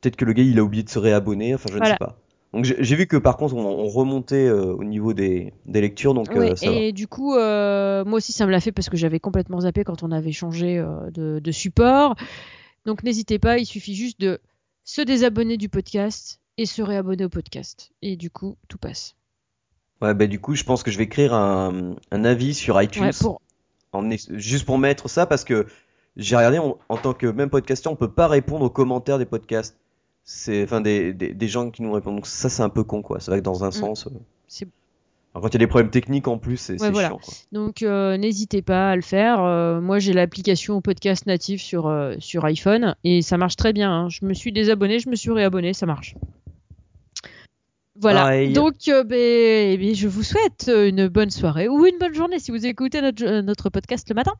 peut-être 0.00 0.16
que 0.16 0.24
le 0.24 0.32
gars 0.32 0.44
il 0.44 0.58
a 0.58 0.62
oublié 0.62 0.84
de 0.84 0.88
se 0.88 0.98
réabonner, 0.98 1.54
enfin 1.54 1.68
je 1.72 1.78
ne 1.78 1.84
sais 1.84 1.96
pas. 1.98 2.16
Donc 2.54 2.64
j'ai 2.64 2.96
vu 2.96 3.06
que 3.06 3.16
par 3.16 3.36
contre 3.36 3.54
on, 3.56 3.66
on 3.66 3.88
remontait 3.88 4.46
euh, 4.46 4.72
au 4.74 4.84
niveau 4.84 5.12
des, 5.12 5.52
des 5.66 5.80
lectures, 5.80 6.14
donc 6.14 6.30
euh, 6.30 6.54
va. 6.54 6.66
et 6.70 6.92
du 6.92 7.06
coup, 7.06 7.34
moi 7.34 8.14
aussi, 8.14 8.32
ça 8.32 8.46
me 8.46 8.50
l'a 8.50 8.60
fait 8.60 8.72
parce 8.72 8.88
que 8.88 8.96
j'avais 8.96 9.20
complètement 9.20 9.60
zappé 9.60 9.84
quand 9.84 10.02
on 10.02 10.12
avait 10.12 10.32
changé 10.32 10.82
de, 11.12 11.40
de 11.40 11.52
support. 11.52 12.14
Donc 12.86 13.02
n'hésitez 13.02 13.38
pas, 13.38 13.58
il 13.58 13.66
suffit 13.66 13.94
juste 13.94 14.20
de 14.20 14.40
se 14.84 15.02
désabonner 15.02 15.58
du 15.58 15.68
podcast 15.68 16.40
et 16.56 16.64
se 16.64 16.80
réabonner 16.80 17.24
au 17.26 17.28
podcast. 17.28 17.90
Et 18.00 18.16
du 18.16 18.30
coup, 18.30 18.56
tout 18.68 18.78
passe. 18.78 19.14
Ouais, 20.00 20.14
bah 20.14 20.26
du 20.26 20.40
coup 20.40 20.54
je 20.54 20.62
pense 20.64 20.82
que 20.82 20.90
je 20.90 20.96
vais 20.96 21.04
écrire 21.04 21.34
un, 21.34 21.96
un 22.12 22.24
avis 22.24 22.54
sur 22.54 22.80
iTunes, 22.80 23.02
Ouais, 23.02 23.10
pour... 23.20 23.42
en 23.92 24.08
juste 24.30 24.64
pour 24.66 24.78
mettre 24.78 25.08
ça, 25.08 25.26
parce 25.26 25.44
que 25.44 25.66
j'ai 26.16 26.36
regardé 26.36 26.58
on- 26.58 26.76
en 26.88 26.96
tant 26.96 27.14
que 27.14 27.26
même 27.26 27.50
podcasteur, 27.50 27.92
on 27.92 27.96
peut 27.96 28.10
pas 28.10 28.28
répondre 28.28 28.64
aux 28.64 28.70
commentaires 28.70 29.18
des 29.18 29.26
podcasts. 29.26 29.76
C'est, 30.24 30.62
enfin 30.64 30.80
des, 30.82 31.14
des, 31.14 31.32
des 31.32 31.48
gens 31.48 31.70
qui 31.70 31.82
nous 31.82 31.92
répondent. 31.92 32.16
Donc 32.16 32.26
ça 32.26 32.48
c'est 32.50 32.62
un 32.62 32.68
peu 32.68 32.84
con 32.84 33.00
quoi. 33.02 33.18
C'est 33.20 33.30
vrai 33.30 33.40
que 33.40 33.44
dans 33.44 33.64
un 33.64 33.70
sens. 33.70 34.06
euh, 34.06 34.10
c'est- 34.46 34.68
quand 35.34 35.46
il 35.48 35.52
y 35.52 35.56
a 35.56 35.58
des 35.58 35.66
problèmes 35.68 35.90
techniques 35.90 36.26
en 36.26 36.36
plus, 36.36 36.56
c'est 36.56 36.72
Ouais, 36.72 36.78
c'est 36.80 36.90
voilà. 36.90 37.08
chiant 37.08 37.18
quoi. 37.18 37.32
Donc 37.52 37.82
euh, 37.82 38.16
n'hésitez 38.16 38.60
pas 38.60 38.90
à 38.90 38.96
le 38.96 39.02
faire. 39.02 39.40
Euh, 39.42 39.80
moi, 39.80 40.00
j'ai 40.00 40.12
l'application 40.12 40.80
podcast 40.82 41.26
natif 41.26 41.62
sur, 41.62 41.86
euh, 41.86 42.14
sur 42.18 42.44
iPhone 42.44 42.94
et 43.04 43.22
ça 43.22 43.36
marche 43.38 43.54
très 43.56 43.72
bien. 43.72 43.90
hein. 43.92 44.08
Je 44.08 44.24
me 44.26 44.34
suis 44.34 44.52
désabonné, 44.52 44.98
je 44.98 45.08
me 45.08 45.14
suis 45.14 45.30
réabonné, 45.30 45.72
ça 45.74 45.86
marche. 45.86 46.14
Voilà. 48.00 48.20
Pareil. 48.20 48.52
Donc, 48.52 48.74
euh, 48.88 49.02
ben, 49.04 49.16
eh 49.18 49.76
bien, 49.76 49.92
je 49.94 50.08
vous 50.08 50.22
souhaite 50.22 50.66
euh, 50.68 50.88
une 50.88 51.08
bonne 51.08 51.30
soirée 51.30 51.68
ou 51.68 51.84
une 51.86 51.98
bonne 51.98 52.14
journée 52.14 52.38
si 52.38 52.50
vous 52.50 52.64
écoutez 52.64 53.00
notre, 53.00 53.24
euh, 53.24 53.42
notre 53.42 53.70
podcast 53.70 54.08
le 54.08 54.14
matin. 54.14 54.32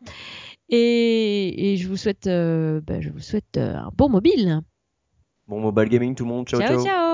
Et, 0.68 1.72
et 1.72 1.76
je 1.76 1.88
vous 1.88 1.96
souhaite, 1.96 2.26
euh, 2.26 2.80
ben, 2.80 3.00
je 3.00 3.10
vous 3.10 3.20
souhaite 3.20 3.56
un 3.56 3.90
bon 3.96 4.08
mobile. 4.08 4.60
Bon 5.46 5.60
mobile 5.60 5.88
gaming 5.88 6.14
tout 6.14 6.24
le 6.24 6.28
monde, 6.28 6.46
ciao 6.46 6.60
ciao. 6.60 6.76
ciao. 6.76 6.84
ciao. 6.84 7.07